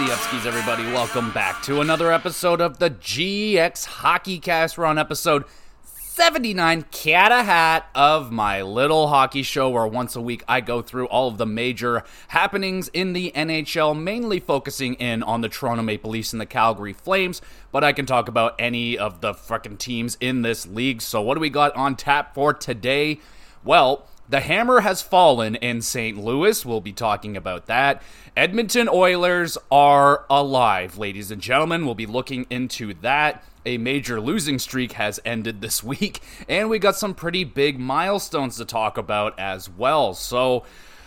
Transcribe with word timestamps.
The 0.00 0.06
Upskis, 0.06 0.46
everybody? 0.46 0.84
Welcome 0.84 1.30
back 1.30 1.62
to 1.64 1.82
another 1.82 2.10
episode 2.10 2.62
of 2.62 2.78
the 2.78 2.88
GX 2.88 3.84
Hockey 3.84 4.38
Cast. 4.38 4.78
We're 4.78 4.86
on 4.86 4.96
episode 4.96 5.44
79, 5.84 6.86
cat 6.90 7.30
a 7.30 7.42
hat 7.42 7.90
of 7.94 8.32
my 8.32 8.62
little 8.62 9.08
hockey 9.08 9.42
show, 9.42 9.68
where 9.68 9.86
once 9.86 10.16
a 10.16 10.22
week 10.22 10.42
I 10.48 10.62
go 10.62 10.80
through 10.80 11.04
all 11.08 11.28
of 11.28 11.36
the 11.36 11.44
major 11.44 12.02
happenings 12.28 12.88
in 12.94 13.12
the 13.12 13.30
NHL, 13.36 14.00
mainly 14.00 14.40
focusing 14.40 14.94
in 14.94 15.22
on 15.22 15.42
the 15.42 15.50
Toronto 15.50 15.82
Maple 15.82 16.12
Leafs 16.12 16.32
and 16.32 16.40
the 16.40 16.46
Calgary 16.46 16.94
Flames, 16.94 17.42
but 17.70 17.84
I 17.84 17.92
can 17.92 18.06
talk 18.06 18.26
about 18.26 18.54
any 18.58 18.96
of 18.96 19.20
the 19.20 19.34
fucking 19.34 19.76
teams 19.76 20.16
in 20.18 20.40
this 20.40 20.66
league. 20.66 21.02
So, 21.02 21.20
what 21.20 21.34
do 21.34 21.40
we 21.40 21.50
got 21.50 21.76
on 21.76 21.94
tap 21.94 22.34
for 22.34 22.54
today? 22.54 23.20
Well, 23.62 24.06
the 24.30 24.40
hammer 24.40 24.80
has 24.80 25.02
fallen 25.02 25.56
in 25.56 25.82
St. 25.82 26.16
Louis. 26.16 26.64
We'll 26.64 26.80
be 26.80 26.92
talking 26.92 27.36
about 27.36 27.66
that. 27.66 28.00
Edmonton 28.36 28.88
Oilers 28.88 29.58
are 29.72 30.24
alive, 30.30 30.96
ladies 30.96 31.32
and 31.32 31.42
gentlemen. 31.42 31.84
We'll 31.84 31.96
be 31.96 32.06
looking 32.06 32.46
into 32.48 32.94
that. 33.02 33.42
A 33.66 33.76
major 33.76 34.20
losing 34.20 34.60
streak 34.60 34.92
has 34.92 35.18
ended 35.24 35.60
this 35.60 35.82
week, 35.84 36.20
and 36.48 36.70
we 36.70 36.78
got 36.78 36.94
some 36.94 37.12
pretty 37.12 37.42
big 37.42 37.80
milestones 37.80 38.56
to 38.58 38.64
talk 38.64 38.96
about 38.96 39.36
as 39.38 39.68
well. 39.68 40.14
So, 40.14 40.64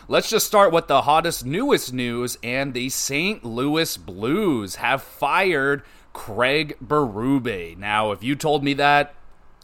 let's 0.10 0.30
just 0.30 0.46
start 0.46 0.74
with 0.74 0.88
the 0.88 1.04
hottest, 1.04 1.46
newest 1.46 1.94
news. 1.94 2.38
And 2.44 2.74
the 2.74 2.90
St. 2.90 3.46
Louis 3.46 3.96
Blues 3.96 4.76
have 4.76 5.02
fired 5.02 5.84
Craig 6.12 6.76
Berube. 6.86 7.78
Now, 7.78 8.12
if 8.12 8.22
you 8.22 8.36
told 8.36 8.66
me 8.66 8.74
that 8.74 9.16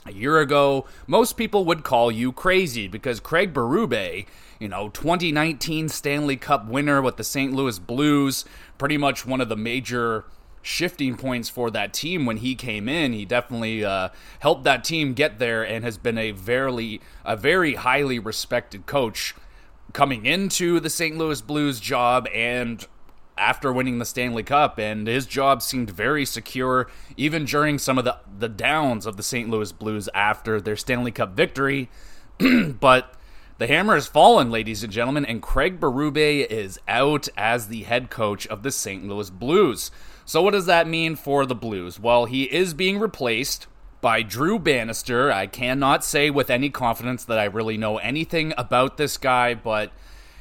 a 0.10 0.14
year 0.14 0.40
ago, 0.40 0.86
most 1.08 1.34
people 1.38 1.66
would 1.66 1.84
call 1.84 2.12
you 2.12 2.32
crazy 2.32 2.88
because 2.88 3.20
Craig 3.20 3.54
Berube, 3.54 4.26
you 4.60 4.68
know, 4.68 4.90
2019 4.90 5.90
Stanley 5.90 6.36
Cup 6.36 6.68
winner 6.68 7.02
with 7.02 7.18
the 7.18 7.24
St. 7.24 7.54
Louis 7.54 7.80
Blues, 7.80 8.44
pretty 8.78 8.98
much 8.98 9.26
one 9.26 9.40
of 9.40 9.50
the 9.50 9.56
major 9.56 10.26
shifting 10.62 11.16
points 11.16 11.48
for 11.48 11.72
that 11.72 11.94
team 11.94 12.26
when 12.26 12.38
he 12.38 12.56
came 12.56 12.90
in. 12.90 13.14
He 13.14 13.24
definitely 13.24 13.86
uh, 13.86 14.10
helped 14.40 14.64
that 14.66 14.84
team 14.84 15.14
get 15.14 15.40
there 15.40 15.64
and 15.64 15.84
has 15.84 15.98
been 15.98 16.18
a 16.18 16.32
very, 16.32 17.00
a 17.24 17.38
very 17.38 17.76
highly 17.76 18.20
respected 18.20 18.86
coach 18.86 19.36
coming 19.94 20.26
into 20.26 20.80
the 20.80 20.90
St. 20.90 21.18
Louis 21.18 21.42
Blues 21.42 21.80
job 21.80 22.28
and 22.34 22.86
after 23.40 23.72
winning 23.74 24.00
the 24.00 24.06
Stanley 24.06 24.44
Cup, 24.44 24.78
and 24.78 25.08
his 25.08 25.26
job 25.26 25.62
seemed 25.62 25.90
very 25.90 26.26
secure 26.26 26.90
even 27.18 27.46
during 27.46 27.78
some 27.80 27.98
of 27.98 28.06
the, 28.06 28.18
the 28.38 28.50
downs 28.50 29.06
of 29.06 29.18
the 29.18 29.24
St. 29.24 29.50
Louis 29.50 29.72
Blues 29.72 30.10
after 30.14 30.62
their 30.62 30.76
Stanley 30.76 31.12
Cup 31.12 31.36
victory. 31.36 31.90
but 32.80 33.14
the 33.58 33.68
hammer 33.68 33.96
has 33.96 34.08
fallen, 34.08 34.52
ladies 34.52 34.84
and 34.84 34.94
gentlemen, 34.94 35.26
and 35.26 35.42
Craig 35.42 35.80
Berube 35.80 36.46
is 36.48 36.80
out 36.88 37.28
as 37.36 37.68
the 37.68 37.84
head 37.84 38.10
coach 38.10 38.48
of 38.48 38.64
the 38.64 38.72
St. 38.72 39.06
Louis 39.08 39.30
Blues. 39.30 39.92
So, 40.24 40.42
what 40.42 40.52
does 40.52 40.68
that 40.68 40.88
mean 40.88 41.16
for 41.16 41.46
the 41.46 41.56
Blues? 41.56 42.00
Well, 42.00 42.26
he 42.26 42.44
is 42.44 42.74
being 42.74 43.00
replaced 43.00 43.68
by 44.00 44.22
Drew 44.22 44.60
Bannister. 44.60 45.32
I 45.32 45.48
cannot 45.48 46.06
say 46.06 46.30
with 46.30 46.50
any 46.50 46.70
confidence 46.70 47.26
that 47.26 47.40
I 47.40 47.46
really 47.46 47.78
know 47.78 47.98
anything 47.98 48.54
about 48.58 48.98
this 48.98 49.18
guy, 49.18 49.56
but 49.56 49.92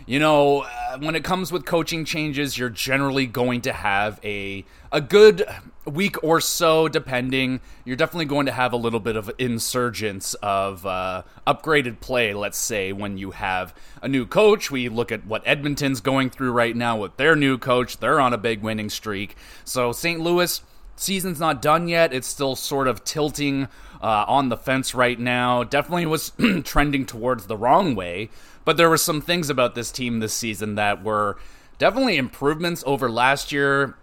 you 0.08 0.18
know, 0.18 0.62
uh, 0.62 0.98
when 1.00 1.14
it 1.14 1.22
comes 1.22 1.52
with 1.52 1.66
coaching 1.66 2.06
changes, 2.06 2.56
you're 2.56 2.70
generally 2.70 3.26
going 3.26 3.60
to 3.60 3.74
have 3.74 4.18
a 4.24 4.64
a 4.90 5.02
good 5.02 5.44
week 5.84 6.16
or 6.24 6.40
so, 6.40 6.88
depending. 6.88 7.60
You're 7.84 7.96
definitely 7.96 8.24
going 8.24 8.46
to 8.46 8.52
have 8.52 8.72
a 8.72 8.76
little 8.78 9.00
bit 9.00 9.16
of 9.16 9.30
insurgence 9.36 10.32
of 10.42 10.86
uh, 10.86 11.24
upgraded 11.46 12.00
play. 12.00 12.32
Let's 12.32 12.56
say 12.56 12.90
when 12.90 13.18
you 13.18 13.32
have 13.32 13.74
a 14.00 14.08
new 14.08 14.24
coach, 14.24 14.70
we 14.70 14.88
look 14.88 15.12
at 15.12 15.26
what 15.26 15.42
Edmonton's 15.44 16.00
going 16.00 16.30
through 16.30 16.52
right 16.52 16.74
now 16.74 16.96
with 16.96 17.18
their 17.18 17.36
new 17.36 17.58
coach. 17.58 17.98
They're 17.98 18.18
on 18.18 18.32
a 18.32 18.38
big 18.38 18.62
winning 18.62 18.88
streak. 18.88 19.36
So 19.64 19.92
St. 19.92 20.20
Louis 20.20 20.62
season's 20.96 21.38
not 21.38 21.60
done 21.60 21.86
yet. 21.86 22.14
It's 22.14 22.26
still 22.26 22.56
sort 22.56 22.88
of 22.88 23.04
tilting 23.04 23.68
uh, 24.02 24.24
on 24.28 24.48
the 24.48 24.56
fence 24.56 24.94
right 24.94 25.18
now. 25.18 25.64
Definitely 25.64 26.06
was 26.06 26.32
trending 26.64 27.06
towards 27.06 27.46
the 27.46 27.56
wrong 27.56 27.94
way. 27.94 28.30
But 28.64 28.76
there 28.76 28.90
were 28.90 28.98
some 28.98 29.20
things 29.20 29.48
about 29.48 29.74
this 29.74 29.90
team 29.90 30.20
this 30.20 30.34
season 30.34 30.74
that 30.74 31.02
were 31.02 31.38
definitely 31.78 32.16
improvements 32.16 32.84
over 32.86 33.10
last 33.10 33.50
year, 33.50 33.96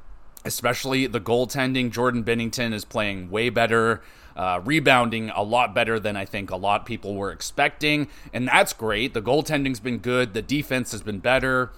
especially 0.44 1.08
the 1.08 1.22
goaltending. 1.22 1.92
Jordan 1.92 2.24
Binnington 2.24 2.74
is 2.74 2.86
playing 2.86 3.30
way 3.30 3.50
better. 3.50 4.02
Uh, 4.36 4.60
rebounding 4.66 5.30
a 5.30 5.42
lot 5.42 5.74
better 5.74 5.98
than 5.98 6.18
I 6.18 6.26
think 6.26 6.52
a 6.52 6.58
lot 6.58 6.86
people 6.86 7.16
were 7.16 7.32
expecting, 7.32 8.10
and 8.34 8.50
that's 8.50 8.74
great. 8.74 9.14
The 9.14 9.22
goaltending's 9.22 9.80
been 9.80 10.00
good, 10.00 10.34
the 10.34 10.42
defense 10.42 10.92
has 10.92 11.02
been 11.02 11.20
better. 11.20 11.72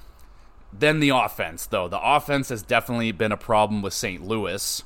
Then 0.73 0.99
the 0.99 1.09
offense, 1.09 1.67
though. 1.67 1.87
The 1.87 2.01
offense 2.01 2.49
has 2.49 2.63
definitely 2.63 3.11
been 3.11 3.31
a 3.31 3.37
problem 3.37 3.83
with 3.83 3.93
St. 3.93 4.25
Louis 4.25 4.83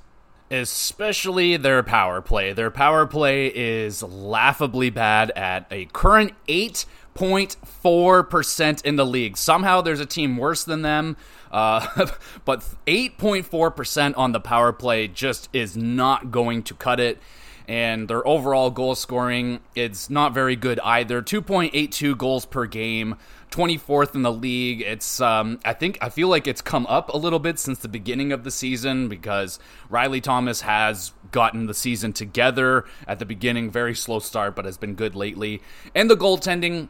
especially 0.52 1.58
their 1.58 1.82
power 1.82 2.22
play. 2.22 2.54
Their 2.54 2.70
power 2.70 3.08
play 3.08 3.48
is 3.48 4.04
laughably 4.04 4.90
bad 4.90 5.32
at 5.32 5.66
a 5.72 5.86
current 5.86 6.34
8.4% 6.50 8.86
in 8.86 8.98
the 8.98 9.06
league. 9.06 9.38
Somehow 9.38 9.80
there's 9.82 10.02
a 10.02 10.06
team 10.06 10.36
worse 10.36 10.66
than 10.66 10.82
them, 10.82 11.16
uh, 11.52 11.88
but 12.46 12.66
8.4% 12.86 14.18
on 14.18 14.34
the 14.34 14.42
power 14.42 14.74
play 14.74 15.08
just 15.08 15.48
is 15.54 15.78
not 15.78 16.32
going 16.32 16.64
to 16.64 16.74
cut 16.74 17.00
it. 17.00 17.20
And 17.68 18.08
their 18.10 18.28
overall 18.28 18.72
goal 18.72 18.96
scoring, 18.96 19.60
it's 19.76 20.10
not 20.10 20.34
very 20.34 20.56
good 20.58 20.82
either. 20.82 21.22
2.82 21.22 22.18
goals 22.18 22.46
per 22.46 22.66
game. 22.66 23.16
24th 23.52 24.16
in 24.16 24.22
the 24.22 24.32
league. 24.32 24.82
It's 24.82 25.22
um, 25.22 25.60
I 25.64 25.74
think 25.74 25.98
I 26.02 26.10
feel 26.10 26.30
like 26.30 26.48
it's 26.48 26.62
come 26.62 26.88
up 26.88 27.10
a 27.10 27.18
little 27.18 27.40
bit 27.40 27.60
since 27.60 27.80
the 27.80 27.88
beginning 27.88 28.32
of 28.32 28.44
the 28.44 28.52
season 28.52 29.10
because 29.10 29.60
Riley 29.90 30.22
Thomas 30.22 30.62
has 30.62 31.14
gotten 31.32 31.68
the 31.68 31.74
season 31.74 32.14
together 32.14 32.86
at 33.08 33.20
the 33.20 33.26
beginning, 33.26 33.70
very 33.70 33.94
slow 33.94 34.20
start, 34.20 34.56
but 34.56 34.66
has 34.66 34.78
been 34.78 34.96
good 34.96 35.16
lately. 35.16 35.62
And 35.94 36.10
the 36.10 36.18
goaltending 36.18 36.90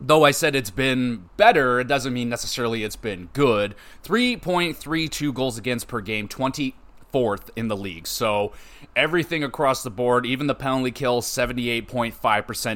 though 0.00 0.24
I 0.24 0.30
said 0.30 0.54
it's 0.54 0.70
been 0.70 1.28
better, 1.36 1.80
it 1.80 1.88
doesn't 1.88 2.12
mean 2.12 2.28
necessarily 2.28 2.84
it's 2.84 2.96
been 2.96 3.28
good. 3.32 3.74
3.32 4.04 5.34
goals 5.34 5.58
against 5.58 5.88
per 5.88 6.00
game, 6.00 6.28
24th 6.28 7.50
in 7.56 7.68
the 7.68 7.76
league. 7.76 8.06
So 8.06 8.52
everything 8.98 9.44
across 9.44 9.84
the 9.84 9.90
board, 9.90 10.26
even 10.26 10.48
the 10.48 10.54
penalty 10.54 10.90
kill, 10.90 11.22
78.5%, 11.22 12.12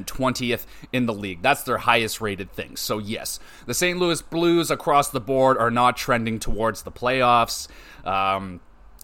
20th 0.06 0.66
in 0.92 1.06
the 1.06 1.12
league. 1.12 1.42
That's 1.42 1.64
their 1.64 1.78
highest 1.78 2.20
rated 2.20 2.52
thing. 2.52 2.76
So, 2.76 2.98
yes, 2.98 3.40
the 3.66 3.74
St. 3.74 3.98
Louis 3.98 4.22
Blues 4.22 4.70
across 4.70 5.10
the 5.10 5.20
board 5.20 5.58
are 5.58 5.70
not 5.70 5.96
trending 5.96 6.38
towards 6.38 6.82
the 6.82 6.92
playoffs. 6.92 7.66
Um, 8.04 8.60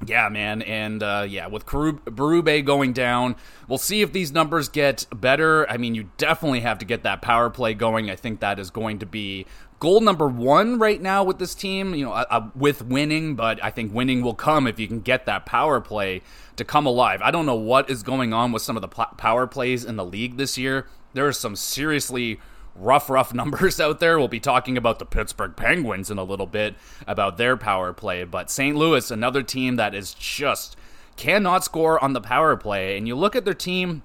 yeah, 0.06 0.28
man, 0.28 0.62
and 0.62 1.02
uh, 1.02 1.26
yeah, 1.28 1.48
with 1.48 1.66
Berube 1.66 2.64
going 2.64 2.92
down, 2.92 3.34
we'll 3.66 3.78
see 3.78 4.00
if 4.00 4.12
these 4.12 4.30
numbers 4.30 4.68
get 4.68 5.06
better. 5.12 5.68
I 5.68 5.76
mean, 5.76 5.96
you 5.96 6.10
definitely 6.18 6.60
have 6.60 6.78
to 6.78 6.84
get 6.84 7.02
that 7.02 7.20
power 7.20 7.50
play 7.50 7.74
going. 7.74 8.08
I 8.08 8.14
think 8.14 8.38
that 8.38 8.60
is 8.60 8.70
going 8.70 9.00
to 9.00 9.06
be 9.06 9.46
goal 9.80 10.00
number 10.00 10.28
one 10.28 10.78
right 10.78 11.00
now 11.00 11.24
with 11.24 11.38
this 11.38 11.54
team. 11.54 11.94
You 11.94 12.06
know, 12.06 12.12
uh, 12.12 12.24
uh, 12.30 12.48
with 12.54 12.82
winning, 12.82 13.34
but 13.34 13.62
I 13.62 13.70
think 13.70 13.94
winning 13.94 14.22
will 14.22 14.34
come 14.34 14.66
if 14.66 14.78
you 14.78 14.88
can 14.88 15.00
get 15.00 15.26
that 15.26 15.46
power 15.46 15.80
play 15.80 16.22
to 16.56 16.64
come 16.64 16.86
alive. 16.86 17.20
I 17.22 17.30
don't 17.30 17.46
know 17.46 17.54
what 17.54 17.88
is 17.90 18.02
going 18.02 18.32
on 18.32 18.52
with 18.52 18.62
some 18.62 18.76
of 18.76 18.82
the 18.82 18.88
power 18.88 19.46
plays 19.46 19.84
in 19.84 19.96
the 19.96 20.04
league 20.04 20.36
this 20.36 20.58
year. 20.58 20.86
There 21.14 21.26
are 21.26 21.32
some 21.32 21.56
seriously 21.56 22.40
rough, 22.74 23.08
rough 23.10 23.32
numbers 23.34 23.80
out 23.80 24.00
there. 24.00 24.18
We'll 24.18 24.28
be 24.28 24.40
talking 24.40 24.76
about 24.76 24.98
the 24.98 25.06
Pittsburgh 25.06 25.56
Penguins 25.56 26.10
in 26.10 26.18
a 26.18 26.24
little 26.24 26.46
bit 26.46 26.74
about 27.06 27.36
their 27.36 27.56
power 27.56 27.92
play, 27.92 28.24
but 28.24 28.50
St. 28.50 28.76
Louis, 28.76 29.10
another 29.10 29.42
team 29.42 29.76
that 29.76 29.94
is 29.94 30.14
just 30.14 30.76
cannot 31.16 31.64
score 31.64 32.02
on 32.02 32.12
the 32.12 32.20
power 32.20 32.56
play. 32.56 32.96
And 32.96 33.08
you 33.08 33.16
look 33.16 33.34
at 33.34 33.44
their 33.44 33.54
team, 33.54 34.02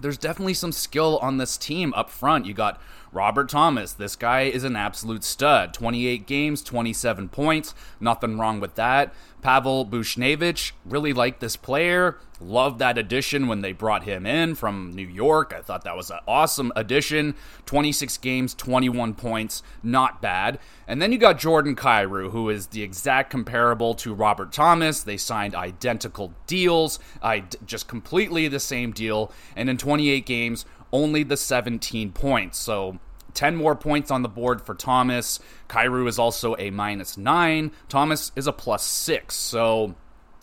there's 0.00 0.18
definitely 0.18 0.54
some 0.54 0.72
skill 0.72 1.18
on 1.18 1.38
this 1.38 1.56
team 1.56 1.92
up 1.94 2.10
front. 2.10 2.46
You 2.46 2.54
got 2.54 2.80
Robert 3.12 3.48
Thomas, 3.48 3.92
this 3.92 4.14
guy 4.14 4.42
is 4.42 4.62
an 4.62 4.76
absolute 4.76 5.24
stud. 5.24 5.74
28 5.74 6.26
games, 6.26 6.62
27 6.62 7.28
points, 7.28 7.74
nothing 7.98 8.38
wrong 8.38 8.60
with 8.60 8.76
that. 8.76 9.12
Pavel 9.42 9.84
Buchnevich, 9.84 10.72
really 10.84 11.12
like 11.12 11.40
this 11.40 11.56
player. 11.56 12.18
Loved 12.40 12.78
that 12.78 12.96
addition 12.96 13.48
when 13.48 13.62
they 13.62 13.72
brought 13.72 14.04
him 14.04 14.26
in 14.26 14.54
from 14.54 14.92
New 14.94 15.06
York. 15.06 15.52
I 15.56 15.60
thought 15.60 15.84
that 15.84 15.96
was 15.96 16.10
an 16.10 16.20
awesome 16.28 16.72
addition. 16.76 17.34
26 17.66 18.16
games, 18.18 18.54
21 18.54 19.14
points, 19.14 19.62
not 19.82 20.22
bad. 20.22 20.58
And 20.86 21.02
then 21.02 21.10
you 21.10 21.18
got 21.18 21.38
Jordan 21.38 21.74
Kyrou, 21.74 22.30
who 22.30 22.48
is 22.48 22.68
the 22.68 22.82
exact 22.82 23.30
comparable 23.30 23.94
to 23.94 24.14
Robert 24.14 24.52
Thomas. 24.52 25.02
They 25.02 25.16
signed 25.16 25.54
identical 25.54 26.32
deals, 26.46 26.98
I 27.22 27.44
just 27.66 27.88
completely 27.88 28.46
the 28.48 28.60
same 28.60 28.92
deal. 28.92 29.32
And 29.56 29.68
in 29.68 29.78
28 29.78 30.24
games, 30.24 30.64
only 30.92 31.22
the 31.22 31.36
17 31.36 32.12
points. 32.12 32.58
So 32.58 32.98
10 33.34 33.56
more 33.56 33.74
points 33.74 34.10
on 34.10 34.22
the 34.22 34.28
board 34.28 34.62
for 34.62 34.74
Thomas. 34.74 35.40
Kyrou 35.68 36.08
is 36.08 36.18
also 36.18 36.56
a 36.58 36.70
minus 36.70 37.16
9. 37.16 37.70
Thomas 37.88 38.32
is 38.36 38.46
a 38.46 38.52
plus 38.52 38.84
6. 38.84 39.34
So 39.34 39.94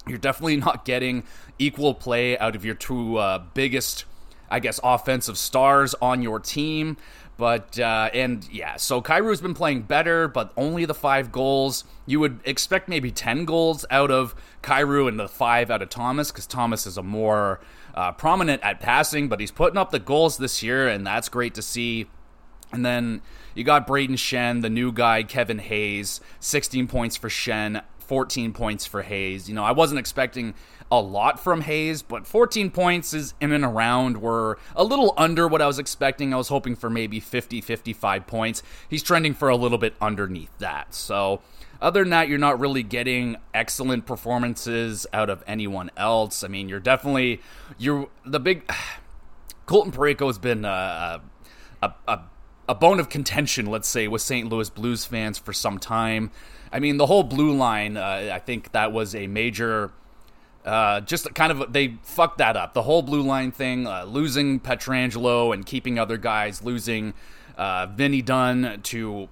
you're 0.07 0.17
definitely 0.17 0.57
not 0.67 0.85
getting 0.85 1.23
equal 1.59 1.93
play 1.93 2.37
out 2.37 2.55
of 2.55 2.65
your 2.65 2.75
two 2.75 3.17
uh, 3.17 3.39
biggest, 3.53 4.05
I 4.49 4.59
guess, 4.59 4.79
offensive 4.83 5.37
stars 5.37 5.95
on 6.01 6.21
your 6.21 6.39
team. 6.39 6.97
But 7.37 7.79
uh, 7.79 8.09
and 8.13 8.47
yeah, 8.51 8.77
so 8.77 8.99
Kyrou's 8.99 9.41
been 9.41 9.53
playing 9.53 9.83
better, 9.83 10.27
but 10.27 10.51
only 10.57 10.85
the 10.85 10.95
five 10.95 11.31
goals. 11.31 11.83
You 12.07 12.19
would 12.19 12.39
expect 12.45 12.89
maybe 12.89 13.11
ten 13.11 13.45
goals 13.45 13.85
out 13.91 14.09
of 14.09 14.33
Kyrou 14.63 15.07
and 15.07 15.19
the 15.19 15.27
five 15.27 15.69
out 15.69 15.83
of 15.83 15.89
Thomas, 15.89 16.31
because 16.31 16.47
Thomas 16.47 16.87
is 16.87 16.97
a 16.97 17.03
more 17.03 17.59
uh, 17.97 18.11
prominent 18.11 18.61
at 18.61 18.79
passing, 18.79 19.27
but 19.27 19.39
he's 19.39 19.49
putting 19.49 19.75
up 19.75 19.89
the 19.89 19.97
goals 19.97 20.37
this 20.37 20.61
year, 20.61 20.87
and 20.87 21.05
that's 21.05 21.29
great 21.29 21.55
to 21.55 21.63
see. 21.63 22.05
And 22.71 22.85
then 22.85 23.23
you 23.55 23.63
got 23.63 23.87
Brayden 23.87 24.17
Schenn, 24.17 24.61
the 24.61 24.69
new 24.69 24.91
guy, 24.91 25.23
Kevin 25.23 25.57
Hayes, 25.57 26.21
16 26.39 26.87
points 26.87 27.17
for 27.17 27.27
Schenn, 27.27 27.81
14 27.97 28.53
points 28.53 28.85
for 28.85 29.01
Hayes. 29.01 29.49
You 29.49 29.55
know, 29.55 29.63
I 29.63 29.71
wasn't 29.71 29.99
expecting 29.99 30.53
a 30.91 31.01
lot 31.01 31.39
from 31.39 31.61
Hayes, 31.61 32.03
but 32.03 32.27
14 32.27 32.69
points 32.69 33.15
is 33.15 33.33
in 33.41 33.51
and 33.51 33.63
around 33.63 34.21
were 34.21 34.59
a 34.75 34.83
little 34.83 35.15
under 35.17 35.47
what 35.47 35.63
I 35.63 35.65
was 35.65 35.79
expecting. 35.79 36.35
I 36.35 36.37
was 36.37 36.49
hoping 36.49 36.75
for 36.75 36.91
maybe 36.91 37.19
50, 37.19 37.61
55 37.61 38.27
points. 38.27 38.61
He's 38.87 39.01
trending 39.01 39.33
for 39.33 39.49
a 39.49 39.55
little 39.55 39.79
bit 39.79 39.95
underneath 39.99 40.55
that. 40.59 40.93
So, 40.93 41.41
other 41.81 42.01
than 42.01 42.09
that, 42.11 42.27
you're 42.27 42.37
not 42.37 42.59
really 42.59 42.83
getting 42.83 43.37
excellent 43.53 44.05
performances 44.05 45.05
out 45.13 45.29
of 45.29 45.43
anyone 45.47 45.91
else. 45.97 46.43
I 46.43 46.47
mean, 46.47 46.69
you're 46.69 46.79
definitely 46.79 47.41
you're 47.77 48.07
the 48.25 48.39
big 48.39 48.69
Colton 49.65 49.91
Parayko 49.91 50.27
has 50.27 50.39
been 50.39 50.65
a, 50.65 51.21
a, 51.81 51.93
a, 52.07 52.19
a 52.69 52.75
bone 52.75 52.99
of 52.99 53.09
contention, 53.09 53.65
let's 53.65 53.87
say, 53.87 54.07
with 54.07 54.21
St. 54.21 54.49
Louis 54.49 54.69
Blues 54.69 55.05
fans 55.05 55.37
for 55.37 55.53
some 55.53 55.77
time. 55.77 56.31
I 56.71 56.79
mean, 56.79 56.97
the 56.97 57.05
whole 57.05 57.23
blue 57.23 57.53
line, 57.53 57.97
uh, 57.97 58.31
I 58.33 58.39
think 58.39 58.71
that 58.71 58.91
was 58.91 59.15
a 59.15 59.27
major. 59.27 59.91
Uh, 60.65 60.99
just 60.99 61.33
kind 61.33 61.51
of 61.51 61.71
they 61.71 61.97
fucked 62.03 62.39
that 62.39 62.57
up. 62.57 62.73
The 62.73 62.81
whole 62.81 63.01
blue 63.01 63.21
line 63.21 63.51
thing, 63.51 63.87
uh, 63.87 64.03
losing 64.03 64.59
Pietrangelo 64.59 65.53
and 65.53 65.65
keeping 65.65 65.97
other 65.97 66.17
guys, 66.17 66.61
losing 66.61 67.13
uh, 67.57 67.87
Vinny 67.87 68.21
Dunn 68.21 68.81
to 68.83 69.29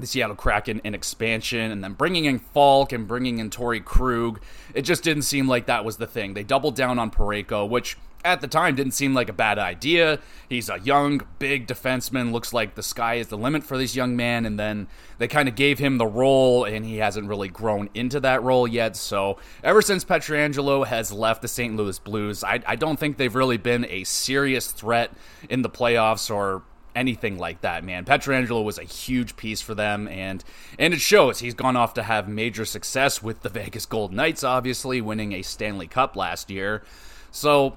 the 0.00 0.06
Seattle 0.06 0.36
Kraken 0.36 0.80
in 0.84 0.94
expansion, 0.94 1.70
and 1.70 1.82
then 1.82 1.92
bringing 1.92 2.24
in 2.24 2.38
Faulk 2.38 2.92
and 2.92 3.06
bringing 3.06 3.38
in 3.38 3.50
Torey 3.50 3.84
Krug. 3.84 4.40
It 4.74 4.82
just 4.82 5.02
didn't 5.02 5.22
seem 5.22 5.48
like 5.48 5.66
that 5.66 5.84
was 5.84 5.96
the 5.96 6.06
thing. 6.06 6.34
They 6.34 6.44
doubled 6.44 6.76
down 6.76 6.98
on 6.98 7.10
Parayko, 7.10 7.68
which 7.68 7.96
at 8.24 8.40
the 8.40 8.48
time 8.48 8.74
didn't 8.74 8.92
seem 8.92 9.14
like 9.14 9.28
a 9.28 9.32
bad 9.32 9.58
idea. 9.58 10.18
He's 10.48 10.68
a 10.68 10.78
young, 10.80 11.22
big 11.38 11.66
defenseman. 11.66 12.32
Looks 12.32 12.52
like 12.52 12.74
the 12.74 12.82
sky 12.82 13.14
is 13.14 13.28
the 13.28 13.38
limit 13.38 13.62
for 13.62 13.78
this 13.78 13.94
young 13.94 14.16
man. 14.16 14.44
And 14.44 14.58
then 14.58 14.88
they 15.18 15.28
kind 15.28 15.48
of 15.48 15.54
gave 15.54 15.78
him 15.78 15.98
the 15.98 16.06
role, 16.06 16.64
and 16.64 16.84
he 16.84 16.96
hasn't 16.96 17.28
really 17.28 17.48
grown 17.48 17.88
into 17.94 18.20
that 18.20 18.42
role 18.42 18.66
yet. 18.66 18.96
So 18.96 19.38
ever 19.62 19.82
since 19.82 20.04
Pietrangelo 20.04 20.86
has 20.86 21.12
left 21.12 21.42
the 21.42 21.48
St. 21.48 21.76
Louis 21.76 21.98
Blues, 21.98 22.42
I, 22.42 22.60
I 22.66 22.76
don't 22.76 22.98
think 22.98 23.16
they've 23.16 23.34
really 23.34 23.56
been 23.56 23.84
a 23.86 24.04
serious 24.04 24.70
threat 24.70 25.12
in 25.48 25.62
the 25.62 25.70
playoffs 25.70 26.34
or 26.34 26.62
anything 26.98 27.38
like 27.38 27.60
that, 27.62 27.84
man. 27.84 28.04
Pietrangelo 28.04 28.64
was 28.64 28.78
a 28.78 28.84
huge 28.84 29.36
piece 29.36 29.60
for 29.60 29.74
them, 29.74 30.08
and 30.08 30.42
and 30.78 30.92
it 30.92 31.00
shows. 31.00 31.38
He's 31.38 31.54
gone 31.54 31.76
off 31.76 31.94
to 31.94 32.02
have 32.02 32.28
major 32.28 32.64
success 32.64 33.22
with 33.22 33.42
the 33.42 33.48
Vegas 33.58 33.86
Golden 33.86 34.16
Knights, 34.16 34.44
obviously 34.44 35.00
winning 35.00 35.32
a 35.32 35.42
Stanley 35.42 35.86
Cup 35.86 36.16
last 36.16 36.50
year. 36.50 36.82
So 37.30 37.76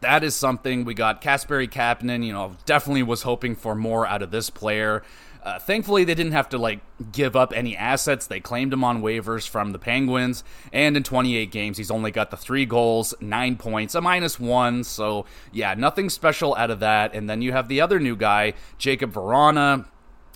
that 0.00 0.22
is 0.24 0.34
something 0.34 0.84
we 0.84 0.94
got. 0.94 1.22
Kasperi 1.22 1.68
Kapanen, 1.68 2.24
you 2.24 2.32
know, 2.32 2.56
definitely 2.66 3.02
was 3.02 3.22
hoping 3.22 3.54
for 3.54 3.74
more 3.74 4.06
out 4.06 4.22
of 4.22 4.30
this 4.30 4.50
player. 4.50 5.02
Uh, 5.42 5.58
thankfully, 5.58 6.04
they 6.04 6.14
didn't 6.14 6.32
have 6.32 6.48
to 6.48 6.58
like 6.58 6.80
give 7.12 7.36
up 7.36 7.52
any 7.54 7.76
assets. 7.76 8.26
They 8.26 8.40
claimed 8.40 8.72
him 8.72 8.84
on 8.84 9.02
waivers 9.02 9.48
from 9.48 9.72
the 9.72 9.78
Penguins, 9.78 10.44
and 10.72 10.96
in 10.96 11.02
28 11.02 11.50
games, 11.50 11.78
he's 11.78 11.90
only 11.90 12.10
got 12.10 12.30
the 12.30 12.36
three 12.36 12.66
goals, 12.66 13.14
nine 13.20 13.56
points, 13.56 13.94
a 13.94 14.00
minus 14.00 14.38
one. 14.38 14.84
So 14.84 15.26
yeah, 15.52 15.74
nothing 15.74 16.10
special 16.10 16.54
out 16.56 16.70
of 16.70 16.80
that. 16.80 17.14
And 17.14 17.30
then 17.30 17.40
you 17.40 17.52
have 17.52 17.68
the 17.68 17.80
other 17.80 18.00
new 18.00 18.16
guy, 18.16 18.54
Jakub 18.78 19.12
Vrana 19.12 19.86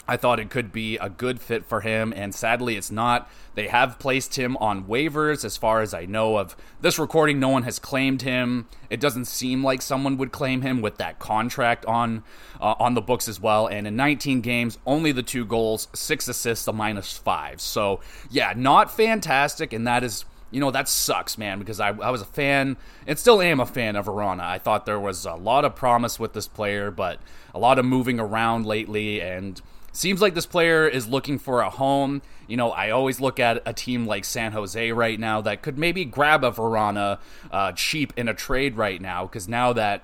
I 0.08 0.16
thought 0.16 0.40
it 0.40 0.50
could 0.50 0.72
be 0.72 0.96
a 0.96 1.08
good 1.08 1.40
fit 1.40 1.64
for 1.64 1.81
him, 1.81 2.12
and 2.16 2.34
sadly, 2.34 2.76
it's 2.76 2.90
not. 2.90 3.31
They 3.54 3.69
have 3.69 4.00
placed 4.00 4.37
him 4.37 4.56
on 4.56 4.84
waivers, 4.84 5.44
as 5.44 5.56
far 5.56 5.81
as 5.81 5.94
I 5.94 6.06
know 6.06 6.38
of 6.38 6.56
this 6.81 6.99
recording. 6.99 7.38
No 7.38 7.50
one 7.50 7.62
has 7.62 7.78
claimed 7.78 8.22
him. 8.22 8.66
It 8.90 8.99
doesn't 8.99 9.26
seem 9.26 9.62
like 9.62 9.81
someone 9.81 10.16
would 10.16 10.32
claim 10.32 10.62
him 10.62 10.82
with 10.82 10.96
that 10.96 11.20
contract 11.20 11.87
on 11.87 12.25
uh, 12.60 12.75
on 12.81 12.94
the 12.94 13.00
books 13.00 13.28
as 13.28 13.40
well. 13.40 13.69
And 13.69 13.87
in 13.87 13.94
19 13.94 14.40
games, 14.40 14.76
only 14.87 15.12
the 15.12 15.22
two 15.22 15.44
goals, 15.44 15.87
six 15.93 16.26
assists, 16.26 16.66
a 16.66 16.72
minus 16.72 17.16
five. 17.16 17.60
So 17.60 18.00
yeah, 18.28 18.55
not 18.56 18.90
fantastic, 18.90 19.72
and 19.72 19.87
that 19.87 20.02
is 20.02 20.25
you 20.50 20.60
know 20.60 20.72
that 20.72 20.88
sucks 20.88 21.38
man 21.38 21.60
because 21.60 21.78
I, 21.78 21.88
I 21.88 22.10
was 22.10 22.22
a 22.22 22.26
fan 22.26 22.76
and 23.06 23.19
still 23.19 23.40
am 23.40 23.60
a 23.60 23.66
fan 23.66 23.94
of 23.94 24.06
Vrana. 24.06 24.43
I 24.43 24.58
thought 24.58 24.84
there 24.84 25.00
was 25.00 25.25
a 25.25 25.34
lot 25.34 25.64
of 25.64 25.76
promise 25.76 26.19
with 26.19 26.32
this 26.32 26.48
player, 26.48 26.90
but 26.90 27.20
a 27.55 27.58
lot 27.58 27.78
of 27.78 27.84
moving 27.84 28.19
around 28.19 28.66
lately 28.66 29.20
and 29.20 29.60
Seems 29.93 30.23
like 30.23 30.35
this 30.35 30.47
player 30.47 30.89
is 30.89 31.06
looking 31.06 31.39
for 31.39 31.61
a 31.61 31.69
home. 31.69 32.23
You 32.49 32.56
know, 32.56 32.71
I 32.71 32.91
always 32.91 33.21
look 33.21 33.39
at 33.39 33.62
a 33.67 33.75
team 33.75 34.06
like 34.06 34.25
San 34.25 34.53
Jose 34.53 34.91
right 34.93 35.21
now 35.21 35.43
that 35.43 35.62
could 35.62 35.79
maybe 35.79 36.05
grab 36.05 36.44
a 36.44 36.50
Vrana 36.50 37.19
uh, 37.50 37.73
cheap 37.73 38.12
in 38.17 38.27
a 38.27 38.35
trade 38.35 38.77
right 38.77 39.00
now 39.00 39.27
because 39.27 39.49
now 39.49 39.75
that 39.75 40.03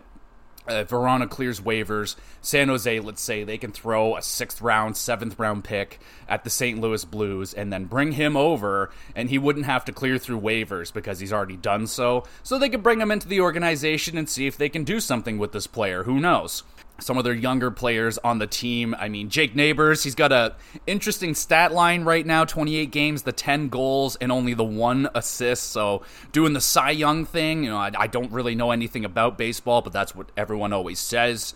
uh, 0.69 0.85
Vrana 0.85 1.29
clears 1.29 1.61
waivers, 1.61 2.17
San 2.43 2.69
Jose, 2.69 3.00
let's 3.00 3.23
say, 3.23 3.43
they 3.44 3.58
can 3.58 3.73
throw 3.73 4.17
a 4.17 4.23
sixth 4.23 4.61
round, 4.61 4.96
seventh 4.96 5.38
round 5.38 5.64
pick 5.64 5.99
at 6.29 6.44
the 6.44 6.50
St. 6.50 6.79
Louis 6.81 7.05
Blues 7.05 7.55
and 7.55 7.73
then 7.73 7.87
bring 7.87 8.12
him 8.12 8.37
over, 8.37 8.90
and 9.17 9.31
he 9.31 9.38
wouldn't 9.38 9.67
have 9.67 9.85
to 9.87 9.93
clear 9.93 10.19
through 10.19 10.40
waivers 10.40 10.93
because 10.93 11.20
he's 11.20 11.32
already 11.32 11.56
done 11.56 11.87
so. 11.87 12.25
So 12.43 12.58
they 12.58 12.69
could 12.69 12.82
bring 12.82 13.00
him 13.00 13.11
into 13.11 13.29
the 13.29 13.40
organization 13.40 14.19
and 14.19 14.29
see 14.29 14.46
if 14.46 14.56
they 14.56 14.69
can 14.69 14.85
do 14.85 15.00
something 15.00 15.38
with 15.38 15.52
this 15.52 15.67
player. 15.67 16.05
Who 16.05 16.20
knows? 16.20 16.62
Some 17.00 17.16
of 17.16 17.24
their 17.24 17.34
younger 17.34 17.70
players 17.70 18.18
on 18.18 18.38
the 18.38 18.46
team. 18.46 18.94
I 18.98 19.08
mean, 19.08 19.28
Jake 19.28 19.54
Neighbors, 19.54 20.02
he's 20.02 20.14
got 20.14 20.32
a 20.32 20.54
interesting 20.86 21.34
stat 21.34 21.72
line 21.72 22.04
right 22.04 22.26
now, 22.26 22.44
28 22.44 22.90
games, 22.90 23.22
the 23.22 23.32
10 23.32 23.68
goals 23.68 24.16
and 24.16 24.32
only 24.32 24.54
the 24.54 24.64
1 24.64 25.08
assist. 25.14 25.70
So, 25.70 26.02
doing 26.32 26.52
the 26.52 26.60
Cy 26.60 26.90
Young 26.90 27.24
thing, 27.24 27.64
you 27.64 27.70
know, 27.70 27.78
I, 27.78 27.92
I 27.96 28.06
don't 28.08 28.32
really 28.32 28.54
know 28.54 28.70
anything 28.72 29.04
about 29.04 29.38
baseball, 29.38 29.82
but 29.82 29.92
that's 29.92 30.14
what 30.14 30.30
everyone 30.36 30.72
always 30.72 30.98
says. 30.98 31.54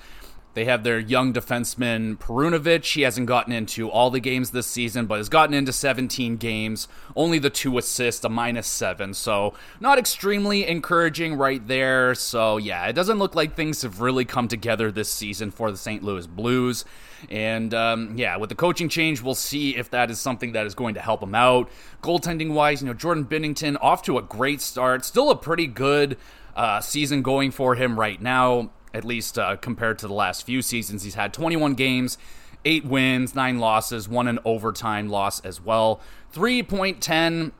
They 0.55 0.67
have 0.67 0.85
their 0.85 0.99
young 0.99 1.33
defenseman 1.33 2.19
Perunovich. 2.19 2.93
He 2.93 3.03
hasn't 3.03 3.27
gotten 3.27 3.53
into 3.53 3.89
all 3.89 4.11
the 4.11 4.21
games 4.21 4.51
this 4.51 4.67
season, 4.67 5.07
but 5.07 5.19
has 5.19 5.29
gotten 5.29 5.55
into 5.55 5.73
17 5.73 6.37
games. 6.37 6.89
Only 7.17 7.39
the 7.39 7.51
two 7.51 7.79
assists, 7.79 8.25
a 8.25 8.29
minus 8.29 8.67
seven. 8.67 9.15
So, 9.15 9.55
not 9.81 9.99
extremely 9.99 10.67
encouraging 10.67 11.35
right 11.35 11.67
there. 11.67 12.15
So, 12.15 12.59
yeah, 12.59 12.87
it 12.87 12.93
doesn't 12.93 13.19
look 13.19 13.35
like 13.35 13.57
things 13.57 13.83
have 13.83 14.01
really 14.01 14.25
come 14.25 14.49
together 14.49 14.93
this 14.93 15.11
season 15.11 15.51
for 15.51 15.71
the 15.71 15.79
St. 15.79 16.03
Louis 16.03 16.27
Blues. 16.27 16.85
And 17.31 17.73
um, 17.73 18.15
yeah, 18.17 18.37
with 18.37 18.49
the 18.49 18.57
coaching 18.57 18.89
change, 18.89 19.23
we'll 19.23 19.35
see 19.35 19.77
if 19.77 19.91
that 19.91 20.11
is 20.11 20.19
something 20.19 20.53
that 20.53 20.67
is 20.67 20.75
going 20.75 20.95
to 20.95 21.01
help 21.01 21.21
them 21.21 21.35
out. 21.35 21.71
Goaltending 22.03 22.53
wise, 22.53 22.83
you 22.83 22.89
know, 22.89 22.95
Jordan 22.95 23.25
Binnington 23.25 23.77
off 23.81 24.03
to 24.03 24.19
a 24.19 24.23
great 24.23 24.61
start. 24.61 25.05
Still 25.05 25.31
a 25.31 25.37
pretty 25.37 25.67
good 25.67 26.19
uh, 26.57 26.81
season 26.81 27.23
going 27.23 27.51
for 27.53 27.75
him 27.75 27.99
right 27.99 28.21
now 28.21 28.71
at 28.95 29.05
least 29.05 29.39
uh, 29.39 29.57
compared 29.57 29.99
to 30.01 30.07
the 30.07 30.15
last 30.15 30.45
few 30.45 30.63
seasons. 30.63 31.03
He's 31.03 31.15
had 31.15 31.33
21 31.33 31.75
games, 31.75 32.19
eight 32.65 32.85
wins, 32.85 33.35
nine 33.35 33.59
losses, 33.59 34.09
one 34.09 34.29
an 34.29 34.39
overtime 34.45 35.09
loss 35.09 35.41
as 35.41 35.61
well. 35.61 36.01
3.10 36.35 37.53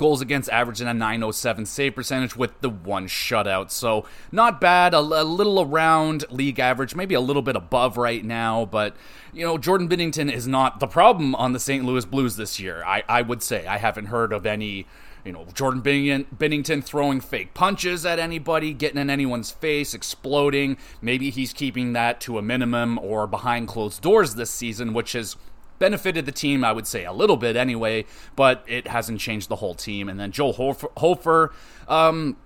goals 0.00 0.22
against 0.22 0.48
average 0.48 0.80
and 0.80 0.88
a 0.88 0.94
907 0.94 1.66
save 1.66 1.94
percentage 1.94 2.34
with 2.34 2.58
the 2.62 2.70
one 2.70 3.06
shutout. 3.06 3.70
So 3.70 4.06
not 4.32 4.58
bad, 4.58 4.94
a, 4.94 4.98
a, 4.98 5.24
little 5.24 5.60
around 5.60 6.24
league 6.30 6.58
average, 6.58 6.94
maybe 6.94 7.14
a 7.14 7.20
little 7.20 7.42
bit 7.42 7.54
above 7.54 7.98
right 7.98 8.24
now, 8.24 8.64
but 8.64 8.96
you 9.34 9.44
know, 9.44 9.58
Jordan 9.58 9.90
Binnington 9.90 10.32
is 10.32 10.48
not 10.48 10.80
the 10.80 10.86
problem 10.86 11.34
on 11.34 11.52
the 11.52 11.60
St. 11.60 11.84
Louis 11.84 12.06
Blues 12.06 12.36
this 12.36 12.58
year. 12.58 12.82
I, 12.82 13.04
I 13.10 13.20
would 13.20 13.42
say 13.42 13.66
I 13.66 13.76
haven't 13.76 14.06
heard 14.06 14.32
of 14.32 14.46
any 14.46 14.86
you 15.22 15.32
know, 15.32 15.44
Jordan 15.52 15.82
Binnington 15.82 16.82
throwing 16.82 17.20
fake 17.20 17.52
punches 17.52 18.06
at 18.06 18.18
anybody, 18.18 18.72
getting 18.72 18.96
in 18.96 19.10
anyone's 19.10 19.50
face, 19.50 19.92
exploding. 19.92 20.78
Maybe 21.02 21.28
he's 21.28 21.52
keeping 21.52 21.92
that 21.92 22.22
to 22.22 22.38
a 22.38 22.42
minimum 22.42 22.98
or 22.98 23.26
behind 23.26 23.68
closed 23.68 24.00
doors 24.00 24.36
this 24.36 24.50
season, 24.50 24.94
which 24.94 25.12
has 25.12 25.36
benefited 25.80 26.26
the 26.26 26.32
team, 26.32 26.62
I 26.62 26.70
would 26.70 26.86
say, 26.86 27.04
a 27.04 27.12
little 27.12 27.36
bit 27.36 27.56
anyway, 27.56 28.04
but 28.36 28.64
it 28.68 28.86
hasn't 28.86 29.18
changed 29.18 29.48
the 29.48 29.56
whole 29.56 29.74
team. 29.74 30.08
And 30.08 30.20
then 30.20 30.30
Joel 30.30 30.52
Hofer, 30.52 30.88
Hofer 30.98 31.52
um, 31.88 32.36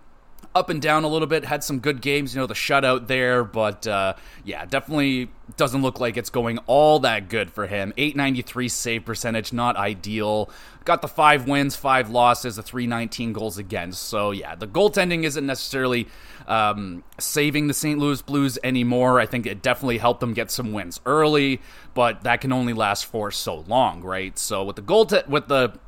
up 0.55 0.71
and 0.71 0.81
down 0.81 1.05
a 1.05 1.09
little 1.09 1.27
bit. 1.27 1.45
Had 1.45 1.65
some 1.65 1.81
good 1.81 2.01
games, 2.01 2.35
you 2.35 2.41
know, 2.41 2.47
the 2.47 2.55
shutout 2.55 3.07
there, 3.09 3.45
but 3.45 3.87
uh, 3.87 4.15
yeah, 4.45 4.65
definitely 4.65 5.31
doesn't 5.57 5.83
look 5.83 6.01
like 6.01 6.17
it's 6.17 6.31
going 6.31 6.59
all 6.67 7.01
that 7.01 7.29
good 7.29 7.51
for 7.51 7.67
him. 7.67 7.93
893 7.97 8.69
save 8.69 9.05
percentage, 9.05 9.53
not 9.53 9.77
ideal. 9.77 10.51
Got 10.85 11.03
the 11.03 11.09
five 11.09 11.49
wins, 11.49 11.77
five 11.77 12.11
losses, 12.11 12.57
the 12.57 12.63
319 12.63 13.33
goals 13.33 13.59
against. 13.59 14.03
So 14.03 14.31
yeah, 14.31 14.55
the 14.55 14.67
goaltending 14.67 15.25
isn't 15.25 15.47
necessarily 15.47 16.07
um, 16.47 17.03
saving 17.19 17.67
the 17.67 17.75
St. 17.75 17.99
Louis 17.99 18.23
Blues 18.23 18.59
anymore. 18.63 19.19
I 19.19 19.27
think 19.27 19.47
it 19.47 19.63
definitely 19.63 19.99
helped 19.99 20.21
them 20.21 20.35
get 20.35 20.51
some 20.51 20.73
wins 20.73 21.01
early, 21.05 21.61
but 21.95 22.23
that 22.23 22.41
can 22.41 22.53
only 22.53 22.73
last 22.73 23.07
for 23.07 23.31
so 23.31 23.65
long, 23.67 24.03
right? 24.03 24.39
So 24.39 24.65
with 24.65 24.77
the 24.77 24.83
goal 24.83 25.09
with 25.29 25.49
the 25.49 25.79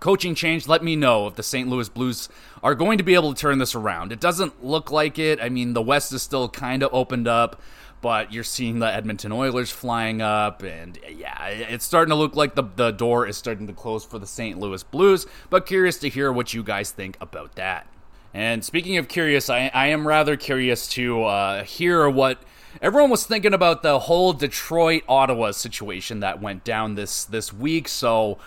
coaching 0.00 0.34
change, 0.34 0.66
let 0.66 0.82
me 0.82 0.96
know 0.96 1.26
if 1.26 1.36
the 1.36 1.42
St. 1.42 1.68
Louis 1.68 1.88
Blues 1.88 2.28
are 2.62 2.74
going 2.74 2.98
to 2.98 3.04
be 3.04 3.14
able 3.14 3.32
to 3.32 3.40
turn 3.40 3.58
this 3.58 3.74
around. 3.74 4.12
It 4.12 4.20
doesn't 4.20 4.64
look 4.64 4.90
like 4.90 5.18
it. 5.18 5.40
I 5.40 5.48
mean, 5.48 5.74
the 5.74 5.82
West 5.82 6.12
is 6.12 6.22
still 6.22 6.48
kind 6.48 6.82
of 6.82 6.92
opened 6.92 7.28
up, 7.28 7.60
but 8.00 8.32
you're 8.32 8.42
seeing 8.42 8.78
the 8.78 8.92
Edmonton 8.92 9.30
Oilers 9.30 9.70
flying 9.70 10.22
up, 10.22 10.62
and 10.62 10.98
yeah, 11.08 11.46
it's 11.46 11.84
starting 11.84 12.10
to 12.10 12.16
look 12.16 12.34
like 12.34 12.54
the, 12.54 12.64
the 12.76 12.90
door 12.90 13.26
is 13.26 13.36
starting 13.36 13.66
to 13.66 13.72
close 13.72 14.04
for 14.04 14.18
the 14.18 14.26
St. 14.26 14.58
Louis 14.58 14.82
Blues. 14.82 15.26
But 15.50 15.66
curious 15.66 15.98
to 15.98 16.08
hear 16.08 16.32
what 16.32 16.54
you 16.54 16.62
guys 16.62 16.90
think 16.90 17.16
about 17.20 17.54
that. 17.56 17.86
And 18.32 18.64
speaking 18.64 18.96
of 18.96 19.08
curious, 19.08 19.50
I, 19.50 19.70
I 19.74 19.88
am 19.88 20.06
rather 20.06 20.36
curious 20.36 20.86
to 20.88 21.24
uh, 21.24 21.64
hear 21.64 22.08
what 22.08 22.40
everyone 22.80 23.10
was 23.10 23.26
thinking 23.26 23.52
about 23.52 23.82
the 23.82 23.98
whole 23.98 24.32
Detroit 24.32 25.02
Ottawa 25.08 25.50
situation 25.50 26.20
that 26.20 26.40
went 26.40 26.62
down 26.62 26.94
this 26.94 27.24
this 27.24 27.52
week. 27.52 27.88
So, 27.88 28.38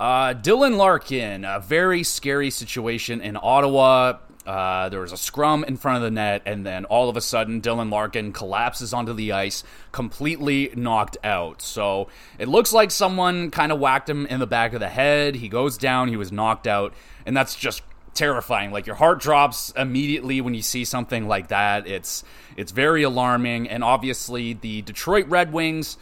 uh, 0.00 0.32
Dylan 0.32 0.78
Larkin, 0.78 1.44
a 1.44 1.60
very 1.60 2.02
scary 2.02 2.50
situation 2.50 3.20
in 3.20 3.36
Ottawa. 3.40 4.18
Uh, 4.46 4.88
there 4.88 5.00
was 5.00 5.12
a 5.12 5.16
scrum 5.18 5.62
in 5.62 5.76
front 5.76 5.98
of 5.98 6.02
the 6.02 6.10
net, 6.10 6.40
and 6.46 6.64
then 6.64 6.86
all 6.86 7.10
of 7.10 7.18
a 7.18 7.20
sudden, 7.20 7.60
Dylan 7.60 7.92
Larkin 7.92 8.32
collapses 8.32 8.94
onto 8.94 9.12
the 9.12 9.32
ice, 9.32 9.62
completely 9.92 10.72
knocked 10.74 11.18
out. 11.22 11.60
So 11.60 12.08
it 12.38 12.48
looks 12.48 12.72
like 12.72 12.90
someone 12.90 13.50
kind 13.50 13.70
of 13.70 13.78
whacked 13.78 14.08
him 14.08 14.24
in 14.26 14.40
the 14.40 14.46
back 14.46 14.72
of 14.72 14.80
the 14.80 14.88
head. 14.88 15.34
He 15.34 15.50
goes 15.50 15.76
down, 15.76 16.08
he 16.08 16.16
was 16.16 16.32
knocked 16.32 16.66
out, 16.66 16.94
and 17.26 17.36
that's 17.36 17.54
just 17.54 17.82
terrifying. 18.14 18.72
Like 18.72 18.86
your 18.86 18.96
heart 18.96 19.20
drops 19.20 19.70
immediately 19.76 20.40
when 20.40 20.54
you 20.54 20.62
see 20.62 20.86
something 20.86 21.28
like 21.28 21.48
that. 21.48 21.86
It's 21.86 22.24
it's 22.56 22.72
very 22.72 23.02
alarming, 23.02 23.68
and 23.68 23.84
obviously 23.84 24.54
the 24.54 24.80
Detroit 24.80 25.28
Red 25.28 25.52
Wings 25.52 25.98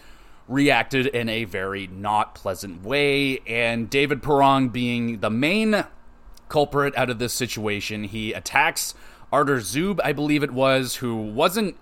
reacted 0.49 1.07
in 1.07 1.29
a 1.29 1.45
very 1.45 1.87
not 1.87 2.35
pleasant 2.35 2.83
way. 2.83 3.39
And 3.47 3.89
David 3.89 4.23
Perron 4.23 4.71
being 4.71 5.21
the 5.21 5.31
main 5.31 5.85
culprit 6.49 6.97
out 6.97 7.11
of 7.11 7.19
this 7.19 7.35
situation, 7.35 8.05
he 8.05 8.33
attacks 8.33 8.95
Artur 9.31 9.59
Zub, 9.59 10.01
I 10.03 10.13
believe 10.13 10.43
it 10.43 10.51
was, 10.51 10.97
who 10.97 11.17
wasn't 11.17 11.77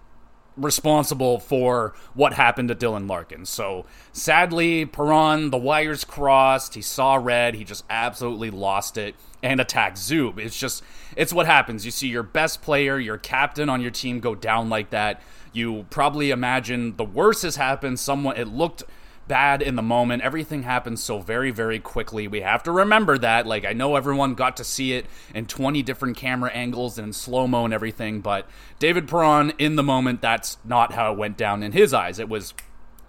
responsible 0.56 1.38
for 1.38 1.94
what 2.14 2.32
happened 2.32 2.68
to 2.68 2.74
Dylan 2.74 3.08
Larkin. 3.08 3.44
So 3.44 3.84
sadly, 4.12 4.86
Perron, 4.86 5.50
the 5.50 5.58
wires 5.58 6.04
crossed. 6.04 6.74
He 6.74 6.82
saw 6.82 7.16
red. 7.16 7.54
He 7.54 7.64
just 7.64 7.84
absolutely 7.90 8.50
lost 8.50 8.96
it 8.96 9.14
and 9.42 9.60
attacked 9.60 9.98
Zub. 9.98 10.38
It's 10.38 10.58
just, 10.58 10.82
it's 11.16 11.32
what 11.32 11.46
happens. 11.46 11.84
You 11.84 11.90
see 11.90 12.08
your 12.08 12.22
best 12.22 12.62
player, 12.62 12.98
your 12.98 13.18
captain 13.18 13.68
on 13.68 13.80
your 13.80 13.90
team 13.90 14.18
go 14.18 14.34
down 14.34 14.68
like 14.68 14.90
that. 14.90 15.22
You 15.56 15.86
probably 15.88 16.30
imagine 16.30 16.96
the 16.96 17.04
worst 17.04 17.42
has 17.42 17.56
happened. 17.56 17.98
Someone, 17.98 18.36
it 18.36 18.48
looked 18.48 18.82
bad 19.26 19.62
in 19.62 19.74
the 19.74 19.82
moment. 19.82 20.22
Everything 20.22 20.64
happens 20.64 21.02
so 21.02 21.20
very, 21.20 21.50
very 21.50 21.78
quickly. 21.78 22.28
We 22.28 22.42
have 22.42 22.62
to 22.64 22.70
remember 22.70 23.16
that. 23.18 23.46
Like, 23.46 23.64
I 23.64 23.72
know 23.72 23.96
everyone 23.96 24.34
got 24.34 24.58
to 24.58 24.64
see 24.64 24.92
it 24.92 25.06
in 25.34 25.46
20 25.46 25.82
different 25.82 26.16
camera 26.16 26.50
angles 26.52 26.98
and 26.98 27.14
slow 27.14 27.48
mo 27.48 27.64
and 27.64 27.72
everything, 27.72 28.20
but 28.20 28.46
David 28.78 29.08
Perron, 29.08 29.54
in 29.58 29.76
the 29.76 29.82
moment, 29.82 30.20
that's 30.20 30.58
not 30.62 30.92
how 30.92 31.12
it 31.12 31.18
went 31.18 31.38
down 31.38 31.62
in 31.62 31.72
his 31.72 31.94
eyes. 31.94 32.18
It 32.18 32.28
was 32.28 32.52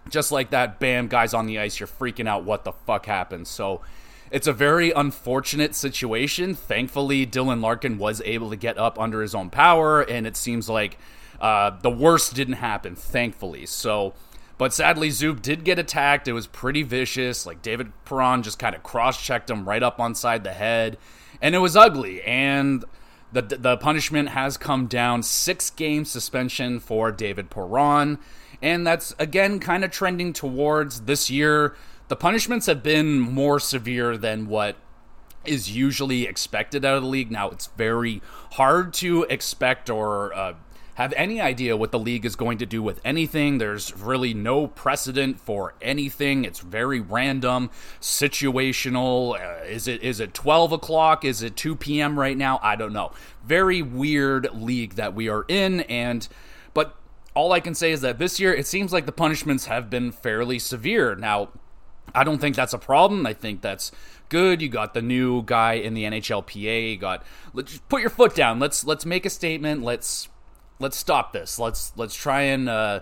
just 0.10 0.32
like 0.32 0.50
that 0.52 0.80
bam, 0.80 1.10
guys 1.10 1.34
on 1.34 1.48
the 1.48 1.60
ice, 1.60 1.82
you're 1.82 1.88
freaking 1.88 2.30
out. 2.30 2.46
What 2.46 2.64
the 2.64 2.72
fuck 2.72 3.08
happened? 3.08 3.48
So, 3.48 3.82
it's 4.32 4.48
a 4.48 4.54
very 4.54 4.92
unfortunate 4.92 5.76
situation. 5.76 6.56
Thankfully, 6.56 7.26
Dylan 7.26 7.62
Larkin 7.62 7.98
was 7.98 8.22
able 8.26 8.50
to 8.50 8.56
get 8.56 8.78
up 8.78 9.00
under 9.00 9.22
his 9.22 9.36
own 9.36 9.50
power, 9.50 10.02
and 10.02 10.26
it 10.26 10.36
seems 10.38 10.70
like 10.70 10.98
uh, 11.40 11.72
the 11.82 11.90
worst 11.90 12.34
didn't 12.34 12.56
happen, 12.56 12.96
thankfully. 12.96 13.66
So, 13.66 14.14
but 14.58 14.74
sadly, 14.74 15.10
Zub 15.10 15.42
did 15.42 15.64
get 15.64 15.80
attacked. 15.80 16.28
It 16.28 16.34
was 16.34 16.48
pretty 16.48 16.84
vicious. 16.84 17.46
Like 17.46 17.62
David 17.62 17.92
Perron 18.06 18.44
just 18.44 18.60
kind 18.60 18.76
of 18.76 18.84
cross 18.84 19.22
checked 19.22 19.50
him 19.50 19.68
right 19.68 19.84
up 19.84 20.00
on 20.00 20.16
side 20.16 20.44
the 20.44 20.54
head, 20.54 20.98
and 21.42 21.56
it 21.56 21.60
was 21.60 21.76
ugly. 21.76 22.22
And 22.24 22.84
the 23.32 23.42
the 23.42 23.78
punishment 23.78 24.30
has 24.30 24.58
come 24.58 24.88
down 24.88 25.24
six 25.24 25.70
game 25.70 26.06
suspension 26.06 26.80
for 26.80 27.12
David 27.12 27.50
Perron, 27.50 28.20
and 28.62 28.86
that's 28.86 29.14
again 29.20 29.60
kind 29.60 29.84
of 29.84 29.92
trending 29.92 30.34
towards 30.34 31.02
this 31.02 31.30
year. 31.30 31.76
The 32.08 32.16
punishments 32.16 32.68
have 32.68 32.82
been 32.82 33.20
more 33.20 33.60
severe 33.60 34.18
than 34.18 34.48
what 34.48 34.78
is 35.48 35.76
usually 35.76 36.24
expected 36.26 36.86
out 36.86 36.98
of 36.98 37.04
the 37.04 37.10
league. 37.10 37.32
Now 37.32 37.50
it's 37.50 37.68
very 37.78 38.22
hard 38.54 38.94
to 38.96 39.24
expect 39.24 39.90
or 39.90 40.34
uh, 40.34 40.54
have 40.98 41.14
any 41.16 41.40
idea 41.40 41.78
what 41.78 41.92
the 41.92 42.00
league 42.00 42.26
is 42.26 42.36
going 42.36 42.58
to 42.58 42.66
do 42.66 42.82
with 42.82 43.00
anything. 43.06 43.60
There's 43.60 43.96
really 43.96 44.34
no 44.34 44.66
precedent 44.66 45.40
for 45.40 45.76
anything. 45.80 46.44
It's 46.44 46.60
very 46.60 47.00
random, 47.00 47.70
situational. 48.02 49.40
Uh, 49.40 49.64
is 49.66 49.88
it 49.88 50.02
is 50.02 50.20
it 50.20 50.34
12 50.34 50.72
o'clock? 50.72 51.24
Is 51.24 51.44
it 51.44 51.56
2 51.56 51.76
p.m. 51.76 52.20
right 52.20 52.36
now? 52.36 52.60
I 52.64 52.76
don't 52.76 52.94
know. 52.94 53.12
Very 53.46 53.84
weird 53.84 54.50
league 54.56 54.96
that 54.96 55.14
we 55.14 55.30
are 55.30 55.46
in, 55.48 55.82
and 55.82 56.28
but 56.74 56.96
all 57.36 57.52
I 57.52 57.60
can 57.60 57.76
say 57.76 57.92
is 57.92 58.02
that 58.02 58.18
this 58.18 58.40
year 58.40 58.52
it 58.52 58.66
seems 58.66 58.92
like 58.92 59.06
the 59.06 59.12
punishments 59.12 59.68
have 59.68 59.92
been 59.92 60.12
fairly 60.12 60.58
severe. 60.58 61.14
Now, 61.14 61.50
I 62.16 62.24
don't 62.24 62.40
think 62.40 62.56
that's 62.56 62.74
a 62.74 62.80
problem. 62.80 63.28
I 63.28 63.34
think 63.34 63.62
that's 63.62 63.92
good. 64.30 64.64
You 64.64 64.70
got 64.70 64.96
the 64.96 65.04
new 65.04 65.44
guy 65.44 65.74
in 65.74 65.94
the 65.94 66.06
NHLPA. 66.06 66.94
You 66.94 66.98
got 66.98 67.24
let's 67.54 67.78
put 67.88 68.02
your 68.02 68.10
foot 68.10 68.34
down. 68.34 68.58
Let's 68.58 68.84
let's 68.84 69.06
make 69.06 69.28
a 69.28 69.30
statement. 69.30 69.84
Let's 69.84 70.30
let's 70.80 70.98
stop 70.98 71.34
this. 71.34 71.60
Let's 71.60 71.92
let's 71.96 72.16
try 72.16 72.42
and 72.44 72.70
uh, 72.70 73.02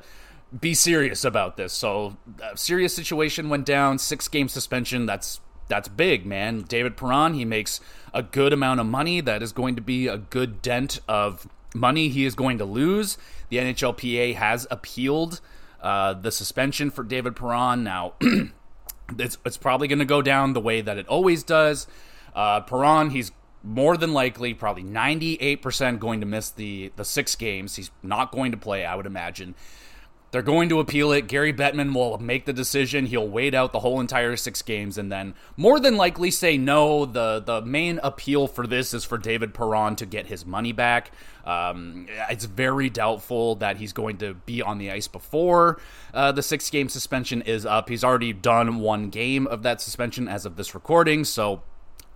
be 0.60 0.74
serious 0.74 1.25
about 1.25 1.58
this. 1.58 1.74
So, 1.74 2.17
serious 2.55 2.96
situation 2.96 3.50
went 3.50 3.65
down. 3.65 3.98
Six 3.98 4.27
game 4.27 4.48
suspension. 4.48 5.05
That's 5.05 5.39
that's 5.67 5.88
big, 5.88 6.25
man. 6.25 6.62
David 6.62 6.96
Perron, 6.96 7.34
he 7.34 7.46
makes 7.46 7.79
a 8.13 8.24
good 8.24 8.53
amount 8.53 8.79
of 8.79 8.86
money. 8.86 9.22
That 9.22 9.41
is 9.41 9.51
going 9.51 9.75
to 9.75 9.82
be 9.82 10.08
a 10.08 10.17
good 10.17 10.62
dent 10.62 11.00
of 11.08 11.48
money 11.74 12.10
he 12.10 12.25
is 12.25 12.36
going 12.36 12.58
to 12.60 12.65
lose. 12.65 13.17
The 13.50 13.58
NHLPA 13.58 14.36
has 14.36 14.67
appealed 14.72 15.41
uh, 15.82 16.13
the 16.13 16.32
suspension 16.32 16.89
for 16.89 17.03
David 17.03 17.36
Perron. 17.36 17.84
Now, 17.84 18.13
it's, 19.20 19.38
it's 19.46 19.58
probably 19.58 19.88
going 19.88 20.00
to 20.00 20.05
go 20.05 20.22
down 20.22 20.53
the 20.53 20.62
way 20.62 20.82
that 20.82 20.98
it 20.98 21.08
always 21.08 21.44
does. 21.44 21.88
Uh, 22.34 22.62
Perron, 22.62 23.10
he's 23.12 23.32
more 23.66 23.98
than 23.98 24.14
likely, 24.14 24.54
probably 24.54 24.84
98% 24.84 26.00
going 26.00 26.20
to 26.22 26.26
miss 26.26 26.52
the, 26.52 26.92
the 26.96 27.06
six 27.06 27.36
games. 27.36 27.76
He's 27.76 27.92
not 28.04 28.32
going 28.32 28.52
to 28.52 28.58
play, 28.58 28.86
I 28.86 28.96
would 28.96 29.06
imagine. 29.06 29.56
They're 30.36 30.42
going 30.42 30.68
to 30.68 30.82
appeal 30.82 31.14
it. 31.14 31.28
Gary 31.28 31.54
Bettman 31.54 31.94
will 31.94 32.18
make 32.18 32.44
the 32.44 32.52
decision. 32.52 33.06
He'll 33.06 33.26
wait 33.26 33.54
out 33.54 33.72
the 33.72 33.80
whole 33.80 34.02
entire 34.02 34.36
six 34.36 34.62
games 34.62 34.98
and 34.98 35.10
then 35.10 35.34
more 35.56 35.80
than 35.80 35.96
likely 35.96 36.30
say 36.30 36.58
no. 36.58 37.06
The 37.06 37.40
the 37.40 37.62
main 37.62 38.02
appeal 38.04 38.48
for 38.48 38.68
this 38.68 38.94
is 38.94 39.06
for 39.06 39.18
David 39.18 39.54
Perron 39.54 39.96
to 39.96 40.06
get 40.06 40.28
his 40.28 40.46
money 40.46 40.74
back. 40.74 41.12
Um, 41.46 42.08
it's 42.30 42.44
very 42.44 42.90
doubtful 42.90 43.56
that 43.56 43.78
he's 43.78 43.94
going 43.94 44.18
to 44.18 44.34
be 44.34 44.62
on 44.62 44.78
the 44.78 44.92
ice 44.92 45.08
before 45.08 45.80
uh, 46.14 46.34
the 46.34 46.44
six 46.44 46.70
game 46.70 46.90
suspension 46.90 47.42
is 47.42 47.66
up. 47.66 47.88
He's 47.88 48.04
already 48.04 48.34
done 48.34 48.80
one 48.80 49.10
game 49.12 49.48
of 49.48 49.64
that 49.64 49.80
suspension 49.80 50.28
as 50.28 50.46
of 50.46 50.58
this 50.58 50.76
recording, 50.76 51.24
so 51.24 51.64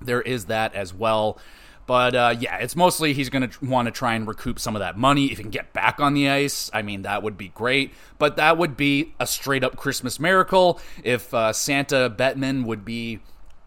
there 0.01 0.21
is 0.21 0.45
that 0.45 0.73
as 0.75 0.93
well. 0.93 1.39
But 1.89 2.13
uh, 2.13 2.35
yeah, 2.39 2.57
it's 2.57 2.75
mostly 2.75 3.13
he's 3.13 3.29
going 3.29 3.49
to 3.49 3.65
want 3.65 3.87
to 3.87 3.91
try 3.91 4.13
and 4.13 4.27
recoup 4.27 4.59
some 4.59 4.75
of 4.75 4.79
that 4.79 4.95
money. 4.95 5.31
If 5.31 5.39
he 5.39 5.43
can 5.43 5.49
get 5.49 5.73
back 5.73 5.99
on 5.99 6.13
the 6.13 6.29
ice, 6.29 6.69
I 6.71 6.83
mean, 6.83 7.01
that 7.01 7.23
would 7.23 7.35
be 7.35 7.47
great. 7.47 7.93
But 8.19 8.35
that 8.35 8.59
would 8.59 8.77
be 8.77 9.15
a 9.19 9.25
straight 9.25 9.63
up 9.63 9.75
Christmas 9.75 10.19
miracle 10.19 10.79
if 11.03 11.33
uh, 11.33 11.51
Santa 11.51 12.13
Bettman 12.15 12.65
would 12.65 12.85
be, 12.85 13.21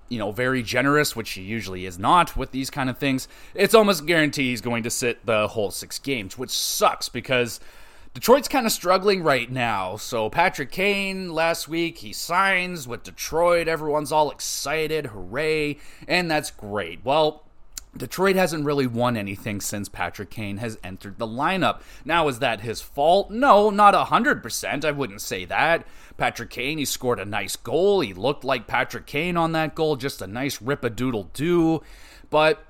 you 0.08 0.20
know, 0.20 0.30
very 0.30 0.62
generous, 0.62 1.16
which 1.16 1.30
he 1.30 1.42
usually 1.42 1.84
is 1.84 1.98
not 1.98 2.36
with 2.36 2.52
these 2.52 2.70
kind 2.70 2.88
of 2.88 2.96
things. 2.96 3.26
It's 3.54 3.74
almost 3.74 4.06
guaranteed 4.06 4.46
he's 4.46 4.60
going 4.60 4.84
to 4.84 4.90
sit 4.90 5.26
the 5.26 5.48
whole 5.48 5.72
six 5.72 5.98
games, 5.98 6.38
which 6.38 6.50
sucks 6.50 7.08
because 7.08 7.58
Detroit's 8.14 8.48
kind 8.48 8.66
of 8.66 8.72
struggling 8.72 9.22
right 9.22 9.50
now. 9.50 9.96
So 9.96 10.28
Patrick 10.28 10.70
Kane 10.70 11.32
last 11.32 11.66
week, 11.66 11.98
he 11.98 12.12
signs 12.12 12.86
with 12.86 13.04
Detroit. 13.04 13.68
Everyone's 13.68 14.12
all 14.12 14.30
excited, 14.30 15.06
hooray, 15.06 15.78
and 16.06 16.30
that's 16.30 16.50
great. 16.50 17.00
Well, 17.04 17.44
Detroit 17.96 18.36
hasn't 18.36 18.66
really 18.66 18.86
won 18.86 19.16
anything 19.16 19.60
since 19.60 19.88
Patrick 19.88 20.30
Kane 20.30 20.58
has 20.58 20.78
entered 20.84 21.18
the 21.18 21.26
lineup. 21.26 21.80
Now, 22.04 22.28
is 22.28 22.38
that 22.38 22.60
his 22.60 22.80
fault? 22.80 23.30
No, 23.30 23.70
not 23.70 23.94
100%. 23.94 24.84
I 24.84 24.90
wouldn't 24.90 25.20
say 25.20 25.44
that. 25.46 25.86
Patrick 26.16 26.50
Kane, 26.50 26.78
he 26.78 26.84
scored 26.84 27.20
a 27.20 27.24
nice 27.24 27.56
goal. 27.56 28.00
He 28.00 28.14
looked 28.14 28.44
like 28.44 28.66
Patrick 28.66 29.06
Kane 29.06 29.36
on 29.36 29.52
that 29.52 29.74
goal, 29.74 29.96
just 29.96 30.22
a 30.22 30.26
nice 30.26 30.60
rip 30.60 30.84
a 30.84 30.90
doodle 30.90 31.30
do. 31.34 31.82
But 32.30 32.64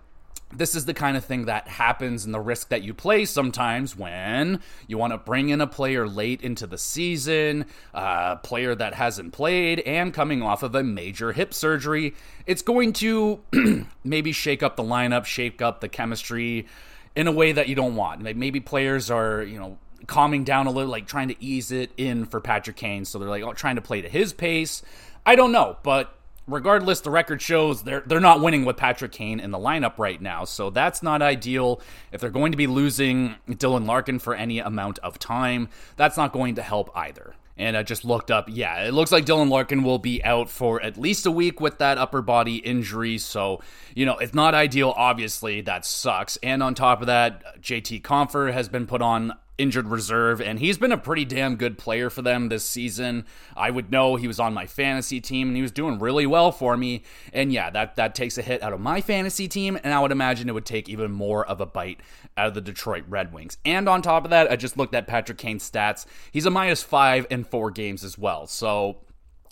this 0.55 0.75
is 0.75 0.85
the 0.85 0.95
kind 0.95 1.17
of 1.17 1.25
thing 1.25 1.47
that 1.47 1.69
happens 1.69 2.25
and 2.25 2.35
the 2.35 2.41
risk 2.41 2.69
that 2.69 2.83
you 2.83 2.95
play 2.95 3.25
sometimes 3.25 3.97
when 3.97 4.61
you 4.87 4.99
want 4.99 5.13
to 5.13 5.19
bring 5.19 5.49
in 5.49 5.61
a 5.61 5.67
player 5.67 6.07
late 6.07 6.43
into 6.43 6.67
the 6.67 6.79
season, 6.79 7.67
a 7.95 8.37
player 8.37 8.75
that 8.75 8.95
hasn't 8.95 9.33
played 9.33 9.81
and 9.81 10.13
coming 10.13 10.43
off 10.43 10.63
of 10.63 10.75
a 10.75 10.83
major 10.83 11.33
hip 11.33 11.55
surgery. 11.55 12.15
It's 12.47 12.63
going 12.63 12.93
to 12.95 13.41
maybe 14.05 14.33
shake 14.33 14.63
up 14.63 14.77
the 14.77 14.83
lineup, 14.83 15.25
shake 15.25 15.63
up 15.63 15.81
the 15.81 15.89
chemistry 15.89 16.67
in 17.15 17.27
a 17.27 17.33
way 17.33 17.53
that 17.53 17.69
you 17.69 17.75
don't 17.75 17.97
want. 17.97 18.23
Maybe 18.23 18.61
players 18.61 19.11
are, 19.11 19.43
you 19.43 19.59
know, 19.59 19.79
calming 20.07 20.45
down 20.45 20.67
a 20.67 20.71
little, 20.71 20.91
like 20.91 21.07
trying 21.07 21.29
to 21.29 21.45
ease 21.45 21.73
it 21.73 21.91
in 21.97 22.25
for 22.25 22.41
Patrick 22.41 22.77
Kane. 22.77 23.05
So 23.05 23.19
they're 23.19 23.29
like 23.29 23.43
oh, 23.43 23.53
trying 23.53 23.77
to 23.77 23.83
play 23.83 24.03
to 24.03 24.09
his 24.09 24.33
pace. 24.33 24.83
I 25.25 25.37
don't 25.37 25.53
know, 25.53 25.77
but 25.83 26.15
regardless, 26.47 27.01
the 27.01 27.11
record 27.11 27.41
shows 27.41 27.83
they're 27.83 28.03
they're 28.07 28.21
not 28.21 28.41
winning 28.41 28.65
with 28.65 28.77
Patrick 28.77 29.13
Kane 29.13 29.41
in 29.41 29.51
the 29.51 29.59
lineup 29.59 29.99
right 29.99 30.21
now, 30.21 30.45
so 30.45 30.71
that's 30.71 31.03
not 31.03 31.23
ideal. 31.23 31.81
If 32.11 32.21
they're 32.21 32.31
going 32.31 32.53
to 32.53 32.59
be 32.59 32.67
losing 32.67 33.37
Dylan 33.49 33.87
Larkin 33.87 34.19
for 34.19 34.35
any 34.35 34.59
amount 34.59 34.99
of 35.01 35.19
time, 35.19 35.69
that's 35.97 36.17
not 36.17 36.33
going 36.33 36.57
to 36.57 36.63
help 36.63 36.91
either. 36.97 37.35
And 37.59 37.77
I 37.77 37.83
just 37.83 38.05
looked 38.05 38.31
up. 38.31 38.47
Yeah, 38.49 38.85
it 38.85 38.95
looks 38.95 39.13
like 39.13 39.27
Dylan 39.27 39.51
Larkin 39.51 39.83
will 39.83 39.99
be 39.99 40.25
out 40.25 40.49
for 40.49 40.83
at 40.83 40.97
least 40.97 41.27
a 41.27 41.31
week 41.31 41.61
with 41.61 41.79
that 41.79 41.99
upper 41.99 42.23
body 42.23 42.57
injury. 42.57 43.19
So, 43.19 43.61
you 43.95 44.07
know, 44.07 44.17
it's 44.17 44.33
not 44.33 44.55
ideal. 44.55 44.95
Obviously, 44.97 45.61
that 45.61 45.85
sucks. 45.85 46.39
And 46.39 46.63
on 46.63 46.75
top 46.75 47.03
of 47.03 47.09
that, 47.09 47.61
JT 47.61 48.03
Compher 48.03 48.53
has 48.53 48.71
been 48.71 48.87
put 48.87 49.03
on 49.03 49.35
injured 49.59 49.89
reserve, 49.89 50.41
and 50.41 50.59
he's 50.59 50.79
been 50.79 50.93
a 50.93 50.99
pretty 50.99 51.25
damn 51.25 51.57
good 51.57 51.79
player 51.79 52.11
for 52.11 52.23
them 52.23 52.49
this 52.49 52.65
season. 52.65 53.27
I 53.57 53.71
would 53.71 53.91
know 53.91 54.17
he 54.17 54.27
was 54.27 54.41
on 54.41 54.55
my 54.55 54.67
fantasy 54.67 55.21
team, 55.21 55.49
and 55.49 55.57
he 55.57 55.63
was 55.63 55.73
doing 55.73 55.99
really 55.99 56.27
well 56.27 56.53
for 56.53 56.77
me. 56.77 57.03
And 57.33 57.53
yeah, 57.53 57.71
that 57.71 57.97
that 57.97 58.15
takes 58.15 58.39
a 58.39 58.43
hit 58.43 58.63
out 58.63 58.73
of 58.73 58.81
my 58.81 59.01
fantasy 59.01 59.49
team, 59.49 59.79
and 59.83 59.93
I 59.93 60.01
would 60.01 60.13
imagine 60.13 60.49
it 60.49 60.53
would 60.55 60.67
take 60.67 60.89
even 60.89 61.13
more 61.13 61.47
of 61.47 61.61
a 61.61 61.67
bite 61.67 62.01
out 62.37 62.49
of 62.49 62.55
the 62.55 62.61
Detroit 62.61 63.05
Red 63.09 63.33
Wings. 63.33 63.59
And 63.65 63.89
on 63.89 64.03
top 64.03 64.25
of 64.25 64.31
that, 64.31 64.51
I 64.51 64.57
just 64.57 64.77
looked 64.77 64.95
at 64.95 65.07
Patrick 65.07 65.39
Kane's 65.39 65.69
stats. 65.71 66.07
He's 66.31 66.47
a 66.47 66.51
minus 66.51 66.83
five 66.83 67.27
in 67.31 67.45
four 67.45 67.71
games 67.71 68.05
as 68.05 68.17
well. 68.17 68.47
So 68.47 68.99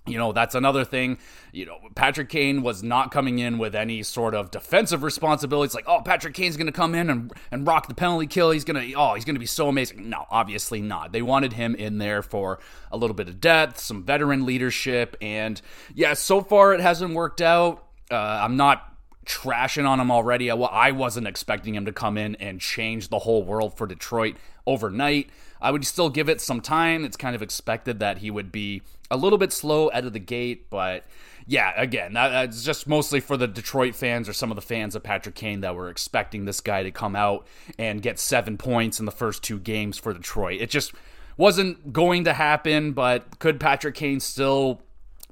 you 0.07 0.19
know, 0.19 0.33
that's 0.33 0.54
another 0.54 0.85
thing. 0.85 1.19
You 1.52 1.66
know, 1.66 1.78
Patrick 1.95 2.28
Kane 2.28 2.62
was 2.62 2.83
not 2.83 3.11
coming 3.11 3.38
in 3.38 3.59
with 3.59 3.75
any 3.75 4.02
sort 4.02 4.35
of 4.35 4.50
defensive 4.50 5.02
responsibilities. 5.02 5.75
Like, 5.75 5.85
oh, 5.87 6.00
Patrick 6.00 6.35
Kane's 6.35 6.57
going 6.57 6.66
to 6.66 6.73
come 6.73 6.95
in 6.95 7.11
and, 7.11 7.33
and 7.50 7.66
rock 7.66 7.88
the 7.88 7.95
penalty 7.95 8.26
kill. 8.26 8.50
He's 8.50 8.64
going 8.64 8.90
to, 8.90 8.95
oh, 8.95 9.14
he's 9.14 9.25
going 9.25 9.35
to 9.35 9.40
be 9.40 9.47
so 9.47 9.69
amazing. 9.69 10.09
No, 10.09 10.26
obviously 10.30 10.80
not. 10.80 11.12
They 11.12 11.23
wanted 11.23 11.52
him 11.52 11.75
in 11.75 11.99
there 11.99 12.23
for 12.23 12.61
a 12.90 12.97
little 12.97 13.14
bit 13.14 13.28
of 13.28 13.40
depth, 13.40 13.78
some 13.78 14.02
veteran 14.02 14.47
leadership. 14.47 15.16
And 15.21 15.61
yeah, 15.95 16.14
so 16.14 16.40
far 16.40 16.73
it 16.73 16.80
hasn't 16.80 17.14
worked 17.14 17.40
out. 17.40 17.85
Uh, 18.11 18.16
I'm 18.16 18.57
not 18.57 18.87
trashing 19.26 19.87
on 19.88 20.00
him 20.00 20.11
already. 20.11 20.50
I 20.50 20.90
wasn't 20.90 21.28
expecting 21.28 21.75
him 21.75 21.85
to 21.85 21.92
come 21.92 22.16
in 22.16 22.35
and 22.37 22.61
change 22.61 23.09
the 23.09 23.21
whole 23.21 23.45
world 23.45 23.76
for 23.76 23.87
Detroit 23.87 24.37
overnight. 24.66 25.30
I 25.61 25.71
would 25.71 25.87
still 25.87 26.09
give 26.09 26.28
it 26.28 26.40
some 26.40 26.61
time. 26.61 27.04
It's 27.04 27.16
kind 27.16 27.37
of 27.37 27.42
expected 27.42 28.00
that 28.00 28.19
he 28.19 28.30
would 28.30 28.50
be 28.50 28.83
a 29.11 29.17
little 29.17 29.38
bit 29.38 29.52
slow 29.52 29.90
out 29.93 30.05
of 30.05 30.12
the 30.12 30.19
gate, 30.19 30.71
but 30.71 31.05
yeah, 31.47 31.73
again, 31.76 32.12
that's 32.12 32.62
just 32.62 32.87
mostly 32.87 33.21
for 33.21 33.37
the 33.37 33.49
Detroit 33.49 33.95
fans 33.95 34.29
or 34.29 34.33
some 34.33 34.50
of 34.50 34.57
the 34.57 34.62
fans 34.62 34.95
of 34.95 35.02
Patrick 35.02 35.35
Kane 35.35 35.62
that 35.62 35.75
were 35.75 35.88
expecting 35.88 36.45
this 36.45 36.61
guy 36.61 36.83
to 36.83 36.90
come 36.90 37.17
out 37.17 37.47
and 37.79 38.02
get 38.02 38.19
seven 38.19 38.57
points 38.57 39.00
in 39.00 39.07
the 39.07 39.12
first 39.12 39.43
two 39.43 39.59
games 39.59 39.99
for 39.99 40.12
Detroit. 40.12 40.61
It 40.61 40.71
just 40.71 40.93
wasn't 41.37 41.93
going 41.93 42.25
to 42.25 42.35
happen, 42.35 42.93
but 42.93 43.38
could 43.38 43.59
Patrick 43.59 43.95
Kane 43.95 44.21
still 44.21 44.83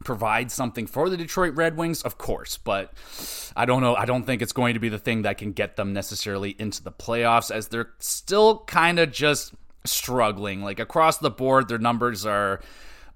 provide 0.04 0.50
something 0.50 0.86
for 0.86 1.08
the 1.08 1.16
Detroit 1.16 1.54
Red 1.54 1.76
Wings? 1.76 2.02
Of 2.02 2.18
course, 2.18 2.56
but 2.58 2.92
I 3.56 3.64
don't 3.64 3.82
know. 3.82 3.94
I 3.94 4.04
don't 4.04 4.24
think 4.24 4.42
it's 4.42 4.52
going 4.52 4.74
to 4.74 4.80
be 4.80 4.88
the 4.88 4.98
thing 4.98 5.22
that 5.22 5.38
can 5.38 5.52
get 5.52 5.76
them 5.76 5.92
necessarily 5.92 6.56
into 6.58 6.82
the 6.82 6.92
playoffs 6.92 7.50
as 7.50 7.68
they're 7.68 7.90
still 7.98 8.60
kind 8.66 8.98
of 8.98 9.12
just 9.12 9.54
struggling. 9.84 10.62
Like 10.62 10.80
across 10.80 11.18
the 11.18 11.30
board, 11.30 11.68
their 11.68 11.78
numbers 11.78 12.24
are 12.26 12.60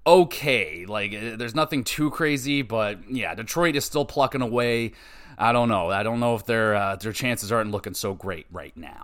okay. 0.05 0.85
Like 0.85 1.13
eh, 1.13 1.35
there's 1.35 1.55
nothing 1.55 1.83
too 1.83 2.09
crazy, 2.09 2.61
but 2.61 3.09
yeah, 3.09 3.35
Detroit 3.35 3.75
is 3.75 3.85
still 3.85 4.05
plucking 4.05 4.41
away. 4.41 4.93
I 5.37 5.51
don't 5.51 5.69
know. 5.69 5.89
I 5.89 6.03
don't 6.03 6.19
know 6.19 6.35
if 6.35 6.45
their 6.45 6.75
uh, 6.75 6.95
their 6.95 7.13
chances 7.13 7.51
aren't 7.51 7.71
looking 7.71 7.93
so 7.93 8.13
great 8.13 8.45
right 8.51 8.75
now. 8.75 9.03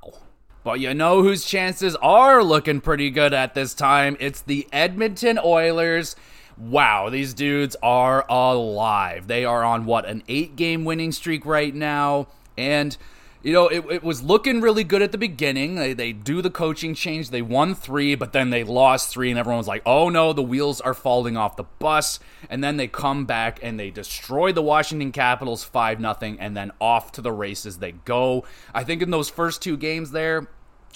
But 0.63 0.79
you 0.79 0.93
know 0.93 1.23
whose 1.23 1.45
chances 1.45 1.95
are 1.97 2.43
looking 2.43 2.81
pretty 2.81 3.09
good 3.09 3.33
at 3.33 3.53
this 3.53 3.73
time? 3.73 4.17
It's 4.19 4.41
the 4.41 4.67
Edmonton 4.71 5.39
Oilers. 5.43 6.15
Wow, 6.57 7.09
these 7.09 7.33
dudes 7.33 7.77
are 7.81 8.25
alive. 8.29 9.27
They 9.27 9.45
are 9.45 9.63
on 9.63 9.85
what, 9.85 10.05
an 10.05 10.23
eight 10.27 10.57
game 10.57 10.83
winning 10.83 11.13
streak 11.13 11.45
right 11.45 11.73
now. 11.73 12.27
And 12.57 12.97
you 13.41 13.53
know, 13.53 13.67
it, 13.69 13.85
it 13.89 14.03
was 14.03 14.21
looking 14.21 14.59
really 14.59 14.83
good 14.83 15.01
at 15.01 15.13
the 15.13 15.17
beginning. 15.17 15.75
They, 15.75 15.93
they 15.93 16.11
do 16.11 16.41
the 16.41 16.49
coaching 16.49 16.93
change. 16.93 17.29
They 17.29 17.41
won 17.41 17.73
three, 17.73 18.15
but 18.15 18.33
then 18.33 18.49
they 18.49 18.65
lost 18.65 19.09
three, 19.09 19.29
and 19.29 19.39
everyone 19.39 19.59
was 19.59 19.67
like, 19.67 19.81
oh 19.85 20.09
no, 20.09 20.33
the 20.33 20.43
wheels 20.43 20.81
are 20.81 20.93
falling 20.93 21.37
off 21.37 21.55
the 21.55 21.63
bus. 21.63 22.19
And 22.49 22.61
then 22.61 22.75
they 22.75 22.87
come 22.87 23.25
back 23.25 23.59
and 23.63 23.79
they 23.79 23.91
destroy 23.91 24.51
the 24.51 24.61
Washington 24.61 25.13
Capitals 25.13 25.63
5 25.63 25.99
0, 25.99 26.37
and 26.39 26.55
then 26.55 26.71
off 26.81 27.13
to 27.13 27.21
the 27.21 27.31
races 27.31 27.77
they 27.77 27.93
go. 27.93 28.43
I 28.73 28.83
think 28.83 29.01
in 29.01 29.09
those 29.09 29.29
first 29.29 29.61
two 29.61 29.77
games 29.77 30.11
there, 30.11 30.49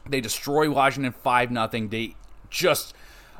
they 0.08 0.20
destroy 0.20 0.70
Washington 0.70 1.14
5 1.14 1.50
0. 1.50 1.88
They 1.88 2.16
just 2.50 2.94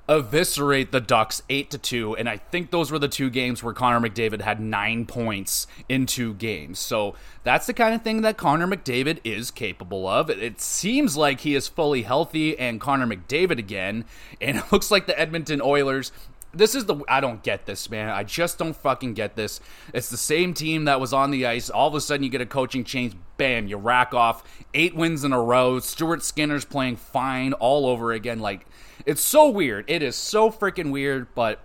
eviscerate 0.10 0.92
the 0.92 1.00
Ducks 1.00 1.42
8 1.50 1.72
to 1.72 1.78
2 1.78 2.18
and 2.18 2.28
I 2.28 2.38
think 2.38 2.72
those 2.72 2.92
were 2.92 3.00
the 3.00 3.08
two 3.08 3.30
games 3.30 3.64
where 3.64 3.74
Connor 3.74 4.06
McDavid 4.06 4.42
had 4.42 4.60
9 4.60 5.06
points 5.06 5.66
in 5.88 6.06
two 6.06 6.34
games. 6.34 6.80
So 6.80 7.16
that's 7.44 7.68
the 7.68 7.74
kind 7.74 7.96
of 7.96 8.02
thing 8.02 8.22
that 8.22 8.36
Connor 8.36 8.68
McDavid 8.68 9.20
is 9.24 9.50
capable 9.50 10.06
of. 10.06 10.30
It 10.30 10.60
seems 10.60 11.16
like 11.16 11.42
he 11.42 11.56
is 11.56 11.70
fully 11.70 12.02
healthy 12.02 12.58
and 12.60 12.82
Connor 12.82 13.08
McDavid 13.08 13.60
again 13.60 14.04
and 14.42 14.58
it 14.60 14.72
looks 14.72 14.92
like 14.92 15.08
the 15.08 15.18
Edmonton 15.18 15.62
Oilers 15.62 16.12
this 16.54 16.76
is 16.76 16.86
the 16.86 16.98
I 17.08 17.20
don't 17.20 17.42
get 17.42 17.66
this, 17.66 17.90
man. 17.90 18.10
I 18.10 18.24
just 18.24 18.58
don't 18.58 18.76
fucking 18.76 19.16
get 19.16 19.36
this. 19.36 19.60
It's 19.94 20.10
the 20.10 20.18
same 20.18 20.54
team 20.54 20.86
that 20.86 21.00
was 21.00 21.12
on 21.12 21.32
the 21.32 21.48
ice. 21.48 21.70
All 21.70 21.88
of 21.88 21.96
a 21.96 22.02
sudden, 22.02 22.24
you 22.24 22.30
get 22.30 22.42
a 22.42 22.46
coaching 22.46 22.84
change. 22.84 23.16
Bam, 23.38 23.68
you 23.68 23.78
rack 23.78 24.14
off 24.14 24.44
eight 24.74 24.96
wins 24.96 25.24
in 25.24 25.34
a 25.34 25.42
row. 25.42 25.80
Stuart 25.80 26.24
Skinner's 26.24 26.66
playing 26.66 26.98
fine 26.98 27.54
all 27.54 27.88
over 27.88 28.12
again. 28.12 28.40
Like 28.40 28.68
it's 29.06 29.22
so 29.22 29.50
weird. 29.50 29.86
It 29.88 30.04
is 30.04 30.16
so 30.16 30.50
freaking 30.50 30.92
weird, 30.92 31.34
but 31.36 31.60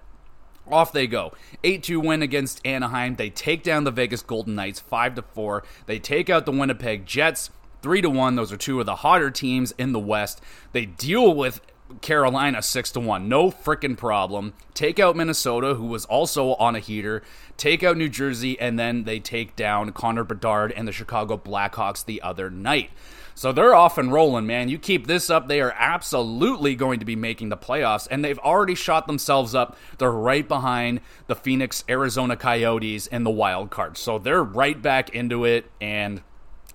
off 0.71 0.93
they 0.93 1.07
go. 1.07 1.33
8-2 1.65 2.05
win 2.05 2.23
against 2.23 2.65
Anaheim. 2.67 3.17
They 3.17 3.31
take 3.31 3.63
down 3.63 3.85
the 3.85 3.91
Vegas 3.91 4.23
Golden 4.23 4.55
Knights 4.55 4.81
5 4.81 5.17
to 5.17 5.23
4. 5.23 5.65
They 5.87 5.99
take 5.99 6.29
out 6.29 6.47
the 6.47 6.53
Winnipeg 6.53 7.07
Jets 7.07 7.51
3 7.83 8.03
to 8.03 8.11
1. 8.11 8.37
Those 8.37 8.53
are 8.53 8.57
two 8.57 8.81
of 8.81 8.87
the 8.87 8.97
hotter 8.97 9.31
teams 9.31 9.73
in 9.79 9.93
the 9.93 9.99
West. 9.99 10.41
They 10.73 10.87
deal 10.87 11.35
with 11.35 11.61
Carolina 12.01 12.63
6 12.63 12.93
to 12.93 13.01
1. 13.01 13.29
No 13.29 13.51
freaking 13.51 13.97
problem. 13.97 14.53
Take 14.75 14.99
out 14.99 15.17
Minnesota 15.17 15.75
who 15.75 15.87
was 15.87 16.05
also 16.05 16.55
on 16.55 16.77
a 16.77 16.81
heater. 16.81 17.23
Take 17.57 17.83
out 17.83 17.97
New 17.97 18.09
Jersey 18.09 18.59
and 18.61 18.79
then 18.79 19.05
they 19.05 19.19
take 19.19 19.57
down 19.57 19.93
Connor 19.93 20.25
Bedard 20.25 20.73
and 20.73 20.87
the 20.87 20.93
Chicago 20.93 21.37
Blackhawks 21.37 22.05
the 22.05 22.21
other 22.23 22.51
night. 22.51 22.91
So 23.39 23.53
they're 23.53 23.73
off 23.73 23.99
and 23.99 24.13
rolling, 24.13 24.49
man. 24.49 24.69
You 24.69 24.81
keep 24.81 25.07
this 25.07 25.31
up, 25.31 25.47
they 25.47 25.61
are 25.61 25.73
absolutely 25.79 26.75
going 26.75 26.99
to 26.99 27.05
be 27.05 27.15
making 27.15 27.51
the 27.51 27.57
playoffs, 27.57 28.09
and 28.11 28.25
they've 28.25 28.41
already 28.41 28.75
shot 28.75 29.07
themselves 29.07 29.55
up. 29.55 29.77
They're 29.99 30.11
right 30.11 30.47
behind 30.47 31.03
the 31.29 31.37
Phoenix, 31.37 31.85
Arizona 31.89 32.37
Coyotes 32.37 33.07
and 33.07 33.25
the 33.25 33.31
Wild 33.31 33.71
Card. 33.71 33.97
So 33.97 34.19
they're 34.19 34.43
right 34.43 34.83
back 34.83 35.11
into 35.11 35.45
it 35.45 35.71
and 35.81 36.21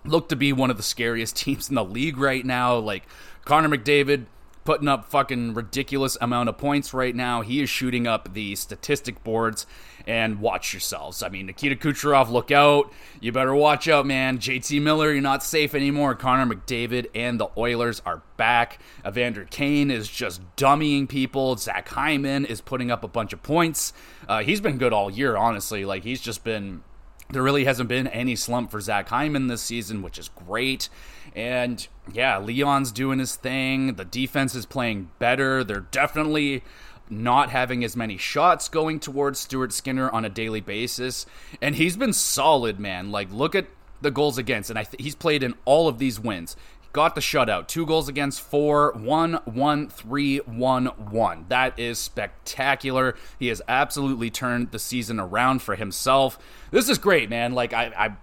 look 0.05 0.29
to 0.29 0.37
be 0.37 0.53
one 0.53 0.71
of 0.71 0.77
the 0.77 0.83
scariest 0.83 1.35
teams 1.35 1.67
in 1.67 1.75
the 1.75 1.83
league 1.83 2.17
right 2.17 2.45
now. 2.45 2.77
Like 2.77 3.03
Connor 3.43 3.67
McDavid, 3.67 4.27
putting 4.63 4.87
up 4.87 5.05
fucking 5.05 5.53
ridiculous 5.53 6.17
amount 6.21 6.49
of 6.49 6.57
points 6.57 6.93
right 6.93 7.15
now. 7.15 7.41
He 7.41 7.61
is 7.61 7.69
shooting 7.69 8.07
up 8.07 8.33
the 8.33 8.55
statistic 8.55 9.23
boards 9.23 9.65
and 10.05 10.39
watch 10.39 10.73
yourselves. 10.73 11.23
I 11.23 11.29
mean, 11.29 11.45
Nikita 11.45 11.75
Kucherov, 11.75 12.29
look 12.29 12.51
out. 12.51 12.91
You 13.21 13.31
better 13.31 13.55
watch 13.55 13.87
out, 13.87 14.05
man. 14.05 14.37
JT 14.37 14.81
Miller, 14.81 15.11
you're 15.11 15.21
not 15.21 15.43
safe 15.43 15.73
anymore. 15.73 16.15
Connor 16.15 16.53
McDavid 16.53 17.07
and 17.15 17.39
the 17.39 17.49
Oilers 17.57 18.01
are 18.05 18.21
back. 18.37 18.79
Evander 19.07 19.45
Kane 19.49 19.91
is 19.91 20.07
just 20.07 20.41
dummying 20.55 21.07
people. 21.07 21.55
Zach 21.57 21.87
Hyman 21.89 22.45
is 22.45 22.61
putting 22.61 22.91
up 22.91 23.03
a 23.03 23.07
bunch 23.07 23.33
of 23.33 23.43
points. 23.43 23.93
Uh, 24.27 24.43
he's 24.43 24.61
been 24.61 24.77
good 24.77 24.93
all 24.93 25.09
year, 25.09 25.37
honestly. 25.37 25.85
Like, 25.85 26.03
he's 26.03 26.21
just 26.21 26.43
been. 26.43 26.83
There 27.29 27.41
really 27.41 27.65
hasn't 27.65 27.89
been 27.89 28.05
any 28.07 28.35
slump 28.35 28.69
for 28.69 28.79
Zach 28.79 29.07
Hyman 29.09 29.47
this 29.47 29.61
season, 29.61 30.01
which 30.01 30.19
is 30.19 30.29
great. 30.29 30.89
And 31.35 31.85
yeah, 32.11 32.37
Leon's 32.37 32.91
doing 32.91 33.19
his 33.19 33.35
thing. 33.35 33.95
The 33.95 34.05
defense 34.05 34.55
is 34.55 34.65
playing 34.65 35.11
better. 35.19 35.63
They're 35.63 35.81
definitely 35.81 36.63
not 37.09 37.49
having 37.49 37.83
as 37.83 37.95
many 37.95 38.17
shots 38.17 38.69
going 38.69 38.99
towards 38.99 39.39
Stuart 39.39 39.73
Skinner 39.73 40.09
on 40.09 40.25
a 40.25 40.29
daily 40.29 40.61
basis. 40.61 41.25
And 41.61 41.75
he's 41.75 41.97
been 41.97 42.13
solid, 42.13 42.79
man. 42.79 43.11
Like, 43.11 43.31
look 43.31 43.55
at 43.55 43.67
the 44.01 44.11
goals 44.11 44.37
against, 44.37 44.69
and 44.69 44.77
I 44.77 44.83
th- 44.83 45.01
he's 45.01 45.15
played 45.15 45.43
in 45.43 45.55
all 45.65 45.87
of 45.87 45.97
these 45.97 46.19
wins. 46.19 46.55
Got 46.91 47.15
the 47.15 47.21
shutout. 47.21 47.67
Two 47.67 47.87
goals 47.87 48.07
against 48.07 48.39
four, 48.39 48.93
one, 48.93 49.39
one, 49.45 49.89
three, 49.89 50.37
one, 50.39 50.85
one. 50.85 51.45
That 51.49 51.79
is 51.79 51.97
spectacular. 51.97 53.15
He 53.39 53.47
has 53.47 53.63
absolutely 53.67 54.29
turned 54.29 54.69
the 54.69 54.77
season 54.77 55.19
around 55.19 55.63
for 55.63 55.75
himself. 55.75 56.37
This 56.69 56.89
is 56.89 56.99
great, 56.99 57.31
man. 57.31 57.53
Like 57.53 57.73
I, 57.73 57.85
I 57.97 58.15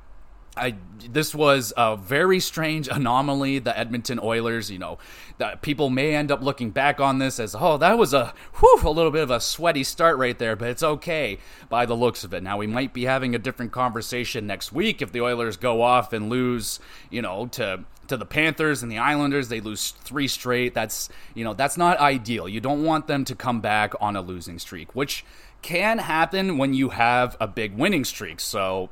I 0.60 0.76
this 1.08 1.34
was 1.34 1.72
a 1.76 1.96
very 1.96 2.40
strange 2.40 2.88
anomaly. 2.88 3.58
The 3.58 3.76
Edmonton 3.76 4.20
Oilers, 4.22 4.70
you 4.70 4.78
know, 4.78 4.98
that 5.38 5.62
people 5.62 5.90
may 5.90 6.14
end 6.14 6.30
up 6.30 6.42
looking 6.42 6.70
back 6.70 7.00
on 7.00 7.18
this 7.18 7.40
as, 7.40 7.56
oh, 7.58 7.78
that 7.78 7.98
was 7.98 8.12
a 8.12 8.34
whew, 8.58 8.80
a 8.82 8.90
little 8.90 9.10
bit 9.10 9.22
of 9.22 9.30
a 9.30 9.40
sweaty 9.40 9.84
start 9.84 10.18
right 10.18 10.38
there, 10.38 10.56
but 10.56 10.68
it's 10.68 10.82
okay 10.82 11.38
by 11.68 11.86
the 11.86 11.94
looks 11.94 12.24
of 12.24 12.34
it. 12.34 12.42
Now 12.42 12.58
we 12.58 12.66
might 12.66 12.92
be 12.92 13.04
having 13.04 13.34
a 13.34 13.38
different 13.38 13.72
conversation 13.72 14.46
next 14.46 14.72
week 14.72 15.00
if 15.02 15.12
the 15.12 15.20
Oilers 15.20 15.56
go 15.56 15.82
off 15.82 16.12
and 16.12 16.28
lose, 16.28 16.80
you 17.10 17.22
know, 17.22 17.46
to 17.48 17.84
to 18.08 18.16
the 18.16 18.26
Panthers 18.26 18.82
and 18.82 18.90
the 18.90 18.98
Islanders. 18.98 19.48
They 19.48 19.60
lose 19.60 19.92
three 19.92 20.28
straight. 20.28 20.74
That's 20.74 21.08
you 21.34 21.44
know 21.44 21.54
that's 21.54 21.78
not 21.78 21.98
ideal. 21.98 22.48
You 22.48 22.60
don't 22.60 22.84
want 22.84 23.06
them 23.06 23.24
to 23.24 23.34
come 23.34 23.60
back 23.60 23.94
on 24.00 24.16
a 24.16 24.20
losing 24.20 24.58
streak, 24.58 24.94
which 24.94 25.24
can 25.62 25.98
happen 25.98 26.58
when 26.58 26.74
you 26.74 26.90
have 26.90 27.36
a 27.40 27.46
big 27.46 27.76
winning 27.76 28.04
streak. 28.04 28.40
So 28.40 28.90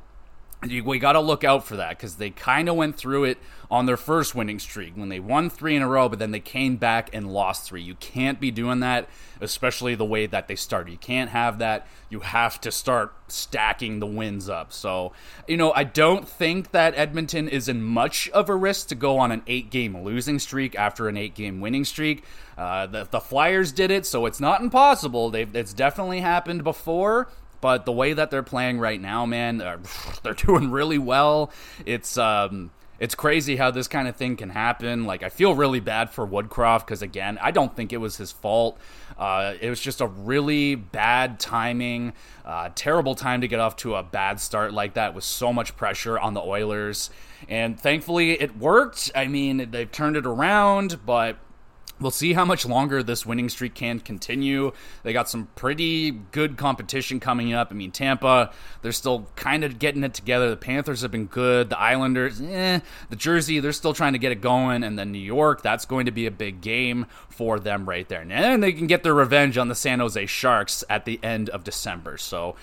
we 0.61 0.99
got 0.99 1.13
to 1.13 1.21
look 1.21 1.43
out 1.43 1.65
for 1.65 1.77
that 1.77 1.91
because 1.91 2.15
they 2.15 2.31
kind 2.31 2.67
of 2.67 2.75
went 2.75 2.97
through 2.97 3.23
it 3.23 3.37
on 3.71 3.85
their 3.85 3.95
first 3.95 4.35
winning 4.35 4.59
streak 4.59 4.93
when 4.95 5.07
they 5.07 5.19
won 5.19 5.49
three 5.49 5.75
in 5.75 5.81
a 5.81 5.87
row, 5.87 6.09
but 6.09 6.19
then 6.19 6.31
they 6.31 6.39
came 6.39 6.75
back 6.75 7.09
and 7.13 7.31
lost 7.31 7.63
three. 7.63 7.81
You 7.81 7.95
can't 7.95 8.41
be 8.41 8.51
doing 8.51 8.81
that, 8.81 9.07
especially 9.39 9.95
the 9.95 10.05
way 10.05 10.25
that 10.25 10.49
they 10.49 10.55
started. 10.55 10.91
You 10.91 10.97
can't 10.97 11.29
have 11.29 11.59
that. 11.59 11.87
You 12.09 12.21
have 12.21 12.59
to 12.61 12.71
start 12.71 13.13
stacking 13.29 13.99
the 13.99 14.05
wins 14.07 14.49
up. 14.49 14.73
So, 14.73 15.13
you 15.47 15.55
know, 15.55 15.71
I 15.71 15.85
don't 15.85 16.27
think 16.27 16.71
that 16.71 16.93
Edmonton 16.97 17.47
is 17.47 17.69
in 17.69 17.81
much 17.81 18.27
of 18.29 18.49
a 18.49 18.55
risk 18.55 18.87
to 18.89 18.95
go 18.95 19.17
on 19.17 19.31
an 19.31 19.43
eight 19.47 19.69
game 19.69 20.03
losing 20.03 20.39
streak 20.39 20.75
after 20.75 21.07
an 21.07 21.15
eight 21.15 21.35
game 21.35 21.61
winning 21.61 21.85
streak. 21.85 22.23
Uh, 22.57 22.85
the, 22.85 23.07
the 23.09 23.21
Flyers 23.21 23.71
did 23.71 23.91
it, 23.91 24.05
so 24.05 24.25
it's 24.25 24.41
not 24.41 24.59
impossible. 24.61 25.29
They've, 25.29 25.55
it's 25.55 25.73
definitely 25.73 26.19
happened 26.19 26.65
before. 26.65 27.29
But 27.61 27.85
the 27.85 27.91
way 27.91 28.13
that 28.13 28.31
they're 28.31 28.43
playing 28.43 28.79
right 28.79 28.99
now, 28.99 29.25
man, 29.25 29.57
they're, 29.57 29.79
they're 30.23 30.33
doing 30.33 30.71
really 30.71 30.97
well. 30.97 31.51
It's 31.85 32.17
um, 32.17 32.71
it's 32.99 33.15
crazy 33.15 33.55
how 33.55 33.71
this 33.71 33.87
kind 33.87 34.07
of 34.07 34.15
thing 34.15 34.35
can 34.35 34.49
happen. 34.49 35.05
Like 35.05 35.23
I 35.23 35.29
feel 35.29 35.55
really 35.55 35.79
bad 35.79 36.09
for 36.09 36.27
Woodcroft 36.27 36.81
because 36.81 37.01
again, 37.01 37.39
I 37.41 37.51
don't 37.51 37.75
think 37.75 37.93
it 37.93 37.97
was 37.97 38.17
his 38.17 38.31
fault. 38.31 38.77
Uh, 39.17 39.53
it 39.59 39.69
was 39.69 39.79
just 39.79 40.01
a 40.01 40.07
really 40.07 40.75
bad 40.75 41.39
timing, 41.39 42.13
uh, 42.45 42.69
terrible 42.75 43.15
time 43.15 43.41
to 43.41 43.47
get 43.47 43.59
off 43.59 43.77
to 43.77 43.95
a 43.95 44.03
bad 44.03 44.39
start 44.39 44.73
like 44.73 44.95
that 44.95 45.13
with 45.13 45.23
so 45.23 45.53
much 45.53 45.75
pressure 45.77 46.19
on 46.19 46.33
the 46.33 46.41
Oilers. 46.41 47.09
And 47.47 47.79
thankfully, 47.79 48.31
it 48.31 48.57
worked. 48.57 49.11
I 49.15 49.27
mean, 49.27 49.71
they've 49.71 49.91
turned 49.91 50.17
it 50.17 50.25
around, 50.25 50.99
but 51.05 51.37
We'll 52.01 52.11
see 52.11 52.31
how 52.31 52.45
much 52.45 52.65
longer 52.65 53.03
this 53.03 53.25
winning 53.25 53.49
streak 53.49 53.75
can 53.75 53.99
continue. 53.99 54.71
They 55.03 55.11
got 55.11 55.29
some 55.29 55.49
pretty 55.55 56.11
good 56.11 56.55
competition 56.55 57.19
coming 57.19 57.53
up. 57.53 57.69
I 57.71 57.73
mean, 57.73 57.91
Tampa, 57.91 58.51
they're 58.81 58.93
still 58.93 59.27
kind 59.35 59.65
of 59.65 59.79
getting 59.79 60.05
it 60.05 60.13
together. 60.13 60.49
The 60.49 60.55
Panthers 60.55 61.01
have 61.01 61.11
been 61.11 61.25
good. 61.25 61.69
The 61.69 61.77
Islanders, 61.77 62.39
eh. 62.41 62.79
The 63.09 63.15
Jersey, 63.17 63.59
they're 63.59 63.73
still 63.73 63.93
trying 63.93 64.13
to 64.13 64.19
get 64.19 64.31
it 64.31 64.39
going. 64.39 64.83
And 64.83 64.97
then 64.97 65.11
New 65.11 65.19
York, 65.19 65.61
that's 65.61 65.85
going 65.85 66.05
to 66.05 66.11
be 66.11 66.25
a 66.25 66.31
big 66.31 66.61
game 66.61 67.05
for 67.27 67.59
them 67.59 67.87
right 67.87 68.07
there. 68.07 68.21
And 68.21 68.63
they 68.63 68.71
can 68.71 68.87
get 68.87 69.03
their 69.03 69.13
revenge 69.13 69.57
on 69.57 69.67
the 69.67 69.75
San 69.75 69.99
Jose 69.99 70.25
Sharks 70.27 70.85
at 70.89 71.03
the 71.03 71.19
end 71.21 71.49
of 71.49 71.65
December. 71.65 72.17
So, 72.17 72.55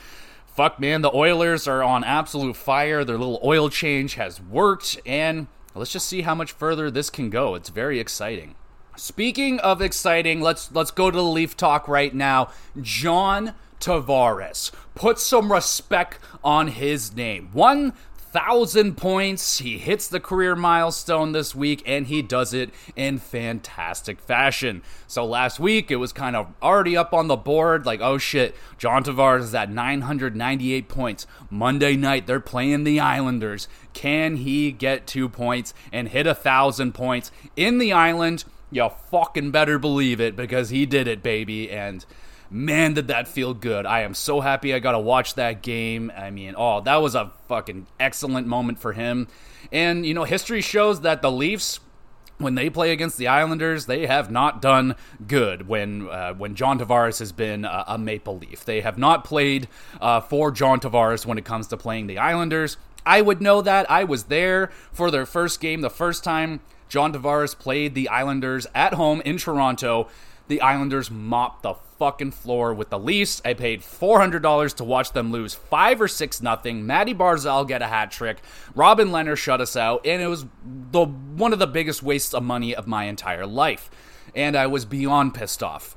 fuck, 0.46 0.80
man, 0.80 1.02
the 1.02 1.14
Oilers 1.14 1.68
are 1.68 1.82
on 1.82 2.04
absolute 2.04 2.56
fire. 2.56 3.04
Their 3.04 3.18
little 3.18 3.40
oil 3.44 3.68
change 3.68 4.14
has 4.14 4.40
worked. 4.40 4.98
And 5.04 5.46
let's 5.74 5.92
just 5.92 6.08
see 6.08 6.22
how 6.22 6.34
much 6.34 6.52
further 6.52 6.90
this 6.90 7.10
can 7.10 7.28
go. 7.28 7.54
It's 7.54 7.68
very 7.68 8.00
exciting. 8.00 8.54
Speaking 8.96 9.60
of 9.60 9.82
exciting, 9.82 10.40
let's 10.40 10.72
let's 10.72 10.90
go 10.90 11.10
to 11.10 11.16
the 11.16 11.22
Leaf 11.22 11.56
talk 11.56 11.86
right 11.86 12.14
now. 12.14 12.50
John 12.80 13.54
Tavares. 13.78 14.72
Put 14.94 15.18
some 15.18 15.52
respect 15.52 16.18
on 16.42 16.68
his 16.68 17.14
name. 17.14 17.50
One 17.52 17.92
thousand 18.36 18.96
points. 18.96 19.58
He 19.58 19.78
hits 19.78 20.08
the 20.08 20.20
career 20.20 20.56
milestone 20.56 21.32
this 21.32 21.54
week, 21.54 21.82
and 21.86 22.06
he 22.06 22.22
does 22.22 22.54
it 22.54 22.70
in 22.94 23.18
fantastic 23.18 24.20
fashion. 24.20 24.82
So 25.06 25.24
last 25.24 25.60
week 25.60 25.90
it 25.90 25.96
was 25.96 26.12
kind 26.12 26.34
of 26.34 26.52
already 26.62 26.96
up 26.96 27.12
on 27.12 27.28
the 27.28 27.36
board, 27.36 27.86
like 27.86 28.00
oh 28.00 28.18
shit, 28.18 28.54
John 28.78 29.04
Tavares 29.04 29.40
is 29.40 29.54
at 29.54 29.70
998 29.70 30.88
points. 30.88 31.26
Monday 31.50 31.96
night 31.96 32.26
they're 32.26 32.40
playing 32.40 32.84
the 32.84 33.00
Islanders. 33.00 33.68
Can 33.92 34.36
he 34.36 34.72
get 34.72 35.06
two 35.06 35.28
points 35.28 35.72
and 35.92 36.08
hit 36.08 36.26
a 36.26 36.34
thousand 36.34 36.92
points 36.92 37.30
in 37.56 37.78
the 37.78 37.92
island? 37.92 38.44
You 38.70 38.88
fucking 39.10 39.50
better 39.50 39.78
believe 39.78 40.20
it 40.20 40.36
because 40.36 40.70
he 40.70 40.86
did 40.86 41.06
it, 41.06 41.22
baby. 41.22 41.70
And 41.70 42.04
man, 42.50 42.94
did 42.94 43.08
that 43.08 43.28
feel 43.28 43.54
good. 43.54 43.86
I 43.86 44.00
am 44.00 44.14
so 44.14 44.40
happy 44.40 44.74
I 44.74 44.78
got 44.78 44.92
to 44.92 44.98
watch 44.98 45.34
that 45.34 45.62
game. 45.62 46.12
I 46.16 46.30
mean, 46.30 46.54
oh, 46.56 46.80
that 46.82 46.96
was 46.96 47.14
a 47.14 47.32
fucking 47.48 47.86
excellent 48.00 48.46
moment 48.46 48.78
for 48.78 48.92
him. 48.92 49.28
And, 49.72 50.04
you 50.06 50.14
know, 50.14 50.24
history 50.24 50.60
shows 50.60 51.00
that 51.02 51.22
the 51.22 51.30
Leafs 51.30 51.80
when 52.38 52.54
they 52.54 52.68
play 52.68 52.92
against 52.92 53.16
the 53.16 53.28
Islanders, 53.28 53.86
they 53.86 54.06
have 54.06 54.30
not 54.30 54.60
done 54.60 54.94
good. 55.26 55.68
When 55.68 56.08
uh, 56.08 56.34
when 56.34 56.54
John 56.54 56.78
Tavares 56.78 57.18
has 57.18 57.32
been 57.32 57.64
a, 57.64 57.84
a, 57.88 57.98
Maple 57.98 58.38
Leaf, 58.38 58.64
they 58.64 58.82
have 58.82 58.98
not 58.98 59.24
played 59.24 59.68
uh, 60.00 60.20
for 60.20 60.50
John 60.50 60.80
Tavares 60.80 61.24
when 61.24 61.38
it 61.38 61.44
comes 61.44 61.66
to 61.68 61.76
playing 61.76 62.08
the 62.08 62.18
Islanders. 62.18 62.76
I 63.06 63.22
would 63.22 63.40
know 63.40 63.62
that. 63.62 63.90
I 63.90 64.04
was 64.04 64.24
there 64.24 64.70
for 64.92 65.10
their 65.10 65.24
first 65.24 65.60
game, 65.60 65.80
the 65.80 65.90
first 65.90 66.24
time 66.24 66.60
John 66.88 67.12
Tavares 67.12 67.58
played 67.58 67.94
the 67.94 68.08
Islanders 68.08 68.66
at 68.74 68.94
home 68.94 69.20
in 69.24 69.38
Toronto. 69.38 70.08
The 70.48 70.60
Islanders 70.60 71.10
mopped 71.10 71.62
the 71.62 71.74
fucking 71.98 72.30
floor 72.30 72.72
with 72.72 72.90
the 72.90 72.98
Leafs. 72.98 73.42
I 73.44 73.54
paid 73.54 73.80
$400 73.80 74.74
to 74.76 74.84
watch 74.84 75.12
them 75.12 75.32
lose 75.32 75.54
5 75.54 76.00
or 76.00 76.08
6 76.08 76.42
nothing. 76.42 76.86
Matty 76.86 77.14
Barzal 77.14 77.66
get 77.66 77.82
a 77.82 77.86
hat 77.86 78.10
trick. 78.10 78.38
Robin 78.74 79.08
Lehner 79.08 79.36
shut 79.36 79.60
us 79.60 79.76
out, 79.76 80.06
and 80.06 80.22
it 80.22 80.28
was 80.28 80.46
the 80.64 81.04
one 81.04 81.52
of 81.52 81.58
the 81.58 81.66
biggest 81.66 82.02
wastes 82.02 82.34
of 82.34 82.44
money 82.44 82.74
of 82.74 82.86
my 82.86 83.04
entire 83.04 83.46
life. 83.46 83.90
And 84.34 84.56
I 84.56 84.66
was 84.66 84.84
beyond 84.84 85.34
pissed 85.34 85.62
off 85.62 85.96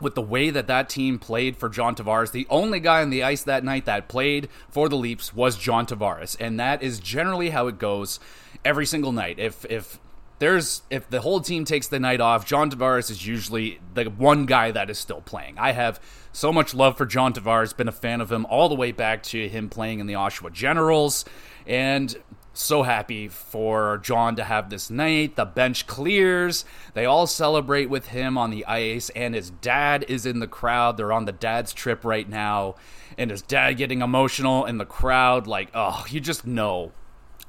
with 0.00 0.14
the 0.14 0.22
way 0.22 0.50
that 0.50 0.66
that 0.66 0.88
team 0.88 1.18
played 1.18 1.56
for 1.56 1.68
John 1.68 1.94
Tavares. 1.94 2.32
The 2.32 2.46
only 2.50 2.80
guy 2.80 3.02
on 3.02 3.10
the 3.10 3.22
ice 3.22 3.42
that 3.44 3.64
night 3.64 3.86
that 3.86 4.08
played 4.08 4.48
for 4.68 4.88
the 4.88 4.96
Leafs 4.96 5.34
was 5.34 5.56
John 5.56 5.86
Tavares, 5.86 6.36
and 6.38 6.58
that 6.60 6.82
is 6.82 7.00
generally 7.00 7.50
how 7.50 7.68
it 7.68 7.78
goes 7.78 8.20
every 8.64 8.86
single 8.86 9.12
night. 9.12 9.38
If 9.38 9.64
if 9.66 9.98
there's 10.38 10.82
if 10.90 11.08
the 11.10 11.20
whole 11.20 11.40
team 11.40 11.64
takes 11.64 11.88
the 11.88 11.98
night 11.98 12.20
off, 12.20 12.46
John 12.46 12.70
Tavares 12.70 13.10
is 13.10 13.26
usually 13.26 13.80
the 13.94 14.04
one 14.04 14.46
guy 14.46 14.70
that 14.70 14.90
is 14.90 14.98
still 14.98 15.20
playing. 15.20 15.58
I 15.58 15.72
have 15.72 16.00
so 16.32 16.52
much 16.52 16.74
love 16.74 16.96
for 16.96 17.06
John 17.06 17.32
Tavares, 17.32 17.76
been 17.76 17.88
a 17.88 17.92
fan 17.92 18.20
of 18.20 18.30
him 18.30 18.46
all 18.46 18.68
the 18.68 18.74
way 18.74 18.92
back 18.92 19.22
to 19.24 19.48
him 19.48 19.68
playing 19.68 20.00
in 20.00 20.06
the 20.06 20.14
Oshawa 20.14 20.52
Generals, 20.52 21.24
and 21.66 22.16
so 22.52 22.82
happy 22.82 23.28
for 23.28 23.98
John 23.98 24.36
to 24.36 24.44
have 24.44 24.68
this 24.68 24.90
night. 24.90 25.36
The 25.36 25.44
bench 25.44 25.86
clears. 25.86 26.64
They 26.94 27.04
all 27.04 27.26
celebrate 27.26 27.88
with 27.88 28.08
him 28.08 28.36
on 28.36 28.50
the 28.50 28.64
ice, 28.66 29.10
and 29.10 29.34
his 29.34 29.50
dad 29.50 30.04
is 30.08 30.26
in 30.26 30.40
the 30.40 30.48
crowd. 30.48 30.96
They're 30.96 31.12
on 31.12 31.24
the 31.24 31.32
dad's 31.32 31.72
trip 31.72 32.04
right 32.04 32.28
now, 32.28 32.74
and 33.16 33.30
his 33.30 33.42
dad 33.42 33.72
getting 33.74 34.02
emotional 34.02 34.64
in 34.64 34.78
the 34.78 34.86
crowd. 34.86 35.46
Like, 35.46 35.70
oh, 35.74 36.04
you 36.08 36.20
just 36.20 36.46
know 36.46 36.92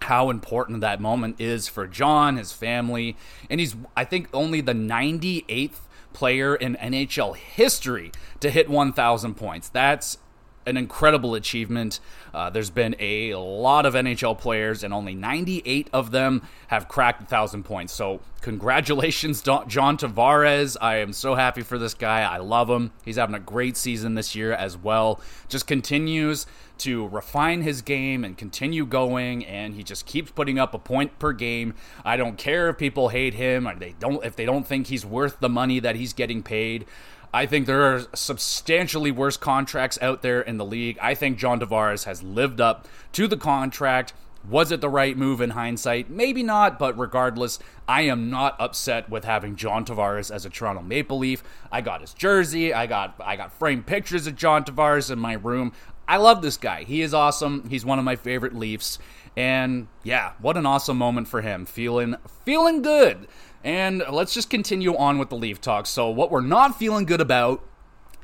how 0.02 0.30
important 0.30 0.82
that 0.82 1.00
moment 1.00 1.40
is 1.40 1.68
for 1.68 1.88
John, 1.88 2.38
his 2.38 2.52
family, 2.52 3.16
and 3.50 3.60
he's 3.60 3.76
I 3.96 4.06
think 4.06 4.30
only 4.34 4.62
the 4.62 4.74
98th 4.74 5.82
player 6.14 6.56
in 6.56 6.76
NHL 6.76 7.36
history 7.36 8.12
to 8.40 8.50
hit 8.50 8.70
1,000 8.70 9.36
points. 9.36 9.70
That's 9.70 10.18
an 10.66 10.78
incredible 10.78 11.36
achievement. 11.36 12.00
Uh, 12.34 12.50
there's 12.50 12.70
been 12.70 12.96
a 13.00 13.34
lot 13.36 13.86
of 13.86 13.96
NHL 13.96 14.38
players, 14.38 14.84
and 14.84 14.94
only 14.94 15.16
98 15.16 15.90
of 15.92 16.12
them 16.12 16.48
have 16.68 16.88
cracked 16.88 17.22
1,000 17.22 17.64
points. 17.64 17.94
So, 17.94 18.22
congratulations, 18.42 19.42
John 19.42 19.68
Tavares. 19.98 20.78
I 20.80 20.98
am 20.98 21.14
so 21.14 21.36
happy 21.36 21.62
for 21.62 21.78
this 21.78 21.94
guy. 21.94 22.22
I 22.22 22.38
love 22.38 22.70
him. 22.70 22.92
He's 23.04 23.18
having 23.18 23.36
a 23.36 23.40
great 23.40 23.78
season 23.78 24.16
this 24.16 24.36
year 24.36 24.54
as 24.54 24.78
well. 24.78 25.20
Just 25.48 25.68
continues 25.68 26.46
to 26.80 27.08
refine 27.08 27.62
his 27.62 27.82
game 27.82 28.24
and 28.24 28.38
continue 28.38 28.86
going 28.86 29.46
and 29.46 29.76
he 29.76 29.84
just 29.84 30.06
keeps 30.06 30.32
putting 30.32 30.60
up 30.60 30.74
a 30.74 30.80
point 30.80 31.20
per 31.20 31.34
game. 31.34 31.74
I 32.04 32.18
don't 32.18 32.38
care 32.38 32.70
if 32.70 32.78
people 32.78 33.10
hate 33.10 33.34
him 33.34 33.68
or 33.68 33.76
they 33.76 33.96
don't 34.00 34.24
if 34.26 34.36
they 34.36 34.46
don't 34.46 34.68
think 34.68 34.88
he's 34.88 35.06
worth 35.06 35.40
the 35.40 35.50
money 35.50 35.80
that 35.80 35.96
he's 35.96 36.14
getting 36.14 36.44
paid. 36.44 36.86
I 37.34 37.46
think 37.46 37.68
there 37.68 37.84
are 37.84 38.08
substantially 38.16 39.12
worse 39.12 39.38
contracts 39.38 40.00
out 40.02 40.22
there 40.22 40.42
in 40.42 40.58
the 40.58 40.66
league. 40.66 40.98
I 41.00 41.14
think 41.14 41.38
John 41.38 41.60
Tavares 41.60 42.06
has 42.06 42.24
lived 42.24 42.60
up 42.60 42.88
to 43.14 43.28
the 43.28 43.38
contract. 43.38 44.14
Was 44.48 44.72
it 44.72 44.82
the 44.82 44.90
right 44.90 45.18
move 45.18 45.42
in 45.42 45.52
hindsight? 45.52 46.10
Maybe 46.10 46.44
not, 46.44 46.80
but 46.80 46.98
regardless, 46.98 47.60
I 47.88 48.02
am 48.04 48.30
not 48.30 48.56
upset 48.60 49.10
with 49.10 49.26
having 49.26 49.56
John 49.58 49.86
Tavares 49.86 50.34
as 50.34 50.46
a 50.46 50.50
Toronto 50.50 50.82
Maple 50.82 51.20
Leaf. 51.20 51.44
I 51.72 51.82
got 51.82 52.02
his 52.02 52.14
jersey, 52.14 52.74
I 52.74 52.88
got 52.88 53.16
I 53.24 53.36
got 53.36 53.52
framed 53.52 53.86
pictures 53.86 54.26
of 54.26 54.36
John 54.36 54.64
Tavares 54.64 55.12
in 55.12 55.20
my 55.20 55.34
room. 55.34 55.74
I 56.10 56.18
love 56.18 56.42
this 56.42 56.58
guy. 56.58 56.86
He 56.86 57.04
is 57.04 57.14
awesome. 57.14 57.70
He's 57.70 57.86
one 57.86 58.00
of 58.00 58.04
my 58.04 58.16
favorite 58.16 58.56
Leafs. 58.56 58.98
And 59.38 59.88
yeah, 60.04 60.34
what 60.42 60.58
an 60.58 60.66
awesome 60.66 60.98
moment 60.98 61.28
for 61.28 61.42
him. 61.42 61.68
Feeling 61.68 62.16
feeling 62.44 62.82
good. 62.82 63.28
And 63.64 64.04
let's 64.10 64.34
just 64.34 64.50
continue 64.50 64.98
on 64.98 65.20
with 65.20 65.30
the 65.30 65.36
Leaf 65.36 65.62
talk. 65.62 65.86
So, 65.86 66.10
what 66.10 66.32
we're 66.32 66.42
not 66.42 66.80
feeling 66.80 67.06
good 67.06 67.22
about 67.22 67.64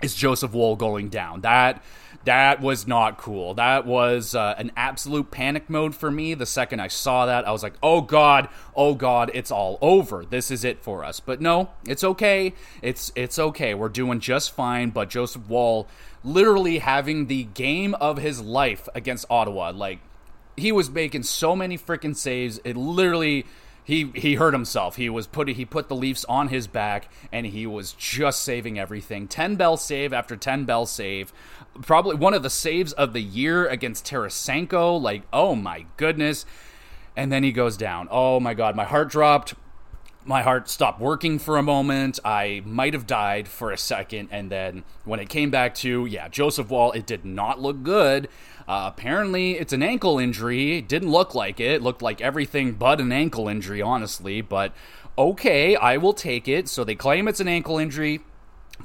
is 0.01 0.15
Joseph 0.15 0.53
Woll 0.53 0.75
going 0.75 1.09
down. 1.09 1.41
That 1.41 1.83
that 2.25 2.61
was 2.61 2.87
not 2.87 3.17
cool. 3.17 3.53
That 3.53 3.85
was 3.85 4.35
uh, 4.35 4.55
an 4.57 4.71
absolute 4.75 5.31
panic 5.31 5.69
mode 5.69 5.95
for 5.95 6.11
me. 6.11 6.33
The 6.33 6.45
second 6.45 6.79
I 6.79 6.87
saw 6.87 7.25
that, 7.27 7.47
I 7.47 7.51
was 7.51 7.63
like, 7.63 7.75
"Oh 7.81 8.01
God, 8.01 8.49
oh 8.75 8.95
God, 8.95 9.31
it's 9.33 9.51
all 9.51 9.77
over. 9.81 10.25
This 10.25 10.51
is 10.51 10.63
it 10.63 10.83
for 10.83 11.03
us." 11.03 11.19
But 11.19 11.39
no, 11.39 11.69
it's 11.87 12.03
okay. 12.03 12.53
It's 12.81 13.11
it's 13.15 13.39
okay. 13.39 13.73
We're 13.73 13.89
doing 13.89 14.19
just 14.19 14.53
fine. 14.53 14.89
But 14.89 15.09
Joseph 15.09 15.47
Woll, 15.47 15.87
literally 16.23 16.79
having 16.79 17.27
the 17.27 17.43
game 17.43 17.93
of 17.95 18.17
his 18.17 18.41
life 18.41 18.89
against 18.93 19.25
Ottawa, 19.29 19.71
like 19.71 19.99
he 20.57 20.71
was 20.71 20.89
making 20.89 21.23
so 21.23 21.55
many 21.55 21.77
freaking 21.77 22.15
saves. 22.15 22.59
It 22.63 22.75
literally 22.75 23.45
he 23.85 24.11
he 24.15 24.33
hurt 24.33 24.53
himself. 24.53 24.95
He 24.95 25.09
was 25.09 25.27
put 25.27 25.47
he 25.47 25.63
put 25.63 25.87
the 25.87 25.95
Leafs 25.95 26.25
on 26.25 26.47
his 26.47 26.65
back 26.65 27.07
and 27.31 27.45
he 27.45 27.67
was 27.67 27.93
just 27.93 28.41
saving 28.41 28.79
everything. 28.79 29.27
10 29.27 29.55
bell 29.55 29.77
save 29.77 30.11
after 30.11 30.35
10 30.35 30.65
bell 30.65 30.87
save. 30.87 31.31
Probably 31.83 32.15
one 32.15 32.33
of 32.33 32.41
the 32.41 32.49
saves 32.49 32.93
of 32.93 33.13
the 33.13 33.21
year 33.21 33.67
against 33.67 34.05
Tarasenko. 34.07 34.99
Like, 34.99 35.21
oh 35.31 35.55
my 35.55 35.85
goodness. 35.97 36.47
And 37.15 37.31
then 37.31 37.43
he 37.43 37.51
goes 37.51 37.77
down. 37.77 38.07
Oh 38.09 38.39
my 38.39 38.55
god, 38.55 38.75
my 38.75 38.85
heart 38.85 39.09
dropped. 39.09 39.53
My 40.27 40.41
heart 40.41 40.67
stopped 40.67 40.99
working 40.99 41.37
for 41.37 41.55
a 41.55 41.61
moment. 41.61 42.19
I 42.25 42.63
might 42.65 42.95
have 42.95 43.05
died 43.05 43.47
for 43.47 43.69
a 43.69 43.77
second 43.77 44.29
and 44.31 44.51
then 44.51 44.83
when 45.03 45.19
it 45.19 45.29
came 45.29 45.51
back 45.51 45.75
to, 45.75 46.07
yeah, 46.07 46.27
Joseph 46.27 46.71
Woll, 46.71 46.91
it 46.93 47.05
did 47.05 47.23
not 47.23 47.61
look 47.61 47.83
good. 47.83 48.29
Uh, 48.67 48.89
apparently, 48.91 49.51
it's 49.59 49.73
an 49.73 49.83
ankle 49.83 50.17
injury. 50.17 50.81
Didn't 50.81 51.11
look 51.11 51.35
like 51.35 51.59
it. 51.59 51.65
it. 51.65 51.81
Looked 51.81 52.01
like 52.01 52.21
everything 52.21 52.73
but 52.73 52.99
an 53.01 53.11
ankle 53.11 53.47
injury, 53.47 53.81
honestly. 53.81 54.41
But 54.41 54.73
okay, 55.17 55.75
I 55.75 55.97
will 55.97 56.13
take 56.13 56.47
it. 56.47 56.67
So 56.69 56.83
they 56.83 56.95
claim 56.95 57.27
it's 57.27 57.39
an 57.39 57.47
ankle 57.47 57.77
injury. 57.77 58.21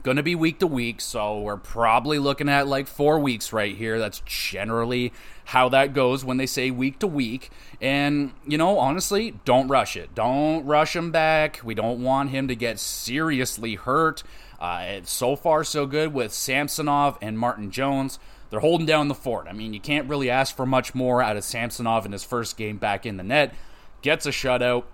Going 0.03 0.19
to 0.19 0.23
be 0.23 0.37
week 0.37 0.61
to 0.61 0.69
week, 0.69 1.01
so 1.01 1.41
we're 1.41 1.57
probably 1.57 2.21
looking 2.21 2.49
at 2.49 2.69
like 2.69 2.87
four 2.87 3.19
weeks 3.19 3.53
right 3.53 3.77
here. 3.77 3.99
That's 3.99 4.23
generally 4.25 5.13
how 5.47 5.69
that 5.71 5.95
goes 5.95 6.25
when 6.25 6.37
they 6.37 6.47
say 6.47 6.71
week 6.71 7.01
to 7.01 7.09
week. 7.09 7.51
And, 7.81 8.33
you 8.47 8.57
know, 8.57 8.79
honestly, 8.79 9.35
don't 9.45 9.67
rush 9.67 9.97
it. 9.97 10.15
Don't 10.15 10.65
rush 10.65 10.95
him 10.95 11.11
back. 11.11 11.61
We 11.65 11.75
don't 11.75 12.05
want 12.05 12.31
him 12.31 12.47
to 12.47 12.55
get 12.55 12.79
seriously 12.79 13.75
hurt. 13.75 14.23
Uh, 14.61 15.01
so 15.03 15.35
far, 15.35 15.65
so 15.65 15.87
good 15.87 16.15
with 16.15 16.33
Samsonov 16.33 17.19
and 17.21 17.37
Martin 17.37 17.73
Jones 17.73 18.21
they're 18.51 18.61
holding 18.61 18.87
down 18.87 19.09
the 19.09 19.15
fort. 19.15 19.47
I 19.49 19.53
mean, 19.53 19.73
you 19.73 19.81
can't 19.81 20.09
really 20.09 20.29
ask 20.29 20.55
for 20.55 20.67
much 20.67 20.95
more 20.95 21.23
out 21.23 21.37
of 21.37 21.45
Samsonov 21.45 22.05
in 22.05 22.13
his 22.13 22.25
first 22.25 22.57
game 22.57 22.77
back 22.77 23.07
in 23.07 23.17
the 23.17 23.23
net. 23.23 23.55
Gets 24.03 24.27
a 24.27 24.31
shutout. 24.31 24.85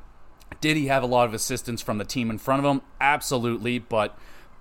Did 0.61 0.77
he 0.77 0.87
have 0.87 1.03
a 1.03 1.07
lot 1.07 1.27
of 1.27 1.35
assistance 1.35 1.83
from 1.83 1.99
the 1.99 2.05
team 2.05 2.31
in 2.31 2.39
front 2.39 2.65
of 2.65 2.71
him? 2.71 2.83
Absolutely, 3.01 3.79
but 3.79 4.17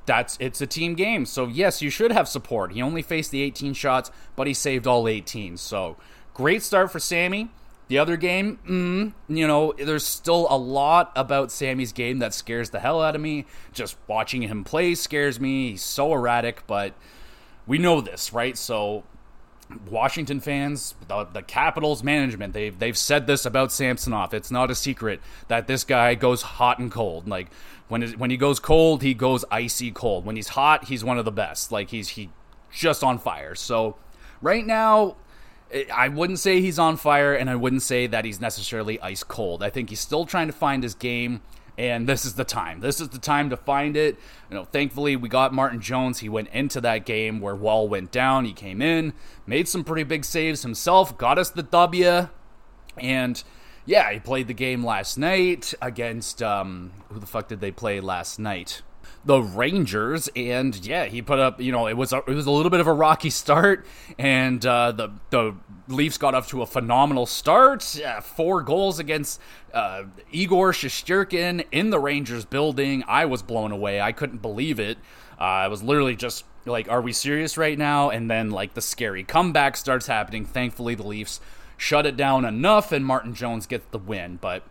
that's 0.06 0.38
it's 0.40 0.62
a 0.62 0.68
team 0.68 0.96
game. 0.96 1.26
So 1.26 1.48
yes, 1.48 1.82
you 1.82 1.90
should 1.90 2.12
have 2.12 2.28
support. 2.28 2.74
He 2.74 2.82
only 2.82 3.02
faced 3.02 3.32
the 3.32 3.42
18 3.42 3.74
shots, 3.74 4.12
but 4.36 4.48
he 4.48 4.54
saved 4.54 4.88
all 4.88 5.08
18. 5.08 5.58
So 5.58 5.98
great 6.34 6.64
start 6.64 6.92
for 6.92 7.00
Sammy. 7.00 7.50
The 7.88 8.00
other 8.00 8.18
game, 8.18 8.58
mm, 8.68 9.14
you 9.28 9.46
know, 9.46 9.74
there's 9.78 10.06
still 10.06 10.48
a 10.50 10.58
lot 10.58 11.12
about 11.16 11.52
Sammy's 11.52 11.92
game 11.92 12.18
that 12.18 12.34
scares 12.34 12.72
the 12.72 12.80
hell 12.80 13.00
out 13.00 13.14
of 13.16 13.22
me. 13.22 13.46
Just 13.74 13.96
watching 14.08 14.42
him 14.42 14.64
play 14.64 14.96
scares 14.96 15.40
me. 15.40 15.72
He's 15.72 15.84
so 15.84 16.12
erratic, 16.14 16.66
but 16.66 16.94
we 17.68 17.78
know 17.78 18.02
this, 18.02 18.34
right? 18.34 18.58
So 18.58 19.04
Washington 19.90 20.40
fans, 20.40 20.96
the, 21.08 21.26
the, 21.26 21.42
Capitals 21.42 22.04
management, 22.04 22.54
they've 22.54 22.78
they've 22.78 22.98
said 22.98 23.28
this 23.28 23.46
about 23.46 23.72
Samsonov. 23.72 24.34
It's 24.34 24.52
not 24.52 24.70
a 24.70 24.76
secret 24.76 25.22
that 25.48 25.68
this 25.68 25.84
guy 25.84 26.16
goes 26.16 26.42
hot 26.44 26.80
and 26.80 26.92
cold. 26.92 27.28
Like 27.28 27.48
when 27.88 28.04
it, 28.04 28.20
when 28.20 28.30
he 28.30 28.38
goes 28.38 28.60
cold, 28.60 29.02
he 29.02 29.14
goes 29.14 29.44
icy 29.50 29.92
cold. 29.92 30.26
When 30.26 30.36
he's 30.36 30.50
hot, 30.50 30.86
he's 30.86 31.04
one 31.04 31.18
of 31.18 31.26
the 31.26 31.32
best. 31.32 31.72
Like 31.72 31.90
he's 31.90 32.10
he 32.10 32.30
just 32.72 33.04
on 33.04 33.18
fire. 33.18 33.56
So 33.56 33.96
right 34.42 34.66
now, 34.66 35.16
eh, 35.72 35.86
I 35.94 36.10
wouldn't 36.10 36.40
say 36.40 36.62
he's 36.62 36.78
on 36.78 36.98
fire, 36.98 37.34
and 37.34 37.50
I 37.50 37.56
wouldn't 37.56 37.82
say 37.82 38.06
that 38.08 38.24
he's 38.26 38.40
necessarily 38.40 39.00
ice 39.02 39.24
cold. 39.24 39.64
I 39.64 39.70
think 39.70 39.90
he's 39.90 40.00
still 40.00 40.26
trying 40.26 40.48
to 40.48 40.54
find 40.54 40.84
his 40.84 40.94
game 40.94 41.42
and 41.78 42.08
this 42.08 42.26
is 42.26 42.36
the 42.36 42.44
time. 42.44 42.80
This 42.80 43.02
is 43.02 43.10
the 43.10 43.20
time 43.20 43.50
to 43.50 43.58
find 43.58 43.98
it. 43.98 44.18
You 44.50 44.56
know, 44.56 44.66
thankfully 44.66 45.16
we 45.16 45.30
got 45.30 45.54
Martin 45.54 45.82
Jones. 45.82 46.20
He 46.20 46.30
went 46.30 46.50
into 46.50 46.82
that 46.82 47.06
game 47.06 47.40
where 47.40 47.56
Woll 47.56 47.88
went 47.88 48.12
down. 48.12 48.46
He 48.46 48.54
came 48.54 48.82
in, 48.82 49.14
made 49.46 49.68
some 49.68 49.84
pretty 49.84 50.04
big 50.04 50.26
saves 50.26 50.64
himself, 50.64 51.18
got 51.18 51.38
us 51.38 51.50
the 51.50 51.64
W, 51.64 52.30
and 52.98 53.44
yeah, 53.86 54.12
he 54.12 54.20
played 54.20 54.48
the 54.48 54.54
game 54.54 54.84
last 54.86 55.18
night 55.18 55.74
against 55.82 56.42
um, 56.42 56.92
who 57.10 57.20
the 57.20 57.28
fuck 57.28 57.48
did 57.48 57.62
they 57.62 57.72
play 57.72 58.00
last 58.00 58.40
night? 58.40 58.82
the 59.26 59.42
Rangers, 59.42 60.30
and 60.36 60.86
yeah, 60.86 61.06
he 61.06 61.22
put 61.22 61.40
up. 61.40 61.60
You 61.60 61.72
know, 61.72 61.88
it 61.88 61.98
was 61.98 62.14
a, 62.14 62.18
it 62.18 62.30
was 62.30 62.46
a 62.46 62.52
little 62.52 62.70
bit 62.70 62.80
of 62.80 62.88
a 62.88 62.94
rocky 62.94 63.30
start, 63.32 63.86
and 64.18 64.64
uh, 64.66 64.92
the 64.92 65.10
the 65.32 65.56
Leafs 65.88 66.18
got 66.18 66.34
off 66.34 66.50
to 66.50 66.62
a 66.62 66.66
phenomenal 66.66 67.26
start. 67.26 68.00
Uh, 68.02 68.22
four 68.22 68.64
goals 68.64 69.00
against 69.00 69.40
uh, 69.74 70.04
Igor 70.32 70.72
Shesterkin 70.72 71.66
in 71.72 71.92
the 71.92 72.00
Rangers 72.00 72.46
building. 72.46 73.04
I 73.08 73.26
was 73.26 73.44
blown 73.44 73.72
away. 73.72 74.02
I 74.02 74.12
couldn't 74.12 74.42
believe 74.42 74.80
it. 74.80 74.98
Uh, 75.40 75.44
I 75.44 75.68
was 75.68 75.84
literally 75.84 76.16
just 76.16 76.46
like, 76.66 76.90
"Are 76.90 77.02
we 77.02 77.12
serious 77.12 77.58
right 77.58 77.78
now?" 77.78 78.10
And 78.10 78.30
then 78.30 78.50
like 78.50 78.74
the 78.74 78.82
scary 78.82 79.24
comeback 79.24 79.78
starts 79.78 80.08
happening. 80.08 80.46
Thankfully, 80.46 80.96
the 80.96 81.06
Leafs 81.06 81.40
shut 81.78 82.06
it 82.06 82.18
down 82.18 82.46
enough, 82.46 82.92
and 82.92 83.06
Martin 83.06 83.36
Jones 83.36 83.68
gets 83.68 83.86
the 83.92 84.00
win. 84.00 84.38
But 84.42 84.64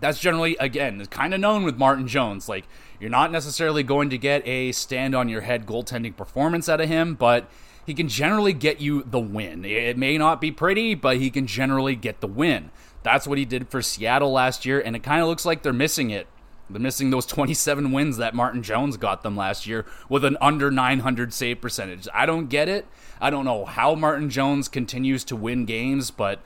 that's 0.00 0.18
generally 0.18 0.56
again 0.58 1.04
kind 1.06 1.34
of 1.34 1.40
known 1.40 1.64
with 1.64 1.76
Martin 1.76 2.08
Jones. 2.08 2.48
Like 2.48 2.66
you're 3.00 3.10
not 3.10 3.30
necessarily 3.30 3.82
going 3.82 4.10
to 4.10 4.18
get 4.18 4.46
a 4.46 4.72
stand 4.72 5.14
on 5.14 5.28
your 5.28 5.42
head 5.42 5.66
goaltending 5.66 6.16
performance 6.16 6.68
out 6.68 6.80
of 6.80 6.88
him, 6.88 7.14
but 7.14 7.50
he 7.86 7.94
can 7.94 8.08
generally 8.08 8.52
get 8.52 8.80
you 8.80 9.04
the 9.04 9.20
win. 9.20 9.64
It 9.64 9.96
may 9.96 10.18
not 10.18 10.40
be 10.40 10.50
pretty, 10.50 10.94
but 10.94 11.18
he 11.18 11.30
can 11.30 11.46
generally 11.46 11.94
get 11.94 12.20
the 12.20 12.26
win. 12.26 12.70
That's 13.04 13.26
what 13.26 13.38
he 13.38 13.44
did 13.44 13.68
for 13.68 13.80
Seattle 13.80 14.32
last 14.32 14.66
year, 14.66 14.80
and 14.80 14.96
it 14.96 15.04
kind 15.04 15.22
of 15.22 15.28
looks 15.28 15.44
like 15.44 15.62
they're 15.62 15.72
missing 15.72 16.10
it. 16.10 16.26
They're 16.68 16.80
missing 16.80 17.10
those 17.10 17.26
27 17.26 17.92
wins 17.92 18.16
that 18.16 18.34
Martin 18.34 18.64
Jones 18.64 18.96
got 18.96 19.22
them 19.22 19.36
last 19.36 19.68
year 19.68 19.86
with 20.08 20.24
an 20.24 20.36
under 20.40 20.70
900 20.70 21.32
save 21.32 21.60
percentage. 21.60 22.08
I 22.12 22.26
don't 22.26 22.48
get 22.48 22.68
it. 22.68 22.86
I 23.20 23.30
don't 23.30 23.44
know 23.44 23.64
how 23.64 23.94
Martin 23.94 24.30
Jones 24.30 24.66
continues 24.66 25.22
to 25.24 25.36
win 25.36 25.64
games, 25.64 26.10
but 26.10 26.40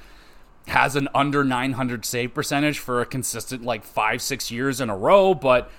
has 0.67 0.95
an 0.95 1.09
under 1.15 1.43
900 1.43 2.05
save 2.05 2.35
percentage 2.35 2.79
for 2.79 3.01
a 3.01 3.07
consistent 3.07 3.65
like 3.65 3.83
five, 3.83 4.21
six 4.21 4.51
years 4.51 4.81
in 4.81 4.91
a 4.91 4.97
row. 4.97 5.33
But 5.35 5.71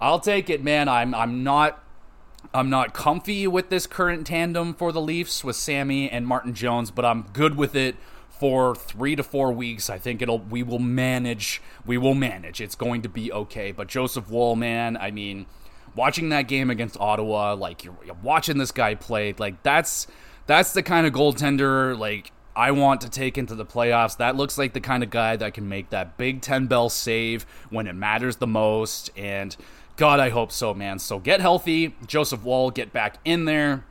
I'll 0.00 0.20
take 0.20 0.50
it, 0.50 0.62
man. 0.62 0.88
I'm 0.88 1.14
I'm 1.14 1.44
not 1.44 1.82
I'm 2.54 2.70
not 2.70 2.94
comfy 2.94 3.46
with 3.46 3.68
this 3.68 3.86
current 3.86 4.26
tandem 4.26 4.74
for 4.74 4.92
the 4.92 5.00
Leafs 5.00 5.44
with 5.44 5.56
Sammy 5.56 6.10
and 6.10 6.26
Martin 6.26 6.54
Jones, 6.54 6.90
but 6.90 7.04
I'm 7.04 7.22
good 7.32 7.56
with 7.56 7.74
it 7.74 7.96
for 8.28 8.74
three 8.74 9.16
to 9.16 9.22
four 9.22 9.52
weeks. 9.52 9.90
I 9.90 9.98
think 9.98 10.22
it'll 10.22 10.38
we 10.38 10.62
will 10.62 10.78
manage. 10.78 11.60
We 11.84 11.98
will 11.98 12.14
manage. 12.14 12.60
It's 12.60 12.74
going 12.74 13.02
to 13.02 13.08
be 13.08 13.32
okay. 13.32 13.72
But 13.72 13.88
Joseph 13.88 14.30
Woll, 14.30 14.56
man, 14.56 14.96
I 14.96 15.10
mean, 15.10 15.46
watching 15.94 16.30
that 16.30 16.42
game 16.42 16.70
against 16.70 16.96
Ottawa, 16.98 17.54
like 17.54 17.84
you're, 17.84 17.96
you're 18.04 18.16
watching 18.22 18.58
this 18.58 18.72
guy 18.72 18.94
play, 18.94 19.34
like 19.38 19.62
that's 19.62 20.06
that's 20.46 20.72
the 20.72 20.82
kind 20.82 21.06
of 21.06 21.12
goaltender 21.12 21.98
like 21.98 22.32
I 22.58 22.72
want 22.72 23.02
to 23.02 23.08
take 23.08 23.38
into 23.38 23.54
the 23.54 23.64
playoffs. 23.64 24.16
That 24.16 24.34
looks 24.34 24.58
like 24.58 24.72
the 24.72 24.80
kind 24.80 25.04
of 25.04 25.10
guy 25.10 25.36
that 25.36 25.54
can 25.54 25.68
make 25.68 25.90
that 25.90 26.16
big 26.16 26.42
10 26.42 26.66
bell 26.66 26.88
save 26.88 27.46
when 27.70 27.86
it 27.86 27.94
matters 27.94 28.36
the 28.36 28.48
most. 28.48 29.10
And 29.16 29.56
God, 29.98 30.20
I 30.20 30.28
hope 30.28 30.52
so, 30.52 30.72
man. 30.74 31.00
So 31.00 31.18
get 31.18 31.40
healthy. 31.40 31.96
Joseph 32.06 32.44
Woll, 32.44 32.70
get 32.70 32.92
back 32.92 33.16
in 33.24 33.46
there. 33.46 33.84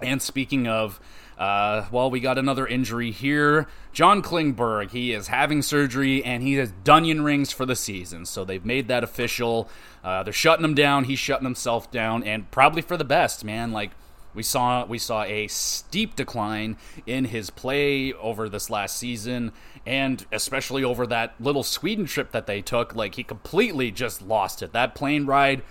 And 0.00 0.22
speaking 0.22 0.66
of, 0.66 0.98
uh, 1.36 1.84
well, 1.92 2.10
we 2.10 2.18
got 2.18 2.38
another 2.38 2.66
injury 2.66 3.10
here. 3.10 3.68
John 3.92 4.22
Klingberg, 4.22 4.90
he 4.92 5.12
is 5.12 5.28
having 5.28 5.60
surgery 5.60 6.24
and 6.24 6.42
he 6.42 6.54
has 6.54 6.72
Dunyan 6.72 7.22
rings 7.22 7.52
for 7.52 7.66
the 7.66 7.76
season. 7.76 8.24
So 8.24 8.42
they've 8.42 8.64
made 8.64 8.88
that 8.88 9.04
official. 9.04 9.68
Uh, 10.02 10.22
they're 10.22 10.32
shutting 10.32 10.64
him 10.64 10.74
down. 10.74 11.04
He's 11.04 11.18
shutting 11.18 11.44
himself 11.44 11.90
down, 11.90 12.22
and 12.22 12.50
probably 12.50 12.80
for 12.80 12.96
the 12.96 13.04
best, 13.04 13.44
man. 13.44 13.70
Like, 13.70 13.90
we 14.32 14.42
saw 14.42 14.86
we 14.86 14.98
saw 14.98 15.24
a 15.24 15.48
steep 15.48 16.14
decline 16.16 16.76
in 17.04 17.26
his 17.26 17.50
play 17.50 18.12
over 18.12 18.48
this 18.48 18.70
last 18.70 18.96
season, 18.96 19.52
and 19.86 20.26
especially 20.32 20.84
over 20.84 21.06
that 21.06 21.34
little 21.40 21.62
Sweden 21.62 22.06
trip 22.06 22.32
that 22.32 22.46
they 22.46 22.60
took. 22.62 22.94
Like 22.94 23.14
he 23.14 23.22
completely 23.22 23.90
just 23.90 24.22
lost 24.22 24.62
it. 24.62 24.72
That 24.72 24.94
plane 24.94 25.26
ride 25.26 25.62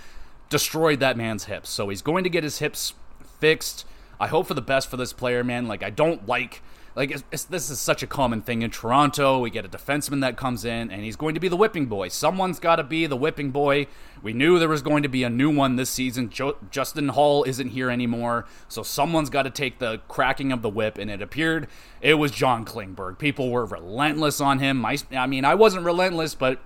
destroyed 0.50 1.00
that 1.00 1.18
man's 1.18 1.46
hips. 1.46 1.70
So 1.70 1.90
he's 1.90 2.02
going 2.02 2.24
to 2.24 2.30
get 2.30 2.44
his 2.44 2.60
hips 2.60 2.94
fixed. 3.40 3.86
I 4.20 4.28
hope 4.28 4.48
for 4.48 4.54
the 4.54 4.62
best 4.62 4.90
for 4.90 4.98
this 4.98 5.14
player, 5.14 5.44
man. 5.44 5.68
Like 5.68 5.84
I 5.84 5.90
don't 5.90 6.28
like 6.28 6.62
like 6.96 7.12
it's, 7.12 7.24
it's, 7.32 7.44
this 7.46 7.70
is 7.70 7.80
such 7.80 8.04
a 8.04 8.08
common 8.08 8.42
thing 8.42 8.62
in 8.62 8.72
Toronto. 8.72 9.40
We 9.40 9.50
get 9.50 9.66
a 9.66 9.70
defenseman 9.70 10.22
that 10.22 10.38
comes 10.38 10.66
in, 10.66 10.92
and 10.92 11.04
he's 11.04 11.16
going 11.16 11.34
to 11.36 11.40
be 11.40 11.48
the 11.48 11.56
whipping 11.56 11.86
boy. 11.86 12.10
Someone's 12.10 12.60
got 12.60 12.78
to 12.78 12.84
be 12.84 13.06
the 13.06 13.16
whipping 13.16 13.52
boy. 13.52 13.88
We 14.22 14.34
knew 14.34 14.60
there 14.60 14.68
was 14.68 14.82
going 14.82 15.04
to 15.04 15.10
be 15.10 15.24
a 15.24 15.30
new 15.30 15.54
one 15.54 15.76
this 15.76 15.90
season. 15.90 16.30
Jo- 16.30 16.58
Justin 16.72 17.10
Holl 17.10 17.44
isn't 17.44 17.70
here 17.70 17.90
anymore, 17.90 18.46
so 18.68 18.84
someone's 18.84 19.30
got 19.30 19.44
to 19.44 19.50
take 19.50 19.80
the 19.80 20.02
cracking 20.08 20.52
of 20.52 20.62
the 20.62 20.70
whip. 20.70 20.98
And 20.98 21.10
it 21.10 21.22
appeared 21.22 21.68
it 22.02 22.16
was 22.16 22.32
John 22.32 22.66
Klingberg. 22.66 23.18
People 23.18 23.50
were 23.50 23.66
relentless 23.66 24.42
on 24.42 24.60
him. 24.60 24.86
I, 24.86 24.98
I 25.12 25.28
mean, 25.28 25.46
I 25.46 25.56
wasn't 25.56 25.86
relentless, 25.86 26.36
but 26.36 26.60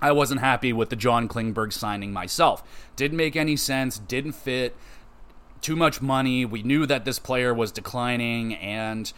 I 0.00 0.12
wasn't 0.12 0.40
happy 0.40 0.72
with 0.72 0.90
the 0.90 0.96
John 0.96 1.28
Klingberg 1.28 1.72
signing 1.72 2.12
myself. 2.12 2.62
Didn't 2.96 3.16
make 3.16 3.36
any 3.36 3.56
sense. 3.56 3.98
Didn't 3.98 4.32
fit. 4.32 4.76
Too 5.60 5.76
much 5.76 6.02
money. 6.02 6.44
We 6.44 6.62
knew 6.62 6.84
that 6.86 7.04
this 7.06 7.18
player 7.18 7.54
was 7.54 7.72
declining, 7.72 8.54
and 8.54 9.10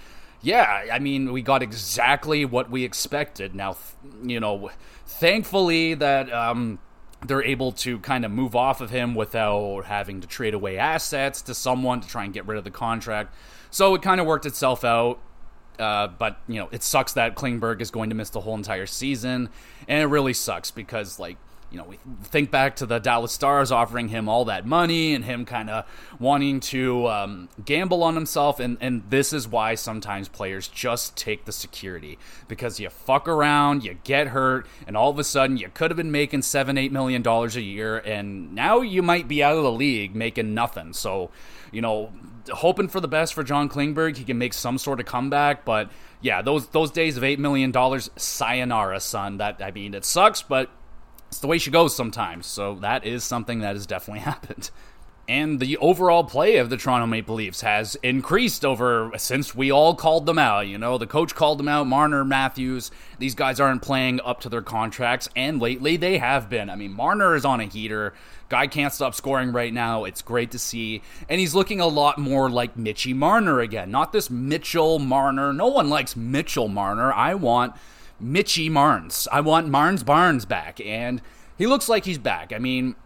yeah, 0.47 0.85
I 0.93 1.01
mean, 1.01 1.33
we 1.33 1.43
got 1.43 1.61
exactly 1.61 2.45
what 2.45 2.71
we 2.71 2.85
expected. 2.85 3.53
Now, 3.53 3.77
you 4.23 4.39
know, 4.39 4.71
thankfully 5.05 5.95
that 5.95 6.33
um, 6.33 6.79
they're 7.27 7.43
able 7.43 7.73
to 7.73 7.99
kind 7.99 8.25
of 8.25 8.31
move 8.31 8.55
off 8.55 8.81
of 8.81 8.91
him 8.91 9.17
without 9.17 9.87
having 9.87 10.21
to 10.21 10.29
trade 10.29 10.55
away 10.55 10.79
assets 10.79 11.43
to 11.43 11.55
someone 11.55 12.01
to 12.01 12.07
try 12.07 12.23
and 12.23 12.33
get 12.33 12.47
rid 12.47 12.59
of 12.59 12.63
the 12.63 12.71
contract. 12.71 13.35
So 13.73 13.93
it 13.97 14.03
kind 14.03 14.21
of 14.21 14.27
worked 14.29 14.47
itself 14.47 14.85
out. 14.85 15.19
Uh, 15.81 16.07
but 16.07 16.39
you 16.47 16.61
know, 16.61 16.69
it 16.71 16.85
sucks 16.85 17.15
that 17.15 17.35
Klingberg 17.35 17.81
is 17.81 17.91
going 17.91 18.11
to 18.11 18.15
miss 18.15 18.31
the 18.31 18.41
whole 18.41 18.55
entire 18.55 18.87
season, 18.87 19.51
and 19.89 20.01
it 20.01 20.07
really 20.07 20.33
sucks 20.33 20.71
because 20.71 21.19
like 21.19 21.39
you 21.70 21.79
know, 21.79 21.85
we 21.85 21.98
think 22.22 22.50
back 22.50 22.76
to 22.76 22.87
the 22.87 22.98
Dallas 22.98 23.33
Stars 23.33 23.72
offering 23.72 24.09
him 24.09 24.29
all 24.29 24.44
that 24.46 24.64
money 24.64 25.14
and 25.14 25.24
him 25.24 25.44
kind 25.44 25.68
of 25.68 25.85
wanting 26.18 26.61
to 26.61 27.09
um, 27.09 27.48
gamble 27.64 28.02
on 28.02 28.14
himself. 28.14 28.61
And, 28.61 28.79
and 28.81 29.02
this 29.11 29.33
is 29.33 29.48
why 29.48 29.74
sometimes 29.74 30.29
players 30.29 30.68
just 30.68 31.16
take 31.16 31.44
the 31.44 31.52
security 31.52 32.18
because 32.46 32.79
you 32.79 32.88
fuck 32.88 33.26
around, 33.26 33.85
you 33.85 33.98
get 34.05 34.29
hurt, 34.29 34.66
and 34.87 34.96
all 34.96 35.11
of 35.11 35.18
a 35.18 35.24
sudden 35.24 35.57
you 35.57 35.68
could 35.72 35.90
have 35.90 35.96
been 35.96 36.12
making 36.12 36.42
seven, 36.42 36.79
eight 36.79 36.92
million 36.92 37.22
dollars 37.22 37.57
a 37.57 37.62
year, 37.62 37.98
and 37.98 38.55
now 38.55 38.81
you 38.81 39.02
might 39.02 39.26
be 39.26 39.42
out 39.42 39.57
of 39.57 39.62
the 39.64 39.72
league 39.72 40.14
making 40.14 40.55
nothing. 40.55 40.92
So, 40.92 41.31
you 41.72 41.81
know, 41.81 42.12
hoping 42.52 42.88
for 42.88 43.00
the 43.00 43.09
best 43.09 43.35
for 43.35 43.42
John 43.42 43.68
Klingberg. 43.68 44.16
He 44.16 44.24
can 44.24 44.38
make 44.38 44.55
some 44.55 44.79
sort 44.79 45.00
of 45.00 45.07
comeback, 45.07 45.64
but 45.64 45.90
yeah, 46.20 46.42
those 46.42 46.68
those 46.68 46.90
days 46.90 47.16
of 47.16 47.24
eight 47.24 47.38
million 47.38 47.70
dollars, 47.70 48.11
sayonara, 48.16 49.00
son. 49.00 49.38
That 49.38 49.61
I 49.62 49.70
mean, 49.70 49.94
it 49.94 50.05
sucks, 50.05 50.42
but 50.42 50.70
it's 51.29 51.39
the 51.39 51.47
way 51.47 51.59
she 51.59 51.71
goes 51.71 51.95
sometimes. 51.95 52.47
So 52.47 52.77
that 52.77 53.05
is 53.05 53.25
something 53.25 53.61
that 53.61 53.75
has 53.75 53.87
definitely 53.87 54.21
happened. 54.33 54.71
And 55.29 55.59
the 55.59 55.77
overall 55.79 56.23
play 56.23 56.59
of 56.59 56.71
the 56.71 56.77
Toronto 56.77 57.07
Maple 57.07 57.35
Leafs 57.35 57.62
has 57.62 57.97
increased 57.97 58.65
over 58.65 59.11
since 59.17 59.57
we 59.57 59.73
all 59.73 59.97
called 59.97 60.25
them 60.25 60.39
out. 60.39 60.69
You 60.69 60.79
know, 60.79 60.99
the 60.99 61.07
coach 61.07 61.35
called 61.35 61.59
them 61.59 61.67
out, 61.67 61.89
Marner, 61.89 62.25
Matthews. 62.25 62.93
These 63.19 63.35
guys 63.35 63.59
aren't 63.59 63.83
playing 63.83 64.21
up 64.21 64.41
to 64.43 64.49
their 64.49 64.62
contracts, 64.62 65.29
and 65.35 65.61
lately 65.61 65.97
they 65.97 66.19
have 66.19 66.49
been. 66.49 66.71
I 66.71 66.77
mean, 66.77 66.93
Marner 66.93 67.35
is 67.35 67.45
on 67.45 67.59
a 67.59 67.65
heater. 67.65 68.15
Guy 68.49 68.69
can't 68.69 68.93
stop 68.93 69.17
scoring 69.17 69.51
right 69.51 69.75
now. 69.75 70.05
It's 70.05 70.23
great 70.23 70.53
to 70.53 70.61
see. 70.61 71.03
And 71.29 71.41
he's 71.41 71.57
looking 71.57 71.81
a 71.81 71.89
lot 71.89 72.19
more 72.19 72.49
like 72.49 72.77
Mitchy 72.77 73.12
Marner 73.12 73.59
again. 73.59 73.91
Not 73.91 74.12
this 74.12 74.31
Mitchell 74.31 75.01
Marner. 75.01 75.53
No 75.53 75.67
one 75.67 75.91
likes 75.91 76.15
Mitchell 76.15 76.69
Marner. 76.69 77.12
I 77.12 77.35
want 77.35 77.75
Mitchy 78.20 78.68
Marnes. 78.68 79.29
I 79.31 79.40
want 79.40 79.68
Marnes 79.68 80.05
Barnes 80.05 80.44
back, 80.44 80.81
and 80.81 81.20
he 81.57 81.66
looks 81.66 81.88
like 81.88 82.05
he's 82.05 82.18
back. 82.18 82.52
I 82.52 82.59
mean, 82.59 82.96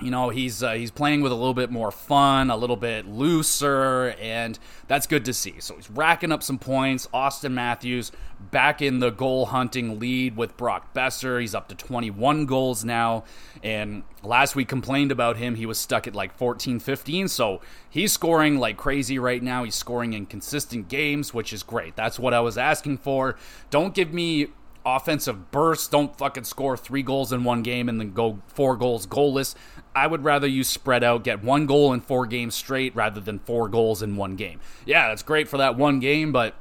you 0.00 0.10
know 0.10 0.28
he's 0.28 0.62
uh, 0.62 0.72
he's 0.72 0.90
playing 0.90 1.22
with 1.22 1.32
a 1.32 1.34
little 1.34 1.54
bit 1.54 1.70
more 1.70 1.90
fun, 1.90 2.50
a 2.50 2.56
little 2.56 2.76
bit 2.76 3.06
looser, 3.06 4.14
and 4.20 4.58
that's 4.86 5.06
good 5.06 5.24
to 5.24 5.32
see. 5.32 5.56
So 5.58 5.76
he's 5.76 5.90
racking 5.90 6.32
up 6.32 6.42
some 6.42 6.58
points. 6.58 7.08
Auston 7.12 7.52
Matthews 7.52 8.12
back 8.50 8.80
in 8.80 9.00
the 9.00 9.10
goal 9.10 9.46
hunting 9.46 9.98
lead 9.98 10.36
with 10.36 10.56
Brock 10.56 10.94
Boeser. 10.94 11.40
He's 11.40 11.54
up 11.54 11.68
to 11.68 11.74
21 11.74 12.46
goals 12.46 12.84
now, 12.84 13.24
and 13.62 14.04
last 14.22 14.54
week 14.54 14.68
complained 14.68 15.10
about 15.10 15.36
him. 15.36 15.56
He 15.56 15.66
was 15.66 15.78
stuck 15.78 16.06
at 16.06 16.14
like 16.14 16.36
14, 16.36 16.78
15. 16.78 17.28
So 17.28 17.60
he's 17.90 18.12
scoring 18.12 18.58
like 18.58 18.76
crazy 18.76 19.18
right 19.18 19.42
now. 19.42 19.64
He's 19.64 19.74
scoring 19.74 20.12
in 20.12 20.26
consistent 20.26 20.88
games, 20.88 21.34
which 21.34 21.52
is 21.52 21.62
great. 21.62 21.96
That's 21.96 22.18
what 22.18 22.34
I 22.34 22.40
was 22.40 22.56
asking 22.56 22.98
for. 22.98 23.36
Don't 23.70 23.94
give 23.94 24.12
me 24.12 24.48
offensive 24.96 25.50
bursts. 25.50 25.88
Don't 25.88 26.16
fucking 26.16 26.44
score 26.44 26.76
three 26.76 27.02
goals 27.02 27.32
in 27.32 27.44
one 27.44 27.62
game 27.62 27.88
and 27.88 28.00
then 28.00 28.12
go 28.12 28.40
four 28.46 28.76
goals 28.76 29.06
goalless. 29.06 29.54
I 29.94 30.06
would 30.06 30.24
rather 30.24 30.46
you 30.46 30.64
spread 30.64 31.02
out, 31.02 31.24
get 31.24 31.42
one 31.42 31.66
goal 31.66 31.92
in 31.92 32.00
four 32.00 32.26
games 32.26 32.54
straight 32.54 32.94
rather 32.94 33.20
than 33.20 33.38
four 33.40 33.68
goals 33.68 34.02
in 34.02 34.16
one 34.16 34.36
game. 34.36 34.60
Yeah, 34.86 35.08
that's 35.08 35.22
great 35.22 35.48
for 35.48 35.58
that 35.58 35.76
one 35.76 36.00
game, 36.00 36.32
but 36.32 36.54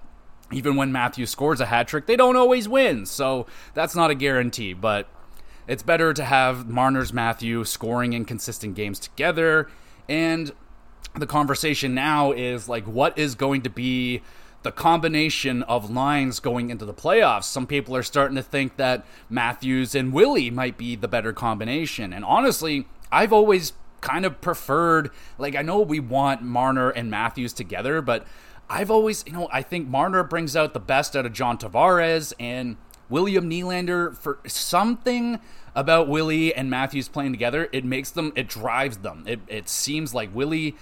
even 0.51 0.75
when 0.75 0.91
Matthews 0.91 1.29
scores 1.29 1.59
a 1.59 1.65
hat 1.65 1.87
trick, 1.87 2.05
they 2.05 2.15
don't 2.15 2.35
always 2.35 2.67
win. 2.67 3.05
So 3.05 3.45
that's 3.73 3.95
not 3.95 4.11
a 4.11 4.15
guarantee, 4.15 4.73
but 4.73 5.07
it's 5.67 5.83
better 5.83 6.13
to 6.13 6.23
have 6.23 6.67
Marner's 6.67 7.11
Matthew 7.11 7.63
scoring 7.63 8.13
in 8.13 8.25
consistent 8.25 8.75
games 8.75 8.99
together. 8.99 9.69
And 10.07 10.51
the 11.15 11.27
conversation 11.27 11.93
now 11.93 12.31
is 12.31 12.69
like, 12.69 12.85
what 12.85 13.17
is 13.17 13.35
going 13.35 13.63
to 13.63 13.69
be 13.69 14.21
the 14.67 14.71
combination 14.73 15.63
of 15.63 15.89
lines 15.89 16.41
going 16.41 16.69
into 16.69 16.83
the 16.83 16.93
playoffs. 16.93 17.45
Some 17.45 17.65
people 17.65 17.95
are 17.95 18.03
starting 18.03 18.35
to 18.35 18.43
think 18.43 18.75
that 18.75 19.05
Matthews 19.29 19.95
and 19.95 20.11
Willie 20.11 20.51
might 20.51 20.77
be 20.77 20.97
the 20.97 21.07
better 21.07 21.31
combination. 21.31 22.11
And 22.11 22.25
honestly, 22.25 22.85
I've 23.09 23.31
always 23.31 23.71
kind 24.01 24.25
of 24.25 24.41
preferred, 24.41 25.09
like, 25.37 25.55
I 25.55 25.61
know 25.61 25.79
we 25.79 26.01
want 26.01 26.41
Marner 26.41 26.89
and 26.89 27.09
Matthews 27.09 27.53
together, 27.53 28.01
but 28.01 28.27
I've 28.69 28.91
always, 28.91 29.23
you 29.25 29.31
know, 29.31 29.47
I 29.53 29.61
think 29.61 29.87
Marner 29.87 30.21
brings 30.25 30.53
out 30.53 30.73
the 30.73 30.81
best 30.81 31.15
out 31.15 31.25
of 31.25 31.31
John 31.31 31.57
Tavares 31.57 32.33
and 32.37 32.75
William 33.07 33.49
Nylander 33.49 34.17
for 34.17 34.39
something 34.45 35.39
about 35.75 36.09
Willie 36.09 36.53
and 36.53 36.69
Matthews 36.69 37.07
playing 37.07 37.31
together. 37.31 37.69
It 37.71 37.85
makes 37.85 38.11
them, 38.11 38.33
it 38.35 38.49
drives 38.49 38.97
them. 38.97 39.23
It, 39.25 39.39
it 39.47 39.69
seems 39.69 40.13
like 40.13 40.35
Willie 40.35 40.75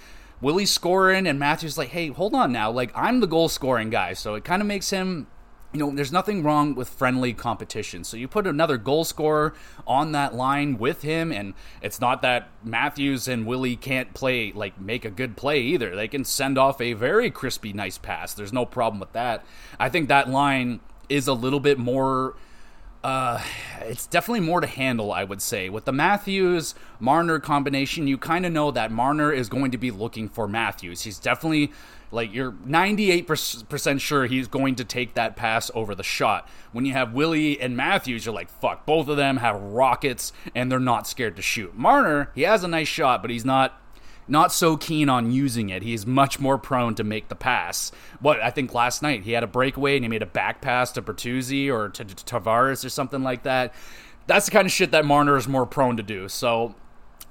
Willie's 0.46 0.70
scoring, 0.70 1.26
and 1.26 1.40
Matthews 1.40 1.76
like, 1.76 1.90
hey, 1.90 2.10
hold 2.10 2.36
on 2.36 2.52
now. 2.52 2.70
Like, 2.70 2.92
I'm 2.94 3.20
the 3.20 3.26
goal 3.26 3.50
scoring 3.50 3.90
guy. 3.90 4.14
So 4.14 4.36
it 4.36 4.44
kind 4.44 4.62
of 4.62 4.68
makes 4.68 4.92
him 4.92 5.26
you 5.74 5.80
know, 5.80 5.92
there's 5.92 6.12
nothing 6.12 6.44
wrong 6.44 6.76
with 6.76 6.88
friendly 6.88 7.34
competition. 7.34 8.04
So 8.04 8.16
you 8.16 8.28
put 8.28 8.46
another 8.46 8.78
goal 8.78 9.04
scorer 9.04 9.56
on 9.86 10.12
that 10.14 10.36
line 10.36 10.78
with 10.78 11.02
him, 11.02 11.34
and 11.34 11.56
it's 11.82 12.00
not 12.00 12.22
that 12.22 12.48
Matthews 12.64 13.28
and 13.28 13.46
Willie 13.46 13.76
can't 13.76 14.14
play, 14.14 14.54
like, 14.54 14.80
make 14.80 15.04
a 15.04 15.10
good 15.10 15.36
play 15.36 15.60
either. 15.62 15.94
They 15.96 16.08
can 16.08 16.24
send 16.24 16.58
off 16.60 16.80
a 16.80 16.94
very 16.94 17.30
crispy, 17.32 17.74
nice 17.74 17.98
pass. 17.98 18.34
There's 18.34 18.54
no 18.54 18.66
problem 18.66 19.02
with 19.02 19.12
that. 19.14 19.44
I 19.80 19.90
think 19.90 20.08
that 20.10 20.30
line 20.30 20.80
is 21.10 21.28
a 21.28 21.34
little 21.34 21.60
bit 21.60 21.78
more 21.80 22.36
uh, 23.06 23.39
it's 23.82 24.08
definitely 24.08 24.39
more 24.39 24.62
to 24.62 24.65
handle, 24.65 25.13
I 25.13 25.24
would 25.24 25.39
say. 25.39 25.70
With 25.70 25.86
the 25.86 25.91
Matthews 25.91 26.74
Marner 27.00 27.39
combination, 27.39 28.08
you 28.08 28.18
kind 28.18 28.48
of 28.48 28.52
know 28.52 28.72
that 28.72 28.91
Marner 28.91 29.32
is 29.32 29.48
going 29.48 29.70
to 29.70 29.78
be 29.78 29.91
looking 29.91 30.28
for 30.28 30.48
Matthews. 30.48 31.04
He's 31.04 31.20
definitely 31.20 31.72
like 32.10 32.34
you're 32.34 32.54
98% 32.54 34.00
sure 34.00 34.26
he's 34.26 34.48
going 34.48 34.74
to 34.76 34.84
take 34.84 35.13
that 35.13 35.36
pass 35.36 35.70
over 35.76 35.94
the 35.94 36.02
shot. 36.02 36.50
When 36.72 36.84
you 36.84 36.94
have 36.94 37.13
Willie 37.13 37.62
and 37.62 37.78
Matthews, 37.78 38.26
you're 38.26 38.34
like, 38.34 38.50
fuck, 38.50 38.88
both 38.88 39.08
of 39.08 39.18
them 39.18 39.38
have 39.38 39.62
rockets 39.62 40.34
and 40.56 40.72
they're 40.72 40.80
not 40.80 41.06
scared 41.06 41.36
to 41.36 41.44
shoot. 41.44 41.78
Marner, 41.78 42.32
he 42.34 42.41
has 42.41 42.63
a 42.63 42.68
nice 42.68 42.88
shot, 42.88 43.22
but 43.22 43.30
he's 43.30 43.46
not 43.46 43.80
not 44.28 44.52
so 44.52 44.78
keen 44.78 45.10
on 45.10 45.32
using 45.32 45.70
it. 45.70 45.84
He's 45.84 46.06
much 46.06 46.40
more 46.40 46.58
prone 46.58 46.96
to 46.96 47.04
make 47.04 47.28
the 47.28 47.36
pass. 47.36 47.92
What 48.20 48.42
I 48.42 48.50
think 48.50 48.74
last 48.74 49.02
night 49.02 49.24
he 49.24 49.34
had 49.34 49.44
a 49.44 49.48
breakaway 49.48 49.96
and 49.96 50.04
he 50.04 50.10
made 50.10 50.24
a 50.24 50.28
back 50.28 50.62
pass 50.62 50.92
to 50.94 51.02
Bertuzzi 51.02 51.72
or 51.72 51.90
to, 51.90 52.04
to 52.04 52.16
Tavares 52.16 52.84
or 52.84 52.90
something 52.90 53.24
like 53.24 53.44
that. 53.44 53.74
That's 54.28 54.46
the 54.46 54.52
kind 54.52 54.66
of 54.66 54.72
shit 54.72 54.92
that 54.92 55.06
Marner 55.06 55.38
is 55.38 55.48
more 55.48 55.66
prone 55.66 55.98
to 55.98 56.04
do. 56.04 56.28
So 56.28 56.76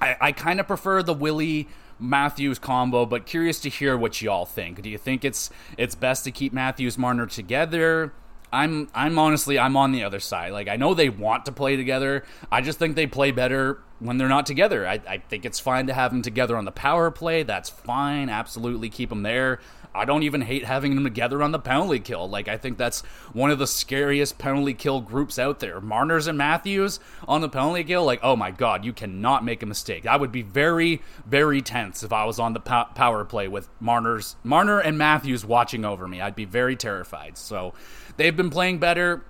I, 0.00 0.16
I 0.20 0.33
kind 0.33 0.61
of 0.61 0.66
prefer 0.66 1.02
the 1.02 1.14
Willie 1.14 1.68
Matthews 1.98 2.59
combo, 2.59 3.07
but 3.07 3.26
curious 3.26 3.61
to 3.61 3.68
hear 3.68 3.96
what 3.96 4.20
y'all 4.20 4.44
think. 4.44 4.83
Do 4.83 4.90
you 4.90 4.98
think 4.98 5.24
it's 5.24 5.50
it's 5.76 5.94
best 5.94 6.24
to 6.24 6.30
keep 6.30 6.52
Matthews 6.52 6.98
Marner 6.98 7.26
together? 7.26 8.12
I'm 8.54 8.88
I'm 8.94 9.18
honestly 9.18 9.58
I'm 9.58 9.76
on 9.76 9.92
the 9.92 10.04
other 10.04 10.20
side. 10.20 10.52
Like 10.52 10.68
I 10.68 10.76
know 10.76 10.94
they 10.94 11.08
want 11.08 11.46
to 11.46 11.52
play 11.52 11.76
together. 11.76 12.24
I 12.50 12.60
just 12.60 12.78
think 12.78 12.94
they 12.94 13.06
play 13.06 13.32
better 13.32 13.80
when 13.98 14.18
they're 14.18 14.28
not 14.28 14.46
together. 14.46 14.86
I, 14.86 15.00
I 15.06 15.18
think 15.18 15.44
it's 15.44 15.60
fine 15.60 15.86
to 15.86 15.94
have 15.94 16.12
them 16.12 16.22
together 16.22 16.56
on 16.56 16.64
the 16.64 16.72
power 16.72 17.10
play. 17.10 17.42
That's 17.42 17.68
fine. 17.68 18.28
Absolutely 18.28 18.90
keep 18.90 19.08
them 19.08 19.22
there. 19.22 19.60
I 19.96 20.04
don't 20.04 20.24
even 20.24 20.40
hate 20.40 20.64
having 20.64 20.96
them 20.96 21.04
together 21.04 21.40
on 21.42 21.52
the 21.52 21.58
penalty 21.58 22.00
kill. 22.00 22.28
Like 22.28 22.48
I 22.48 22.56
think 22.56 22.78
that's 22.78 23.02
one 23.32 23.50
of 23.50 23.58
the 23.58 23.66
scariest 23.66 24.38
penalty 24.38 24.74
kill 24.74 25.00
groups 25.00 25.38
out 25.38 25.60
there. 25.60 25.80
Marner's 25.80 26.26
and 26.26 26.36
Matthews 26.36 26.98
on 27.28 27.40
the 27.40 27.48
penalty 27.48 27.84
kill. 27.84 28.04
Like 28.04 28.20
oh 28.22 28.36
my 28.36 28.50
god, 28.50 28.84
you 28.84 28.92
cannot 28.92 29.44
make 29.44 29.62
a 29.62 29.66
mistake. 29.66 30.06
I 30.06 30.16
would 30.16 30.32
be 30.32 30.42
very 30.42 31.02
very 31.26 31.62
tense 31.62 32.02
if 32.02 32.12
I 32.12 32.24
was 32.24 32.38
on 32.38 32.52
the 32.54 32.60
power 32.60 33.24
play 33.24 33.48
with 33.48 33.68
Marner's 33.80 34.36
Marner 34.42 34.80
and 34.80 34.98
Matthews 34.98 35.44
watching 35.44 35.84
over 35.84 36.08
me. 36.08 36.20
I'd 36.20 36.36
be 36.36 36.44
very 36.44 36.76
terrified. 36.76 37.38
So 37.38 37.74
they've 38.16 38.37
been 38.37 38.50
playing 38.50 38.79
better. 38.79 39.22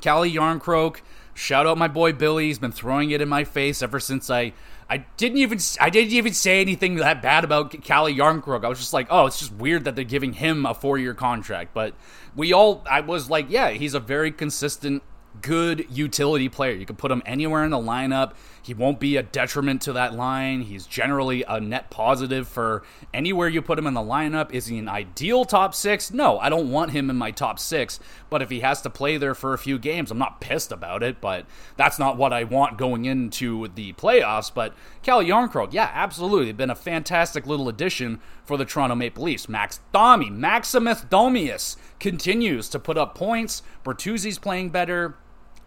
Calle 0.00 0.24
Jarnkrok 0.24 1.00
Shout 1.40 1.66
out 1.66 1.78
my 1.78 1.88
boy 1.88 2.12
Billy. 2.12 2.48
He's 2.48 2.58
been 2.58 2.70
throwing 2.70 3.10
it 3.12 3.20
in 3.22 3.28
my 3.28 3.44
face 3.44 3.80
ever 3.80 3.98
since 3.98 4.28
I 4.28 4.52
I 4.90 4.98
didn't 5.16 5.38
even 5.38 5.58
I 5.80 5.88
didn't 5.88 6.12
even 6.12 6.34
say 6.34 6.60
anything 6.60 6.96
that 6.96 7.22
bad 7.22 7.44
about 7.44 7.82
Calle 7.82 8.12
Jarnkrok. 8.12 8.64
I 8.64 8.68
was 8.68 8.78
just 8.78 8.92
like, 8.92 9.06
oh, 9.08 9.26
it's 9.26 9.38
just 9.38 9.52
weird 9.52 9.84
that 9.84 9.96
they're 9.96 10.04
giving 10.04 10.34
him 10.34 10.66
a 10.66 10.74
four 10.74 10.98
year 10.98 11.14
contract. 11.14 11.72
But 11.72 11.94
we 12.36 12.52
all 12.52 12.84
I 12.90 13.00
was 13.00 13.30
like, 13.30 13.46
yeah, 13.48 13.70
he's 13.70 13.94
a 13.94 14.00
very 14.00 14.32
consistent 14.32 15.02
good 15.40 15.86
utility 15.90 16.50
player. 16.50 16.74
You 16.74 16.84
can 16.84 16.96
put 16.96 17.10
him 17.10 17.22
anywhere 17.24 17.64
in 17.64 17.70
the 17.70 17.78
lineup. 17.78 18.34
He 18.62 18.74
won't 18.74 19.00
be 19.00 19.16
a 19.16 19.22
detriment 19.22 19.82
to 19.82 19.92
that 19.94 20.14
line. 20.14 20.62
He's 20.62 20.86
generally 20.86 21.44
a 21.44 21.60
net 21.60 21.90
positive 21.90 22.46
for 22.46 22.82
anywhere 23.12 23.48
you 23.48 23.62
put 23.62 23.78
him 23.78 23.86
in 23.86 23.94
the 23.94 24.00
lineup. 24.00 24.52
Is 24.52 24.66
he 24.66 24.78
an 24.78 24.88
ideal 24.88 25.44
top 25.44 25.74
six? 25.74 26.12
No, 26.12 26.38
I 26.38 26.48
don't 26.48 26.70
want 26.70 26.92
him 26.92 27.10
in 27.10 27.16
my 27.16 27.30
top 27.30 27.58
six. 27.58 28.00
But 28.28 28.42
if 28.42 28.50
he 28.50 28.60
has 28.60 28.82
to 28.82 28.90
play 28.90 29.16
there 29.16 29.34
for 29.34 29.52
a 29.52 29.58
few 29.58 29.78
games, 29.78 30.10
I'm 30.10 30.18
not 30.18 30.40
pissed 30.40 30.72
about 30.72 31.02
it. 31.02 31.20
But 31.20 31.46
that's 31.76 31.98
not 31.98 32.16
what 32.16 32.32
I 32.32 32.44
want 32.44 32.78
going 32.78 33.04
into 33.04 33.68
the 33.68 33.92
playoffs. 33.94 34.52
But 34.52 34.74
Cal 35.02 35.22
Jarnkrok, 35.22 35.72
yeah, 35.72 35.90
absolutely. 35.92 36.52
Been 36.52 36.70
a 36.70 36.74
fantastic 36.74 37.46
little 37.46 37.68
addition 37.68 38.20
for 38.44 38.56
the 38.56 38.64
Toronto 38.64 38.94
Maple 38.94 39.24
Leafs. 39.24 39.48
Max 39.48 39.80
Domi, 39.92 40.30
Maximus 40.30 41.02
Domius 41.02 41.76
continues 41.98 42.68
to 42.68 42.78
put 42.78 42.98
up 42.98 43.14
points. 43.14 43.62
Bertuzzi's 43.84 44.38
playing 44.38 44.70
better. 44.70 45.16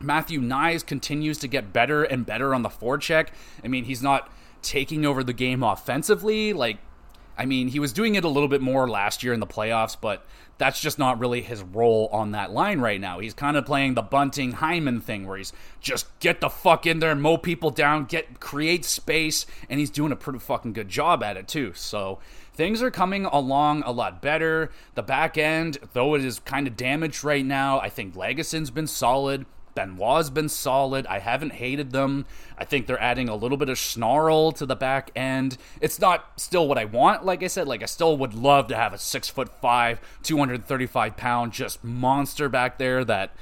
Matthew 0.04 0.40
Knies 0.40 0.86
continues 0.86 1.38
to 1.40 1.48
get 1.48 1.74
better 1.74 2.04
and 2.04 2.26
better 2.26 2.54
on 2.54 2.62
the 2.62 2.70
forecheck. 2.70 3.30
I 3.64 3.68
mean, 3.68 3.86
he's 3.86 4.04
not 4.04 4.32
taking 4.62 5.06
over 5.06 5.24
the 5.24 5.34
game 5.34 5.64
offensively. 5.64 6.54
Like, 6.54 6.78
I 7.38 7.46
mean, 7.46 7.70
he 7.70 7.80
was 7.80 7.94
doing 7.94 8.16
it 8.16 8.24
a 8.24 8.30
little 8.30 8.50
bit 8.50 8.62
more 8.62 8.90
last 8.90 9.24
year 9.24 9.34
in 9.34 9.40
the 9.40 9.48
playoffs, 9.48 9.98
but 10.00 10.26
that's 10.58 10.80
just 10.80 11.00
not 11.00 11.20
really 11.20 11.42
his 11.42 11.64
role 11.64 12.08
on 12.12 12.32
that 12.32 12.52
line 12.52 12.80
right 12.80 13.02
now. 13.02 13.20
He's 13.20 13.34
kind 13.34 13.58
of 13.58 13.66
playing 13.66 13.96
the 13.96 14.04
Bunting 14.04 14.54
Hyman 14.54 15.02
thing 15.02 15.28
where 15.28 15.38
he's 15.38 15.52
just 15.82 16.08
get 16.20 16.42
the 16.42 16.50
fuck 16.50 16.86
in 16.86 17.00
there, 17.00 17.16
mow 17.16 17.38
people 17.38 17.72
down, 17.72 18.06
get 18.06 18.40
create 18.40 18.86
space, 18.86 19.46
and 19.68 19.80
he's 19.80 19.90
doing 19.90 20.12
a 20.12 20.16
pretty 20.16 20.40
fucking 20.40 20.74
good 20.74 20.90
job 20.90 21.24
at 21.24 21.38
it 21.38 21.48
too. 21.48 21.74
So 21.74 22.20
things 22.54 22.84
are 22.84 22.92
coming 22.92 23.26
along 23.26 23.82
a 23.84 23.92
lot 23.92 24.22
better. 24.22 24.70
The 24.94 25.04
back 25.04 25.38
end, 25.38 25.80
though 25.94 26.14
it 26.16 26.24
is 26.24 26.40
kind 26.40 26.68
of 26.68 26.78
damaged 26.78 27.24
right 27.24 27.46
now, 27.46 27.80
I 27.80 27.90
think 27.90 28.14
Lagesson's 28.14 28.70
been 28.70 28.88
solid. 28.88 29.46
Benoit's 29.76 30.30
been 30.30 30.50
solid. 30.50 31.06
I 31.08 31.20
haven't 31.20 31.54
hated 31.54 31.92
them. 31.92 32.26
I 32.58 32.66
think 32.66 32.88
they're 32.88 33.02
adding 33.02 33.30
a 33.30 33.36
little 33.36 33.58
bit 33.58 33.70
of 33.70 33.78
snarl 33.78 34.52
to 34.54 34.66
the 34.66 34.76
back 34.76 35.12
end. 35.16 35.58
It's 35.82 36.00
not 36.00 36.40
still 36.40 36.68
what 36.68 36.78
I 36.78 36.86
want, 36.86 37.26
like 37.26 37.44
I 37.44 37.48
said. 37.48 37.68
Like 37.68 37.84
I 37.84 37.88
still 37.88 38.18
would 38.18 38.34
love 38.34 38.68
to 38.68 38.76
have 38.76 38.94
a 38.94 38.98
six 38.98 39.30
foot 39.30 39.50
five, 39.62 40.00
235 40.24 41.18
pound 41.18 41.54
just 41.54 41.84
monster 41.84 42.50
back 42.50 42.78
there 42.78 43.04
that 43.06 43.36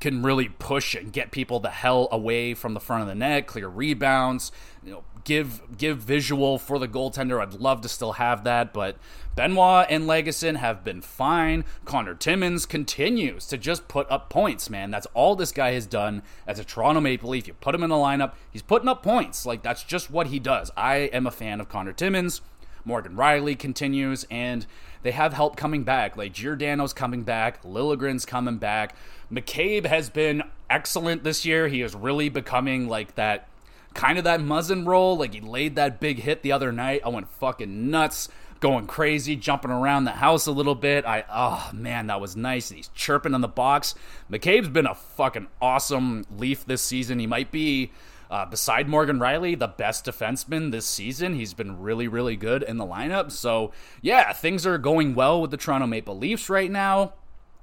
can 0.00 0.22
really 0.22 0.48
push 0.48 0.94
and 0.94 1.12
get 1.12 1.30
people 1.30 1.60
the 1.60 1.70
hell 1.70 2.08
away 2.12 2.52
from 2.52 2.74
the 2.74 2.80
front 2.80 3.02
of 3.02 3.08
the 3.08 3.14
net, 3.14 3.46
clear 3.46 3.68
rebounds, 3.68 4.52
you 4.82 4.92
know, 4.92 5.04
give 5.24 5.62
give 5.76 5.98
visual 5.98 6.58
for 6.58 6.78
the 6.78 6.86
goaltender. 6.86 7.40
I'd 7.40 7.54
love 7.54 7.80
to 7.80 7.88
still 7.88 8.12
have 8.12 8.44
that, 8.44 8.72
but 8.72 8.96
Benoit 9.34 9.86
and 9.88 10.04
Lagesson 10.04 10.56
have 10.56 10.84
been 10.84 11.00
fine. 11.00 11.64
Connor 11.84 12.14
Timmins 12.14 12.66
continues 12.66 13.46
to 13.46 13.58
just 13.58 13.88
put 13.88 14.10
up 14.10 14.30
points, 14.30 14.70
man. 14.70 14.90
That's 14.90 15.06
all 15.14 15.34
this 15.34 15.50
guy 15.50 15.72
has 15.72 15.86
done 15.86 16.22
as 16.46 16.58
a 16.58 16.64
Toronto 16.64 17.00
Maple 17.00 17.30
Leaf. 17.30 17.48
You 17.48 17.54
put 17.54 17.74
him 17.74 17.82
in 17.82 17.90
the 17.90 17.96
lineup, 17.96 18.34
he's 18.50 18.62
putting 18.62 18.88
up 18.88 19.02
points. 19.02 19.44
Like 19.44 19.62
that's 19.62 19.82
just 19.82 20.10
what 20.10 20.28
he 20.28 20.38
does. 20.38 20.70
I 20.76 20.96
am 20.96 21.26
a 21.26 21.32
fan 21.32 21.60
of 21.60 21.68
Connor 21.68 21.92
Timmins. 21.92 22.40
Morgan 22.86 23.16
Rielly 23.16 23.58
continues, 23.58 24.26
and 24.30 24.66
they 25.02 25.12
have 25.12 25.32
help 25.32 25.56
coming 25.56 25.84
back. 25.84 26.16
Like 26.16 26.34
Giordano's 26.34 26.92
coming 26.92 27.22
back, 27.22 27.62
Liljegren's 27.62 28.26
coming 28.26 28.58
back. 28.58 28.94
McCabe 29.32 29.86
has 29.86 30.10
been 30.10 30.42
excellent 30.68 31.24
this 31.24 31.46
year. 31.46 31.68
He 31.68 31.80
is 31.80 31.94
really 31.94 32.28
becoming 32.28 32.88
like 32.88 33.14
that 33.14 33.48
kind 33.94 34.18
of 34.18 34.24
that 34.24 34.40
Muzzin 34.40 34.86
role. 34.86 35.16
Like 35.16 35.34
he 35.34 35.40
laid 35.40 35.76
that 35.76 36.00
big 36.00 36.18
hit 36.18 36.42
the 36.42 36.52
other 36.52 36.72
night. 36.72 37.00
I 37.04 37.08
went 37.08 37.28
fucking 37.28 37.90
nuts, 37.90 38.28
going 38.60 38.86
crazy, 38.86 39.36
jumping 39.36 39.70
around 39.70 40.04
the 40.04 40.10
house 40.12 40.46
a 40.46 40.52
little 40.52 40.74
bit. 40.74 41.06
I 41.06 41.24
oh 41.30 41.70
man, 41.72 42.08
that 42.08 42.20
was 42.20 42.36
nice. 42.36 42.70
He's 42.70 42.88
chirping 42.88 43.34
on 43.34 43.40
the 43.40 43.48
box. 43.48 43.94
McCabe's 44.30 44.68
been 44.68 44.86
a 44.86 44.94
fucking 44.94 45.48
awesome 45.62 46.24
Leaf 46.36 46.66
this 46.66 46.82
season. 46.82 47.18
He 47.18 47.26
might 47.26 47.50
be. 47.50 47.92
Uh, 48.30 48.46
beside 48.46 48.88
Morgan 48.88 49.20
Rielly, 49.20 49.56
the 49.56 49.68
best 49.68 50.06
defenseman 50.06 50.72
this 50.72 50.86
season. 50.86 51.34
He's 51.34 51.54
been 51.54 51.78
really, 51.78 52.08
really 52.08 52.34
good 52.34 52.64
in 52.64 52.78
the 52.78 52.86
lineup. 52.86 53.30
So, 53.30 53.70
yeah, 54.00 54.32
things 54.32 54.66
are 54.66 54.78
going 54.78 55.14
well 55.14 55.40
with 55.40 55.52
the 55.52 55.56
Toronto 55.56 55.86
Maple 55.86 56.18
Leafs 56.18 56.48
right 56.48 56.70
now. 56.70 57.12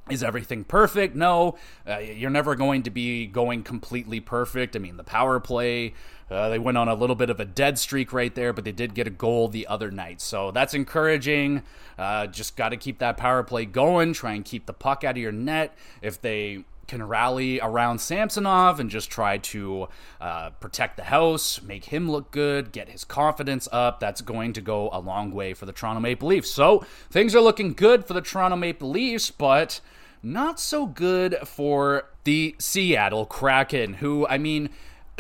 Is 0.10 0.24
everything 0.24 0.64
perfect? 0.64 1.16
No. 1.16 1.58
Uh, 1.88 1.98
you're 1.98 2.30
never 2.30 2.56
going 2.56 2.84
to 2.84 2.90
be 2.90 3.28
going 3.28 3.64
completely 3.64 4.20
perfect. 4.20 4.76
I 4.76 4.80
mean, 4.80 4.98
the 4.98 5.04
power 5.04 5.40
play, 5.40 5.94
uh, 6.32 6.50
they 6.50 6.60
went 6.60 6.78
on 6.78 6.88
a 6.88 6.96
little 6.96 7.16
bit 7.16 7.30
of 7.30 7.40
a 7.40 7.46
dead 7.46 7.78
streak 7.78 8.14
right 8.14 8.34
there, 8.34 8.54
but 8.54 8.64
they 8.64 8.72
did 8.72 8.94
get 8.94 9.06
a 9.06 9.12
goal 9.12 9.50
the 9.50 9.68
other 9.68 9.92
night. 9.92 10.22
So 10.22 10.52
that's 10.52 10.74
encouraging. 10.74 11.64
Uh, 11.98 12.28
just 12.28 12.56
got 12.56 12.70
to 12.70 12.78
keep 12.78 13.00
that 13.00 13.18
power 13.18 13.44
play 13.44 13.66
going. 13.66 14.14
Try 14.14 14.34
and 14.34 14.46
keep 14.46 14.66
the 14.66 14.74
puck 14.74 15.04
out 15.04 15.12
of 15.12 15.18
your 15.18 15.34
net. 15.34 15.76
If 16.02 16.22
they 16.22 16.64
can 16.88 17.08
rally 17.08 17.60
around 17.62 18.00
Samsonov 18.00 18.80
and 18.80 18.90
just 18.90 19.10
try 19.10 19.38
to 19.38 19.88
uh, 20.20 20.50
protect 20.60 20.98
the 20.98 21.04
house, 21.04 21.62
make 21.62 21.86
him 21.86 22.12
look 22.12 22.32
good, 22.32 22.72
get 22.72 22.90
his 22.90 23.04
confidence 23.04 23.68
up. 23.72 24.00
That's 24.00 24.22
going 24.22 24.54
to 24.54 24.62
go 24.62 24.90
a 24.92 25.00
long 25.00 25.32
way 25.32 25.54
for 25.54 25.66
the 25.66 25.72
Toronto 25.72 26.02
Maple 26.02 26.28
Leafs. 26.28 26.52
So 26.52 26.86
things 27.10 27.34
are 27.34 27.42
looking 27.42 27.74
good 27.74 28.06
for 28.06 28.14
the 28.14 28.22
Toronto 28.22 28.58
Maple 28.58 28.90
Leafs, 28.90 29.32
but 29.32 29.80
not 30.24 30.60
so 30.60 30.86
good 30.86 31.38
for 31.46 32.10
the 32.26 32.56
Seattle 32.60 33.26
Kraken, 33.26 33.96
who, 33.96 34.28
I 34.28 34.38
mean, 34.38 34.70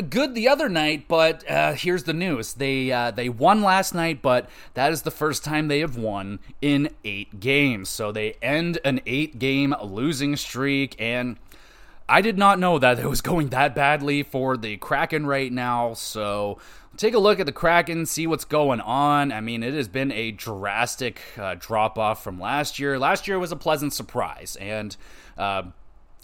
good 0.09 0.35
the 0.35 0.47
other 0.47 0.69
night, 0.69 1.07
but 1.07 1.49
uh, 1.49 1.73
here's 1.73 2.03
the 2.03 2.13
news: 2.13 2.53
they 2.53 2.91
uh, 2.91 3.11
they 3.11 3.29
won 3.29 3.61
last 3.61 3.93
night, 3.93 4.21
but 4.21 4.49
that 4.73 4.91
is 4.91 5.03
the 5.03 5.11
first 5.11 5.43
time 5.43 5.67
they 5.67 5.79
have 5.79 5.97
won 5.97 6.39
in 6.61 6.89
eight 7.03 7.39
games. 7.39 7.89
So 7.89 8.11
they 8.11 8.33
end 8.41 8.79
an 8.83 9.01
eight-game 9.05 9.75
losing 9.81 10.35
streak, 10.35 10.95
and 10.99 11.37
I 12.09 12.21
did 12.21 12.37
not 12.37 12.59
know 12.59 12.79
that 12.79 12.99
it 12.99 13.07
was 13.07 13.21
going 13.21 13.49
that 13.49 13.75
badly 13.75 14.23
for 14.23 14.57
the 14.57 14.77
Kraken 14.77 15.25
right 15.25 15.51
now. 15.51 15.93
So 15.93 16.57
take 16.97 17.13
a 17.13 17.19
look 17.19 17.39
at 17.39 17.45
the 17.45 17.51
Kraken, 17.51 18.05
see 18.05 18.27
what's 18.27 18.45
going 18.45 18.81
on. 18.81 19.31
I 19.31 19.41
mean, 19.41 19.63
it 19.63 19.73
has 19.73 19.87
been 19.87 20.11
a 20.11 20.31
drastic 20.31 21.21
uh, 21.37 21.55
drop 21.57 21.97
off 21.97 22.23
from 22.23 22.39
last 22.39 22.79
year. 22.79 22.99
Last 22.99 23.27
year 23.27 23.39
was 23.39 23.51
a 23.51 23.55
pleasant 23.55 23.93
surprise, 23.93 24.57
and 24.59 24.95
uh, 25.37 25.63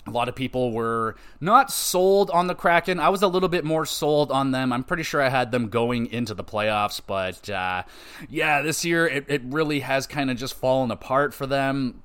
a 0.06 0.12
lot 0.12 0.30
of 0.30 0.36
people 0.36 0.72
were 0.72 1.16
not 1.42 1.72
sold 1.72 2.30
on 2.32 2.48
the 2.48 2.56
Kraken. 2.56 3.00
I 3.00 3.10
was 3.10 3.22
a 3.22 3.28
little 3.28 3.50
bit 3.50 3.66
more 3.66 3.86
sold 3.86 4.32
on 4.32 4.52
them. 4.52 4.72
I'm 4.72 4.84
pretty 4.84 5.04
sure 5.04 5.22
I 5.22 5.30
had 5.30 5.52
them 5.52 5.70
going 5.70 6.08
into 6.08 6.34
the 6.34 6.44
playoffs, 6.44 7.02
but 7.06 7.50
uh, 7.50 7.84
yeah, 8.30 8.62
this 8.62 8.86
year 8.86 9.06
it, 9.06 9.26
it 9.28 9.42
really 9.46 9.82
has 9.82 10.08
kind 10.08 10.32
of 10.32 10.38
just 10.38 10.54
fallen 10.54 10.92
apart 10.92 11.34
for 11.34 11.46
them. 11.46 12.02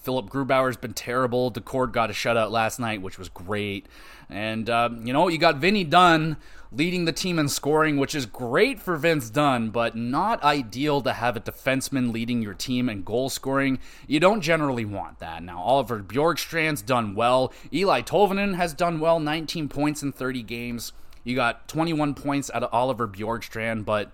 Philip 0.00 0.30
Grubauer's 0.30 0.76
been 0.76 0.94
terrible. 0.94 1.50
Daccord 1.50 1.92
got 1.92 2.10
a 2.10 2.12
shutout 2.12 2.50
last 2.50 2.78
night, 2.78 3.02
which 3.02 3.18
was 3.18 3.28
great. 3.28 3.86
And, 4.30 4.68
uh, 4.70 4.90
you 5.02 5.12
know, 5.12 5.28
you 5.28 5.38
got 5.38 5.56
Vinny 5.56 5.84
Dunn 5.84 6.36
leading 6.70 7.04
the 7.04 7.12
team 7.12 7.38
in 7.38 7.48
scoring, 7.48 7.96
which 7.96 8.14
is 8.14 8.26
great 8.26 8.78
for 8.80 8.96
Vince 8.96 9.30
Dunn, 9.30 9.70
but 9.70 9.96
not 9.96 10.42
ideal 10.42 11.00
to 11.02 11.12
have 11.12 11.36
a 11.36 11.40
defenseman 11.40 12.12
leading 12.12 12.42
your 12.42 12.54
team 12.54 12.88
in 12.88 13.02
goal 13.02 13.30
scoring. 13.30 13.78
You 14.06 14.20
don't 14.20 14.40
generally 14.40 14.84
want 14.84 15.18
that. 15.18 15.42
Now, 15.42 15.60
Oliver 15.60 16.00
Bjorkstrand's 16.00 16.82
done 16.82 17.14
well. 17.14 17.52
Eli 17.72 18.02
Tolvanen 18.02 18.56
has 18.56 18.74
done 18.74 19.00
well, 19.00 19.18
19 19.20 19.68
points 19.68 20.02
in 20.02 20.12
30 20.12 20.42
games. 20.42 20.92
You 21.24 21.34
got 21.34 21.68
21 21.68 22.14
points 22.14 22.50
out 22.52 22.62
of 22.62 22.70
Oliver 22.72 23.08
Bjorkstrand, 23.08 23.84
but 23.84 24.12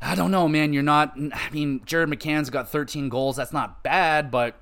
I 0.00 0.14
don't 0.14 0.30
know, 0.30 0.48
man. 0.48 0.72
You're 0.72 0.82
not. 0.82 1.14
I 1.16 1.50
mean, 1.50 1.82
Jared 1.84 2.08
McCann's 2.08 2.50
got 2.50 2.70
13 2.70 3.08
goals. 3.08 3.36
That's 3.36 3.52
not 3.52 3.82
bad, 3.82 4.30
but 4.30 4.56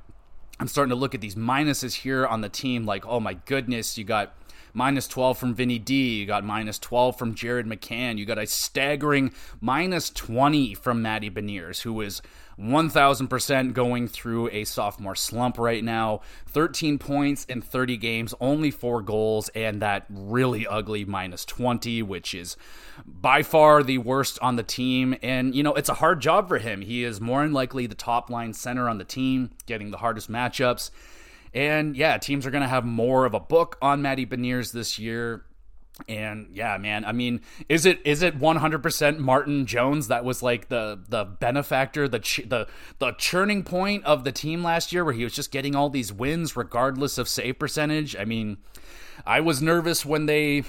I'm 0.58 0.66
starting 0.66 0.90
to 0.90 0.96
look 0.96 1.14
at 1.14 1.20
these 1.20 1.36
minuses 1.36 1.94
here 1.94 2.26
on 2.26 2.40
the 2.40 2.48
team. 2.48 2.84
Like, 2.84 3.06
oh 3.06 3.20
my 3.20 3.34
goodness, 3.34 3.96
you 3.96 4.04
got 4.04 4.34
minus 4.78 5.08
12 5.08 5.36
from 5.36 5.54
Vinny 5.54 5.80
D. 5.80 6.20
You 6.20 6.24
got 6.24 6.44
minus 6.44 6.78
12 6.78 7.18
from 7.18 7.34
Jared 7.34 7.66
McCann. 7.66 8.16
You 8.16 8.24
got 8.24 8.38
a 8.38 8.46
staggering 8.46 9.32
minus 9.60 10.08
20 10.08 10.74
from 10.74 11.02
Matty 11.02 11.28
Beniers, 11.28 11.82
who 11.82 12.00
is 12.00 12.22
1000% 12.60 13.72
going 13.72 14.06
through 14.06 14.48
a 14.50 14.62
sophomore 14.62 15.16
slump 15.16 15.58
right 15.58 15.82
now. 15.82 16.20
13 16.46 16.96
points 16.98 17.44
in 17.46 17.60
30 17.60 17.96
games, 17.96 18.34
only 18.40 18.70
four 18.70 19.02
goals, 19.02 19.48
and 19.50 19.82
that 19.82 20.06
really 20.08 20.64
ugly 20.64 21.04
minus 21.04 21.44
20, 21.44 22.02
which 22.04 22.32
is 22.32 22.56
by 23.04 23.42
far 23.42 23.82
the 23.82 23.98
worst 23.98 24.38
on 24.40 24.54
the 24.54 24.62
team. 24.62 25.16
And, 25.24 25.56
you 25.56 25.64
know, 25.64 25.74
it's 25.74 25.88
a 25.88 25.94
hard 25.94 26.20
job 26.20 26.46
for 26.46 26.58
him. 26.58 26.82
He 26.82 27.02
is 27.02 27.20
more 27.20 27.42
than 27.42 27.52
likely 27.52 27.88
the 27.88 27.96
top 27.96 28.30
line 28.30 28.52
center 28.52 28.88
on 28.88 28.98
the 28.98 29.04
team, 29.04 29.50
getting 29.66 29.90
the 29.90 29.98
hardest 29.98 30.30
matchups. 30.30 30.92
And 31.54 31.96
yeah, 31.96 32.18
teams 32.18 32.46
are 32.46 32.50
going 32.50 32.62
to 32.62 32.68
have 32.68 32.84
more 32.84 33.24
of 33.24 33.34
a 33.34 33.40
book 33.40 33.76
on 33.80 34.02
Matty 34.02 34.26
Beniers 34.26 34.72
this 34.72 34.98
year. 34.98 35.44
And 36.08 36.50
yeah, 36.52 36.78
man, 36.78 37.04
I 37.04 37.10
mean, 37.10 37.40
is 37.68 37.84
it 37.84 38.00
is 38.04 38.22
it 38.22 38.38
100% 38.38 39.18
Martin 39.18 39.66
Jones 39.66 40.08
that 40.08 40.24
was 40.24 40.42
like 40.44 40.68
the 40.68 41.00
the 41.08 41.24
benefactor, 41.24 42.06
the 42.06 42.20
ch- 42.20 42.46
the 42.46 42.68
the 43.00 43.12
churning 43.12 43.64
point 43.64 44.04
of 44.04 44.22
the 44.22 44.30
team 44.30 44.62
last 44.62 44.92
year 44.92 45.04
where 45.04 45.14
he 45.14 45.24
was 45.24 45.32
just 45.32 45.50
getting 45.50 45.74
all 45.74 45.90
these 45.90 46.12
wins 46.12 46.56
regardless 46.56 47.18
of 47.18 47.28
save 47.28 47.58
percentage? 47.58 48.14
I 48.14 48.24
mean, 48.24 48.58
I 49.26 49.40
was 49.40 49.60
nervous 49.60 50.06
when 50.06 50.26
they 50.26 50.62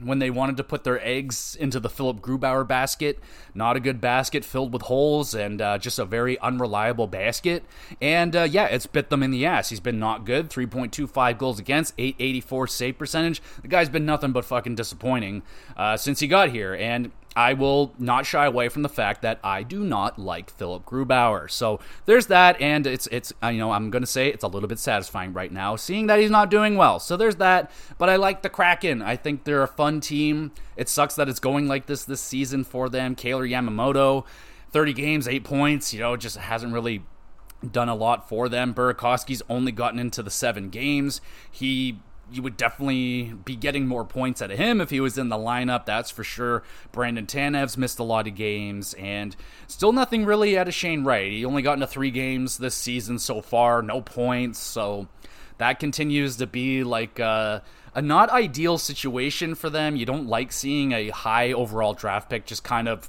when 0.00 0.18
they 0.18 0.30
wanted 0.30 0.56
to 0.56 0.64
put 0.64 0.84
their 0.84 1.04
eggs 1.04 1.56
into 1.58 1.80
the 1.80 1.88
Philip 1.88 2.20
Grubauer 2.20 2.66
basket. 2.66 3.18
Not 3.54 3.76
a 3.76 3.80
good 3.80 4.00
basket 4.00 4.44
filled 4.44 4.72
with 4.72 4.82
holes 4.82 5.34
and 5.34 5.60
uh, 5.60 5.78
just 5.78 5.98
a 5.98 6.04
very 6.04 6.38
unreliable 6.40 7.06
basket. 7.06 7.64
And 8.00 8.34
uh, 8.36 8.42
yeah, 8.42 8.66
it's 8.66 8.86
bit 8.86 9.10
them 9.10 9.22
in 9.22 9.30
the 9.30 9.46
ass. 9.46 9.70
He's 9.70 9.80
been 9.80 9.98
not 9.98 10.24
good. 10.24 10.50
3.25 10.50 11.38
goals 11.38 11.58
against, 11.58 11.94
884 11.98 12.66
save 12.68 12.98
percentage. 12.98 13.42
The 13.62 13.68
guy's 13.68 13.88
been 13.88 14.06
nothing 14.06 14.32
but 14.32 14.44
fucking 14.44 14.74
disappointing 14.74 15.42
uh, 15.76 15.96
since 15.96 16.20
he 16.20 16.28
got 16.28 16.50
here. 16.50 16.74
And 16.74 17.12
I 17.36 17.52
will 17.52 17.92
not 17.98 18.24
shy 18.24 18.46
away 18.46 18.70
from 18.70 18.80
the 18.80 18.88
fact 18.88 19.20
that 19.20 19.38
I 19.44 19.62
do 19.62 19.84
not 19.84 20.18
like 20.18 20.48
Philip 20.48 20.86
Grubauer. 20.86 21.50
So 21.50 21.80
there's 22.06 22.28
that, 22.28 22.58
and 22.62 22.86
it's 22.86 23.06
it's 23.08 23.30
uh, 23.42 23.48
you 23.48 23.58
know 23.58 23.72
I'm 23.72 23.90
gonna 23.90 24.06
say 24.06 24.28
it's 24.28 24.42
a 24.42 24.48
little 24.48 24.68
bit 24.68 24.78
satisfying 24.78 25.34
right 25.34 25.52
now, 25.52 25.76
seeing 25.76 26.06
that 26.06 26.18
he's 26.18 26.30
not 26.30 26.50
doing 26.50 26.76
well. 26.76 26.98
So 26.98 27.14
there's 27.14 27.36
that. 27.36 27.70
But 27.98 28.08
I 28.08 28.16
like 28.16 28.40
the 28.40 28.48
Kraken. 28.48 29.02
I 29.02 29.16
think 29.16 29.44
they're 29.44 29.62
a 29.62 29.68
fun 29.68 30.00
team. 30.00 30.52
It 30.78 30.88
sucks 30.88 31.14
that 31.16 31.28
it's 31.28 31.38
going 31.38 31.68
like 31.68 31.86
this 31.86 32.04
this 32.04 32.22
season 32.22 32.64
for 32.64 32.88
them. 32.88 33.14
Kailer 33.14 33.46
Yamamoto, 33.46 34.24
30 34.70 34.94
games, 34.94 35.28
eight 35.28 35.44
points. 35.44 35.92
You 35.92 36.00
know, 36.00 36.16
just 36.16 36.38
hasn't 36.38 36.72
really 36.72 37.02
done 37.70 37.90
a 37.90 37.94
lot 37.94 38.28
for 38.28 38.48
them. 38.48 38.72
Burakovsky's 38.72 39.42
only 39.50 39.72
gotten 39.72 39.98
into 39.98 40.22
the 40.22 40.30
seven 40.30 40.70
games. 40.70 41.20
He 41.50 41.98
you 42.30 42.42
would 42.42 42.56
definitely 42.56 43.34
be 43.44 43.54
getting 43.54 43.86
more 43.86 44.04
points 44.04 44.42
out 44.42 44.50
of 44.50 44.58
him 44.58 44.80
if 44.80 44.90
he 44.90 45.00
was 45.00 45.16
in 45.16 45.28
the 45.28 45.36
lineup. 45.36 45.86
That's 45.86 46.10
for 46.10 46.24
sure. 46.24 46.62
Brandon 46.92 47.26
Tanev's 47.26 47.78
missed 47.78 47.98
a 47.98 48.04
lot 48.04 48.26
of 48.26 48.34
games, 48.34 48.94
and 48.94 49.36
still 49.66 49.92
nothing 49.92 50.24
really 50.24 50.58
out 50.58 50.68
of 50.68 50.74
Shane 50.74 51.04
Wright. 51.04 51.30
He 51.30 51.44
only 51.44 51.62
got 51.62 51.74
into 51.74 51.86
three 51.86 52.10
games 52.10 52.58
this 52.58 52.74
season 52.74 53.18
so 53.18 53.40
far, 53.40 53.80
no 53.82 54.00
points. 54.00 54.58
So 54.58 55.08
that 55.58 55.78
continues 55.78 56.36
to 56.36 56.46
be 56.46 56.82
like 56.82 57.18
a, 57.18 57.62
a 57.94 58.02
not 58.02 58.30
ideal 58.30 58.78
situation 58.78 59.54
for 59.54 59.70
them. 59.70 59.96
You 59.96 60.06
don't 60.06 60.26
like 60.26 60.52
seeing 60.52 60.92
a 60.92 61.10
high 61.10 61.52
overall 61.52 61.94
draft 61.94 62.28
pick 62.28 62.44
just 62.44 62.64
kind 62.64 62.88
of 62.88 63.08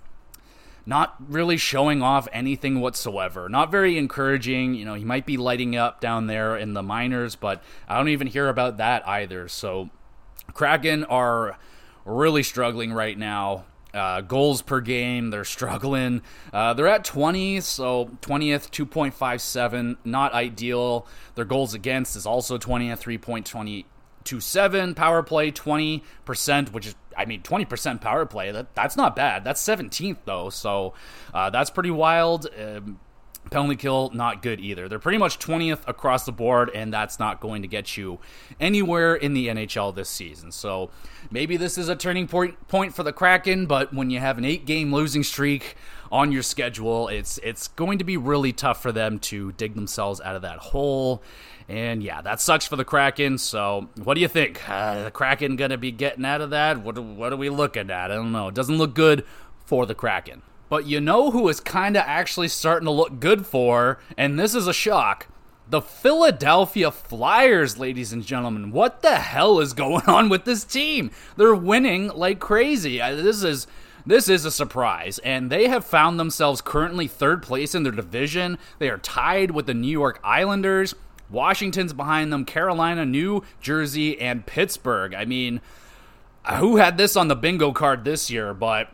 not 0.88 1.16
really 1.28 1.58
showing 1.58 2.02
off 2.02 2.30
anything 2.32 2.80
whatsoever. 2.80 3.50
Not 3.50 3.70
very 3.70 3.98
encouraging. 3.98 4.74
You 4.74 4.86
know, 4.86 4.94
he 4.94 5.04
might 5.04 5.26
be 5.26 5.36
lighting 5.36 5.76
up 5.76 6.00
down 6.00 6.28
there 6.28 6.56
in 6.56 6.74
the 6.74 6.82
minors, 6.82 7.36
but 7.36 7.62
I 7.90 7.98
don't 7.98 8.08
even 8.08 8.28
hear 8.28 8.48
about 8.48 8.78
that 8.78 9.06
either. 9.06 9.50
So, 9.50 9.90
Kraken 10.54 11.04
are 11.04 11.60
really 12.06 12.42
struggling 12.42 12.94
right 12.94 13.18
now. 13.18 13.66
Uh, 13.94 14.22
goals 14.22 14.62
per 14.62 14.80
game, 14.80 15.30
they're 15.30 15.44
struggling. 15.44 16.22
Uh, 16.54 16.74
they're 16.74 16.88
at 16.88 17.04
20, 17.04 17.60
so 17.62 18.06
20th, 18.22 18.70
2.57, 18.72 19.98
not 20.06 20.34
ideal. 20.34 21.06
Their 21.36 21.46
goals 21.46 21.74
against 21.74 22.16
is 22.16 22.26
also 22.26 22.58
20th, 22.58 23.06
3.227. 24.28 24.96
Power 24.96 25.24
play, 25.24 25.52
20%, 25.52 26.72
which 26.72 26.88
is 26.88 26.96
I 27.18 27.26
mean, 27.26 27.42
20% 27.42 28.00
power 28.00 28.28
play, 28.28 28.52
that, 28.52 28.76
that's 28.76 28.96
not 28.96 29.16
bad. 29.16 29.44
That's 29.44 29.62
17th, 29.62 30.18
though, 30.26 30.52
so 30.52 30.94
uh, 31.34 31.50
that's 31.50 31.72
pretty 31.72 31.90
wild. 31.90 32.48
Um, 32.56 33.00
penalty 33.50 33.76
kill, 33.76 34.12
not 34.14 34.42
good 34.42 34.60
either. 34.60 34.88
They're 34.88 35.00
pretty 35.00 35.18
much 35.18 35.40
20th 35.40 35.88
across 35.88 36.26
the 36.26 36.32
board, 36.32 36.70
and 36.74 36.94
that's 36.94 37.20
not 37.20 37.40
going 37.40 37.62
to 37.64 37.68
get 37.68 37.98
you 37.98 38.20
anywhere 38.60 39.16
in 39.16 39.34
the 39.34 39.48
NHL 39.48 39.96
this 39.96 40.10
season. 40.10 40.52
So 40.52 40.92
maybe 41.32 41.58
this 41.58 41.78
is 41.78 41.90
a 41.90 41.96
turning 41.96 42.28
point, 42.28 42.68
point 42.68 42.94
for 42.94 43.04
the 43.04 43.14
Kraken, 43.14 43.66
but 43.66 43.94
when 43.94 44.10
you 44.10 44.20
have 44.20 44.38
an 44.38 44.46
eight 44.46 44.66
game 44.66 44.94
losing 44.94 45.24
streak 45.24 45.76
on 46.12 46.32
your 46.32 46.44
schedule, 46.44 47.08
it's, 47.08 47.40
it's 47.44 47.68
going 47.70 47.98
to 47.98 48.04
be 48.04 48.18
really 48.18 48.54
tough 48.54 48.82
for 48.82 48.92
them 48.92 49.20
to 49.20 49.52
dig 49.54 49.76
themselves 49.76 50.22
out 50.22 50.36
of 50.36 50.42
that 50.44 50.60
hole. 50.60 51.24
And 51.70 52.02
yeah, 52.02 52.22
that 52.22 52.40
sucks 52.40 52.66
for 52.66 52.78
the 52.78 52.86
Kraken. 52.86 53.38
So, 53.38 53.90
what 54.04 54.14
do 54.14 54.22
you 54.22 54.30
think? 54.30 54.68
Uh, 54.70 55.06
the 55.06 55.12
Kraken 55.12 55.58
going 55.58 55.72
to 55.72 55.78
be 55.78 55.92
getting 55.92 56.24
out 56.24 56.40
of 56.40 56.52
that? 56.52 56.82
What, 56.82 56.98
what 56.98 57.34
are 57.34 57.38
we 57.38 57.50
looking 57.50 57.90
at? 57.90 58.12
I 58.12 58.16
don't 58.16 58.32
know. 58.32 58.48
It 58.48 58.56
doesn't 58.56 58.78
look 58.78 58.94
good 58.94 59.26
for 59.66 59.86
the 59.86 59.96
Kraken. 59.96 60.44
But 60.70 60.86
you 60.86 61.02
know 61.02 61.32
who 61.32 61.48
is 61.50 61.60
kind 61.60 61.98
of 61.98 62.04
actually 62.06 62.48
starting 62.50 62.86
to 62.86 62.92
look 62.92 63.20
good 63.20 63.46
for, 63.46 64.00
and 64.18 64.40
this 64.40 64.56
is 64.56 64.68
a 64.68 64.74
shock. 64.74 65.28
The 65.70 65.82
Philadelphia 65.82 66.92
Flyers, 66.92 67.78
ladies 67.78 68.14
and 68.14 68.26
gentlemen. 68.26 68.72
What 68.72 69.02
the 69.02 69.18
hell 69.18 69.60
is 69.60 69.74
going 69.74 70.04
on 70.08 70.30
with 70.30 70.46
this 70.46 70.64
team? 70.64 71.12
They're 71.36 71.56
winning 71.56 72.08
like 72.10 72.40
crazy. 72.40 73.00
This 73.00 73.44
is 73.44 73.68
this 74.06 74.30
is 74.30 74.46
a 74.46 74.52
surprise, 74.52 75.20
and 75.20 75.50
they 75.50 75.68
have 75.68 75.84
found 75.84 76.18
themselves 76.18 76.62
currently 76.62 77.08
third 77.08 77.44
place 77.44 77.76
in 77.76 77.84
their 77.84 77.92
division. 77.92 78.58
They 78.80 78.90
are 78.90 78.98
tied 78.98 79.52
with 79.52 79.66
the 79.66 79.74
New 79.74 79.92
York 79.92 80.22
Islanders. 80.24 80.96
Washington's 81.30 81.94
behind 81.94 82.32
them, 82.32 82.46
Carolina, 82.46 83.06
New 83.06 83.44
Jersey, 83.62 84.20
and 84.20 84.46
Pittsburgh. 84.46 85.14
I 85.14 85.26
mean, 85.26 85.62
who 86.56 86.78
had 86.78 86.98
this 86.98 87.16
on 87.16 87.28
the 87.28 87.36
bingo 87.36 87.72
card 87.72 88.06
this 88.06 88.30
year? 88.30 88.54
But 88.54 88.90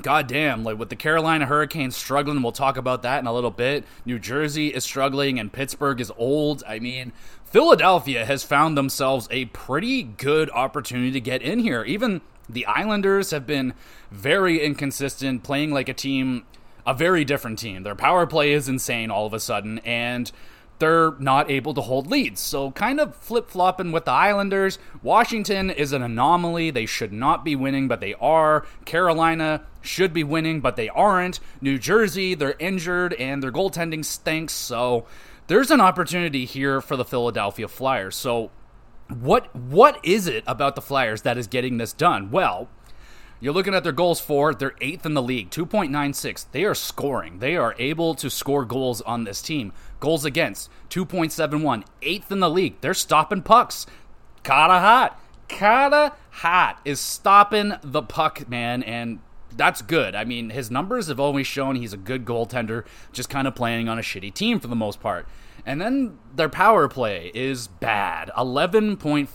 goddamn, 0.00 0.64
like 0.64 0.78
with 0.78 0.88
the 0.88 0.96
Carolina 0.96 1.46
Hurricanes 1.46 1.96
struggling, 1.96 2.42
we'll 2.42 2.52
talk 2.52 2.76
about 2.76 3.02
that 3.02 3.20
in 3.20 3.26
a 3.26 3.32
little 3.32 3.50
bit. 3.50 3.84
New 4.04 4.18
Jersey 4.18 4.68
is 4.68 4.84
struggling, 4.84 5.38
and 5.38 5.52
Pittsburgh 5.52 6.00
is 6.00 6.12
old. 6.16 6.62
I 6.66 6.78
mean, 6.78 7.12
Philadelphia 7.44 8.24
has 8.24 8.42
found 8.42 8.76
themselves 8.76 9.28
a 9.30 9.46
pretty 9.46 10.02
good 10.02 10.50
opportunity 10.50 11.12
to 11.12 11.20
get 11.20 11.42
in 11.42 11.60
here. 11.60 11.84
Even 11.84 12.20
the 12.48 12.66
Islanders 12.66 13.30
have 13.30 13.46
been 13.46 13.74
very 14.10 14.64
inconsistent, 14.64 15.42
playing 15.42 15.72
like 15.72 15.88
a 15.88 15.94
team, 15.94 16.44
a 16.86 16.94
very 16.94 17.24
different 17.24 17.58
team. 17.58 17.82
Their 17.82 17.94
power 17.94 18.26
play 18.26 18.52
is 18.52 18.68
insane 18.68 19.10
all 19.10 19.26
of 19.26 19.32
a 19.32 19.40
sudden, 19.40 19.78
and 19.80 20.30
they're 20.78 21.12
not 21.18 21.50
able 21.50 21.74
to 21.74 21.80
hold 21.80 22.06
leads. 22.08 22.40
So, 22.40 22.70
kind 22.72 23.00
of 23.00 23.14
flip 23.16 23.48
flopping 23.50 23.92
with 23.92 24.04
the 24.04 24.12
Islanders. 24.12 24.78
Washington 25.02 25.70
is 25.70 25.92
an 25.92 26.02
anomaly. 26.02 26.70
They 26.70 26.86
should 26.86 27.12
not 27.12 27.44
be 27.44 27.56
winning, 27.56 27.88
but 27.88 28.00
they 28.00 28.14
are. 28.14 28.66
Carolina 28.84 29.62
should 29.80 30.12
be 30.12 30.24
winning, 30.24 30.60
but 30.60 30.76
they 30.76 30.88
aren't. 30.88 31.40
New 31.60 31.78
Jersey, 31.78 32.34
they're 32.34 32.56
injured 32.58 33.14
and 33.14 33.42
their 33.42 33.52
goaltending 33.52 34.04
stinks. 34.04 34.52
So, 34.52 35.06
there's 35.46 35.70
an 35.70 35.80
opportunity 35.80 36.44
here 36.44 36.80
for 36.80 36.96
the 36.96 37.04
Philadelphia 37.04 37.68
Flyers. 37.68 38.16
So, 38.16 38.50
what 39.08 39.54
what 39.54 40.00
is 40.02 40.26
it 40.26 40.42
about 40.46 40.74
the 40.76 40.82
Flyers 40.82 41.22
that 41.22 41.36
is 41.36 41.46
getting 41.46 41.76
this 41.76 41.92
done? 41.92 42.30
Well, 42.30 42.68
you're 43.44 43.52
looking 43.52 43.74
at 43.74 43.84
their 43.84 43.92
goals 43.92 44.20
for, 44.20 44.54
they're 44.54 44.74
eighth 44.80 45.04
in 45.04 45.12
the 45.12 45.20
league, 45.20 45.50
2.96. 45.50 46.46
They 46.50 46.64
are 46.64 46.74
scoring. 46.74 47.40
They 47.40 47.56
are 47.56 47.74
able 47.78 48.14
to 48.14 48.30
score 48.30 48.64
goals 48.64 49.02
on 49.02 49.24
this 49.24 49.42
team. 49.42 49.74
Goals 50.00 50.24
against, 50.24 50.70
2.71. 50.88 51.84
Eighth 52.00 52.32
in 52.32 52.40
the 52.40 52.48
league. 52.48 52.80
They're 52.80 52.94
stopping 52.94 53.42
pucks. 53.42 53.84
Carter 54.44 54.80
Hart. 54.80 55.12
Carter 55.50 56.16
Hart 56.30 56.78
is 56.86 57.00
stopping 57.00 57.74
the 57.82 58.00
puck, 58.00 58.48
man, 58.48 58.82
and 58.82 59.18
that's 59.54 59.82
good. 59.82 60.14
I 60.14 60.24
mean, 60.24 60.48
his 60.48 60.70
numbers 60.70 61.08
have 61.08 61.20
always 61.20 61.46
shown 61.46 61.76
he's 61.76 61.92
a 61.92 61.98
good 61.98 62.24
goaltender, 62.24 62.86
just 63.12 63.28
kind 63.28 63.46
of 63.46 63.54
playing 63.54 63.90
on 63.90 63.98
a 63.98 64.02
shitty 64.02 64.32
team 64.32 64.58
for 64.58 64.68
the 64.68 64.74
most 64.74 65.00
part. 65.00 65.28
And 65.66 65.82
then 65.82 66.18
their 66.34 66.48
power 66.48 66.88
play 66.88 67.30
is 67.34 67.68
bad 67.68 68.30
11.5%, 68.38 69.28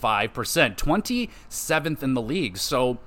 27th 0.76 2.02
in 2.02 2.14
the 2.14 2.22
league. 2.22 2.56
So 2.56 2.98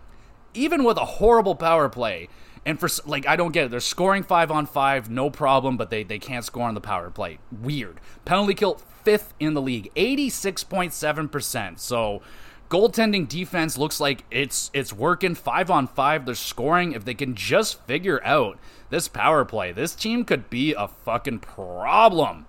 even 0.53 0.83
with 0.83 0.97
a 0.97 1.05
horrible 1.05 1.55
power 1.55 1.89
play, 1.89 2.29
and 2.65 2.79
for 2.79 2.89
like 3.05 3.27
I 3.27 3.35
don't 3.35 3.51
get 3.51 3.65
it. 3.65 3.71
They're 3.71 3.79
scoring 3.79 4.23
five 4.23 4.51
on 4.51 4.65
five, 4.65 5.09
no 5.09 5.29
problem, 5.29 5.77
but 5.77 5.89
they 5.89 6.03
they 6.03 6.19
can't 6.19 6.45
score 6.45 6.67
on 6.67 6.73
the 6.73 6.81
power 6.81 7.09
play. 7.09 7.39
Weird. 7.51 7.99
Penalty 8.25 8.53
kill 8.53 8.81
fifth 9.03 9.33
in 9.39 9.53
the 9.53 9.61
league, 9.61 9.91
eighty 9.95 10.29
six 10.29 10.63
point 10.63 10.93
seven 10.93 11.27
percent. 11.27 11.79
So 11.79 12.21
goaltending 12.69 13.27
defense 13.27 13.77
looks 13.77 13.99
like 13.99 14.23
it's 14.31 14.71
it's 14.73 14.93
working 14.93 15.35
five 15.35 15.69
on 15.69 15.87
five. 15.87 16.25
They're 16.25 16.35
scoring. 16.35 16.93
If 16.93 17.05
they 17.05 17.13
can 17.13 17.35
just 17.35 17.81
figure 17.81 18.23
out 18.23 18.57
this 18.89 19.07
power 19.07 19.43
play, 19.45 19.71
this 19.71 19.95
team 19.95 20.23
could 20.23 20.49
be 20.49 20.73
a 20.73 20.87
fucking 20.87 21.39
problem. 21.39 22.45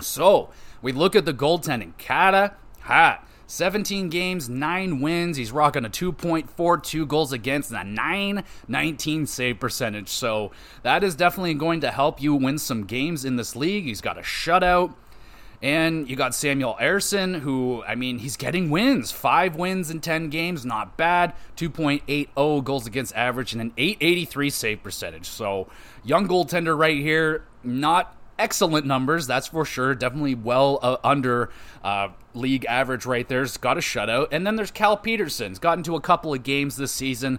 So 0.00 0.50
we 0.80 0.92
look 0.92 1.14
at 1.14 1.24
the 1.24 1.34
goaltending. 1.34 1.92
Kata 1.98 2.54
hat. 2.80 3.26
17 3.46 4.08
games, 4.08 4.48
9 4.48 5.00
wins. 5.00 5.36
He's 5.36 5.52
rocking 5.52 5.84
a 5.84 5.90
2.42 5.90 7.06
goals 7.06 7.32
against 7.32 7.70
and 7.70 7.80
a 7.80 7.84
919 7.84 9.26
save 9.26 9.60
percentage. 9.60 10.08
So 10.08 10.52
that 10.82 11.04
is 11.04 11.14
definitely 11.14 11.54
going 11.54 11.80
to 11.80 11.90
help 11.90 12.22
you 12.22 12.34
win 12.34 12.58
some 12.58 12.84
games 12.84 13.24
in 13.24 13.36
this 13.36 13.54
league. 13.56 13.84
He's 13.84 14.00
got 14.00 14.18
a 14.18 14.22
shutout. 14.22 14.94
And 15.62 16.10
you 16.10 16.16
got 16.16 16.34
Samuel 16.34 16.76
Ersson, 16.80 17.38
who, 17.38 17.84
I 17.86 17.94
mean, 17.94 18.18
he's 18.18 18.36
getting 18.36 18.68
wins. 18.68 19.12
Five 19.12 19.54
wins 19.54 19.92
in 19.92 20.00
10 20.00 20.28
games, 20.28 20.66
not 20.66 20.96
bad. 20.96 21.34
2.80 21.56 22.64
goals 22.64 22.84
against 22.84 23.14
average 23.14 23.52
and 23.52 23.62
an 23.62 23.72
883 23.78 24.50
save 24.50 24.82
percentage. 24.82 25.26
So, 25.26 25.68
young 26.02 26.26
goaltender 26.26 26.76
right 26.76 26.98
here. 26.98 27.44
Not 27.62 28.16
excellent 28.40 28.86
numbers, 28.86 29.28
that's 29.28 29.46
for 29.46 29.64
sure. 29.64 29.94
Definitely 29.94 30.34
well 30.34 30.80
uh, 30.82 30.96
under 31.04 31.50
uh, 31.84 32.08
league 32.34 32.64
average 32.66 33.06
right 33.06 33.28
there. 33.28 33.40
He's 33.42 33.56
got 33.56 33.76
a 33.76 33.80
shutout. 33.80 34.28
And 34.32 34.46
then 34.46 34.56
there's 34.56 34.70
Cal 34.70 34.96
Petersen's 34.96 35.58
gotten 35.58 35.84
to 35.84 35.96
a 35.96 36.00
couple 36.00 36.32
of 36.32 36.42
games 36.42 36.76
this 36.76 36.92
season. 36.92 37.38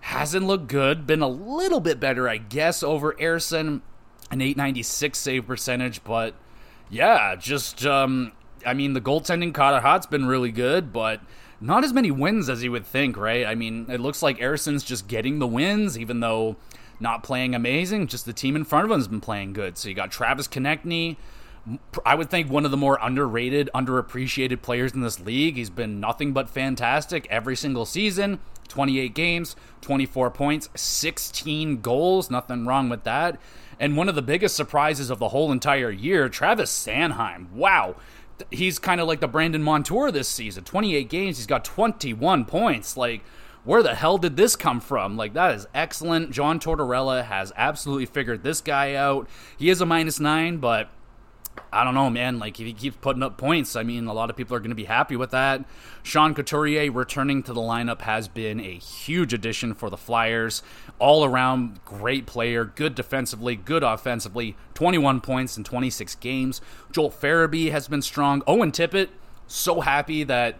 Hasn't 0.00 0.46
looked 0.46 0.68
good. 0.68 1.06
Been 1.06 1.22
a 1.22 1.28
little 1.28 1.80
bit 1.80 2.00
better, 2.00 2.28
I 2.28 2.38
guess, 2.38 2.82
over 2.82 3.12
Ersson. 3.14 3.82
An 4.30 4.40
896 4.40 5.18
save 5.18 5.46
percentage, 5.46 6.04
but 6.04 6.34
yeah, 6.88 7.34
just 7.34 7.84
um, 7.84 8.30
I 8.64 8.74
mean 8.74 8.92
the 8.92 9.00
goaltending 9.00 9.56
Hart's 9.56 10.06
been 10.06 10.26
really 10.26 10.52
good, 10.52 10.92
but 10.92 11.20
not 11.60 11.84
as 11.84 11.92
many 11.92 12.10
wins 12.10 12.48
as 12.48 12.62
you 12.62 12.70
would 12.72 12.86
think, 12.86 13.16
right? 13.16 13.44
I 13.44 13.54
mean, 13.54 13.86
it 13.88 14.00
looks 14.00 14.22
like 14.22 14.38
Ersson's 14.38 14.84
just 14.84 15.08
getting 15.08 15.40
the 15.40 15.46
wins, 15.46 15.98
even 15.98 16.20
though 16.20 16.56
not 17.00 17.22
playing 17.22 17.54
amazing. 17.54 18.06
Just 18.06 18.24
the 18.24 18.32
team 18.32 18.56
in 18.56 18.64
front 18.64 18.84
of 18.84 18.90
him 18.90 18.98
has 18.98 19.08
been 19.08 19.20
playing 19.20 19.52
good. 19.52 19.76
So 19.76 19.88
you 19.88 19.94
got 19.94 20.10
Travis 20.10 20.48
Konecny. 20.48 21.16
I 22.04 22.14
would 22.14 22.30
think 22.30 22.50
one 22.50 22.64
of 22.64 22.70
the 22.70 22.76
more 22.76 22.98
underrated, 23.00 23.70
underappreciated 23.74 24.62
players 24.62 24.92
in 24.92 25.00
this 25.00 25.20
league. 25.20 25.56
He's 25.56 25.70
been 25.70 26.00
nothing 26.00 26.32
but 26.32 26.48
fantastic 26.48 27.26
every 27.30 27.56
single 27.56 27.84
season. 27.84 28.40
28 28.68 29.14
games, 29.14 29.56
24 29.80 30.30
points, 30.30 30.68
16 30.74 31.80
goals. 31.80 32.30
Nothing 32.30 32.66
wrong 32.66 32.88
with 32.88 33.04
that. 33.04 33.38
And 33.78 33.96
one 33.96 34.08
of 34.08 34.14
the 34.14 34.22
biggest 34.22 34.56
surprises 34.56 35.10
of 35.10 35.18
the 35.18 35.28
whole 35.28 35.50
entire 35.52 35.90
year, 35.90 36.28
Travis 36.28 36.70
Sanheim. 36.70 37.50
Wow. 37.50 37.96
He's 38.50 38.78
kind 38.78 39.00
of 39.00 39.08
like 39.08 39.20
the 39.20 39.28
Brandon 39.28 39.62
Montour 39.62 40.10
this 40.10 40.28
season. 40.28 40.64
28 40.64 41.08
games, 41.08 41.36
he's 41.36 41.46
got 41.46 41.64
21 41.64 42.44
points. 42.46 42.96
Like, 42.96 43.22
where 43.64 43.82
the 43.82 43.94
hell 43.94 44.16
did 44.16 44.36
this 44.36 44.56
come 44.56 44.80
from? 44.80 45.16
Like, 45.16 45.34
that 45.34 45.54
is 45.54 45.66
excellent. 45.74 46.30
John 46.30 46.58
Tortorella 46.58 47.24
has 47.24 47.52
absolutely 47.56 48.06
figured 48.06 48.42
this 48.42 48.60
guy 48.60 48.94
out. 48.94 49.28
He 49.58 49.68
is 49.68 49.80
a 49.80 49.86
minus 49.86 50.18
nine, 50.20 50.56
but 50.58 50.88
I 51.72 51.84
don't 51.84 51.94
know, 51.94 52.10
man. 52.10 52.38
Like 52.38 52.58
if 52.58 52.66
he 52.66 52.72
keeps 52.72 52.96
putting 53.00 53.22
up 53.22 53.36
points, 53.36 53.76
I 53.76 53.82
mean, 53.82 54.06
a 54.06 54.12
lot 54.12 54.28
of 54.30 54.36
people 54.36 54.56
are 54.56 54.60
going 54.60 54.70
to 54.70 54.76
be 54.76 54.84
happy 54.84 55.14
with 55.14 55.30
that. 55.30 55.64
Sean 56.02 56.34
Couturier 56.34 56.90
returning 56.90 57.42
to 57.44 57.52
the 57.52 57.60
lineup 57.60 58.00
has 58.02 58.26
been 58.26 58.60
a 58.60 58.74
huge 58.74 59.32
addition 59.32 59.74
for 59.74 59.88
the 59.88 59.96
Flyers. 59.96 60.62
All 60.98 61.24
around, 61.24 61.84
great 61.84 62.26
player, 62.26 62.64
good 62.64 62.94
defensively, 62.94 63.54
good 63.54 63.84
offensively. 63.84 64.56
21 64.74 65.20
points 65.20 65.56
in 65.56 65.64
26 65.64 66.16
games. 66.16 66.60
Joel 66.90 67.10
Farabee 67.10 67.70
has 67.70 67.86
been 67.86 68.02
strong. 68.02 68.42
Owen 68.46 68.72
Tippett, 68.72 69.10
so 69.46 69.80
happy 69.80 70.24
that 70.24 70.58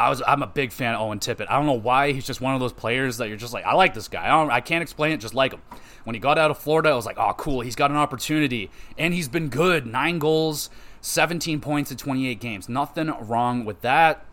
I 0.00 0.08
was 0.08 0.22
I'm 0.26 0.42
a 0.42 0.46
big 0.46 0.72
fan 0.72 0.94
of 0.94 1.02
Owen 1.02 1.18
Tippett. 1.18 1.46
I 1.50 1.56
don't 1.56 1.66
know 1.66 1.72
why 1.74 2.12
he's 2.12 2.24
just 2.24 2.40
one 2.40 2.54
of 2.54 2.60
those 2.60 2.72
players 2.72 3.18
that 3.18 3.28
you're 3.28 3.36
just 3.36 3.52
like 3.52 3.66
I 3.66 3.74
like 3.74 3.92
this 3.92 4.08
guy. 4.08 4.24
I 4.24 4.56
I 4.56 4.60
can't 4.62 4.80
explain 4.80 5.12
it, 5.12 5.18
just 5.18 5.34
like 5.34 5.52
him. 5.52 5.60
When 6.04 6.14
he 6.14 6.20
got 6.20 6.38
out 6.38 6.50
of 6.50 6.56
Florida, 6.56 6.88
I 6.88 6.94
was 6.94 7.04
like, 7.04 7.18
"Oh, 7.18 7.34
cool, 7.36 7.60
he's 7.60 7.76
got 7.76 7.90
an 7.90 7.98
opportunity." 7.98 8.70
And 8.96 9.12
he's 9.12 9.28
been 9.28 9.50
good. 9.50 9.84
9 9.86 10.18
goals, 10.18 10.70
17 11.02 11.60
points 11.60 11.90
in 11.90 11.98
28 11.98 12.40
games. 12.40 12.66
Nothing 12.66 13.12
wrong 13.20 13.66
with 13.66 13.82
that. 13.82 14.24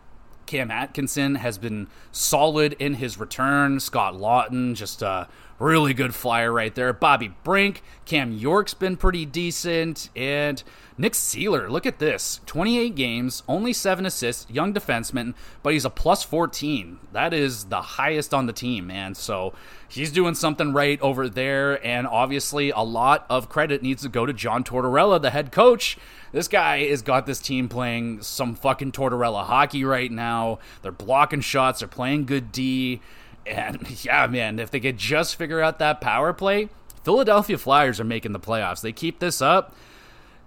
Cam 0.46 0.70
Atkinson 0.70 1.34
has 1.34 1.58
been 1.58 1.88
solid 2.10 2.74
in 2.78 2.94
his 2.94 3.18
return. 3.18 3.78
Scott 3.78 4.14
Laughton 4.14 4.74
just 4.74 5.02
a 5.02 5.28
really 5.58 5.94
good 5.94 6.14
flyer 6.14 6.52
right 6.52 6.74
there. 6.74 6.92
Bobby 6.92 7.34
Brink, 7.42 7.82
Cam 8.04 8.32
York's 8.32 8.74
been 8.74 8.96
pretty 8.96 9.26
decent, 9.26 10.08
and 10.14 10.62
Nick 10.96 11.12
Seeler, 11.12 11.68
look 11.68 11.86
at 11.86 11.98
this 11.98 12.40
28 12.46 12.94
games, 12.94 13.42
only 13.48 13.72
7 13.72 14.06
assists, 14.06 14.50
young 14.50 14.72
defenseman, 14.72 15.34
but 15.62 15.72
he's 15.72 15.84
a 15.84 15.90
plus 15.90 16.22
14. 16.22 16.98
That 17.12 17.32
is 17.32 17.64
the 17.64 17.82
highest 17.82 18.34
on 18.34 18.46
the 18.46 18.52
team, 18.52 18.86
man. 18.86 19.14
So 19.14 19.52
he's 19.88 20.10
doing 20.12 20.34
something 20.34 20.72
right 20.72 21.00
over 21.00 21.28
there, 21.28 21.84
and 21.86 22.06
obviously 22.06 22.70
a 22.70 22.80
lot 22.80 23.26
of 23.28 23.48
credit 23.48 23.82
needs 23.82 24.02
to 24.02 24.08
go 24.08 24.26
to 24.26 24.32
John 24.32 24.64
Tortorella, 24.64 25.20
the 25.20 25.30
head 25.30 25.52
coach. 25.52 25.98
This 26.32 26.48
guy 26.48 26.86
has 26.88 27.02
got 27.02 27.26
this 27.26 27.40
team 27.40 27.68
playing 27.68 28.22
some 28.22 28.54
fucking 28.54 28.92
Tortorella 28.92 29.44
hockey 29.44 29.84
right 29.84 30.10
now. 30.10 30.58
They're 30.82 30.92
blocking 30.92 31.40
shots, 31.40 31.80
they're 31.80 31.88
playing 31.88 32.26
good 32.26 32.52
D. 32.52 33.00
And 33.48 34.04
yeah, 34.04 34.26
man, 34.26 34.58
if 34.58 34.70
they 34.70 34.80
could 34.80 34.98
just 34.98 35.36
figure 35.36 35.60
out 35.60 35.78
that 35.78 36.00
power 36.00 36.32
play, 36.32 36.68
Philadelphia 37.04 37.58
Flyers 37.58 37.98
are 38.00 38.04
making 38.04 38.32
the 38.32 38.40
playoffs. 38.40 38.80
They 38.80 38.92
keep 38.92 39.18
this 39.18 39.40
up 39.40 39.74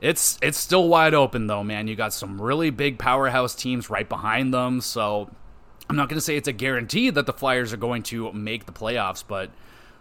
it's 0.01 0.39
it's 0.41 0.57
still 0.57 0.89
wide 0.89 1.13
open 1.13 1.47
though, 1.47 1.63
man. 1.63 1.87
You 1.87 1.95
got 1.95 2.11
some 2.11 2.41
really 2.41 2.71
big 2.71 2.97
powerhouse 2.97 3.53
teams 3.53 3.89
right 3.89 4.09
behind 4.09 4.53
them, 4.53 4.81
so 4.81 5.29
I'm 5.89 5.95
not 5.95 6.09
going 6.09 6.17
to 6.17 6.21
say 6.21 6.35
it's 6.35 6.47
a 6.47 6.53
guarantee 6.53 7.11
that 7.11 7.27
the 7.27 7.33
Flyers 7.33 7.71
are 7.71 7.77
going 7.77 8.01
to 8.03 8.33
make 8.33 8.65
the 8.65 8.71
playoffs, 8.71 9.23
but 9.25 9.51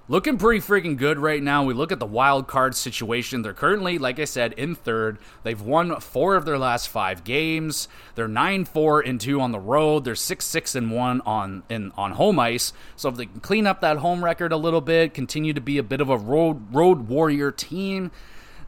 looking 0.09 0.39
pretty 0.39 0.61
freaking 0.61 0.97
good 0.97 1.19
right 1.19 1.43
now. 1.43 1.65
We 1.65 1.75
look 1.75 1.93
at 1.93 2.01
the 2.01 2.07
wild 2.07 2.49
card 2.49 2.75
situation. 2.75 3.43
They're 3.43 3.55
currently, 3.55 3.99
like 3.99 4.19
I 4.19 4.25
said, 4.25 4.53
in 4.55 4.75
third. 4.75 5.19
They've 5.43 5.61
won 5.61 5.99
four 6.01 6.35
of 6.35 6.45
their 6.45 6.59
last 6.59 6.89
five 6.89 7.25
games. 7.25 7.89
They're 8.15 8.29
nine 8.29 8.65
four 8.65 9.01
and 9.01 9.21
two 9.21 9.41
on 9.41 9.53
the 9.53 9.61
road. 9.61 10.05
They're 10.05 10.15
six 10.15 10.45
six 10.45 10.75
and 10.75 10.91
one 10.91 11.21
on 11.23 11.63
in 11.69 11.93
on 11.97 12.13
home 12.13 12.39
ice. 12.39 12.73
So 12.97 13.09
if 13.09 13.17
they 13.17 13.27
can 13.27 13.41
clean 13.41 13.67
up 13.67 13.81
that 13.81 13.99
home 13.99 14.25
record 14.25 14.53
a 14.53 14.57
little 14.57 14.81
bit, 14.81 15.15
continue 15.15 15.53
to 15.53 15.61
be 15.61 15.79
a 15.79 15.83
bit 15.83 16.01
of 16.01 16.09
a 16.09 16.17
road 16.17 16.75
road 16.75 17.09
warrior 17.09 17.51
team, 17.51 18.11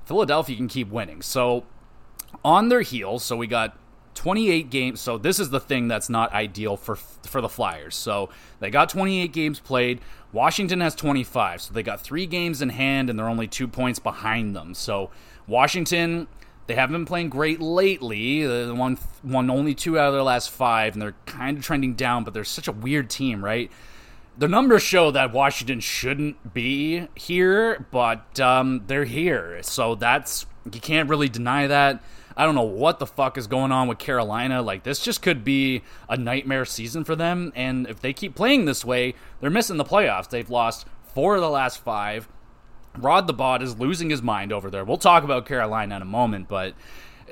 Philadelphia 0.05 0.57
can 0.57 0.69
keep 0.69 0.89
winning. 0.89 1.23
So 1.23 1.65
on 2.45 2.69
their 2.69 2.83
heels, 2.83 3.25
so 3.25 3.37
we 3.37 3.47
got 3.47 3.77
28 4.15 4.71
games. 4.71 5.01
So 5.01 5.19
this 5.19 5.39
is 5.39 5.51
the 5.51 5.61
thing 5.61 5.89
that's 5.89 6.09
not 6.09 6.33
ideal 6.33 6.77
for 6.77 6.97
for 6.97 7.41
the 7.41 7.49
Flyers. 7.49 7.95
So 7.95 8.31
they 8.61 8.71
got 8.71 8.89
28 8.89 9.33
games 9.33 9.61
played. 9.61 10.01
Washington 10.33 10.81
has 10.81 10.95
25. 10.95 11.63
So 11.63 11.75
they 11.75 11.83
got 11.83 12.01
3 12.01 12.27
games 12.27 12.63
in 12.63 12.71
hand 12.71 13.11
and 13.11 13.19
they're 13.19 13.29
only 13.29 13.47
2 13.47 13.69
points 13.69 13.99
behind 13.99 14.57
them. 14.57 14.75
So 14.75 15.11
Washington 15.47 16.29
they 16.69 16.75
haven't 16.77 16.95
been 16.95 17.07
playing 17.07 17.29
great 17.29 17.61
lately. 17.61 18.47
They 18.47 18.71
won 18.71 18.99
won 19.25 19.51
only 19.51 19.75
2 19.75 19.99
out 19.99 20.09
of 20.09 20.15
their 20.15 20.23
last 20.23 20.51
5 20.51 20.95
and 20.95 21.03
they're 21.03 21.17
kind 21.27 21.59
of 21.59 21.65
trending 21.65 21.95
down, 21.95 22.25
but 22.25 22.35
they're 22.35 22.45
such 22.45 22.69
a 22.69 22.73
weird 22.73 23.11
team, 23.11 23.45
right? 23.45 23.71
the 24.37 24.49
numbers 24.49 24.83
show 24.83 25.11
that 25.11 25.33
Washington 25.33 25.81
shouldn't 25.81 26.55
be 26.55 27.07
here, 27.15 27.87
but 27.91 28.41
um, 28.41 28.83
they're 28.87 29.05
here. 29.05 29.63
So 29.63 29.95
that's 29.95 30.47
you 30.73 30.81
can't 30.81 31.09
really 31.09 31.29
deny 31.29 31.67
that. 31.67 32.03
I 32.37 32.45
don't 32.45 32.55
know 32.55 32.63
what 32.63 32.99
the 32.99 33.07
fuck 33.07 33.37
is 33.37 33.47
going 33.47 33.73
on 33.73 33.89
with 33.89 33.99
Carolina. 33.99 34.63
Like 34.63 34.83
this 34.83 35.01
just 35.01 35.23
could 35.23 35.45
be 35.45 35.83
a 36.09 36.17
nightmare 36.17 36.65
season 36.65 37.05
for 37.05 37.17
them. 37.17 37.53
And 37.55 37.87
if 37.87 38.01
they 38.01 38.13
keep 38.13 38.35
playing 38.35 38.65
this 38.65 38.85
way, 38.85 39.15
they're 39.41 39.51
missing 39.51 39.77
the 39.77 39.85
playoffs. 39.85 40.29
They've 40.29 40.49
lost 40.49 40.87
four 41.15 41.37
of 41.37 41.41
the 41.41 41.51
last 41.51 41.79
five. 41.79 42.29
Rod 42.97 43.27
the 43.27 43.33
Bod 43.33 43.63
is 43.63 43.79
losing 43.79 44.11
his 44.11 44.23
mind 44.23 44.53
over 44.53 44.71
there. 44.71 44.85
We'll 44.85 44.99
talk 44.99 45.25
about 45.25 45.47
Carolina 45.47 45.97
in 45.97 46.03
a 46.03 46.07
moment, 46.07 46.49
but 46.49 46.75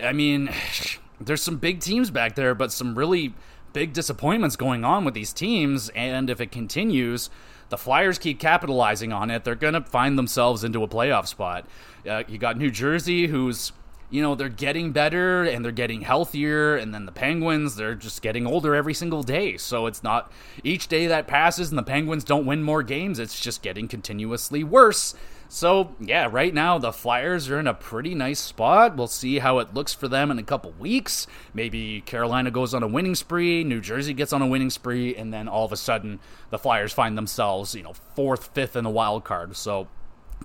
I 0.02 0.12
mean, 0.12 0.50
there's 1.20 1.42
some 1.42 1.58
big 1.58 1.80
teams 1.80 2.10
back 2.10 2.34
there, 2.34 2.54
but 2.54 2.72
some 2.72 2.96
really 2.96 3.34
big 3.72 3.92
disappointments 3.92 4.56
going 4.56 4.84
on 4.84 5.04
with 5.04 5.14
these 5.14 5.32
teams, 5.32 5.90
and 5.90 6.28
if 6.28 6.40
it 6.40 6.50
continues, 6.50 7.30
the 7.68 7.78
Flyers 7.78 8.18
keep 8.18 8.40
capitalizing 8.40 9.12
on 9.12 9.30
it. 9.30 9.44
They're 9.44 9.54
going 9.54 9.74
to 9.74 9.82
find 9.82 10.18
themselves 10.18 10.64
into 10.64 10.82
a 10.82 10.88
playoff 10.88 11.28
spot. 11.28 11.66
Uh, 12.08 12.24
you 12.26 12.38
got 12.38 12.58
New 12.58 12.70
Jersey, 12.70 13.28
who's 13.28 13.72
you 14.10 14.20
know 14.20 14.34
they're 14.34 14.48
getting 14.48 14.92
better 14.92 15.44
and 15.44 15.64
they're 15.64 15.72
getting 15.72 16.02
healthier 16.02 16.76
and 16.76 16.92
then 16.92 17.06
the 17.06 17.12
penguins 17.12 17.76
they're 17.76 17.94
just 17.94 18.22
getting 18.22 18.46
older 18.46 18.74
every 18.74 18.94
single 18.94 19.22
day 19.22 19.56
so 19.56 19.86
it's 19.86 20.02
not 20.02 20.32
each 20.64 20.88
day 20.88 21.06
that 21.06 21.26
passes 21.26 21.70
and 21.70 21.78
the 21.78 21.82
penguins 21.82 22.24
don't 22.24 22.46
win 22.46 22.62
more 22.62 22.82
games 22.82 23.18
it's 23.18 23.40
just 23.40 23.62
getting 23.62 23.88
continuously 23.88 24.64
worse 24.64 25.14
so, 25.52 25.96
yeah, 25.98 26.28
right 26.30 26.54
now 26.54 26.78
the 26.78 26.92
Flyers 26.92 27.50
are 27.50 27.58
in 27.58 27.66
a 27.66 27.74
pretty 27.74 28.14
nice 28.14 28.38
spot. 28.38 28.96
We'll 28.96 29.08
see 29.08 29.40
how 29.40 29.58
it 29.58 29.74
looks 29.74 29.92
for 29.92 30.06
them 30.06 30.30
in 30.30 30.38
a 30.38 30.44
couple 30.44 30.70
weeks. 30.78 31.26
Maybe 31.52 32.02
Carolina 32.02 32.52
goes 32.52 32.72
on 32.72 32.84
a 32.84 32.86
winning 32.86 33.16
spree, 33.16 33.64
New 33.64 33.80
Jersey 33.80 34.14
gets 34.14 34.32
on 34.32 34.42
a 34.42 34.46
winning 34.46 34.70
spree, 34.70 35.16
and 35.16 35.34
then 35.34 35.48
all 35.48 35.64
of 35.64 35.72
a 35.72 35.76
sudden 35.76 36.20
the 36.50 36.58
Flyers 36.58 36.92
find 36.92 37.18
themselves, 37.18 37.74
you 37.74 37.82
know, 37.82 37.94
fourth, 38.14 38.50
fifth 38.54 38.76
in 38.76 38.84
the 38.84 38.90
wild 38.90 39.24
card. 39.24 39.56
So, 39.56 39.88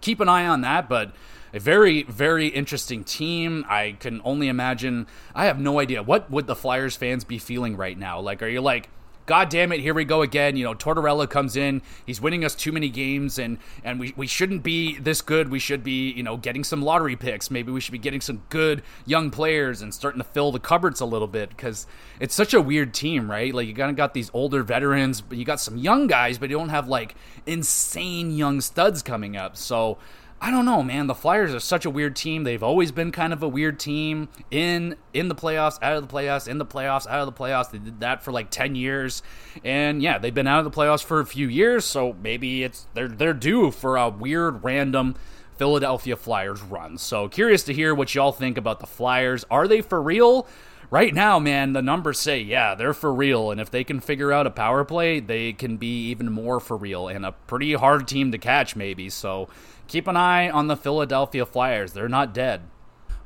keep 0.01 0.19
an 0.21 0.27
eye 0.27 0.47
on 0.47 0.61
that, 0.61 0.89
but 0.89 1.13
a 1.55 1.59
very 1.59 2.03
very 2.03 2.47
interesting 2.47 3.03
team. 3.03 3.65
I 3.69 3.95
can 3.99 4.21
only 4.23 4.47
imagine. 4.47 5.07
I 5.33 5.45
have 5.45 5.59
no 5.59 5.79
idea 5.79 6.03
what 6.03 6.29
would 6.29 6.47
the 6.47 6.55
Flyers 6.55 6.95
fans 6.95 7.23
be 7.23 7.39
feeling 7.39 7.77
right 7.77 7.97
now. 7.97 8.19
Like 8.19 8.43
are 8.43 8.47
you 8.47 8.61
like 8.61 8.89
God 9.25 9.49
damn 9.49 9.71
it, 9.71 9.79
here 9.79 9.95
we 9.95 10.05
go 10.05 10.21
again. 10.21 10.55
You 10.55 10.65
know, 10.65 10.75
Tortorella 10.75 11.27
comes 11.27 11.55
in, 11.55 11.81
he's 12.05 12.21
winning 12.21 12.45
us 12.45 12.53
too 12.53 12.71
many 12.71 12.89
games, 12.89 13.39
and 13.39 13.57
and 13.83 13.99
we, 13.99 14.13
we 14.15 14.27
shouldn't 14.27 14.61
be 14.61 14.99
this 14.99 15.21
good. 15.21 15.49
We 15.49 15.57
should 15.57 15.83
be, 15.83 16.11
you 16.11 16.21
know, 16.21 16.37
getting 16.37 16.63
some 16.63 16.83
lottery 16.83 17.15
picks. 17.15 17.49
Maybe 17.49 17.71
we 17.71 17.81
should 17.81 17.91
be 17.91 17.97
getting 17.97 18.21
some 18.21 18.43
good 18.49 18.83
young 19.05 19.31
players 19.31 19.81
and 19.81 19.93
starting 19.93 20.21
to 20.21 20.27
fill 20.27 20.51
the 20.51 20.59
cupboards 20.59 21.01
a 21.01 21.05
little 21.05 21.27
bit 21.27 21.49
because 21.49 21.87
it's 22.19 22.35
such 22.35 22.53
a 22.53 22.61
weird 22.61 22.93
team, 22.93 23.29
right? 23.29 23.53
Like 23.53 23.67
you 23.67 23.73
kind 23.73 23.89
of 23.89 23.95
got 23.95 24.13
these 24.13 24.29
older 24.33 24.61
veterans, 24.61 25.21
but 25.21 25.37
you 25.37 25.45
got 25.45 25.59
some 25.59 25.77
young 25.77 26.05
guys, 26.05 26.37
but 26.37 26.51
you 26.51 26.57
don't 26.57 26.69
have 26.69 26.87
like 26.87 27.15
insane 27.47 28.31
young 28.31 28.61
studs 28.61 29.01
coming 29.01 29.35
up. 29.35 29.57
So 29.57 29.97
I 30.45 30.51
don't 30.51 30.65
know, 30.65 30.83
man. 30.83 31.07
The 31.07 31.15
Flyers 31.15 31.55
are 31.55 31.59
such 31.59 31.85
a 31.85 31.89
weird 31.89 32.15
team. 32.15 32.43
They've 32.43 32.61
always 32.61 32.91
been 32.91 33.11
kind 33.11 33.33
of 33.33 33.41
a 33.41 33.47
weird 33.47 33.79
team 33.79 34.29
in 34.51 34.95
in 35.11 35.27
the 35.27 35.33
playoffs, 35.33 35.81
out 35.81 35.97
of 35.97 36.07
the 36.07 36.13
playoffs, 36.13 36.47
in 36.47 36.59
the 36.59 36.65
playoffs, 36.67 37.07
out 37.07 37.21
of 37.21 37.25
the 37.25 37.31
playoffs. 37.31 37.71
They 37.71 37.79
did 37.79 38.01
that 38.01 38.21
for 38.21 38.31
like 38.31 38.51
10 38.51 38.75
years. 38.75 39.23
And 39.63 40.03
yeah, 40.03 40.19
they've 40.19 40.35
been 40.35 40.45
out 40.45 40.59
of 40.59 40.65
the 40.65 40.69
playoffs 40.69 41.03
for 41.03 41.19
a 41.19 41.25
few 41.25 41.47
years, 41.47 41.83
so 41.83 42.15
maybe 42.21 42.61
it's 42.61 42.85
they're 42.93 43.07
they're 43.07 43.33
due 43.33 43.71
for 43.71 43.97
a 43.97 44.07
weird 44.07 44.63
random 44.63 45.15
Philadelphia 45.57 46.15
Flyers 46.15 46.61
run. 46.61 46.99
So 46.99 47.27
curious 47.27 47.63
to 47.63 47.73
hear 47.73 47.95
what 47.95 48.13
y'all 48.13 48.31
think 48.31 48.59
about 48.59 48.79
the 48.79 48.85
Flyers. 48.85 49.45
Are 49.49 49.67
they 49.67 49.81
for 49.81 49.99
real? 49.99 50.47
right 50.89 51.13
now, 51.13 51.39
man, 51.39 51.73
the 51.73 51.81
numbers 51.81 52.19
say, 52.19 52.39
yeah, 52.39 52.75
they're 52.75 52.93
for 52.93 53.13
real. 53.13 53.51
And 53.51 53.59
if 53.59 53.69
they 53.69 53.83
can 53.83 53.99
figure 53.99 54.31
out 54.31 54.47
a 54.47 54.51
power 54.51 54.83
play, 54.83 55.19
they 55.19 55.53
can 55.53 55.77
be 55.77 56.09
even 56.09 56.31
more 56.31 56.59
for 56.59 56.77
real 56.77 57.07
and 57.07 57.25
a 57.25 57.31
pretty 57.31 57.73
hard 57.73 58.07
team 58.07 58.31
to 58.31 58.37
catch, 58.37 58.75
maybe. 58.75 59.09
So 59.09 59.49
keep 59.87 60.07
an 60.07 60.17
eye 60.17 60.49
on 60.49 60.67
the 60.67 60.77
Philadelphia 60.77 61.45
Flyers. 61.45 61.93
They're 61.93 62.09
not 62.09 62.33
dead. 62.33 62.61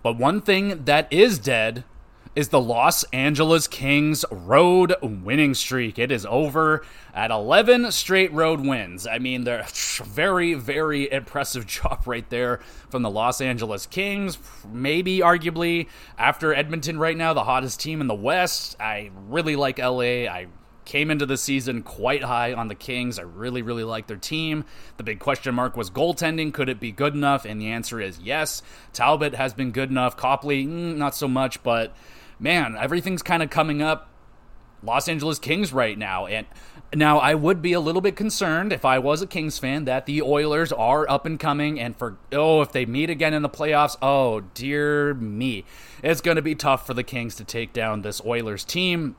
But 0.01 0.17
one 0.17 0.41
thing 0.41 0.85
that 0.85 1.11
is 1.11 1.39
dead 1.39 1.83
is 2.35 2.49
the 2.49 2.61
Los 2.61 3.03
Angeles 3.05 3.67
Kings 3.67 4.23
road 4.31 4.95
winning 5.01 5.53
streak. 5.53 5.99
It 5.99 6.11
is 6.11 6.25
over 6.25 6.85
at 7.13 7.31
11 7.31 7.91
straight 7.91 8.31
road 8.31 8.61
wins. 8.61 9.07
I 9.07 9.19
mean, 9.19 9.43
they're 9.43 9.65
very, 10.05 10.53
very 10.53 11.11
impressive 11.11 11.65
job 11.67 12.03
right 12.05 12.29
there 12.29 12.59
from 12.89 13.01
the 13.01 13.09
Los 13.09 13.41
Angeles 13.41 13.85
Kings. 13.85 14.37
Maybe, 14.71 15.19
arguably, 15.19 15.87
after 16.17 16.53
Edmonton 16.53 16.99
right 16.99 17.17
now, 17.17 17.33
the 17.33 17.43
hottest 17.43 17.79
team 17.79 17.99
in 17.99 18.07
the 18.07 18.15
West. 18.15 18.77
I 18.79 19.11
really 19.27 19.55
like 19.55 19.79
LA. 19.79 20.27
I 20.29 20.47
came 20.89 21.11
into 21.11 21.27
the 21.27 21.37
season 21.37 21.83
quite 21.83 22.23
high 22.23 22.51
on 22.51 22.67
the 22.67 22.73
Kings. 22.73 23.19
I 23.19 23.21
really, 23.21 23.61
really 23.61 23.83
like 23.83 24.07
their 24.07 24.17
team. 24.17 24.65
The 24.97 25.03
big 25.03 25.19
question 25.19 25.53
mark 25.53 25.77
was 25.77 25.91
goaltending. 25.91 26.51
Could 26.51 26.67
it 26.67 26.79
be 26.79 26.91
good 26.91 27.13
enough? 27.13 27.45
And 27.45 27.61
the 27.61 27.67
answer 27.67 28.01
is 28.01 28.19
yes. 28.19 28.63
Talbot 28.91 29.35
has 29.35 29.53
been 29.53 29.69
good 29.69 29.91
enough. 29.91 30.17
Copley, 30.17 30.65
mm, 30.65 30.95
not 30.95 31.13
so 31.13 31.27
much, 31.27 31.61
but 31.61 31.95
man, 32.39 32.75
everything's 32.75 33.21
kind 33.21 33.43
of 33.43 33.51
coming 33.51 33.83
up 33.83 34.09
Los 34.81 35.07
Angeles 35.07 35.37
Kings 35.37 35.71
right 35.71 35.95
now. 35.95 36.25
And 36.25 36.47
now 36.95 37.19
I 37.19 37.35
would 37.35 37.61
be 37.61 37.73
a 37.73 37.79
little 37.79 38.01
bit 38.01 38.15
concerned 38.15 38.73
if 38.73 38.83
I 38.83 38.97
was 38.97 39.21
a 39.21 39.27
Kings 39.27 39.59
fan 39.59 39.85
that 39.85 40.07
the 40.07 40.23
Oilers 40.23 40.71
are 40.71 41.07
up 41.07 41.27
and 41.27 41.39
coming 41.39 41.79
and 41.79 41.95
for 41.95 42.17
oh 42.31 42.61
if 42.61 42.71
they 42.71 42.87
meet 42.87 43.11
again 43.11 43.35
in 43.35 43.43
the 43.43 43.49
playoffs, 43.49 43.95
oh 44.01 44.39
dear 44.55 45.13
me. 45.13 45.65
It's 46.01 46.19
going 46.19 46.37
to 46.37 46.41
be 46.41 46.55
tough 46.55 46.87
for 46.87 46.95
the 46.95 47.03
Kings 47.03 47.35
to 47.35 47.43
take 47.43 47.73
down 47.73 48.01
this 48.01 48.19
Oilers 48.25 48.63
team. 48.63 49.15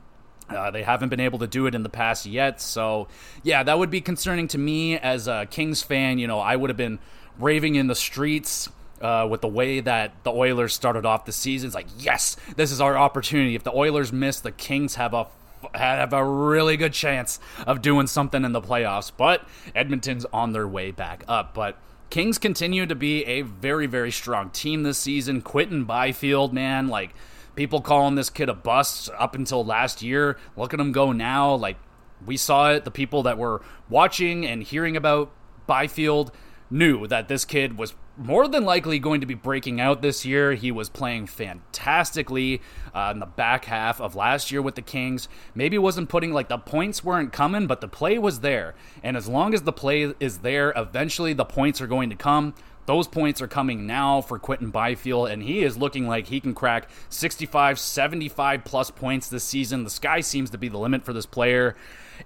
Uh, 0.55 0.71
they 0.71 0.83
haven't 0.83 1.09
been 1.09 1.19
able 1.19 1.39
to 1.39 1.47
do 1.47 1.65
it 1.65 1.75
in 1.75 1.83
the 1.83 1.89
past 1.89 2.25
yet. 2.25 2.61
So, 2.61 3.07
yeah, 3.43 3.63
that 3.63 3.77
would 3.77 3.89
be 3.89 4.01
concerning 4.01 4.47
to 4.49 4.57
me 4.57 4.97
as 4.97 5.27
a 5.27 5.47
Kings 5.49 5.81
fan. 5.81 6.19
You 6.19 6.27
know, 6.27 6.39
I 6.39 6.55
would 6.55 6.69
have 6.69 6.77
been 6.77 6.99
raving 7.39 7.75
in 7.75 7.87
the 7.87 7.95
streets 7.95 8.69
uh, 9.01 9.27
with 9.29 9.41
the 9.41 9.47
way 9.47 9.79
that 9.79 10.23
the 10.23 10.31
Oilers 10.31 10.73
started 10.73 11.05
off 11.05 11.25
the 11.25 11.31
season. 11.31 11.67
It's 11.67 11.75
like, 11.75 11.87
yes, 11.97 12.37
this 12.55 12.71
is 12.71 12.81
our 12.81 12.97
opportunity. 12.97 13.55
If 13.55 13.63
the 13.63 13.75
Oilers 13.75 14.13
miss, 14.13 14.39
the 14.39 14.51
Kings 14.51 14.95
have 14.95 15.13
a 15.13 15.27
have 15.75 16.11
a 16.11 16.25
really 16.25 16.75
good 16.75 16.93
chance 16.93 17.39
of 17.67 17.83
doing 17.83 18.07
something 18.07 18.43
in 18.43 18.51
the 18.51 18.61
playoffs. 18.61 19.11
But 19.15 19.47
Edmonton's 19.75 20.25
on 20.33 20.53
their 20.53 20.67
way 20.67 20.91
back 20.91 21.23
up. 21.27 21.53
But 21.53 21.77
Kings 22.09 22.37
continue 22.37 22.85
to 22.85 22.95
be 22.95 23.23
a 23.25 23.41
very, 23.41 23.85
very 23.85 24.11
strong 24.11 24.49
team 24.49 24.83
this 24.83 24.97
season. 24.97 25.41
Quinton 25.41 25.85
Byfield, 25.85 26.53
man, 26.53 26.87
like 26.87 27.13
people 27.61 27.79
calling 27.79 28.15
this 28.15 28.31
kid 28.31 28.49
a 28.49 28.55
bust 28.55 29.07
up 29.19 29.35
until 29.35 29.63
last 29.63 30.01
year. 30.01 30.35
Look 30.57 30.73
at 30.73 30.79
him 30.79 30.91
go 30.91 31.11
now. 31.11 31.53
Like 31.53 31.77
we 32.25 32.35
saw 32.35 32.71
it. 32.71 32.85
The 32.85 32.91
people 32.91 33.21
that 33.21 33.37
were 33.37 33.61
watching 33.87 34.47
and 34.47 34.63
hearing 34.63 34.97
about 34.97 35.31
Byfield 35.67 36.31
knew 36.71 37.05
that 37.05 37.27
this 37.27 37.45
kid 37.45 37.77
was 37.77 37.93
more 38.17 38.47
than 38.47 38.65
likely 38.65 38.97
going 38.97 39.21
to 39.21 39.27
be 39.27 39.35
breaking 39.35 39.79
out 39.79 40.01
this 40.01 40.25
year. 40.25 40.53
He 40.53 40.71
was 40.71 40.89
playing 40.89 41.27
fantastically 41.27 42.63
uh, 42.95 43.11
in 43.13 43.19
the 43.19 43.27
back 43.27 43.65
half 43.65 44.01
of 44.01 44.15
last 44.15 44.51
year 44.51 44.61
with 44.63 44.73
the 44.73 44.81
Kings. 44.81 45.29
Maybe 45.53 45.77
wasn't 45.77 46.09
putting 46.09 46.33
like 46.33 46.49
the 46.49 46.57
points 46.57 47.03
weren't 47.03 47.31
coming, 47.31 47.67
but 47.67 47.79
the 47.79 47.87
play 47.87 48.17
was 48.17 48.39
there. 48.39 48.73
And 49.03 49.15
as 49.15 49.27
long 49.27 49.53
as 49.53 49.61
the 49.61 49.71
play 49.71 50.15
is 50.19 50.39
there, 50.39 50.73
eventually 50.75 51.33
the 51.33 51.45
points 51.45 51.79
are 51.79 51.87
going 51.87 52.09
to 52.09 52.15
come. 52.15 52.55
Those 52.85 53.07
points 53.07 53.41
are 53.41 53.47
coming 53.47 53.85
now 53.85 54.21
for 54.21 54.39
Quinton 54.39 54.71
Byfield, 54.71 55.29
and 55.29 55.43
he 55.43 55.63
is 55.63 55.77
looking 55.77 56.07
like 56.07 56.27
he 56.27 56.39
can 56.39 56.53
crack 56.53 56.89
65, 57.09 57.79
75 57.79 58.63
plus 58.65 58.91
points 58.91 59.29
this 59.29 59.43
season. 59.43 59.83
The 59.83 59.89
sky 59.89 60.21
seems 60.21 60.49
to 60.49 60.57
be 60.57 60.67
the 60.67 60.79
limit 60.79 61.03
for 61.03 61.13
this 61.13 61.25
player, 61.25 61.75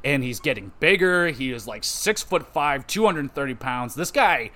and 0.04 0.24
he's 0.24 0.40
getting 0.40 0.72
bigger. 0.80 1.28
He 1.28 1.52
is 1.52 1.68
like 1.68 1.84
six 1.84 2.24
foot 2.24 2.48
five, 2.54 2.88
230 2.88 3.56
pounds. 3.56 3.96
This 3.96 4.12
guy 4.12 4.52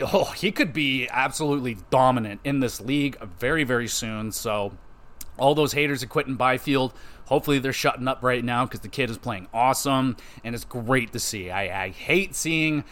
oh, 0.00 0.24
he 0.36 0.52
could 0.52 0.72
be 0.72 1.08
absolutely 1.08 1.78
dominant 1.90 2.40
in 2.44 2.60
this 2.60 2.80
league 2.80 3.16
very, 3.38 3.64
very 3.64 3.88
soon. 3.88 4.32
So, 4.32 4.72
all 5.38 5.54
those 5.54 5.72
haters 5.72 6.02
of 6.02 6.08
Quinton 6.08 6.36
Byfield, 6.36 6.94
hopefully 7.26 7.58
they're 7.58 7.72
shutting 7.72 8.08
up 8.08 8.22
right 8.22 8.42
now 8.42 8.64
because 8.64 8.80
the 8.80 8.88
kid 8.88 9.10
is 9.10 9.18
playing 9.18 9.48
awesome 9.52 10.16
and 10.42 10.54
it's 10.54 10.64
great 10.64 11.12
to 11.12 11.18
see. 11.18 11.50
I, 11.50 11.84
I 11.84 11.88
hate 11.90 12.34
seeing 12.34 12.84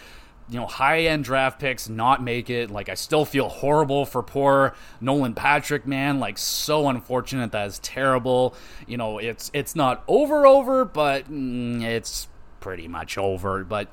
you 0.49 0.59
know 0.59 0.67
high 0.67 1.01
end 1.01 1.25
draft 1.25 1.59
picks 1.59 1.89
not 1.89 2.23
make 2.23 2.51
it 2.51 2.71
like 2.71 2.89
i 2.89 2.95
still 2.95 3.25
feel 3.25 3.49
horrible 3.49 4.05
for 4.05 4.23
poor 4.23 4.75
nolan 5.01 5.35
patrick 5.35 5.87
man 5.87 6.21
like 6.21 6.37
so 6.37 6.89
unfortunate 6.89 7.51
that 7.53 7.67
is 7.67 7.79
terrible 7.79 8.55
you 8.87 8.97
know 8.97 9.19
it's 9.19 9.51
it's 9.55 9.75
not 9.75 10.05
over 10.07 10.47
over 10.47 10.85
but 10.85 11.31
mm, 11.31 11.83
it's 11.83 12.29
pretty 12.61 12.87
much 12.87 13.17
over 13.17 13.65
but 13.65 13.89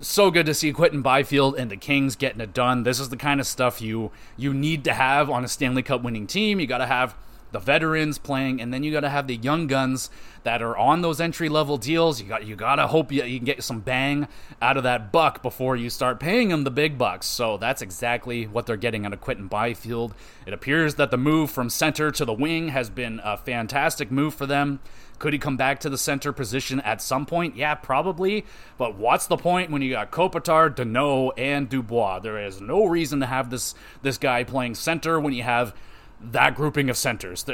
so 0.00 0.30
good 0.30 0.46
to 0.46 0.54
see 0.54 0.72
Quinton 0.72 1.02
Byfield 1.02 1.56
and 1.56 1.70
the 1.70 1.76
Kings 1.76 2.14
getting 2.14 2.40
it 2.40 2.54
done. 2.54 2.84
This 2.84 3.00
is 3.00 3.08
the 3.08 3.16
kind 3.16 3.40
of 3.40 3.46
stuff 3.46 3.80
you 3.80 4.12
you 4.36 4.54
need 4.54 4.84
to 4.84 4.94
have 4.94 5.28
on 5.28 5.44
a 5.44 5.48
Stanley 5.48 5.82
Cup 5.82 6.02
winning 6.02 6.26
team. 6.26 6.60
You 6.60 6.66
got 6.66 6.78
to 6.78 6.86
have 6.86 7.16
the 7.50 7.58
veterans 7.58 8.18
playing, 8.18 8.60
and 8.60 8.72
then 8.72 8.82
you 8.82 8.92
got 8.92 9.00
to 9.00 9.08
have 9.08 9.26
the 9.26 9.36
young 9.36 9.66
guns 9.66 10.10
that 10.42 10.62
are 10.62 10.76
on 10.76 11.02
those 11.02 11.20
entry 11.20 11.48
level 11.48 11.76
deals. 11.76 12.20
You 12.20 12.28
got 12.28 12.46
you 12.46 12.56
got 12.56 12.76
to 12.76 12.86
hope 12.86 13.12
you, 13.12 13.22
you 13.24 13.38
can 13.38 13.46
get 13.46 13.62
some 13.62 13.80
bang 13.80 14.28
out 14.62 14.76
of 14.76 14.82
that 14.84 15.12
buck 15.12 15.42
before 15.42 15.76
you 15.76 15.90
start 15.90 16.20
paying 16.20 16.48
them 16.48 16.64
the 16.64 16.70
big 16.70 16.98
bucks. 16.98 17.26
So 17.26 17.56
that's 17.56 17.82
exactly 17.82 18.46
what 18.46 18.66
they're 18.66 18.76
getting 18.76 19.04
out 19.04 19.12
of 19.12 19.20
Quinton 19.20 19.48
Byfield. 19.48 20.14
It 20.46 20.52
appears 20.52 20.94
that 20.96 21.10
the 21.10 21.18
move 21.18 21.50
from 21.50 21.70
center 21.70 22.10
to 22.10 22.24
the 22.24 22.32
wing 22.32 22.68
has 22.68 22.90
been 22.90 23.20
a 23.24 23.36
fantastic 23.36 24.10
move 24.10 24.34
for 24.34 24.46
them. 24.46 24.80
Could 25.18 25.32
he 25.32 25.38
come 25.38 25.56
back 25.56 25.80
to 25.80 25.90
the 25.90 25.98
center 25.98 26.32
position 26.32 26.80
at 26.80 27.02
some 27.02 27.26
point? 27.26 27.56
Yeah, 27.56 27.74
probably. 27.74 28.44
But 28.76 28.96
what's 28.96 29.26
the 29.26 29.36
point 29.36 29.70
when 29.70 29.82
you 29.82 29.90
got 29.90 30.12
Kopitar, 30.12 30.74
Danault, 30.74 31.32
and 31.36 31.68
Dubois? 31.68 32.20
There 32.20 32.44
is 32.44 32.60
no 32.60 32.86
reason 32.86 33.20
to 33.20 33.26
have 33.26 33.50
this 33.50 33.74
this 34.02 34.18
guy 34.18 34.44
playing 34.44 34.76
center 34.76 35.18
when 35.18 35.32
you 35.32 35.42
have 35.42 35.74
that 36.20 36.54
grouping 36.54 36.90
of 36.90 36.96
centers. 36.96 37.44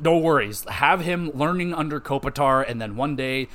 No 0.00 0.18
worries. 0.18 0.64
Have 0.68 1.00
him 1.00 1.30
learning 1.34 1.74
under 1.74 2.00
Kopitar, 2.00 2.68
and 2.68 2.80
then 2.80 2.96
one 2.96 3.16
day 3.16 3.48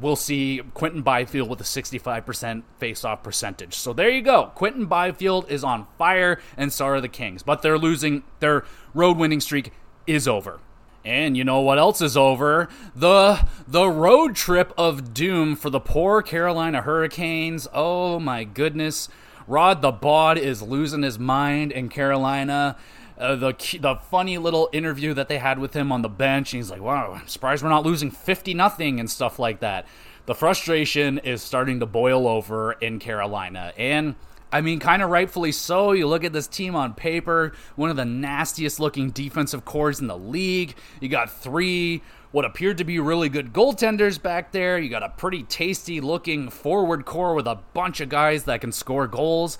we'll 0.00 0.16
see 0.16 0.62
Quinton 0.74 1.02
Byfield 1.02 1.48
with 1.48 1.60
a 1.60 1.64
65% 1.64 2.62
face-off 2.78 3.22
percentage. 3.22 3.74
So 3.74 3.92
there 3.92 4.08
you 4.08 4.22
go. 4.22 4.52
Quinton 4.54 4.86
Byfield 4.86 5.50
is 5.50 5.64
on 5.64 5.86
fire, 5.98 6.40
and 6.56 6.72
so 6.72 6.86
are 6.86 7.00
the 7.00 7.08
Kings. 7.08 7.42
But 7.42 7.62
they're 7.62 7.78
losing. 7.78 8.22
Their 8.40 8.64
road 8.94 9.16
winning 9.16 9.40
streak 9.40 9.72
is 10.06 10.26
over. 10.26 10.60
And 11.04 11.36
you 11.36 11.42
know 11.42 11.60
what 11.60 11.78
else 11.78 12.00
is 12.00 12.16
over? 12.16 12.68
The 12.94 13.46
the 13.66 13.88
road 13.88 14.36
trip 14.36 14.72
of 14.78 15.12
doom 15.12 15.56
for 15.56 15.68
the 15.68 15.80
poor 15.80 16.22
Carolina 16.22 16.82
Hurricanes. 16.82 17.66
Oh 17.72 18.20
my 18.20 18.44
goodness. 18.44 19.08
Rod 19.48 19.82
the 19.82 19.90
Bod 19.90 20.38
is 20.38 20.62
losing 20.62 21.02
his 21.02 21.18
mind 21.18 21.72
in 21.72 21.88
Carolina. 21.88 22.76
Uh, 23.22 23.36
the 23.36 23.78
the 23.80 23.94
funny 24.10 24.36
little 24.36 24.68
interview 24.72 25.14
that 25.14 25.28
they 25.28 25.38
had 25.38 25.58
with 25.58 25.74
him 25.74 25.92
on 25.92 26.02
the 26.02 26.08
bench, 26.08 26.50
he's 26.50 26.70
like, 26.70 26.82
"Wow, 26.82 27.12
I'm 27.12 27.28
surprised 27.28 27.62
we're 27.62 27.68
not 27.68 27.84
losing 27.84 28.10
50 28.10 28.52
nothing 28.52 28.98
and 28.98 29.08
stuff 29.08 29.38
like 29.38 29.60
that." 29.60 29.86
The 30.26 30.34
frustration 30.34 31.18
is 31.18 31.40
starting 31.40 31.80
to 31.80 31.86
boil 31.86 32.26
over 32.26 32.72
in 32.72 32.98
Carolina. 32.98 33.72
And 33.76 34.16
I 34.52 34.60
mean, 34.60 34.80
kind 34.80 35.02
of 35.02 35.10
rightfully 35.10 35.52
so. 35.52 35.92
You 35.92 36.06
look 36.06 36.24
at 36.24 36.32
this 36.32 36.46
team 36.46 36.74
on 36.74 36.94
paper, 36.94 37.52
one 37.74 37.90
of 37.90 37.96
the 37.96 38.04
nastiest 38.04 38.78
looking 38.78 39.10
defensive 39.10 39.64
cores 39.64 40.00
in 40.00 40.08
the 40.08 40.18
league. 40.18 40.74
You 41.00 41.08
got 41.08 41.30
three 41.30 42.02
what 42.32 42.44
appeared 42.44 42.78
to 42.78 42.84
be 42.84 42.98
really 42.98 43.28
good 43.28 43.52
goaltenders 43.52 44.20
back 44.20 44.52
there. 44.52 44.78
You 44.78 44.88
got 44.88 45.02
a 45.02 45.10
pretty 45.10 45.42
tasty 45.44 46.00
looking 46.00 46.50
forward 46.50 47.04
core 47.04 47.34
with 47.34 47.46
a 47.46 47.60
bunch 47.72 48.00
of 48.00 48.08
guys 48.08 48.44
that 48.44 48.60
can 48.60 48.72
score 48.72 49.06
goals. 49.06 49.58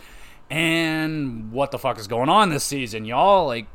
And 0.52 1.50
what 1.50 1.70
the 1.70 1.78
fuck 1.78 1.98
is 1.98 2.06
going 2.06 2.28
on 2.28 2.50
this 2.50 2.62
season, 2.62 3.06
y'all? 3.06 3.46
Like, 3.46 3.68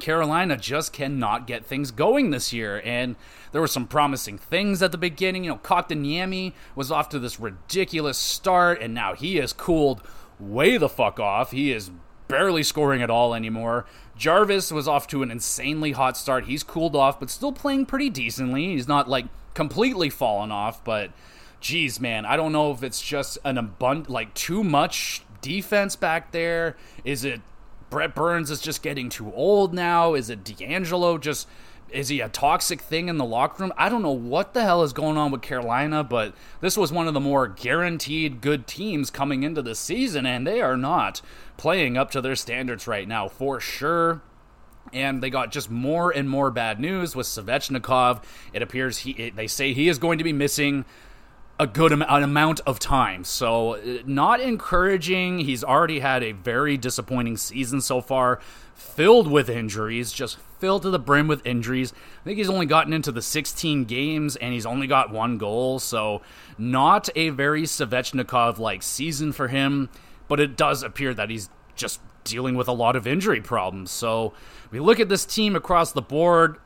Carolina 0.00 0.56
just 0.56 0.92
cannot 0.92 1.46
get 1.46 1.64
things 1.64 1.92
going 1.92 2.30
this 2.30 2.52
year. 2.52 2.82
And 2.84 3.14
there 3.52 3.60
were 3.60 3.68
some 3.68 3.86
promising 3.86 4.36
things 4.36 4.82
at 4.82 4.90
the 4.90 4.98
beginning. 4.98 5.44
You 5.44 5.50
know, 5.50 5.58
Kotkaniemi 5.58 6.54
was 6.74 6.90
off 6.90 7.08
to 7.10 7.20
this 7.20 7.38
ridiculous 7.38 8.18
start, 8.18 8.82
and 8.82 8.92
now 8.92 9.14
he 9.14 9.36
has 9.36 9.52
cooled 9.52 10.02
way 10.40 10.76
the 10.76 10.88
fuck 10.88 11.20
off. 11.20 11.52
He 11.52 11.70
is 11.70 11.92
barely 12.26 12.64
scoring 12.64 13.00
at 13.00 13.10
all 13.10 13.32
anymore. 13.32 13.86
Jarvis 14.16 14.72
was 14.72 14.88
off 14.88 15.06
to 15.08 15.22
an 15.22 15.30
insanely 15.30 15.92
hot 15.92 16.16
start. 16.16 16.46
He's 16.46 16.64
cooled 16.64 16.96
off, 16.96 17.20
but 17.20 17.30
still 17.30 17.52
playing 17.52 17.86
pretty 17.86 18.10
decently. 18.10 18.74
He's 18.74 18.88
not 18.88 19.08
like 19.08 19.26
completely 19.54 20.10
fallen 20.10 20.50
off, 20.50 20.82
but 20.82 21.12
geez, 21.60 22.00
man, 22.00 22.26
I 22.26 22.36
don't 22.36 22.50
know 22.50 22.72
if 22.72 22.82
it's 22.82 23.00
just 23.00 23.38
an 23.44 23.56
abundant, 23.56 24.10
like 24.10 24.34
too 24.34 24.64
much 24.64 25.22
defense 25.40 25.96
back 25.96 26.32
there. 26.32 26.76
Is 27.04 27.24
it 27.24 27.40
Brent 27.90 28.14
Burns 28.14 28.50
is 28.50 28.60
just 28.60 28.82
getting 28.82 29.08
too 29.08 29.32
old 29.32 29.72
now? 29.72 30.14
Is 30.14 30.30
it 30.30 30.44
DeAngelo 30.44 31.20
just 31.20 31.48
is 31.90 32.08
he 32.08 32.20
a 32.20 32.28
toxic 32.28 32.80
thing 32.80 33.08
in 33.08 33.16
the 33.16 33.24
locker 33.24 33.62
room? 33.62 33.72
I 33.76 33.88
don't 33.88 34.02
know 34.02 34.10
what 34.10 34.54
the 34.54 34.62
hell 34.62 34.82
is 34.82 34.92
going 34.92 35.16
on 35.16 35.30
with 35.30 35.42
Carolina, 35.42 36.04
but 36.04 36.34
this 36.60 36.76
was 36.76 36.92
one 36.92 37.08
of 37.08 37.14
the 37.14 37.20
more 37.20 37.48
guaranteed 37.48 38.40
good 38.40 38.66
teams 38.66 39.10
coming 39.10 39.42
into 39.42 39.62
the 39.62 39.74
season, 39.74 40.26
and 40.26 40.46
they 40.46 40.60
are 40.60 40.76
not 40.76 41.22
playing 41.56 41.96
up 41.96 42.10
to 42.10 42.20
their 42.20 42.36
standards 42.36 42.86
right 42.86 43.08
now 43.08 43.28
for 43.28 43.60
sure. 43.60 44.22
And 44.92 45.22
they 45.22 45.28
got 45.28 45.52
just 45.52 45.70
more 45.70 46.10
and 46.10 46.30
more 46.30 46.50
bad 46.50 46.80
news 46.80 47.14
with 47.14 47.26
Svechnikov. 47.26 48.22
It 48.52 48.62
appears 48.62 48.98
he, 48.98 49.10
it, 49.12 49.36
they 49.36 49.46
say 49.46 49.74
he 49.74 49.88
is 49.88 49.98
going 49.98 50.16
to 50.18 50.24
be 50.24 50.32
missing 50.32 50.86
a 51.60 51.66
good 51.66 51.92
am- 51.92 52.02
an 52.02 52.22
amount 52.22 52.60
of 52.66 52.78
time. 52.78 53.24
So, 53.24 53.74
uh, 53.74 53.98
not 54.06 54.40
encouraging. 54.40 55.40
He's 55.40 55.64
already 55.64 56.00
had 56.00 56.22
a 56.22 56.32
very 56.32 56.76
disappointing 56.76 57.36
season 57.36 57.80
so 57.80 58.00
far, 58.00 58.38
filled 58.74 59.28
with 59.28 59.48
injuries, 59.48 60.12
just 60.12 60.38
filled 60.60 60.82
to 60.82 60.90
the 60.90 60.98
brim 60.98 61.26
with 61.26 61.44
injuries. 61.44 61.92
I 62.22 62.24
think 62.24 62.38
he's 62.38 62.50
only 62.50 62.66
gotten 62.66 62.92
into 62.92 63.10
the 63.10 63.22
16 63.22 63.84
games 63.84 64.36
and 64.36 64.52
he's 64.52 64.66
only 64.66 64.86
got 64.86 65.10
one 65.10 65.38
goal. 65.38 65.78
So, 65.78 66.22
not 66.56 67.08
a 67.16 67.30
very 67.30 67.62
Svechnikov 67.62 68.58
like 68.58 68.82
season 68.82 69.32
for 69.32 69.48
him, 69.48 69.88
but 70.28 70.40
it 70.40 70.56
does 70.56 70.82
appear 70.82 71.12
that 71.14 71.30
he's 71.30 71.48
just 71.74 72.00
dealing 72.24 72.54
with 72.54 72.68
a 72.68 72.72
lot 72.72 72.94
of 72.94 73.06
injury 73.06 73.40
problems. 73.40 73.90
So, 73.90 74.32
we 74.70 74.80
look 74.80 75.00
at 75.00 75.08
this 75.08 75.24
team 75.24 75.56
across 75.56 75.92
the 75.92 76.02
board. 76.02 76.58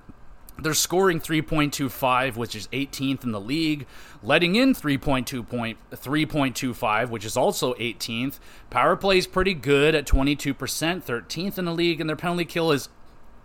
They're 0.59 0.75
scoring 0.75 1.21
3.25, 1.21 2.37
which 2.37 2.55
is 2.55 2.69
18th 2.69 3.25
in 3.25 3.33
the 3.33 3.41
league, 3.41 3.87
letting 4.23 4.55
in 4.55 4.75
3.2 4.75 5.49
point, 5.49 5.79
3.25, 5.91 7.09
which 7.09 7.25
is 7.25 7.37
also 7.37 7.75
18th. 7.75 8.39
Power 8.71 8.95
play 8.97 9.19
is 9.19 9.27
pretty 9.27 9.55
good 9.55 9.95
at 9.95 10.07
22%, 10.07 10.55
13th 10.55 11.59
in 11.59 11.65
the 11.65 11.73
league, 11.73 12.01
and 12.01 12.09
their 12.09 12.17
penalty 12.17 12.45
kill 12.45 12.71
is 12.71 12.89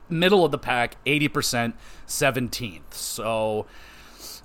middle 0.09 0.45
of 0.45 0.51
the 0.51 0.57
pack, 0.57 1.03
80%, 1.05 1.73
17th. 2.07 2.93
So 2.93 3.65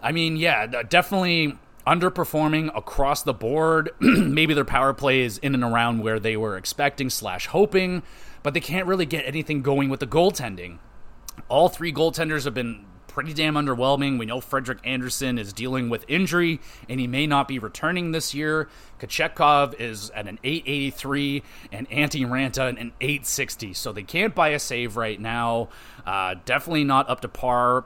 I 0.02 0.10
mean, 0.10 0.36
yeah, 0.36 0.66
definitely 0.66 1.56
underperforming 1.86 2.76
across 2.76 3.22
the 3.22 3.32
board. 3.32 3.90
Maybe 4.00 4.52
their 4.52 4.64
power 4.64 4.92
play 4.92 5.20
is 5.20 5.38
in 5.38 5.54
and 5.54 5.62
around 5.62 6.02
where 6.02 6.18
they 6.18 6.36
were 6.36 6.56
expecting 6.56 7.08
slash 7.08 7.46
hoping, 7.46 8.02
but 8.42 8.52
they 8.52 8.60
can't 8.60 8.86
really 8.86 9.06
get 9.06 9.24
anything 9.24 9.62
going 9.62 9.88
with 9.88 10.00
the 10.00 10.06
goaltending. 10.06 10.78
All 11.48 11.68
three 11.68 11.92
goaltenders 11.92 12.44
have 12.44 12.54
been 12.54 12.86
pretty 13.12 13.34
damn 13.34 13.54
underwhelming. 13.54 14.18
We 14.18 14.26
know 14.26 14.40
Frederik 14.40 14.78
Andersen 14.84 15.38
is 15.38 15.52
dealing 15.52 15.90
with 15.90 16.04
injury 16.08 16.60
and 16.88 16.98
he 16.98 17.06
may 17.06 17.26
not 17.26 17.46
be 17.46 17.58
returning 17.58 18.12
this 18.12 18.34
year. 18.34 18.68
Kochetkov 18.98 19.78
is 19.78 20.10
at 20.10 20.26
an 20.26 20.38
883 20.42 21.42
and 21.70 21.88
Antti 21.90 22.26
Raanta 22.26 22.68
an 22.68 22.92
860. 23.00 23.74
So 23.74 23.92
they 23.92 24.02
can't 24.02 24.34
buy 24.34 24.48
a 24.48 24.58
save 24.58 24.96
right 24.96 25.20
now. 25.20 25.68
Uh, 26.06 26.36
definitely 26.46 26.84
not 26.84 27.08
up 27.10 27.20
to 27.20 27.28
par. 27.28 27.84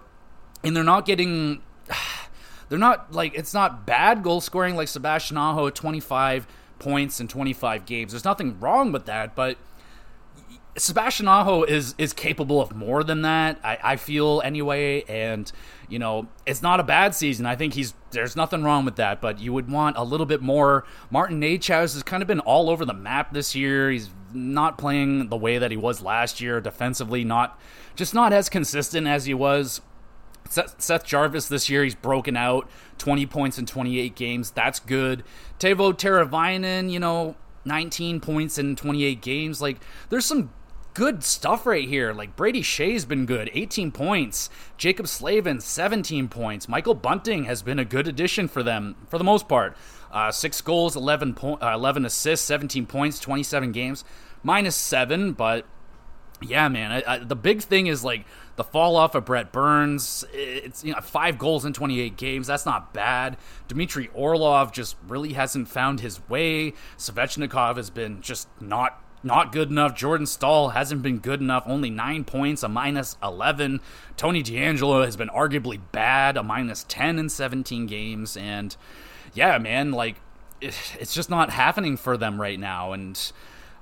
And 0.63 0.77
they're 0.77 0.85
not 0.85 1.05
getting. 1.05 1.63
They're 2.69 2.81
not 2.81 3.13
like 3.13 3.37
it's 3.37 3.55
not 3.55 3.87
bad 3.87 4.25
goal 4.25 4.41
scoring 4.41 4.75
like 4.75 4.89
Sebastian 4.89 5.37
Aho 5.37 5.71
25 5.71 6.49
points 6.81 7.21
in 7.21 7.29
25 7.29 7.87
games. 7.87 8.11
There's 8.11 8.25
nothing 8.25 8.59
wrong 8.59 8.91
with 8.91 9.07
that, 9.07 9.37
but 9.37 9.57
Sebastian 10.79 11.27
Aho 11.27 11.63
is 11.63 11.95
is 11.97 12.13
capable 12.13 12.61
of 12.61 12.75
more 12.75 13.03
than 13.03 13.23
that. 13.23 13.59
I, 13.65 13.79
I 13.83 13.97
feel 13.97 14.43
anyway, 14.45 15.03
and 15.09 15.51
you 15.89 15.99
know 15.99 16.29
it's 16.45 16.63
not 16.63 16.81
a 16.81 16.83
bad 16.83 17.15
season. 17.15 17.47
I 17.47 17.57
think 17.57 17.75
he's 17.75 17.95
there's 18.11 18.37
nothing 18.37 18.63
wrong 18.63 18.85
with 18.85 18.97
that, 18.97 19.21
but 19.21 19.41
you 19.41 19.53
would 19.53 19.71
want 19.71 19.97
a 19.97 20.05
little 20.05 20.27
bit 20.27 20.43
more. 20.43 20.85
Martin 21.11 21.41
Necas 21.41 21.95
has 21.95 22.03
kind 22.03 22.23
of 22.23 22.27
been 22.27 22.41
all 22.41 22.69
over 22.69 22.85
the 22.85 22.95
map 22.95 23.33
this 23.33 23.55
year. 23.55 23.91
He's 23.91 24.11
not 24.35 24.77
playing 24.77 25.29
the 25.29 25.37
way 25.37 25.59
that 25.59 25.71
he 25.71 25.77
was 25.77 26.03
last 26.03 26.41
year 26.41 26.61
defensively. 26.61 27.25
Not 27.25 27.59
just 27.95 28.13
not 28.13 28.33
as 28.33 28.49
consistent 28.49 29.07
as 29.07 29.25
he 29.25 29.35
was. 29.35 29.81
Seth 30.49 31.05
Jarvis 31.05 31.49
this 31.49 31.69
year, 31.69 31.83
he's 31.83 31.97
broken 31.97 32.37
out 32.37 32.71
20 32.99 33.27
points 33.27 33.59
in 33.59 33.67
28 33.67 34.15
games. 34.15 34.53
That's 34.53 34.79
good. 34.79 35.25
Teuvo 35.59 35.93
Teravainen, 35.93 36.89
you 36.89 37.01
know, 37.01 37.35
19 37.65 38.21
points 38.21 38.57
in 38.57 38.77
28 38.77 39.21
games. 39.21 39.61
Like, 39.61 39.79
there's 40.09 40.25
some 40.25 40.51
good 40.97 41.23
stuff 41.23 41.67
right 41.67 41.87
here. 41.87 42.15
Like 42.15 42.37
Brady 42.37 42.63
Skjei's 42.63 43.05
been 43.05 43.27
good, 43.27 43.51
18 43.53 43.93
points. 43.93 44.49
Jaccob 44.79 45.07
Slavin, 45.07 45.61
17 45.61 46.29
points. 46.29 46.71
Michael 46.71 46.95
Bunting 46.95 47.45
has 47.45 47.61
been 47.63 47.79
a 47.79 47.85
good 47.85 48.09
addition 48.09 48.49
for 48.49 48.63
them 48.63 48.97
for 49.09 49.19
the 49.19 49.25
most 49.25 49.47
part. 49.47 49.77
Uh, 50.11 50.33
six 50.33 50.63
goals, 50.63 50.97
11, 50.97 51.35
po- 51.35 51.59
uh, 51.61 51.73
11 51.75 52.07
assists, 52.07 52.47
17 52.47 52.87
points, 52.87 53.21
27 53.21 53.73
games, 53.73 54.05
minus 54.43 54.75
seven. 54.75 55.33
But 55.33 55.67
yeah, 56.41 56.67
man, 56.69 56.91
I, 56.91 57.15
I, 57.15 57.19
the 57.19 57.37
big 57.37 57.61
thing 57.61 57.89
is 57.89 58.03
like 58.03 58.25
the 58.57 58.65
fall 58.65 58.97
off 58.97 59.15
of 59.15 59.27
Brent 59.27 59.53
Burns. 59.53 60.25
It's 60.33 60.83
you 60.83 60.95
know 60.95 61.01
five 61.03 61.37
goals 61.37 61.67
in 61.67 61.75
28 61.75 62.17
games. 62.17 62.47
That's 62.47 62.65
not 62.65 62.95
bad. 62.95 63.37
Dmitry 63.69 64.09
Orlov 64.15 64.73
just 64.73 64.97
really 65.07 65.35
hasn't 65.35 65.69
found 65.69 66.01
his 66.01 66.27
way. 66.31 66.73
Svechnikov 66.97 67.77
has 67.77 67.91
been 67.91 68.23
just 68.23 68.49
not 68.63 69.03
not 69.27 69.53
good 69.53 69.71
enough. 69.71 69.95
Jordan 69.95 70.27
Staal 70.27 70.71
hasn't 70.71 71.03
been 71.03 71.19
good 71.19 71.41
enough. 71.41 71.65
Only 71.67 71.91
nine 71.91 72.25
points, 72.25 72.63
a 72.63 72.69
minus 72.69 73.17
11. 73.23 73.81
Tony 74.17 74.43
DeAngelo 74.43 75.05
has 75.05 75.17
been 75.17 75.29
arguably 75.29 75.81
bad, 75.93 76.37
a 76.37 76.43
minus 76.43 76.85
10 76.89 77.19
in 77.19 77.29
17 77.29 77.87
games. 77.87 78.37
And 78.37 78.75
yeah, 79.35 79.59
man, 79.59 79.91
like, 79.93 80.17
it's 80.61 81.13
just 81.13 81.29
not 81.29 81.51
happening 81.51 81.97
for 81.97 82.17
them 82.17 82.41
right 82.41 82.59
now. 82.59 82.93
And 82.93 83.21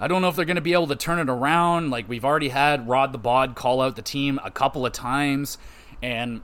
I 0.00 0.08
don't 0.08 0.22
know 0.22 0.28
if 0.28 0.36
they're 0.36 0.44
going 0.44 0.56
to 0.56 0.62
be 0.62 0.72
able 0.72 0.88
to 0.88 0.96
turn 0.96 1.18
it 1.20 1.30
around. 1.30 1.90
Like, 1.90 2.08
we've 2.08 2.24
already 2.24 2.48
had 2.48 2.88
Rod 2.88 3.12
the 3.12 3.18
Bod 3.18 3.54
call 3.54 3.80
out 3.80 3.94
the 3.94 4.02
team 4.02 4.40
a 4.42 4.50
couple 4.50 4.84
of 4.84 4.92
times. 4.92 5.58
And 6.02 6.42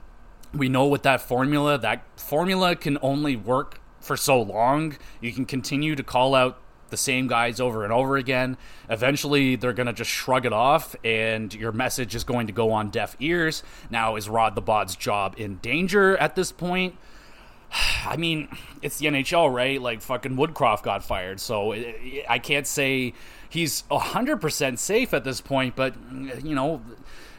we 0.53 0.69
know 0.69 0.87
with 0.87 1.03
that 1.03 1.21
formula, 1.21 1.77
that 1.77 2.03
formula 2.19 2.75
can 2.75 2.97
only 3.01 3.35
work 3.35 3.81
for 3.99 4.15
so 4.15 4.41
long. 4.41 4.97
You 5.19 5.31
can 5.33 5.45
continue 5.45 5.95
to 5.95 6.03
call 6.03 6.35
out 6.35 6.60
the 6.91 6.97
same 6.97 7.27
guys 7.27 7.59
over 7.59 7.83
and 7.83 7.91
over 7.91 8.17
again. 8.17 8.57
Eventually, 8.89 9.55
they're 9.55 9.73
going 9.73 9.87
to 9.87 9.93
just 9.93 10.11
shrug 10.11 10.45
it 10.45 10.53
off, 10.53 10.95
and 11.03 11.53
your 11.53 11.71
message 11.71 12.13
is 12.13 12.23
going 12.23 12.47
to 12.47 12.53
go 12.53 12.71
on 12.71 12.89
deaf 12.89 13.15
ears. 13.19 13.63
Now, 13.89 14.15
is 14.15 14.29
Rod 14.29 14.55
the 14.55 14.61
Bod's 14.61 14.95
job 14.95 15.35
in 15.37 15.57
danger 15.57 16.15
at 16.17 16.35
this 16.35 16.51
point? 16.51 16.95
I 18.05 18.17
mean, 18.17 18.47
it's 18.81 18.99
the 18.99 19.07
NHL, 19.07 19.53
right? 19.53 19.81
Like, 19.81 20.01
fucking 20.01 20.35
Woodcroft 20.35 20.83
got 20.83 21.03
fired, 21.03 21.39
so 21.39 21.71
eh, 21.71 21.93
eh, 22.03 22.21
I 22.29 22.39
can't 22.39 22.67
say 22.67 23.13
he's 23.49 23.83
100% 23.89 24.77
safe 24.77 25.13
at 25.13 25.23
this 25.23 25.41
point, 25.41 25.75
but, 25.75 25.93
mm, 26.13 26.43
you 26.43 26.55
know 26.55 26.81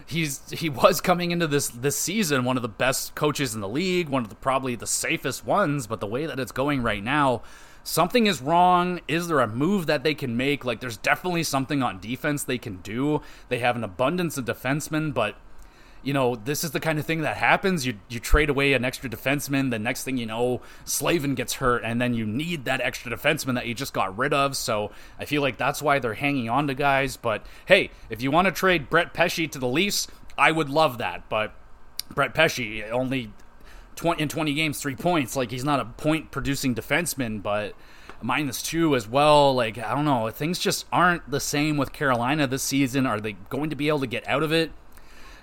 he's 0.07 0.51
he 0.51 0.69
was 0.69 1.01
coming 1.01 1.31
into 1.31 1.47
this 1.47 1.69
this 1.69 1.97
season 1.97 2.45
one 2.45 2.57
of 2.57 2.63
the 2.63 2.69
best 2.69 3.15
coaches 3.15 3.55
in 3.55 3.61
the 3.61 3.69
league, 3.69 4.09
one 4.09 4.23
of 4.23 4.29
the 4.29 4.35
probably 4.35 4.75
the 4.77 4.87
safest 4.87 5.45
ones. 5.45 5.87
But 5.87 6.01
the 6.01 6.07
way 6.07 6.27
that 6.27 6.39
it's 6.39 6.53
going 6.53 6.83
right 6.83 7.03
now, 7.03 7.43
something 7.85 8.27
is 8.27 8.41
wrong. 8.41 9.01
Is 9.09 9.29
there 9.29 9.41
a 9.41 9.47
move 9.47 9.87
that 9.87 10.03
they 10.03 10.15
can 10.15 10.37
make? 10.37 10.65
Like, 10.65 10.81
there's 10.81 10.97
definitely 10.97 11.43
something 11.43 11.83
on 11.83 12.01
defense 12.01 12.45
they 12.45 12.59
can 12.59 12.77
do. 12.79 13.23
They 13.49 13.59
have 13.59 13.77
an 13.77 13.85
abundance 13.85 14.37
of 14.39 14.45
defensemen, 14.45 15.15
but 15.15 15.37
you 16.03 16.13
know, 16.13 16.35
this 16.35 16.65
is 16.65 16.73
the 16.73 16.81
kind 16.81 16.99
of 16.99 17.07
thing 17.07 17.21
that 17.21 17.37
happens. 17.37 17.87
You 17.87 17.95
you 18.09 18.19
trade 18.19 18.51
away 18.51 18.73
an 18.73 18.85
extra 18.85 19.09
defenseman, 19.09 19.71
the 19.71 19.79
next 19.79 20.05
thing 20.05 20.17
you 20.17 20.27
know, 20.27 20.61
Slavin 20.85 21.35
gets 21.35 21.55
hurt, 21.55 21.85
and 21.85 22.01
then 22.01 22.15
you 22.15 22.27
need 22.27 22.65
that 22.65 22.81
extra 22.81 23.17
defenseman 23.17 23.55
that 23.55 23.67
you 23.67 23.75
just 23.75 23.93
got 23.93 24.17
rid 24.17 24.35
of. 24.35 24.57
So 24.57 24.91
I 25.19 25.25
feel 25.25 25.43
like 25.43 25.59
that's 25.59 25.81
why 25.81 25.99
they're 25.99 26.15
hanging 26.15 26.49
on 26.49 26.67
to 26.67 26.75
guys. 26.75 27.17
But 27.17 27.47
hey, 27.67 27.91
if 28.11 28.21
you 28.21 28.31
want 28.31 28.47
to 28.47 28.53
trade 28.53 28.91
Brett 28.91 29.15
Pesce 29.15 29.47
to 29.49 29.59
the 29.59 29.69
Leafs, 29.69 30.09
I 30.37 30.51
would 30.51 30.69
love 30.69 30.99
that. 30.99 31.29
But 31.29 31.55
Brett 32.13 32.35
Pesce 32.35 32.83
only 32.91 33.33
20, 33.97 34.23
in 34.23 34.29
20 34.29 34.55
games, 34.55 34.81
three 34.81 34.97
points. 34.97 35.37
Like, 35.37 35.51
he's 35.51 35.65
not 35.65 35.81
a 35.81 35.85
point 35.85 36.31
producing 36.31 36.75
defenseman, 36.75 37.43
but 37.43 37.75
minus 38.23 38.63
two 38.63 38.95
as 38.97 39.09
well. 39.09 39.55
Like, 39.55 39.79
I 39.79 39.95
don't 39.95 40.05
know. 40.05 40.31
Things 40.31 40.59
just 40.59 40.87
aren't 40.93 41.31
the 41.31 41.41
same 41.41 41.77
with 41.77 41.93
Carolina 41.93 42.47
this 42.47 42.63
season. 42.63 43.07
Are 43.07 43.21
they 43.21 43.33
going 43.33 43.71
to 43.71 43.77
be 43.77 43.89
able 43.89 44.01
to 44.01 44.07
get 44.07 44.27
out 44.29 44.43
of 44.43 44.53
it? 44.53 44.73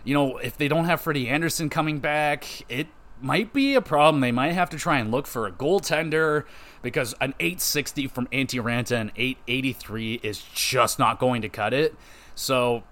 You 0.04 0.14
know, 0.14 0.38
if 0.38 0.58
they 0.58 0.68
don't 0.68 0.86
have 0.86 1.02
Freddie 1.02 1.28
Andersen 1.28 1.70
coming 1.70 2.00
back, 2.00 2.46
it 2.72 2.88
might 3.22 3.54
be 3.54 3.76
a 3.76 3.82
problem. 3.82 4.22
They 4.22 4.32
might 4.32 4.54
have 4.54 4.70
to 4.72 4.78
try 4.78 4.98
and 5.00 5.12
look 5.12 5.28
for 5.28 5.46
a 5.46 5.52
goaltender 5.52 6.46
because 6.82 7.14
an 7.20 7.34
860 7.40 8.08
from 8.08 8.28
Antti 8.28 8.62
Raanta 8.62 8.96
and 9.00 9.12
883 9.16 10.22
is 10.24 10.42
just 10.54 11.00
not 11.00 11.20
going 11.20 11.42
to 11.42 11.50
cut 11.50 11.74
it. 11.74 11.96
So 12.34 12.84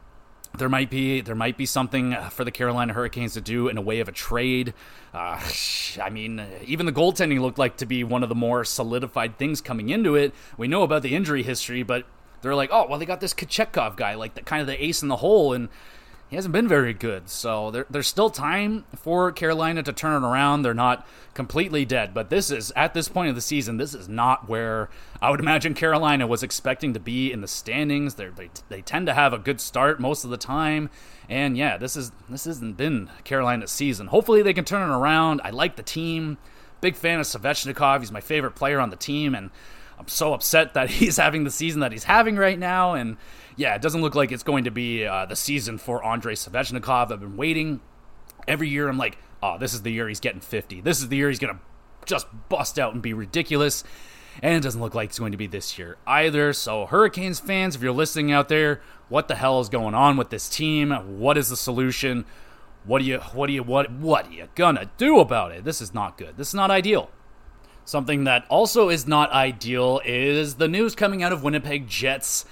there 0.58 0.70
might 0.70 0.90
be 0.90 1.22
there 1.22 1.36
might 1.36 1.58
be 1.58 1.66
something 1.66 2.16
for 2.32 2.44
the 2.44 2.52
Carolina 2.52 2.94
Hurricanes 2.94 3.34
to 3.34 3.42
do 3.42 3.68
in 3.68 3.78
a 3.78 3.82
way 3.82 4.00
of 4.00 4.08
a 4.08 4.12
trade. 4.12 4.74
Uh, 5.14 5.40
I 6.02 6.10
mean, 6.10 6.46
even 6.66 6.86
the 6.86 6.92
goaltending 6.92 7.42
looked 7.42 7.58
like 7.58 7.78
to 7.78 7.86
be 7.86 8.04
one 8.04 8.24
of 8.24 8.30
the 8.30 8.36
more 8.36 8.64
solidified 8.64 9.38
things 9.38 9.62
coming 9.62 9.90
into 9.90 10.16
it. 10.16 10.34
We 10.58 10.68
know 10.68 10.84
about 10.84 11.02
the 11.02 11.16
injury 11.16 11.44
history, 11.44 11.84
but 11.84 12.06
they're 12.42 12.56
like, 12.56 12.70
oh 12.72 12.88
well, 12.88 13.00
they 13.00 13.06
got 13.06 13.22
this 13.22 13.34
Kochetkov 13.34 13.96
guy, 13.96 14.16
like 14.16 14.36
the 14.36 14.42
kind 14.42 14.62
of 14.62 14.68
the 14.68 14.84
ace 14.84 15.02
in 15.02 15.08
the 15.08 15.18
hole, 15.18 15.54
and 15.54 15.70
he 16.30 16.36
hasn't 16.36 16.52
been 16.52 16.68
very 16.68 16.94
good. 16.94 17.30
So 17.30 17.72
there, 17.72 17.86
there's 17.90 18.08
still 18.08 18.30
time 18.30 18.86
for 18.96 19.32
Carolina 19.32 19.82
to 19.84 19.94
turn 19.94 20.22
it 20.22 20.28
around. 20.28 20.62
They're 20.62 20.74
not 20.74 21.08
completely 21.34 21.86
dead, 21.86 22.14
but 22.14 22.30
this 22.30 22.52
is 22.52 22.74
at 22.76 22.94
this 22.94 23.08
point 23.08 23.30
of 23.30 23.36
the 23.36 23.42
season, 23.42 23.78
this 23.78 23.94
is 23.94 24.10
not 24.10 24.50
where 24.50 24.90
I 25.22 25.32
would 25.32 25.40
imagine 25.40 25.74
Carolina 25.74 26.28
was 26.28 26.44
expecting 26.44 26.94
to 26.94 27.00
be 27.00 27.32
in 27.32 27.40
the 27.40 27.48
standings. 27.48 28.16
They're, 28.16 28.32
they 28.32 28.50
they 28.68 28.82
tend 28.82 29.08
to 29.08 29.14
have 29.14 29.32
a 29.32 29.38
good 29.38 29.62
start 29.62 30.00
most 30.02 30.26
of 30.26 30.30
the 30.30 30.38
time, 30.38 30.90
and 31.30 31.58
yeah, 31.58 31.78
this 31.78 31.96
is 31.96 32.12
this 32.30 32.44
hasn't 32.44 32.76
been 32.76 33.10
Carolina's 33.24 33.72
season. 33.72 34.08
Hopefully 34.08 34.42
they 34.42 34.54
can 34.54 34.66
turn 34.66 34.90
it 34.90 34.94
around. 34.94 35.42
I 35.44 35.52
like 35.52 35.78
the 35.78 35.84
team. 35.84 36.38
Big 36.82 36.96
fan 36.96 37.20
of 37.20 37.26
Svechnikov. 37.26 38.02
He's 38.02 38.12
my 38.12 38.22
favorite 38.22 38.56
player 38.56 38.80
on 38.80 38.90
the 38.90 38.96
team, 38.98 39.34
and 39.34 39.50
I'm 39.98 40.08
so 40.08 40.34
upset 40.34 40.74
that 40.74 40.90
he's 40.92 41.18
having 41.18 41.44
the 41.44 41.52
season 41.52 41.82
that 41.82 41.92
he's 41.92 42.06
having 42.06 42.36
right 42.36 42.58
now, 42.58 42.94
and 42.94 43.18
yeah, 43.56 43.76
it 43.76 43.82
doesn't 43.82 44.02
look 44.02 44.16
like 44.16 44.32
it's 44.32 44.44
going 44.44 44.66
to 44.66 44.72
be 44.72 45.06
uh, 45.06 45.26
the 45.26 45.36
season 45.36 45.78
for 45.78 46.04
Andrei 46.06 46.34
Svechnikov. 46.34 47.12
I've 47.12 47.20
been 47.20 47.38
waiting 47.38 47.82
every 48.48 48.70
year. 48.70 48.88
I'm 48.88 48.98
like, 48.98 49.18
oh, 49.42 49.58
this 49.58 49.74
is 49.74 49.82
the 49.82 49.92
year 49.92 50.08
he's 50.08 50.20
getting 50.20 50.42
50. 50.42 50.82
This 50.82 51.00
is 51.00 51.10
the 51.10 51.18
year 51.18 51.30
he's 51.30 51.40
going 51.40 51.56
to 51.56 51.62
just 52.06 52.28
bust 52.50 52.80
out 52.80 52.94
and 52.94 53.02
be 53.02 53.14
ridiculous. 53.14 53.84
And 54.42 54.54
it 54.54 54.62
doesn't 54.62 54.80
look 54.80 54.94
like 54.94 55.10
it's 55.10 55.20
going 55.20 55.32
to 55.32 55.38
be 55.38 55.48
this 55.48 55.80
year 55.80 55.98
either. 56.06 56.54
So, 56.54 56.86
Hurricanes 56.86 57.40
fans, 57.40 57.76
if 57.76 57.82
you're 57.82 57.92
listening 57.92 58.32
out 58.32 58.50
there, 58.50 58.82
what 59.10 59.28
the 59.28 59.36
hell 59.36 59.60
is 59.60 59.70
going 59.70 59.96
on 59.96 60.16
with 60.16 60.30
this 60.30 60.48
team? 60.48 60.92
What 61.20 61.38
is 61.38 61.50
the 61.50 61.58
solution? 61.58 62.26
What 62.84 63.00
do 63.00 63.06
you 63.06 63.18
what 63.18 63.48
do 63.48 63.54
you 63.54 63.64
what 63.64 63.92
what 63.92 64.28
are 64.28 64.32
you 64.32 64.48
gonna 64.56 64.92
do 64.98 65.20
about 65.20 65.52
it? 65.52 65.64
This 65.64 65.82
is 65.82 65.94
not 65.94 66.18
good. 66.18 66.38
This 66.38 66.50
is 66.50 66.54
not 66.54 66.70
ideal. 66.70 67.10
Something 67.88 68.26
that 68.26 68.46
also 68.50 68.90
is 68.90 69.08
not 69.08 69.32
ideal 69.32 70.02
is 70.04 70.56
the 70.56 70.68
news 70.68 70.94
coming 70.94 71.24
out 71.24 71.32
of 71.32 71.42
Winnipeg 71.42 71.88
Jets 71.88 72.44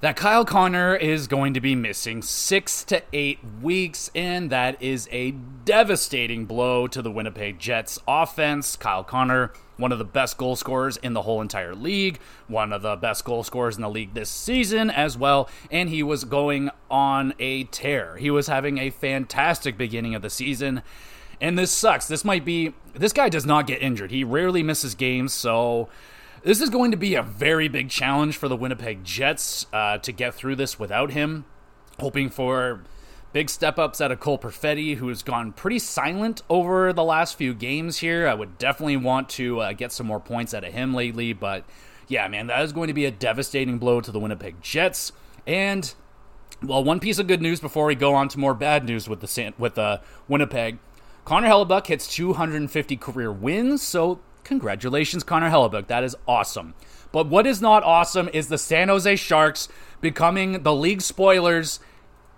that 0.00 0.16
Kyle 0.16 0.44
Connor 0.44 0.96
is 0.96 1.28
going 1.28 1.54
to 1.54 1.60
be 1.60 1.76
missing 1.76 2.20
six 2.20 2.82
to 2.86 3.00
eight 3.12 3.38
weeks, 3.62 4.10
and 4.12 4.50
that 4.50 4.82
is 4.82 5.08
a 5.12 5.30
devastating 5.30 6.46
blow 6.46 6.88
to 6.88 7.00
the 7.00 7.12
Winnipeg 7.12 7.60
Jets 7.60 8.00
offense. 8.08 8.74
Kyle 8.74 9.04
Connor, 9.04 9.52
one 9.76 9.92
of 9.92 10.00
the 10.00 10.04
best 10.04 10.36
goal 10.36 10.56
scorers 10.56 10.96
in 10.96 11.12
the 11.12 11.22
whole 11.22 11.40
entire 11.40 11.76
league, 11.76 12.18
one 12.48 12.72
of 12.72 12.82
the 12.82 12.96
best 12.96 13.24
goal 13.24 13.44
scorers 13.44 13.76
in 13.76 13.82
the 13.82 13.88
league 13.88 14.14
this 14.14 14.30
season 14.30 14.90
as 14.90 15.16
well, 15.16 15.48
and 15.70 15.90
he 15.90 16.02
was 16.02 16.24
going 16.24 16.70
on 16.90 17.34
a 17.38 17.62
tear. 17.62 18.16
He 18.16 18.32
was 18.32 18.48
having 18.48 18.78
a 18.78 18.90
fantastic 18.90 19.78
beginning 19.78 20.16
of 20.16 20.22
the 20.22 20.30
season. 20.30 20.82
And 21.42 21.58
this 21.58 21.72
sucks. 21.72 22.06
This 22.06 22.24
might 22.24 22.44
be. 22.44 22.72
This 22.94 23.12
guy 23.12 23.28
does 23.28 23.44
not 23.44 23.66
get 23.66 23.82
injured. 23.82 24.12
He 24.12 24.22
rarely 24.22 24.62
misses 24.62 24.94
games, 24.94 25.32
so 25.32 25.88
this 26.44 26.60
is 26.60 26.70
going 26.70 26.92
to 26.92 26.96
be 26.96 27.16
a 27.16 27.22
very 27.22 27.66
big 27.66 27.90
challenge 27.90 28.36
for 28.36 28.46
the 28.46 28.56
Winnipeg 28.56 29.02
Jets 29.02 29.66
uh, 29.72 29.98
to 29.98 30.12
get 30.12 30.34
through 30.34 30.54
this 30.54 30.78
without 30.78 31.10
him. 31.10 31.44
Hoping 31.98 32.30
for 32.30 32.84
big 33.32 33.50
step 33.50 33.76
ups 33.76 34.00
out 34.00 34.12
of 34.12 34.20
Cole 34.20 34.38
Perfetti, 34.38 34.96
who 34.96 35.08
has 35.08 35.24
gone 35.24 35.52
pretty 35.52 35.80
silent 35.80 36.42
over 36.48 36.92
the 36.92 37.02
last 37.02 37.36
few 37.36 37.54
games 37.54 37.98
here. 37.98 38.28
I 38.28 38.34
would 38.34 38.56
definitely 38.56 38.98
want 38.98 39.28
to 39.30 39.60
uh, 39.60 39.72
get 39.72 39.90
some 39.90 40.06
more 40.06 40.20
points 40.20 40.54
out 40.54 40.62
of 40.62 40.72
him 40.72 40.94
lately, 40.94 41.32
but 41.32 41.64
yeah, 42.06 42.28
man, 42.28 42.46
that 42.46 42.62
is 42.62 42.72
going 42.72 42.86
to 42.86 42.94
be 42.94 43.04
a 43.04 43.10
devastating 43.10 43.78
blow 43.78 44.00
to 44.00 44.12
the 44.12 44.20
Winnipeg 44.20 44.62
Jets. 44.62 45.10
And 45.44 45.92
well, 46.62 46.84
one 46.84 47.00
piece 47.00 47.18
of 47.18 47.26
good 47.26 47.42
news 47.42 47.58
before 47.58 47.86
we 47.86 47.96
go 47.96 48.14
on 48.14 48.28
to 48.28 48.38
more 48.38 48.54
bad 48.54 48.84
news 48.84 49.08
with 49.08 49.20
the 49.20 49.54
with 49.58 49.74
the 49.74 50.00
Winnipeg. 50.28 50.78
Connor 51.24 51.48
Hellebuyck 51.48 51.86
hits 51.86 52.12
250 52.12 52.96
career 52.96 53.30
wins, 53.30 53.82
so 53.82 54.20
congratulations, 54.44 55.22
Connor 55.22 55.50
Hellebuyck. 55.50 55.86
That 55.86 56.04
is 56.04 56.16
awesome. 56.26 56.74
But 57.12 57.28
what 57.28 57.46
is 57.46 57.60
not 57.60 57.84
awesome 57.84 58.28
is 58.32 58.48
the 58.48 58.58
San 58.58 58.88
Jose 58.88 59.16
Sharks 59.16 59.68
becoming 60.00 60.62
the 60.62 60.74
league 60.74 61.02
spoilers 61.02 61.78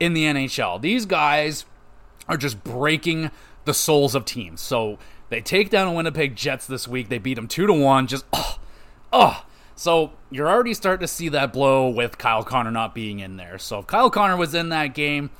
in 0.00 0.12
the 0.12 0.24
NHL. 0.24 0.80
These 0.80 1.06
guys 1.06 1.64
are 2.28 2.36
just 2.36 2.62
breaking 2.64 3.30
the 3.64 3.74
souls 3.74 4.14
of 4.14 4.24
teams. 4.24 4.60
So 4.60 4.98
they 5.28 5.40
take 5.40 5.70
down 5.70 5.88
the 5.88 5.94
Winnipeg 5.94 6.36
Jets 6.36 6.66
this 6.66 6.86
week. 6.86 7.08
They 7.08 7.18
beat 7.18 7.34
them 7.34 7.48
two 7.48 7.66
to 7.66 7.72
one. 7.72 8.06
Just 8.06 8.24
oh, 8.32 8.58
oh. 9.12 9.44
So 9.76 10.12
you're 10.30 10.48
already 10.48 10.74
starting 10.74 11.00
to 11.00 11.08
see 11.08 11.28
that 11.30 11.52
blow 11.52 11.88
with 11.88 12.18
Kyle 12.18 12.44
Connor 12.44 12.70
not 12.70 12.94
being 12.94 13.20
in 13.20 13.36
there. 13.36 13.58
So 13.58 13.80
if 13.80 13.86
Kyle 13.86 14.10
Connor 14.10 14.36
was 14.36 14.54
in 14.54 14.68
that 14.68 14.94
game, 14.94 15.30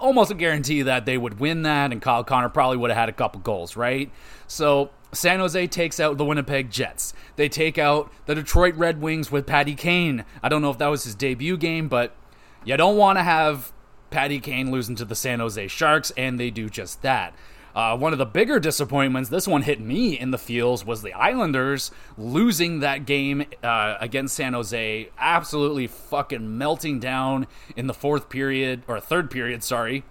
almost 0.00 0.30
a 0.30 0.34
guarantee 0.34 0.82
that 0.82 1.06
they 1.06 1.16
would 1.16 1.38
win 1.38 1.62
that, 1.62 1.92
and 1.92 2.02
Kyle 2.02 2.24
Connor 2.24 2.48
probably 2.48 2.76
would 2.78 2.90
have 2.90 2.98
had 2.98 3.08
a 3.08 3.12
couple 3.12 3.40
goals, 3.40 3.76
right? 3.76 4.10
So 4.46 4.90
San 5.12 5.38
Jose 5.40 5.66
takes 5.68 6.00
out 6.00 6.18
the 6.18 6.24
Winnipeg 6.24 6.70
Jets. 6.70 7.12
They 7.36 7.48
take 7.48 7.78
out 7.78 8.12
the 8.26 8.34
Detroit 8.34 8.74
Red 8.76 9.00
Wings 9.00 9.30
with 9.30 9.46
Patty 9.46 9.74
Kane. 9.74 10.24
I 10.42 10.48
don't 10.48 10.62
know 10.62 10.70
if 10.70 10.78
that 10.78 10.88
was 10.88 11.04
his 11.04 11.14
debut 11.14 11.56
game, 11.56 11.88
but 11.88 12.16
you 12.64 12.76
don't 12.76 12.96
want 12.96 13.18
to 13.18 13.22
have 13.22 13.72
Patty 14.10 14.40
Kane 14.40 14.70
losing 14.70 14.96
to 14.96 15.04
the 15.04 15.14
San 15.14 15.40
Jose 15.40 15.68
Sharks, 15.68 16.10
and 16.16 16.38
they 16.38 16.50
do 16.50 16.68
just 16.68 17.02
that. 17.02 17.34
Uh, 17.74 17.96
one 17.96 18.12
of 18.12 18.18
the 18.18 18.26
bigger 18.26 18.58
disappointments, 18.58 19.30
this 19.30 19.46
one 19.46 19.62
hit 19.62 19.80
me 19.80 20.18
in 20.18 20.30
the 20.30 20.38
feels, 20.38 20.84
was 20.84 21.02
the 21.02 21.12
Islanders 21.12 21.90
losing 22.18 22.80
that 22.80 23.06
game 23.06 23.44
uh, 23.62 23.96
against 24.00 24.34
San 24.34 24.54
Jose, 24.54 25.08
absolutely 25.18 25.86
fucking 25.86 26.58
melting 26.58 26.98
down 26.98 27.46
in 27.76 27.86
the 27.86 27.94
fourth 27.94 28.28
period 28.28 28.82
or 28.88 28.98
third 29.00 29.30
period, 29.30 29.62
sorry. 29.62 30.04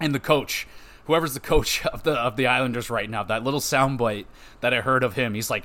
And 0.00 0.14
the 0.14 0.20
coach, 0.20 0.66
whoever's 1.04 1.34
the 1.34 1.40
coach 1.40 1.84
of 1.86 2.02
the 2.02 2.12
of 2.12 2.36
the 2.36 2.46
Islanders 2.46 2.90
right 2.90 3.08
now, 3.08 3.22
that 3.24 3.44
little 3.44 3.60
soundbite 3.60 4.26
that 4.60 4.74
I 4.74 4.80
heard 4.80 5.04
of 5.04 5.14
him, 5.14 5.34
he's 5.34 5.50
like, 5.50 5.64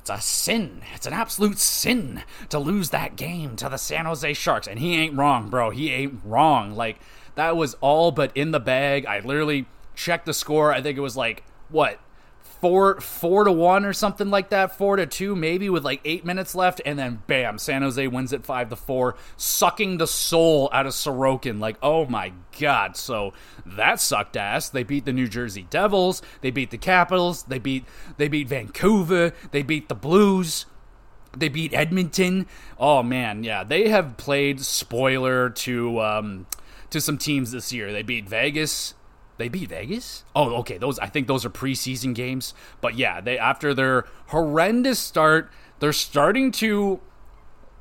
"It's 0.00 0.10
a 0.10 0.20
sin. 0.20 0.82
It's 0.94 1.06
an 1.06 1.12
absolute 1.12 1.58
sin 1.58 2.22
to 2.48 2.58
lose 2.58 2.90
that 2.90 3.16
game 3.16 3.56
to 3.56 3.68
the 3.68 3.76
San 3.76 4.06
Jose 4.06 4.32
Sharks." 4.34 4.66
And 4.66 4.78
he 4.80 4.96
ain't 4.96 5.16
wrong, 5.16 5.48
bro. 5.50 5.70
He 5.70 5.90
ain't 5.90 6.20
wrong. 6.24 6.74
Like 6.74 6.98
that 7.34 7.56
was 7.56 7.74
all 7.74 8.10
but 8.10 8.36
in 8.36 8.50
the 8.50 8.60
bag. 8.60 9.06
I 9.06 9.20
literally 9.20 9.66
checked 9.98 10.26
the 10.26 10.32
score. 10.32 10.72
I 10.72 10.80
think 10.80 10.96
it 10.96 11.02
was 11.02 11.16
like 11.16 11.42
what 11.68 11.98
four 12.60 13.00
four 13.00 13.44
to 13.44 13.52
one 13.52 13.84
or 13.84 13.92
something 13.92 14.30
like 14.30 14.50
that, 14.50 14.78
four 14.78 14.96
to 14.96 15.06
two 15.06 15.34
maybe 15.34 15.68
with 15.68 15.84
like 15.84 16.00
eight 16.04 16.24
minutes 16.24 16.54
left, 16.54 16.80
and 16.86 16.98
then 16.98 17.22
bam, 17.26 17.58
San 17.58 17.82
Jose 17.82 18.06
wins 18.06 18.32
it 18.32 18.46
five 18.46 18.70
to 18.70 18.76
four, 18.76 19.16
sucking 19.36 19.98
the 19.98 20.06
soul 20.06 20.70
out 20.72 20.86
of 20.86 20.92
Sorokin. 20.92 21.58
Like 21.58 21.76
oh 21.82 22.06
my 22.06 22.32
god, 22.58 22.96
so 22.96 23.34
that 23.66 24.00
sucked 24.00 24.36
ass. 24.36 24.70
They 24.70 24.84
beat 24.84 25.04
the 25.04 25.12
New 25.12 25.28
Jersey 25.28 25.66
Devils, 25.68 26.22
they 26.40 26.50
beat 26.50 26.70
the 26.70 26.78
Capitals, 26.78 27.42
they 27.44 27.58
beat 27.58 27.84
they 28.16 28.28
beat 28.28 28.48
Vancouver, 28.48 29.32
they 29.50 29.62
beat 29.62 29.88
the 29.88 29.94
Blues. 29.94 30.66
They 31.36 31.50
beat 31.50 31.74
Edmonton. 31.74 32.46
Oh 32.78 33.02
man, 33.02 33.44
yeah, 33.44 33.62
they 33.62 33.90
have 33.90 34.16
played 34.16 34.62
spoiler 34.62 35.50
to 35.50 36.00
um, 36.00 36.46
to 36.88 37.00
some 37.02 37.18
teams 37.18 37.52
this 37.52 37.70
year. 37.70 37.92
They 37.92 38.02
beat 38.02 38.26
Vegas, 38.26 38.94
they 39.38 39.48
beat 39.48 39.70
Vegas? 39.70 40.24
Oh, 40.36 40.56
okay. 40.56 40.78
Those 40.78 40.98
I 40.98 41.06
think 41.06 41.26
those 41.26 41.44
are 41.44 41.50
preseason 41.50 42.14
games. 42.14 42.54
But 42.80 42.96
yeah, 42.96 43.20
they 43.20 43.38
after 43.38 43.72
their 43.72 44.04
horrendous 44.26 44.98
start, 44.98 45.50
they're 45.80 45.92
starting 45.92 46.52
to 46.52 47.00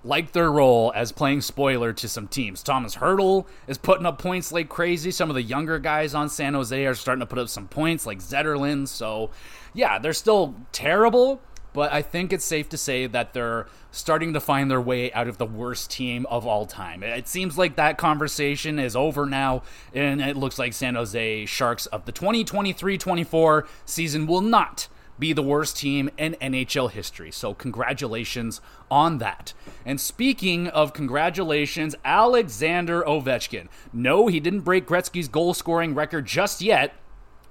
like 0.04 0.32
their 0.32 0.52
role 0.52 0.92
as 0.96 1.12
playing 1.12 1.42
spoiler 1.42 1.92
to 1.92 2.08
some 2.08 2.28
teams. 2.28 2.64
Tomas 2.64 2.96
Hertl 2.96 3.46
is 3.68 3.78
putting 3.78 4.06
up 4.06 4.20
points 4.20 4.52
like 4.52 4.70
crazy. 4.70 5.12
Some 5.12 5.30
of 5.30 5.36
the 5.36 5.42
younger 5.42 5.80
guys 5.80 6.14
on 6.16 6.30
San 6.30 6.54
Jose 6.54 6.86
are 6.86 6.96
starting 6.96 7.20
to 7.20 7.26
put 7.26 7.40
up 7.40 7.50
some 7.50 7.68
points, 7.68 8.06
like 8.06 8.20
Zetterlund. 8.20 8.88
So, 8.88 9.32
yeah, 9.74 10.00
they're 10.00 10.14
still 10.14 10.56
terrible, 10.72 11.42
but 11.78 11.94
I 11.94 12.02
think 12.02 12.34
it's 12.34 12.44
safe 12.44 12.70
to 12.70 12.78
say 12.78 13.06
that 13.06 13.34
they're 13.34 13.68
starting 13.92 14.34
to 14.34 14.40
find 14.40 14.72
their 14.72 14.82
way 14.82 15.14
out 15.14 15.28
of 15.28 15.38
the 15.38 15.46
worst 15.46 15.92
team 15.92 16.26
of 16.26 16.44
all 16.44 16.66
time. 16.66 17.04
It 17.04 17.28
seems 17.28 17.56
like 17.56 17.76
that 17.76 18.00
conversation 18.00 18.80
is 18.80 18.96
over 18.96 19.28
now, 19.28 19.62
and 19.94 20.20
it 20.20 20.36
looks 20.36 20.58
like 20.58 20.74
San 20.74 20.96
Jose 20.96 21.46
Sharks 21.46 21.86
of 21.86 22.06
the 22.06 22.12
2023 22.12 22.98
24 22.98 23.68
season 23.86 24.26
will 24.26 24.42
not 24.42 24.88
be 25.20 25.34
the 25.34 25.44
worst 25.44 25.78
team 25.78 26.10
in 26.18 26.36
NHL 26.42 26.90
history. 26.90 27.30
So, 27.30 27.54
congratulations 27.54 28.60
on 28.90 29.20
that. 29.20 29.54
And 29.86 30.02
speaking 30.02 30.70
of 30.70 30.94
congratulations, 30.94 31.94
Alexander 32.04 33.04
Ovechkin. 33.04 33.68
No, 33.94 34.26
he 34.26 34.40
didn't 34.40 34.62
break 34.62 34.88
Gretzky's 34.88 35.28
goal 35.28 35.54
scoring 35.54 35.94
record 35.94 36.26
just 36.26 36.60
yet, 36.60 36.96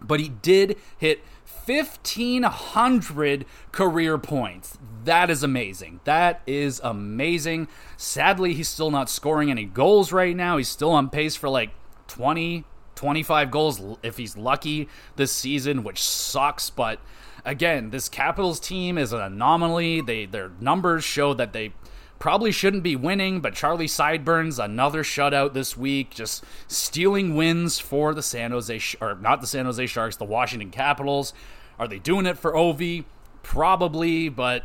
but 0.01 0.18
he 0.18 0.31
did 0.31 0.77
hit 0.99 1.22
1,500 1.67 3.45
career 3.73 4.19
points. 4.19 4.79
That 5.05 5.31
is 5.31 5.43
amazing. 5.43 6.01
That 6.05 6.43
is 6.47 6.81
amazing. 6.83 7.69
Sadly, 7.97 8.55
he's 8.55 8.69
still 8.69 8.91
not 8.91 9.11
scoring 9.11 9.51
any 9.51 9.64
goals 9.64 10.12
right 10.12 10.37
now. 10.37 10.57
He's 10.57 10.69
still 10.69 10.91
on 10.91 11.11
pace 11.11 11.37
for 11.37 11.49
like 11.49 11.71
20, 12.09 12.64
25 12.95 13.51
goals 13.51 13.99
if 14.03 14.17
he's 14.17 14.37
lucky 14.37 14.89
this 15.17 15.33
season, 15.33 15.83
which 15.85 16.03
sucks. 16.03 16.71
But 16.71 17.01
again, 17.45 17.91
this 17.91 18.09
Capitals 18.09 18.61
team 18.61 18.99
is 18.99 19.12
an 19.12 19.21
anomaly. 19.21 20.01
They 20.01 20.27
their 20.27 20.53
numbers 20.61 21.05
show 21.05 21.35
that 21.35 21.53
they 21.53 21.73
probably 22.19 22.51
shouldn't 22.51 22.83
be 22.83 22.97
winning, 22.97 23.41
but 23.41 23.55
Charlie 23.55 23.89
Sideburns 23.89 24.59
another 24.59 25.03
shutout 25.03 25.53
this 25.53 25.77
week, 25.77 26.11
just 26.11 26.45
stealing 26.67 27.37
wins 27.37 27.79
for 27.79 28.14
the 28.14 28.23
San 28.23 28.53
Jose 28.53 28.81
or 29.01 29.14
not 29.17 29.41
the 29.41 29.47
San 29.47 29.67
Jose 29.67 29.87
Sharks, 29.87 30.17
the 30.17 30.25
Washington 30.25 30.71
Capitals. 30.71 31.33
Are 31.79 31.89
they 31.89 31.99
doing 31.99 32.27
it 32.27 32.39
for 32.39 32.53
Ovi? 32.53 33.05
Probably, 33.43 34.29
but 34.29 34.64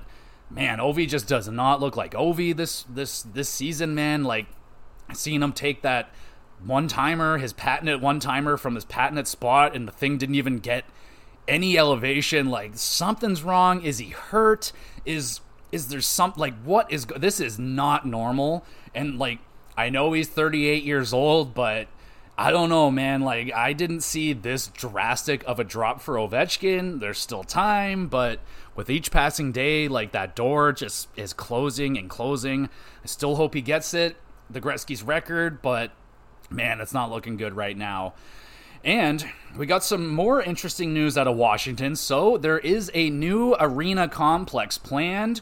man, 0.50 0.80
Ovi 0.80 1.08
just 1.08 1.28
does 1.28 1.48
not 1.48 1.80
look 1.80 1.96
like 1.96 2.14
Ovi 2.14 2.56
this 2.56 2.84
this 2.84 3.22
this 3.24 3.50
season, 3.50 3.96
man. 3.96 4.24
Like 4.24 4.48
seeing 5.14 5.42
him 5.42 5.54
take 5.54 5.82
that 5.82 6.14
one 6.64 6.88
timer, 6.88 7.38
his 7.38 7.54
patented 7.54 8.02
one 8.02 8.20
timer 8.20 8.58
from 8.58 8.76
his 8.76 8.86
patented 8.86 9.28
spot, 9.28 9.76
and 9.76 9.88
the 9.88 9.92
thing 9.92 10.18
didn't 10.18 10.36
even 10.36 10.60
get 10.60 10.86
any 11.48 11.78
elevation. 11.78 12.50
Like 12.50 12.72
something's 12.76 13.44
wrong. 13.44 13.84
Is 13.84 13.98
he 13.98 14.10
hurt? 14.10 14.72
Is 15.06 15.42
is 15.72 15.88
there 15.88 16.02
some 16.02 16.34
like 16.36 16.56
what 16.64 16.92
is 16.92 17.06
this 17.06 17.40
is 17.40 17.58
not 17.58 18.06
normal? 18.06 18.66
And 18.94 19.18
like 19.18 19.40
I 19.78 19.90
know 19.90 20.14
he's 20.14 20.28
38 20.28 20.84
years 20.84 21.14
old, 21.14 21.54
but 21.54 21.88
I 22.38 22.50
don't 22.50 22.70
know, 22.70 22.90
man. 22.90 23.22
Like, 23.22 23.54
I 23.54 23.74
didn't 23.74 24.02
see 24.02 24.34
this 24.34 24.68
drastic 24.68 25.44
of 25.46 25.60
a 25.60 25.64
drop 25.64 26.02
for 26.02 26.16
Ovechkin. 26.16 27.00
There's 27.00 27.20
still 27.20 27.44
time, 27.44 28.08
but 28.08 28.40
with 28.76 28.90
each 28.90 29.12
passing 29.12 29.52
day, 29.52 29.88
like 29.88 30.12
that 30.14 30.36
door 30.36 30.72
just 30.72 31.10
is 31.16 31.34
closing 31.34 31.98
and 31.98 32.10
closing. 32.10 32.70
I 33.04 33.08
still 33.08 33.36
hope 33.36 33.54
he 33.54 33.62
gets 33.62 33.94
it, 33.94 34.18
the 34.50 34.62
Gretzky's 34.62 35.04
record, 35.04 35.62
but 35.62 35.92
man, 36.50 36.82
it's 36.82 36.94
not 36.94 37.12
looking 37.12 37.38
good 37.38 37.54
right 37.54 37.78
now. 37.78 38.14
And 38.84 39.24
we 39.56 39.66
got 39.68 39.84
some 39.84 40.08
more 40.08 40.42
interesting 40.42 40.94
news 40.94 41.18
out 41.18 41.28
of 41.28 41.36
Washington. 41.36 41.96
So 41.96 42.38
there 42.38 42.60
is 42.60 42.90
a 42.94 43.10
new 43.10 43.56
arena 43.60 44.08
complex 44.08 44.78
planned 44.78 45.42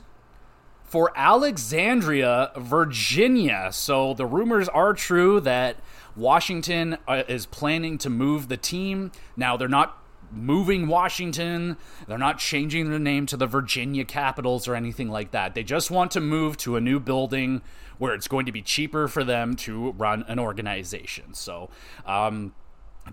for 0.83 1.13
Alexandria, 1.15 2.51
Virginia. 2.57 3.69
So 3.71 4.13
the 4.13 4.25
rumors 4.25 4.67
are 4.67 4.93
true 4.93 5.39
that 5.41 5.77
Washington 6.19 6.97
uh, 7.07 7.23
is 7.27 7.45
planning 7.45 7.97
to 7.99 8.09
move 8.09 8.47
the 8.47 8.57
team. 8.57 9.11
Now, 9.35 9.57
they're 9.57 9.67
not 9.67 9.97
moving 10.31 10.87
Washington. 10.87 11.77
They're 12.07 12.17
not 12.17 12.37
changing 12.37 12.91
the 12.91 12.99
name 12.99 13.25
to 13.27 13.37
the 13.37 13.47
Virginia 13.47 14.05
Capitals 14.05 14.67
or 14.67 14.75
anything 14.75 15.09
like 15.09 15.31
that. 15.31 15.55
They 15.55 15.63
just 15.63 15.89
want 15.89 16.11
to 16.11 16.21
move 16.21 16.57
to 16.57 16.75
a 16.75 16.81
new 16.81 16.99
building 16.99 17.61
where 17.97 18.13
it's 18.13 18.27
going 18.27 18.45
to 18.45 18.51
be 18.51 18.61
cheaper 18.61 19.07
for 19.07 19.23
them 19.23 19.55
to 19.55 19.91
run 19.93 20.23
an 20.27 20.39
organization. 20.39 21.33
So, 21.33 21.69
um, 22.05 22.53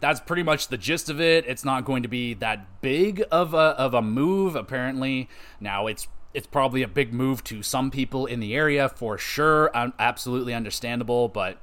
that's 0.01 0.21
pretty 0.21 0.43
much 0.43 0.69
the 0.69 0.77
gist 0.77 1.09
of 1.09 1.21
it. 1.21 1.47
It's 1.47 1.65
not 1.65 1.85
going 1.85 2.03
to 2.03 2.09
be 2.09 2.35
that 2.35 2.83
big 2.83 3.23
of 3.31 3.55
a 3.55 3.57
of 3.57 3.95
a 3.95 4.03
move 4.03 4.55
apparently. 4.55 5.29
Now 5.59 5.87
it's 5.87 6.09
it's 6.35 6.47
probably 6.47 6.83
a 6.83 6.89
big 6.89 7.15
move 7.15 7.43
to 7.45 7.63
some 7.63 7.91
people 7.91 8.27
in 8.27 8.41
the 8.41 8.55
area 8.55 8.91
for 8.91 9.17
sure. 9.17 9.71
absolutely 9.75 10.53
understandable, 10.53 11.29
but 11.29 11.59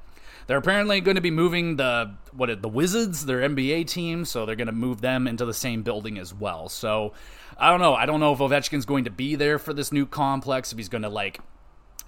they're 0.46 0.58
apparently 0.58 1.00
going 1.00 1.14
to 1.14 1.20
be 1.20 1.30
moving 1.30 1.76
the 1.76 2.14
what 2.32 2.62
the 2.62 2.68
Wizards, 2.68 3.26
their 3.26 3.40
NBA 3.40 3.86
team, 3.86 4.24
so 4.24 4.44
they're 4.44 4.56
going 4.56 4.66
to 4.66 4.72
move 4.72 5.00
them 5.00 5.26
into 5.26 5.44
the 5.44 5.54
same 5.54 5.82
building 5.82 6.18
as 6.18 6.34
well. 6.34 6.68
So 6.68 7.12
I 7.58 7.70
don't 7.70 7.80
know. 7.80 7.94
I 7.94 8.06
don't 8.06 8.20
know 8.20 8.32
if 8.32 8.38
Ovechkin's 8.38 8.84
going 8.84 9.04
to 9.04 9.10
be 9.10 9.34
there 9.34 9.58
for 9.58 9.72
this 9.72 9.92
new 9.92 10.06
complex. 10.06 10.72
If 10.72 10.78
he's 10.78 10.88
going 10.88 11.02
to 11.02 11.08
like 11.08 11.40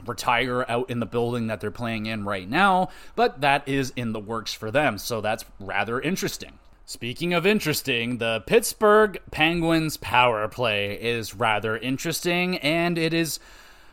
retire 0.04 0.64
out 0.68 0.90
in 0.90 1.00
the 1.00 1.06
building 1.06 1.46
that 1.46 1.60
they're 1.60 1.70
playing 1.70 2.06
in 2.06 2.24
right 2.24 2.48
now, 2.48 2.88
but 3.14 3.40
that 3.40 3.66
is 3.66 3.92
in 3.96 4.12
the 4.12 4.20
works 4.20 4.52
for 4.52 4.70
them. 4.70 4.98
So 4.98 5.20
that's 5.20 5.44
rather 5.58 6.00
interesting. 6.00 6.58
Speaking 6.84 7.34
of 7.34 7.46
interesting, 7.46 8.18
the 8.18 8.44
Pittsburgh 8.46 9.18
Penguins 9.32 9.96
power 9.96 10.46
play 10.46 10.92
is 11.00 11.34
rather 11.34 11.76
interesting, 11.76 12.58
and 12.58 12.96
it 12.96 13.12
is 13.12 13.40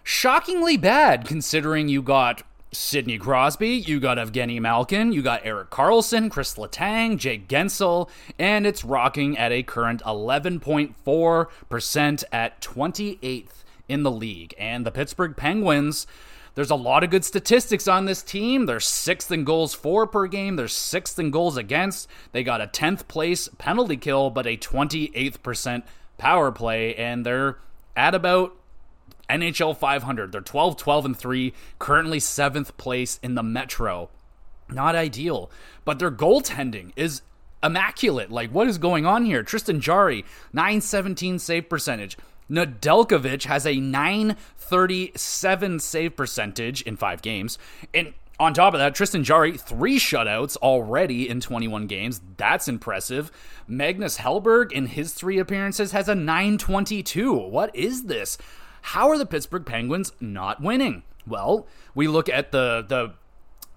shockingly 0.03 0.77
bad 0.77 1.25
considering 1.25 1.87
you 1.87 2.03
got 2.03 2.43
Sidney 2.73 3.17
Crosby, 3.17 3.69
you 3.69 3.99
got 3.99 4.17
Evgeny 4.17 4.59
Malkin, 4.59 5.13
you 5.13 5.21
got 5.21 5.45
Erik 5.45 5.69
Karlsson, 5.69 6.29
Chris 6.29 6.55
Letang, 6.55 7.17
Jake 7.17 7.47
Guentzel, 7.47 8.09
and 8.37 8.67
it's 8.67 8.83
rocking 8.83 9.37
at 9.37 9.51
a 9.51 9.63
current 9.63 10.01
11.4% 10.03 12.23
at 12.31 12.61
28th 12.61 13.63
in 13.87 14.03
the 14.03 14.11
league. 14.11 14.53
And 14.57 14.85
the 14.85 14.91
Pittsburgh 14.91 15.37
Penguins 15.37 16.05
there's 16.55 16.69
a 16.69 16.75
lot 16.75 17.03
of 17.03 17.09
good 17.09 17.25
statistics 17.25 17.87
on 17.87 18.05
this 18.05 18.21
team. 18.21 18.67
They're 18.67 18.79
sixth 18.79 19.31
in 19.31 19.43
goals 19.43 19.73
for 19.73 20.05
per 20.05 20.27
game. 20.27 20.55
They're 20.55 20.67
sixth 20.67 21.17
in 21.17 21.31
goals 21.31 21.57
against. 21.57 22.07
They 22.31 22.43
got 22.43 22.61
a 22.61 22.67
10th 22.67 23.07
place 23.07 23.49
penalty 23.57 23.97
kill, 23.97 24.29
but 24.29 24.45
a 24.45 24.55
28th 24.55 25.41
percent 25.41 25.83
power 26.17 26.51
play, 26.51 26.93
and 26.95 27.25
they're 27.25 27.57
at 27.95 28.13
about 28.13 28.55
NHL 29.33 29.77
500. 29.77 30.31
They're 30.31 30.41
12, 30.41 30.77
12, 30.77 31.05
and 31.05 31.17
3, 31.17 31.53
currently 31.79 32.19
seventh 32.19 32.77
place 32.77 33.19
in 33.23 33.35
the 33.35 33.43
Metro. 33.43 34.09
Not 34.69 34.95
ideal, 34.95 35.51
but 35.85 35.99
their 35.99 36.11
goaltending 36.11 36.91
is 36.95 37.21
immaculate. 37.61 38.31
Like, 38.31 38.51
what 38.51 38.67
is 38.67 38.77
going 38.77 39.05
on 39.05 39.25
here? 39.25 39.43
Tristan 39.43 39.81
Jarry, 39.81 40.25
917 40.51 41.39
save 41.39 41.69
percentage. 41.69 42.17
Nedeljkovic 42.49 43.45
has 43.45 43.65
a 43.65 43.79
937 43.79 45.79
save 45.79 46.15
percentage 46.15 46.81
in 46.81 46.97
five 46.97 47.21
games. 47.21 47.57
And 47.93 48.13
on 48.39 48.53
top 48.53 48.73
of 48.73 48.79
that, 48.79 48.95
Tristan 48.95 49.23
Jarry, 49.23 49.57
three 49.57 49.97
shutouts 49.97 50.57
already 50.57 51.29
in 51.29 51.39
21 51.39 51.87
games. 51.87 52.21
That's 52.37 52.67
impressive. 52.67 53.31
Magnus 53.67 54.17
Hellberg, 54.17 54.71
in 54.71 54.87
his 54.87 55.13
three 55.13 55.39
appearances, 55.39 55.91
has 55.91 56.09
a 56.09 56.15
922. 56.15 57.33
What 57.33 57.75
is 57.75 58.03
this? 58.03 58.37
How 58.83 59.09
are 59.09 59.17
the 59.17 59.25
Pittsburgh 59.25 59.65
Penguins 59.65 60.11
not 60.19 60.61
winning? 60.61 61.03
Well, 61.25 61.67
we 61.95 62.07
look 62.07 62.27
at 62.27 62.51
the, 62.51 62.85
the 62.87 63.13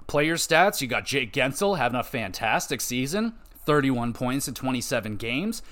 player 0.09 0.34
stats. 0.34 0.80
You 0.80 0.88
got 0.88 1.07
Jake 1.07 1.32
Guentzel 1.32 1.78
having 1.78 1.98
a 1.98 2.04
fantastic 2.04 2.80
season 2.80 3.34
31 3.64 4.12
points 4.12 4.48
in 4.48 4.54
27 4.54 5.16
games. 5.16 5.62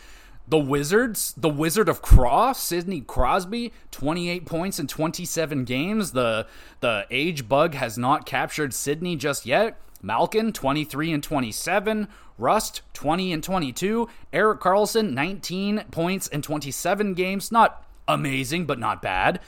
The 0.46 0.58
Wizards, 0.58 1.34
the 1.36 1.48
Wizard 1.48 1.88
of 1.88 2.00
Cross, 2.00 2.62
Sidney 2.62 3.00
Crosby, 3.00 3.72
28 3.90 4.46
points 4.46 4.78
in 4.78 4.86
27 4.86 5.64
games. 5.64 6.12
The 6.12 6.46
the 6.80 7.06
age 7.10 7.48
bug 7.48 7.74
has 7.74 7.98
not 7.98 8.26
captured 8.26 8.72
Sidney 8.72 9.16
just 9.16 9.46
yet. 9.46 9.80
Malkin, 10.02 10.52
23 10.52 11.12
and 11.12 11.22
27. 11.22 12.08
Rust, 12.36 12.82
20 12.92 13.32
and 13.32 13.42
22. 13.42 14.08
Erik 14.32 14.60
Karlsson, 14.60 15.12
19 15.12 15.84
points 15.90 16.26
in 16.28 16.42
27 16.42 17.14
games. 17.14 17.50
Not 17.50 17.82
amazing, 18.08 18.66
but 18.66 18.78
not 18.78 19.02
bad. 19.02 19.40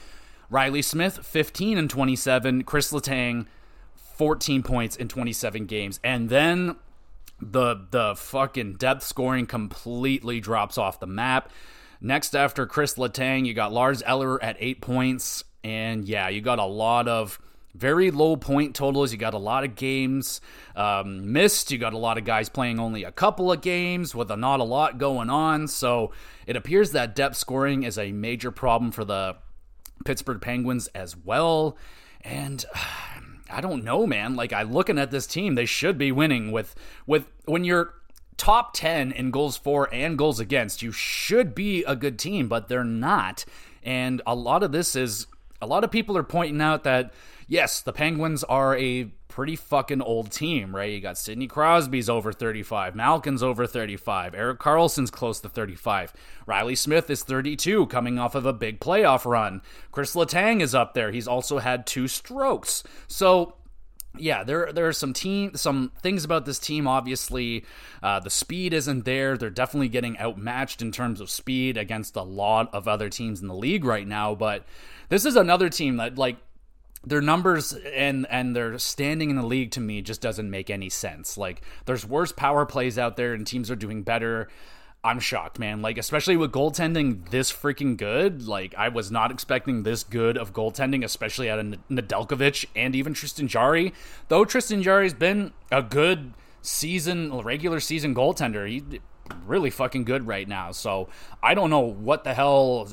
Reilly 0.49 0.81
Smith, 0.81 1.25
15 1.25 1.77
and 1.77 1.89
27. 1.89 2.63
Chris 2.63 2.91
Letang, 2.91 3.47
14 3.95 4.63
points 4.63 4.95
in 4.95 5.07
27 5.07 5.65
games. 5.65 5.99
And 6.03 6.29
then 6.29 6.77
the 7.39 7.85
the 7.91 8.15
fucking 8.15 8.73
depth 8.73 9.03
scoring 9.03 9.45
completely 9.45 10.39
drops 10.39 10.77
off 10.77 10.99
the 10.99 11.07
map. 11.07 11.51
Next 11.99 12.35
after 12.35 12.65
Chris 12.65 12.95
Letang, 12.95 13.45
you 13.45 13.53
got 13.53 13.73
Lars 13.73 14.03
Eller 14.05 14.41
at 14.43 14.55
eight 14.59 14.81
points, 14.81 15.43
and 15.63 16.05
yeah, 16.05 16.29
you 16.29 16.41
got 16.41 16.59
a 16.59 16.65
lot 16.65 17.07
of 17.07 17.39
very 17.77 18.11
low 18.11 18.35
point 18.35 18.75
totals. 18.75 19.11
You 19.11 19.17
got 19.17 19.33
a 19.33 19.39
lot 19.39 19.63
of 19.63 19.75
games 19.75 20.41
um, 20.75 21.31
missed. 21.31 21.71
You 21.71 21.77
got 21.77 21.93
a 21.93 21.97
lot 21.97 22.17
of 22.17 22.25
guys 22.25 22.49
playing 22.49 22.79
only 22.79 23.03
a 23.03 23.11
couple 23.11 23.51
of 23.51 23.61
games 23.61 24.15
with 24.15 24.31
a, 24.31 24.37
not 24.37 24.59
a 24.59 24.63
lot 24.63 24.97
going 24.97 25.29
on. 25.29 25.67
So 25.67 26.11
it 26.45 26.55
appears 26.55 26.91
that 26.91 27.15
depth 27.15 27.37
scoring 27.37 27.83
is 27.83 27.97
a 27.97 28.11
major 28.11 28.51
problem 28.51 28.91
for 28.91 29.05
the 29.05 29.37
Pittsburgh 30.05 30.41
Penguins 30.41 30.87
as 30.87 31.15
well. 31.15 31.77
And 32.21 32.65
I 33.49 33.61
don't 33.61 33.85
know, 33.85 34.05
man. 34.05 34.35
Like 34.35 34.51
I 34.51 34.63
looking 34.63 34.99
at 34.99 35.09
this 35.09 35.25
team, 35.25 35.55
they 35.55 35.65
should 35.65 35.97
be 35.97 36.11
winning 36.11 36.51
with 36.51 36.75
with 37.05 37.27
when 37.45 37.63
you're 37.63 37.93
top 38.35 38.73
10 38.73 39.11
in 39.11 39.31
goals 39.31 39.57
for 39.57 39.89
and 39.91 40.17
goals 40.17 40.39
against, 40.39 40.81
you 40.81 40.91
should 40.91 41.55
be 41.55 41.83
a 41.85 41.95
good 41.95 42.19
team, 42.19 42.47
but 42.47 42.67
they're 42.67 42.83
not. 42.83 43.45
And 43.83 44.21
a 44.27 44.35
lot 44.35 44.63
of 44.63 44.71
this 44.71 44.95
is 44.95 45.27
a 45.61 45.65
lot 45.65 45.83
of 45.83 45.91
people 45.91 46.17
are 46.17 46.23
pointing 46.23 46.61
out 46.61 46.83
that 46.83 47.13
yes, 47.47 47.81
the 47.81 47.93
Penguins 47.93 48.43
are 48.43 48.77
a 48.77 49.05
pretty 49.27 49.55
fucking 49.55 50.01
old 50.01 50.31
team, 50.31 50.75
right? 50.75 50.91
You 50.91 50.99
got 50.99 51.17
Sidney 51.17 51.47
Crosby's 51.47 52.09
over 52.09 52.33
35, 52.33 52.95
Malkin's 52.95 53.43
over 53.43 53.65
35, 53.67 54.33
Erik 54.35 54.59
Karlsson's 54.59 55.11
close 55.11 55.39
to 55.41 55.49
35, 55.49 56.13
Reilly 56.45 56.75
Smith 56.75 57.09
is 57.09 57.23
32, 57.23 57.87
coming 57.87 58.19
off 58.19 58.35
of 58.35 58.45
a 58.45 58.53
big 58.53 58.79
playoff 58.79 59.25
run. 59.25 59.61
Chris 59.91 60.15
Letang 60.15 60.61
is 60.61 60.75
up 60.75 60.93
there. 60.93 61.11
He's 61.11 61.27
also 61.27 61.59
had 61.59 61.85
two 61.85 62.07
strokes. 62.07 62.83
So 63.07 63.53
yeah, 64.19 64.43
there 64.43 64.71
there 64.73 64.87
are 64.87 64.93
some 64.93 65.13
team 65.13 65.55
some 65.55 65.91
things 66.01 66.23
about 66.23 66.45
this 66.45 66.59
team. 66.59 66.87
Obviously, 66.87 67.65
uh, 68.01 68.19
the 68.19 68.29
speed 68.29 68.73
isn't 68.73 69.05
there. 69.05 69.37
They're 69.37 69.49
definitely 69.49 69.89
getting 69.89 70.19
outmatched 70.19 70.81
in 70.81 70.91
terms 70.91 71.21
of 71.21 71.29
speed 71.29 71.77
against 71.77 72.15
a 72.15 72.23
lot 72.23 72.73
of 72.73 72.87
other 72.87 73.09
teams 73.09 73.41
in 73.41 73.47
the 73.47 73.55
league 73.55 73.85
right 73.85 74.07
now. 74.07 74.35
But 74.35 74.65
this 75.09 75.25
is 75.25 75.35
another 75.35 75.69
team 75.69 75.97
that 75.97 76.17
like 76.17 76.37
their 77.05 77.21
numbers 77.21 77.73
and 77.73 78.27
and 78.29 78.55
their 78.55 78.77
standing 78.77 79.29
in 79.29 79.35
the 79.35 79.45
league 79.45 79.71
to 79.71 79.79
me 79.79 80.01
just 80.01 80.21
doesn't 80.21 80.49
make 80.49 80.69
any 80.69 80.89
sense. 80.89 81.37
Like 81.37 81.61
there's 81.85 82.05
worse 82.05 82.31
power 82.31 82.65
plays 82.65 82.97
out 82.97 83.15
there 83.15 83.33
and 83.33 83.45
teams 83.45 83.71
are 83.71 83.75
doing 83.75 84.03
better. 84.03 84.49
I'm 85.03 85.19
shocked, 85.19 85.59
man. 85.59 85.81
Like 85.81 85.97
especially 85.97 86.37
with 86.37 86.51
goaltending 86.51 87.29
this 87.29 87.51
freaking 87.51 87.97
good. 87.97 88.47
Like 88.47 88.75
I 88.75 88.89
was 88.89 89.11
not 89.11 89.31
expecting 89.31 89.83
this 89.83 90.03
good 90.03 90.37
of 90.37 90.53
goaltending, 90.53 91.03
especially 91.03 91.49
out 91.49 91.59
of 91.59 91.65
Nedeljkovic 91.89 92.65
and 92.75 92.95
even 92.95 93.13
Tristan 93.13 93.47
Jarry. 93.47 93.93
Though 94.27 94.43
Tristan 94.43 94.81
Jarry's 94.81 95.13
been 95.13 95.53
a 95.71 95.81
good 95.81 96.33
season, 96.61 97.31
regular 97.39 97.79
season 97.79 98.13
goaltender. 98.13 98.67
He 98.67 98.99
really 99.45 99.69
fucking 99.69 100.03
good 100.03 100.27
right 100.27 100.47
now. 100.47 100.71
So 100.71 101.09
I 101.41 101.53
don't 101.53 101.69
know 101.69 101.79
what 101.79 102.23
the 102.23 102.33
hell 102.33 102.87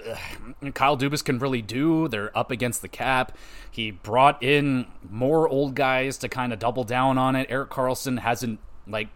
Kyle 0.74 0.96
Dubas 0.96 1.24
can 1.24 1.38
really 1.38 1.62
do. 1.62 2.08
They're 2.08 2.36
up 2.36 2.50
against 2.50 2.82
the 2.82 2.88
cap. 2.88 3.36
He 3.70 3.90
brought 3.90 4.42
in 4.42 4.86
more 5.08 5.48
old 5.48 5.74
guys 5.74 6.18
to 6.18 6.28
kind 6.28 6.52
of 6.52 6.58
double 6.58 6.84
down 6.84 7.18
on 7.18 7.36
it. 7.36 7.50
Erik 7.50 7.70
Karlsson 7.70 8.20
hasn't 8.20 8.60
like 8.86 9.08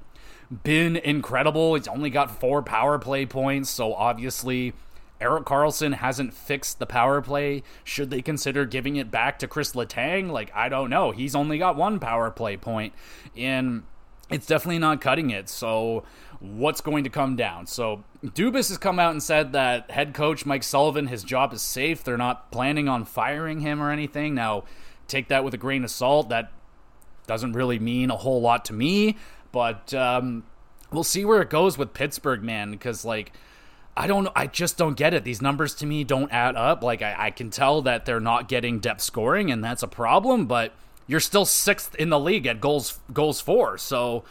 been 0.64 0.97
incredible. 0.97 1.75
He's 1.75 1.89
only 1.89 2.11
got 2.11 2.41
four 2.41 2.62
power 2.62 2.99
play 2.99 3.27
points, 3.27 3.71
so 3.71 3.95
obviously 3.95 4.73
Erik 5.21 5.45
Karlsson 5.45 5.95
hasn't 5.95 6.33
fixed 6.33 6.79
the 6.79 6.87
power 6.87 7.21
play. 7.21 7.62
Should 7.85 8.11
they 8.11 8.23
consider 8.23 8.64
giving 8.64 8.97
it 8.97 9.11
back 9.11 9.39
to 9.41 9.49
Chris 9.49 9.73
Letang? 9.73 10.31
Like, 10.31 10.51
I 10.55 10.69
don't 10.69 10.91
know. 10.91 11.11
He's 11.11 11.35
only 11.35 11.59
got 11.59 11.77
one 11.77 11.99
power 11.99 12.31
play 12.31 12.57
point, 12.57 12.93
and 13.37 13.83
it's 14.31 14.47
definitely 14.47 14.79
not 14.79 15.01
cutting 15.01 15.31
it. 15.31 15.49
So 15.49 16.05
what's 16.41 16.80
going 16.80 17.05
to 17.05 17.11
come 17.11 17.36
down. 17.36 17.66
So 17.66 18.05
Dubas 18.24 18.68
has 18.68 18.78
come 18.78 18.99
out 18.99 19.11
and 19.11 19.22
said 19.22 19.53
that 19.53 19.91
head 19.91 20.14
coach 20.14 20.46
Mike 20.46 20.63
Sullivan, 20.63 21.08
his 21.08 21.25
job 21.25 21.53
is 21.53 21.63
safe. 21.63 22.04
They're 22.04 22.17
not 22.17 22.53
planning 22.53 22.88
on 22.88 23.04
firing 23.04 23.61
him 23.61 23.83
or 23.83 23.91
anything. 23.91 24.34
Now, 24.34 24.64
take 25.08 25.29
that 25.29 25.45
with 25.45 25.54
a 25.54 25.58
grain 25.58 25.84
of 25.84 25.91
salt. 25.91 26.29
That 26.29 26.53
doesn't 27.26 27.53
really 27.53 27.79
mean 27.79 28.11
a 28.11 28.17
whole 28.17 28.41
lot 28.41 28.64
to 28.67 28.72
me, 28.72 29.17
but 29.53 29.92
um, 29.95 30.45
we'll 30.92 31.04
see 31.04 31.25
where 31.25 31.42
it 31.42 31.50
goes 31.50 31.76
with 31.76 31.92
Pittsburgh, 31.92 32.42
man. 32.42 32.71
Because 32.71 33.04
like. 33.04 33.33
I 33.96 34.07
don't 34.07 34.29
I 34.37 34.46
just 34.46 34.79
don't 34.79 34.96
get 34.96 35.13
it. 35.13 35.25
These 35.25 35.42
numbers 35.42 35.75
to 35.75 35.87
me 35.87 36.04
don't 36.04 36.30
add 36.30 36.54
up. 36.54 36.84
Like 36.84 37.03
I, 37.03 37.17
I 37.18 37.30
can 37.33 37.50
tell 37.50 37.83
that 37.83 38.07
they're 38.07 38.21
not 38.21 38.46
getting 38.46 38.79
depth 38.79 39.00
scoring 39.00 39.50
and 39.50 39.64
that's 39.64 39.83
a 39.83 39.88
problem, 39.88 40.46
but 40.46 40.72
you're 41.08 41.18
still 41.18 41.45
sixth 41.45 41.96
in 41.96 42.08
the 42.08 42.21
league 42.21 42.46
at 42.46 42.61
goals 42.61 43.00
goals 43.13 43.41
for. 43.41 43.76
So 43.76 44.22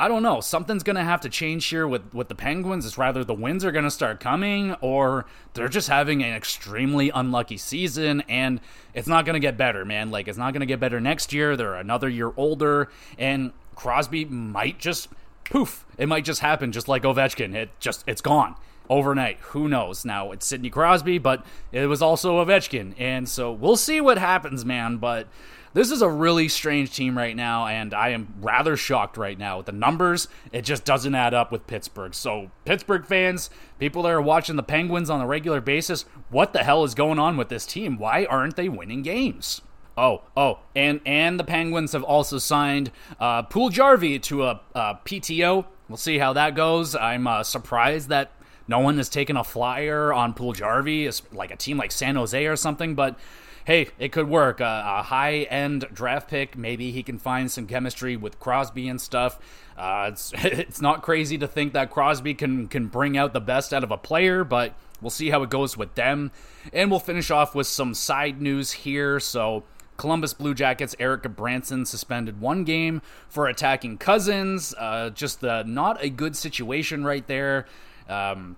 I 0.00 0.08
don't 0.08 0.22
know. 0.22 0.40
Something's 0.40 0.82
going 0.82 0.96
to 0.96 1.04
have 1.04 1.20
to 1.20 1.28
change 1.28 1.66
here 1.66 1.86
with, 1.86 2.14
with 2.14 2.28
the 2.28 2.34
Penguins. 2.34 2.86
It's 2.86 2.96
rather 2.96 3.22
the 3.22 3.34
wins 3.34 3.66
are 3.66 3.70
going 3.70 3.84
to 3.84 3.90
start 3.90 4.18
coming 4.18 4.72
or 4.80 5.26
they're 5.52 5.68
just 5.68 5.88
having 5.88 6.22
an 6.22 6.34
extremely 6.34 7.10
unlucky 7.10 7.58
season 7.58 8.22
and 8.28 8.60
it's 8.94 9.06
not 9.06 9.26
going 9.26 9.34
to 9.34 9.40
get 9.40 9.58
better, 9.58 9.84
man. 9.84 10.10
Like, 10.10 10.26
it's 10.26 10.38
not 10.38 10.54
going 10.54 10.60
to 10.60 10.66
get 10.66 10.80
better 10.80 11.00
next 11.00 11.34
year. 11.34 11.54
They're 11.54 11.74
another 11.74 12.08
year 12.08 12.32
older 12.38 12.88
and 13.18 13.52
Crosby 13.74 14.24
might 14.24 14.78
just 14.78 15.08
poof, 15.44 15.84
it 15.98 16.08
might 16.08 16.24
just 16.24 16.40
happen 16.40 16.72
just 16.72 16.88
like 16.88 17.02
Ovechkin. 17.02 17.54
It 17.54 17.70
just 17.78 18.04
it's 18.06 18.22
gone 18.22 18.56
overnight. 18.88 19.38
Who 19.40 19.68
knows? 19.68 20.04
Now 20.04 20.32
it's 20.32 20.46
Sidney 20.46 20.70
Crosby, 20.70 21.18
but 21.18 21.44
it 21.72 21.86
was 21.86 22.00
also 22.00 22.44
Ovechkin, 22.44 22.94
and 22.98 23.28
so 23.28 23.52
we'll 23.52 23.76
see 23.76 24.00
what 24.00 24.18
happens, 24.18 24.64
man. 24.64 24.96
But 24.96 25.28
this 25.72 25.90
is 25.90 26.02
a 26.02 26.08
really 26.08 26.48
strange 26.48 26.94
team 26.94 27.16
right 27.16 27.36
now, 27.36 27.66
and 27.66 27.94
I 27.94 28.08
am 28.08 28.34
rather 28.40 28.76
shocked 28.76 29.16
right 29.16 29.38
now 29.38 29.58
with 29.58 29.66
the 29.66 29.72
numbers. 29.72 30.28
It 30.52 30.62
just 30.62 30.84
doesn't 30.84 31.14
add 31.14 31.34
up 31.34 31.52
with 31.52 31.66
Pittsburgh. 31.66 32.14
So, 32.14 32.50
Pittsburgh 32.64 33.06
fans, 33.06 33.50
people 33.78 34.02
that 34.02 34.10
are 34.10 34.20
watching 34.20 34.56
the 34.56 34.62
Penguins 34.62 35.10
on 35.10 35.20
a 35.20 35.26
regular 35.26 35.60
basis, 35.60 36.04
what 36.28 36.52
the 36.52 36.64
hell 36.64 36.84
is 36.84 36.94
going 36.94 37.18
on 37.18 37.36
with 37.36 37.48
this 37.48 37.66
team? 37.66 37.98
Why 37.98 38.24
aren't 38.24 38.56
they 38.56 38.68
winning 38.68 39.02
games? 39.02 39.62
Oh, 39.96 40.22
oh, 40.36 40.60
and 40.74 41.00
and 41.04 41.38
the 41.38 41.44
Penguins 41.44 41.92
have 41.92 42.04
also 42.04 42.38
signed 42.38 42.90
uh, 43.18 43.42
Puljujarvi 43.42 44.22
to 44.22 44.44
a, 44.44 44.60
a, 44.74 44.98
PTO. 45.04 45.66
We'll 45.88 45.96
see 45.96 46.18
how 46.18 46.32
that 46.32 46.54
goes. 46.54 46.94
I'm 46.96 47.26
uh, 47.26 47.42
surprised 47.42 48.08
that 48.08 48.32
no 48.66 48.78
one 48.78 48.96
has 48.98 49.08
taken 49.08 49.36
a 49.36 49.44
flyer 49.44 50.12
on 50.12 50.32
Pool 50.32 50.54
Puljujarvi, 50.54 51.22
like 51.32 51.50
a 51.50 51.56
team 51.56 51.76
like 51.76 51.92
San 51.92 52.14
Jose 52.14 52.46
or 52.46 52.56
something. 52.56 52.94
But 52.94 53.18
hey, 53.64 53.88
it 53.98 54.12
could 54.12 54.28
work. 54.28 54.60
Uh, 54.60 54.82
a 54.86 55.02
high 55.02 55.42
end 55.42 55.86
draft 55.92 56.28
pick. 56.28 56.56
Maybe 56.56 56.90
he 56.90 57.02
can 57.02 57.18
find 57.18 57.50
some 57.50 57.66
chemistry 57.66 58.16
with 58.16 58.38
Crosby 58.38 58.88
and 58.88 59.00
stuff. 59.00 59.38
Uh, 59.76 60.10
it's 60.12 60.32
it's 60.38 60.80
not 60.80 61.02
crazy 61.02 61.38
to 61.38 61.48
think 61.48 61.72
that 61.72 61.90
Crosby 61.90 62.34
can 62.34 62.68
can 62.68 62.86
bring 62.86 63.16
out 63.16 63.32
the 63.32 63.40
best 63.40 63.72
out 63.72 63.84
of 63.84 63.90
a 63.90 63.96
player, 63.96 64.44
but 64.44 64.74
we'll 65.00 65.10
see 65.10 65.30
how 65.30 65.42
it 65.42 65.50
goes 65.50 65.76
with 65.76 65.94
them. 65.94 66.30
And 66.72 66.90
we'll 66.90 67.00
finish 67.00 67.30
off 67.30 67.54
with 67.54 67.66
some 67.66 67.94
side 67.94 68.40
news 68.40 68.72
here. 68.72 69.20
So. 69.20 69.64
Columbus 69.96 70.32
Blue 70.32 70.54
Jackets 70.54 70.96
Erik 70.98 71.24
Gudbranson 71.24 71.86
suspended 71.86 72.40
one 72.40 72.64
game 72.64 73.02
for 73.28 73.48
attacking 73.48 73.98
Cousins. 73.98 74.74
Uh, 74.78 75.10
just 75.10 75.44
uh, 75.44 75.62
not 75.66 76.02
a 76.02 76.08
good 76.08 76.34
situation 76.34 77.04
right 77.04 77.26
there. 77.26 77.66
Um, 78.08 78.56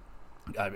uh, 0.58 0.70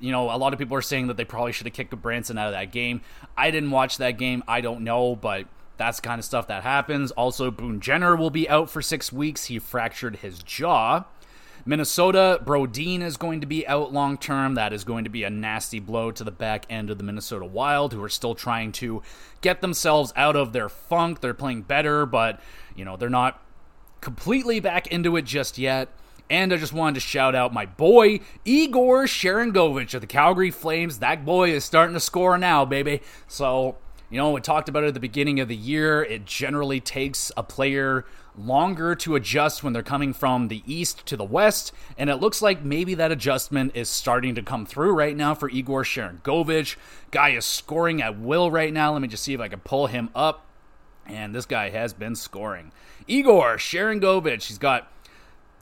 you 0.00 0.10
know, 0.12 0.30
a 0.30 0.36
lot 0.36 0.52
of 0.52 0.58
people 0.58 0.76
are 0.76 0.82
saying 0.82 1.08
that 1.08 1.16
they 1.16 1.24
probably 1.24 1.52
should 1.52 1.66
have 1.66 1.74
kicked 1.74 1.94
Branson 2.00 2.38
out 2.38 2.46
of 2.46 2.52
that 2.52 2.72
game. 2.72 3.02
I 3.36 3.50
didn't 3.50 3.70
watch 3.70 3.98
that 3.98 4.18
game. 4.18 4.42
I 4.48 4.60
don't 4.60 4.82
know, 4.82 5.16
but 5.16 5.46
that's 5.76 6.00
kind 6.00 6.18
of 6.18 6.24
stuff 6.24 6.46
that 6.48 6.62
happens. 6.62 7.10
Also, 7.12 7.50
Boone 7.50 7.80
Jenner 7.80 8.16
will 8.16 8.30
be 8.30 8.48
out 8.48 8.70
for 8.70 8.82
six 8.82 9.12
weeks. 9.12 9.46
He 9.46 9.58
fractured 9.58 10.16
his 10.16 10.42
jaw. 10.42 11.04
Minnesota, 11.64 12.40
Brodin 12.44 13.02
is 13.02 13.16
going 13.16 13.40
to 13.40 13.46
be 13.46 13.66
out 13.68 13.92
long 13.92 14.18
term. 14.18 14.54
That 14.54 14.72
is 14.72 14.82
going 14.82 15.04
to 15.04 15.10
be 15.10 15.22
a 15.22 15.30
nasty 15.30 15.78
blow 15.78 16.10
to 16.10 16.24
the 16.24 16.32
back 16.32 16.66
end 16.68 16.90
of 16.90 16.98
the 16.98 17.04
Minnesota 17.04 17.44
Wild, 17.44 17.92
who 17.92 18.02
are 18.02 18.08
still 18.08 18.34
trying 18.34 18.72
to 18.72 19.02
get 19.42 19.60
themselves 19.60 20.12
out 20.16 20.34
of 20.34 20.52
their 20.52 20.68
funk. 20.68 21.20
They're 21.20 21.34
playing 21.34 21.62
better, 21.62 22.04
but, 22.04 22.40
you 22.74 22.84
know, 22.84 22.96
they're 22.96 23.08
not 23.08 23.40
completely 24.00 24.58
back 24.58 24.88
into 24.88 25.16
it 25.16 25.22
just 25.22 25.56
yet. 25.56 25.88
And 26.30 26.52
I 26.52 26.56
just 26.56 26.72
wanted 26.72 26.94
to 26.94 27.00
shout 27.00 27.34
out 27.34 27.52
my 27.52 27.66
boy, 27.66 28.20
Igor 28.44 29.04
Sharangovich 29.04 29.94
of 29.94 30.00
the 30.00 30.06
Calgary 30.06 30.50
Flames. 30.50 30.98
That 30.98 31.24
boy 31.24 31.50
is 31.50 31.64
starting 31.64 31.94
to 31.94 32.00
score 32.00 32.38
now, 32.38 32.64
baby. 32.64 33.02
So, 33.28 33.76
you 34.08 34.16
know, 34.16 34.30
we 34.30 34.40
talked 34.40 34.68
about 34.68 34.84
it 34.84 34.88
at 34.88 34.94
the 34.94 35.00
beginning 35.00 35.40
of 35.40 35.48
the 35.48 35.56
year. 35.56 36.02
It 36.02 36.24
generally 36.24 36.80
takes 36.80 37.30
a 37.36 37.42
player 37.42 38.06
longer 38.36 38.94
to 38.94 39.14
adjust 39.14 39.62
when 39.62 39.72
they're 39.72 39.82
coming 39.82 40.12
from 40.12 40.48
the 40.48 40.62
east 40.66 41.04
to 41.06 41.16
the 41.16 41.24
west, 41.24 41.72
and 41.98 42.08
it 42.08 42.16
looks 42.16 42.40
like 42.40 42.64
maybe 42.64 42.94
that 42.94 43.12
adjustment 43.12 43.72
is 43.74 43.88
starting 43.88 44.34
to 44.34 44.42
come 44.42 44.64
through 44.64 44.92
right 44.92 45.16
now 45.16 45.34
for 45.34 45.50
Igor 45.50 45.84
Sharangovich. 45.84 46.76
Guy 47.10 47.30
is 47.30 47.44
scoring 47.44 48.00
at 48.00 48.18
will 48.18 48.50
right 48.50 48.72
now. 48.72 48.92
Let 48.92 49.02
me 49.02 49.08
just 49.08 49.22
see 49.22 49.34
if 49.34 49.40
I 49.40 49.48
can 49.48 49.60
pull 49.60 49.86
him 49.86 50.08
up. 50.14 50.46
And 51.04 51.34
this 51.34 51.46
guy 51.46 51.70
has 51.70 51.92
been 51.92 52.14
scoring. 52.14 52.72
Igor 53.06 53.56
Sharangovich, 53.56 54.46
he's 54.46 54.58
got 54.58 54.88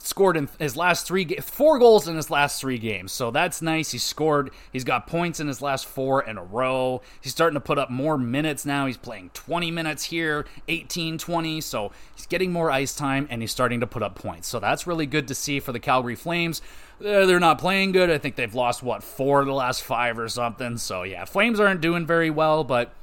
scored 0.07 0.37
in 0.37 0.49
his 0.59 0.75
last 0.75 1.07
three 1.07 1.25
four 1.37 1.79
goals 1.79 2.07
in 2.07 2.15
his 2.15 2.29
last 2.29 2.59
three 2.59 2.77
games. 2.77 3.11
So 3.11 3.31
that's 3.31 3.61
nice. 3.61 3.91
He 3.91 3.97
scored. 3.97 4.51
He's 4.71 4.83
got 4.83 5.07
points 5.07 5.39
in 5.39 5.47
his 5.47 5.61
last 5.61 5.85
four 5.85 6.23
in 6.23 6.37
a 6.37 6.43
row. 6.43 7.01
He's 7.21 7.31
starting 7.31 7.55
to 7.55 7.61
put 7.61 7.77
up 7.77 7.89
more 7.89 8.17
minutes 8.17 8.65
now. 8.65 8.85
He's 8.85 8.97
playing 8.97 9.31
20 9.33 9.71
minutes 9.71 10.05
here 10.05 10.45
18 10.67 11.17
20 11.17 11.61
so 11.61 11.91
he's 12.15 12.25
getting 12.25 12.51
more 12.51 12.71
ice 12.71 12.95
time 12.95 13.27
and 13.29 13.41
he's 13.41 13.51
starting 13.51 13.79
to 13.79 13.87
put 13.87 14.03
up 14.03 14.15
points. 14.15 14.47
So 14.47 14.59
that's 14.59 14.87
really 14.87 15.05
good 15.05 15.27
to 15.27 15.35
see 15.35 15.59
for 15.59 15.71
the 15.71 15.79
calgary 15.79 16.15
flames. 16.15 16.61
Uh, 16.99 17.25
they're 17.25 17.39
not 17.39 17.57
playing 17.57 17.91
good. 17.91 18.11
I 18.11 18.17
think 18.17 18.35
they've 18.35 18.53
lost 18.53 18.83
what 18.83 19.03
four 19.03 19.41
of 19.41 19.47
the 19.47 19.53
last 19.53 19.83
five 19.83 20.19
or 20.19 20.27
something. 20.29 20.77
So 20.77 21.03
yeah 21.03 21.25
flames 21.25 21.59
aren't 21.59 21.81
doing 21.81 22.05
very 22.05 22.29
well 22.29 22.63
but 22.63 22.93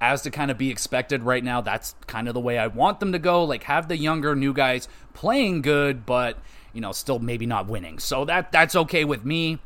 as 0.00 0.22
to 0.22 0.30
kind 0.30 0.50
of 0.50 0.58
be 0.58 0.70
expected 0.70 1.22
right 1.22 1.42
now. 1.42 1.60
That's 1.60 1.94
kind 2.06 2.28
of 2.28 2.34
the 2.34 2.40
way 2.40 2.58
I 2.58 2.66
want 2.66 3.00
them 3.00 3.12
to 3.12 3.18
go. 3.18 3.44
Like 3.44 3.64
have 3.64 3.88
the 3.88 3.96
younger 3.96 4.34
new 4.34 4.52
guys 4.52 4.88
playing 5.12 5.62
good, 5.62 6.06
but 6.06 6.38
you 6.72 6.80
know, 6.80 6.92
still 6.92 7.18
maybe 7.18 7.46
not 7.46 7.66
winning. 7.66 7.98
So 7.98 8.24
that 8.24 8.52
that's 8.52 8.76
okay 8.76 9.04
with 9.04 9.24
me. 9.24 9.60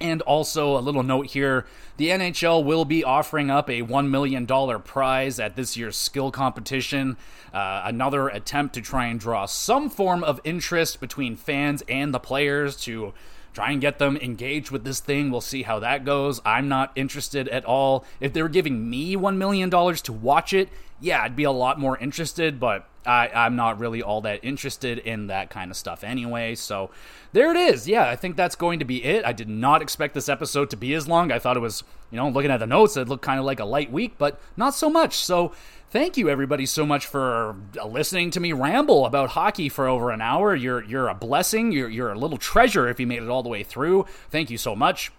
And 0.00 0.22
also, 0.22 0.78
a 0.78 0.80
little 0.80 1.02
note 1.02 1.26
here 1.26 1.66
the 1.96 2.10
NHL 2.10 2.64
will 2.64 2.84
be 2.84 3.02
offering 3.02 3.50
up 3.50 3.68
a 3.68 3.82
$1 3.82 4.08
million 4.08 4.46
prize 4.46 5.40
at 5.40 5.56
this 5.56 5.76
year's 5.76 5.96
skill 5.96 6.30
competition. 6.30 7.16
Uh, 7.52 7.82
another 7.84 8.28
attempt 8.28 8.74
to 8.74 8.80
try 8.80 9.06
and 9.06 9.18
draw 9.18 9.46
some 9.46 9.90
form 9.90 10.22
of 10.22 10.40
interest 10.44 11.00
between 11.00 11.34
fans 11.34 11.82
and 11.88 12.14
the 12.14 12.20
players 12.20 12.76
to 12.76 13.12
try 13.58 13.72
and 13.72 13.80
get 13.80 13.98
them 13.98 14.16
engaged 14.18 14.70
with 14.70 14.84
this 14.84 15.00
thing. 15.00 15.32
We'll 15.32 15.40
see 15.40 15.64
how 15.64 15.80
that 15.80 16.04
goes. 16.04 16.40
I'm 16.44 16.68
not 16.68 16.92
interested 16.94 17.48
at 17.48 17.64
all. 17.64 18.04
If 18.20 18.32
they 18.32 18.40
were 18.40 18.48
giving 18.48 18.88
me 18.88 19.16
$1 19.16 19.36
million 19.36 19.68
to 19.68 20.12
watch 20.12 20.52
it, 20.52 20.68
yeah, 21.00 21.20
I'd 21.24 21.34
be 21.34 21.42
a 21.42 21.50
lot 21.50 21.76
more 21.76 21.98
interested, 21.98 22.60
but 22.60 22.86
I, 23.04 23.28
I'm 23.34 23.56
not 23.56 23.80
really 23.80 24.00
all 24.00 24.20
that 24.20 24.44
interested 24.44 25.00
in 25.00 25.26
that 25.26 25.50
kind 25.50 25.72
of 25.72 25.76
stuff 25.76 26.04
anyway. 26.04 26.54
So 26.54 26.90
there 27.32 27.50
it 27.50 27.56
is. 27.56 27.88
Yeah, 27.88 28.08
I 28.08 28.14
think 28.14 28.36
that's 28.36 28.54
going 28.54 28.78
to 28.78 28.84
be 28.84 29.02
it. 29.02 29.24
I 29.24 29.32
did 29.32 29.48
not 29.48 29.82
expect 29.82 30.14
this 30.14 30.28
episode 30.28 30.70
to 30.70 30.76
be 30.76 30.94
as 30.94 31.08
long. 31.08 31.32
I 31.32 31.40
thought 31.40 31.56
it 31.56 31.60
was, 31.60 31.82
you 32.10 32.16
know, 32.16 32.28
looking 32.28 32.50
at 32.50 32.58
the 32.58 32.66
notes, 32.66 32.96
it 32.96 33.08
looked 33.08 33.22
kind 33.22 33.38
of 33.38 33.44
like 33.44 33.60
a 33.60 33.64
light 33.64 33.92
week, 33.92 34.14
but 34.18 34.40
not 34.56 34.74
so 34.74 34.88
much. 34.88 35.16
So 35.16 35.52
thank 35.90 36.16
you 36.16 36.28
everybody 36.28 36.66
so 36.66 36.84
much 36.86 37.06
for 37.06 37.56
listening 37.86 38.30
to 38.32 38.40
me 38.40 38.52
ramble 38.52 39.06
about 39.06 39.30
hockey 39.30 39.68
for 39.68 39.86
over 39.86 40.10
an 40.10 40.20
hour. 40.20 40.54
You're 40.54 40.82
you're 40.84 41.08
a 41.08 41.14
blessing. 41.14 41.72
You're 41.72 41.88
you're 41.88 42.12
a 42.12 42.18
little 42.18 42.38
treasure 42.38 42.88
if 42.88 42.98
you 42.98 43.06
made 43.06 43.22
it 43.22 43.28
all 43.28 43.42
the 43.42 43.48
way 43.48 43.62
through. 43.62 44.06
Thank 44.30 44.50
you 44.50 44.58
so 44.58 44.74
much. 44.74 45.12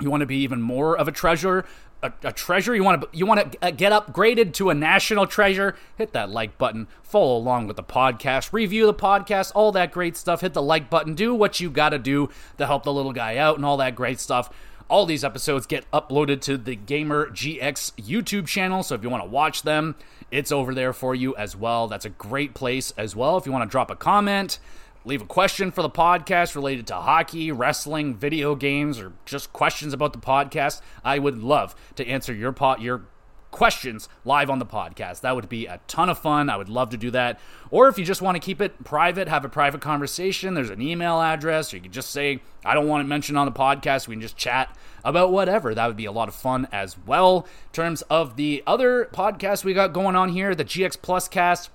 You 0.00 0.10
want 0.10 0.22
to 0.22 0.26
be 0.26 0.38
even 0.38 0.60
more 0.60 0.96
of 0.96 1.06
a 1.06 1.12
treasure, 1.12 1.64
a, 2.02 2.12
a, 2.24 2.32
treasure 2.32 2.74
you 2.74 2.82
want 2.82 3.00
to 3.00 3.08
you 3.16 3.24
want 3.24 3.52
to 3.52 3.58
uh, 3.66 3.70
get 3.70 3.92
upgraded 3.92 4.52
to 4.54 4.70
a 4.70 4.74
national 4.74 5.26
treasure 5.26 5.76
hit 5.96 6.12
that 6.12 6.30
like 6.30 6.58
button 6.58 6.88
follow 7.02 7.36
along 7.36 7.66
with 7.66 7.76
the 7.76 7.82
podcast 7.82 8.52
review 8.52 8.86
the 8.86 8.94
podcast 8.94 9.52
all 9.54 9.72
that 9.72 9.92
great 9.92 10.16
stuff 10.16 10.40
hit 10.40 10.52
the 10.52 10.62
like 10.62 10.90
button 10.90 11.14
do 11.14 11.34
what 11.34 11.60
you 11.60 11.70
got 11.70 11.90
to 11.90 11.98
do 11.98 12.28
to 12.58 12.66
help 12.66 12.82
the 12.82 12.92
little 12.92 13.12
guy 13.12 13.36
out 13.36 13.56
and 13.56 13.64
all 13.64 13.76
that 13.76 13.94
great 13.94 14.18
stuff 14.18 14.50
all 14.92 15.06
these 15.06 15.24
episodes 15.24 15.66
get 15.66 15.90
uploaded 15.90 16.40
to 16.42 16.58
the 16.58 16.76
gamer 16.76 17.30
gx 17.30 17.92
youtube 17.92 18.46
channel 18.46 18.82
so 18.82 18.94
if 18.94 19.02
you 19.02 19.08
want 19.08 19.24
to 19.24 19.28
watch 19.28 19.62
them 19.62 19.96
it's 20.32 20.50
over 20.50 20.74
there 20.74 20.94
for 20.94 21.14
you 21.14 21.36
as 21.36 21.54
well. 21.54 21.86
That's 21.88 22.06
a 22.06 22.08
great 22.08 22.54
place 22.54 22.90
as 22.96 23.14
well. 23.14 23.36
If 23.36 23.44
you 23.44 23.52
want 23.52 23.68
to 23.68 23.70
drop 23.70 23.90
a 23.90 23.96
comment 23.96 24.58
leave 25.04 25.22
a 25.22 25.26
question 25.26 25.70
for 25.70 25.82
the 25.82 25.90
podcast 25.90 26.54
related 26.54 26.86
to 26.86 26.94
hockey, 26.94 27.50
wrestling, 27.50 28.14
video 28.14 28.54
games, 28.54 29.00
or 29.00 29.12
just 29.24 29.52
questions 29.52 29.92
about 29.92 30.12
the 30.12 30.18
podcast, 30.18 30.80
I 31.04 31.18
would 31.18 31.38
love 31.38 31.74
to 31.96 32.06
answer 32.06 32.32
your 32.32 32.52
pot 32.52 32.80
your 32.80 33.02
questions 33.52 34.08
live 34.24 34.50
on 34.50 34.58
the 34.58 34.66
podcast. 34.66 35.20
That 35.20 35.36
would 35.36 35.48
be 35.48 35.66
a 35.66 35.78
ton 35.86 36.08
of 36.08 36.18
fun. 36.18 36.50
I 36.50 36.56
would 36.56 36.68
love 36.68 36.90
to 36.90 36.96
do 36.96 37.12
that. 37.12 37.38
Or 37.70 37.86
if 37.86 37.96
you 37.96 38.04
just 38.04 38.20
want 38.20 38.34
to 38.34 38.40
keep 38.40 38.60
it 38.60 38.82
private, 38.82 39.28
have 39.28 39.44
a 39.44 39.48
private 39.48 39.80
conversation, 39.80 40.54
there's 40.54 40.70
an 40.70 40.82
email 40.82 41.20
address, 41.20 41.72
or 41.72 41.76
you 41.76 41.82
can 41.82 41.92
just 41.92 42.10
say, 42.10 42.42
I 42.64 42.74
don't 42.74 42.88
want 42.88 43.04
it 43.04 43.08
mentioned 43.08 43.38
on 43.38 43.46
the 43.46 43.52
podcast. 43.52 44.08
We 44.08 44.16
can 44.16 44.22
just 44.22 44.36
chat 44.36 44.76
about 45.04 45.30
whatever. 45.30 45.74
That 45.74 45.86
would 45.86 45.96
be 45.96 46.06
a 46.06 46.12
lot 46.12 46.28
of 46.28 46.34
fun 46.34 46.66
as 46.72 46.96
well. 47.06 47.46
In 47.66 47.72
terms 47.72 48.02
of 48.02 48.34
the 48.36 48.64
other 48.66 49.08
podcast 49.12 49.62
we 49.62 49.74
got 49.74 49.92
going 49.92 50.16
on 50.16 50.30
here, 50.30 50.54
the 50.54 50.64
GX 50.64 51.00
Plus 51.00 51.28
cast, 51.28 51.70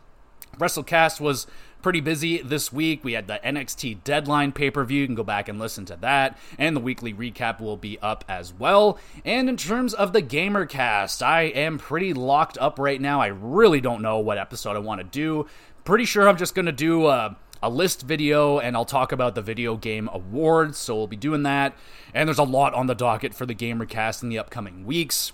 WrestleCast 0.57 1.21
was 1.21 1.45
pretty 1.87 2.01
busy 2.01 2.41
this 2.41 2.73
week. 2.73 3.01
We 3.01 3.13
had 3.13 3.27
the 3.27 3.39
NXT 3.45 4.03
Deadline 4.03 4.51
pay 4.51 4.69
per 4.69 4.83
view. 4.83 4.99
You 4.99 5.05
can 5.05 5.15
go 5.15 5.23
back 5.23 5.47
and 5.47 5.57
listen 5.57 5.85
to 5.85 5.95
that. 6.01 6.37
And 6.57 6.75
the 6.75 6.81
weekly 6.81 7.13
recap 7.13 7.61
will 7.61 7.77
be 7.77 7.97
up 7.99 8.25
as 8.27 8.53
well. 8.53 8.99
And 9.23 9.47
in 9.47 9.55
terms 9.55 9.93
of 9.93 10.11
the 10.11 10.21
Gamercast, 10.21 11.25
I 11.25 11.43
am 11.43 11.77
pretty 11.77 12.13
locked 12.13 12.57
up 12.57 12.77
right 12.77 12.99
now. 12.99 13.21
I 13.21 13.27
really 13.27 13.79
don't 13.79 14.01
know 14.01 14.19
what 14.19 14.37
episode 14.37 14.75
I 14.75 14.79
want 14.79 14.99
to 14.99 15.05
do. 15.05 15.47
Pretty 15.85 16.03
sure 16.03 16.27
I'm 16.27 16.35
just 16.35 16.55
going 16.55 16.65
to 16.65 16.73
do 16.73 17.07
a, 17.07 17.37
a 17.63 17.69
list 17.69 18.01
video 18.01 18.59
and 18.59 18.75
I'll 18.75 18.83
talk 18.83 19.13
about 19.13 19.33
the 19.35 19.41
video 19.41 19.77
game 19.77 20.09
awards. 20.11 20.77
So 20.77 20.93
we'll 20.93 21.07
be 21.07 21.15
doing 21.15 21.43
that. 21.43 21.73
And 22.13 22.27
there's 22.27 22.37
a 22.37 22.43
lot 22.43 22.73
on 22.73 22.87
the 22.87 22.95
docket 22.95 23.33
for 23.33 23.45
the 23.45 23.55
Gamercast 23.55 24.23
in 24.23 24.27
the 24.27 24.39
upcoming 24.39 24.85
weeks. 24.85 25.31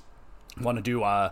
Want 0.61 0.77
to 0.77 0.84
do 0.84 1.01
uh 1.01 1.31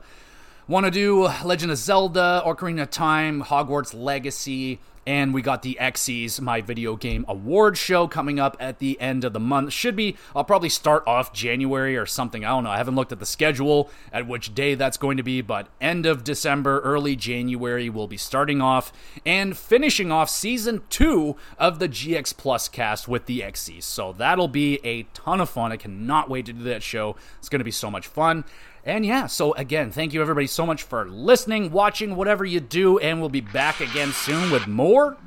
Want 0.72 0.86
to 0.86 0.92
do 0.92 1.28
Legend 1.44 1.74
of 1.74 1.78
Zelda, 1.78 2.42
Ocarina 2.46 2.84
of 2.84 2.92
Time, 2.92 3.44
Hogwarts 3.44 3.94
Legacy, 3.94 4.80
And 5.06 5.34
we 5.34 5.42
got 5.42 5.64
the 5.64 5.78
Xyz, 5.82 6.40
my 6.40 6.62
video 6.62 6.96
game 6.96 7.26
award 7.28 7.78
show 7.78 8.08
coming 8.08 8.40
up 8.40 8.56
at 8.60 8.80
the 8.80 9.00
end 9.02 9.24
of 9.24 9.34
the 9.34 9.40
month. 9.40 9.74
Should 9.74 9.96
be, 9.96 10.16
I'll 10.36 10.44
probably 10.44 10.70
start 10.70 11.04
off 11.08 11.34
January 11.34 11.98
or 11.98 12.06
something. 12.06 12.46
I 12.46 12.50
don't 12.50 12.64
know. 12.64 12.70
I 12.70 12.78
haven't 12.78 12.96
looked 12.96 13.12
at 13.12 13.20
the 13.20 13.26
schedule 13.26 13.90
at 14.14 14.28
which 14.28 14.54
day 14.54 14.76
that's 14.76 14.98
going 14.98 15.18
to 15.18 15.24
be, 15.24 15.42
but 15.42 15.68
end 15.80 16.06
of 16.06 16.24
December, 16.24 16.80
early 16.82 17.16
January, 17.16 17.90
we'll 17.90 18.08
be 18.08 18.18
starting 18.18 18.62
off 18.62 18.94
and 19.26 19.58
finishing 19.58 20.12
off 20.12 20.30
season 20.30 20.84
two 20.90 21.36
of 21.58 21.80
the 21.80 21.90
GX 21.90 22.38
Plus 22.38 22.70
cast 22.70 23.08
with 23.08 23.26
the 23.26 23.40
Xyz. 23.40 23.84
So 23.84 24.14
that'll 24.14 24.48
be 24.48 24.80
a 24.84 25.04
ton 25.14 25.42
of 25.42 25.50
fun. 25.50 25.72
I 25.72 25.78
cannot 25.78 26.30
wait 26.30 26.46
to 26.46 26.54
do 26.54 26.64
that 26.64 26.84
show. 26.84 27.16
It's 27.40 27.50
going 27.50 27.60
to 27.60 27.66
be 27.66 27.72
so 27.72 27.90
much 27.90 28.08
fun. 28.08 28.44
And 28.84 29.06
yeah, 29.06 29.28
so 29.28 29.54
again, 29.54 29.92
thank 29.92 30.14
you 30.14 30.22
everybody 30.22 30.48
so 30.48 30.66
much 30.66 30.84
for 30.84 31.08
listening, 31.08 31.72
watching, 31.72 32.16
whatever 32.16 32.46
you 32.46 32.60
do, 32.60 32.98
and 33.00 33.20
we'll 33.20 33.30
be 33.30 33.42
back 33.42 33.80
again 33.80 34.12
soon 34.12 34.52
with 34.52 34.68
more 34.68 35.18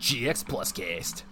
GX 0.00 0.46
Plus 0.48 0.72
Cast. 0.72 1.24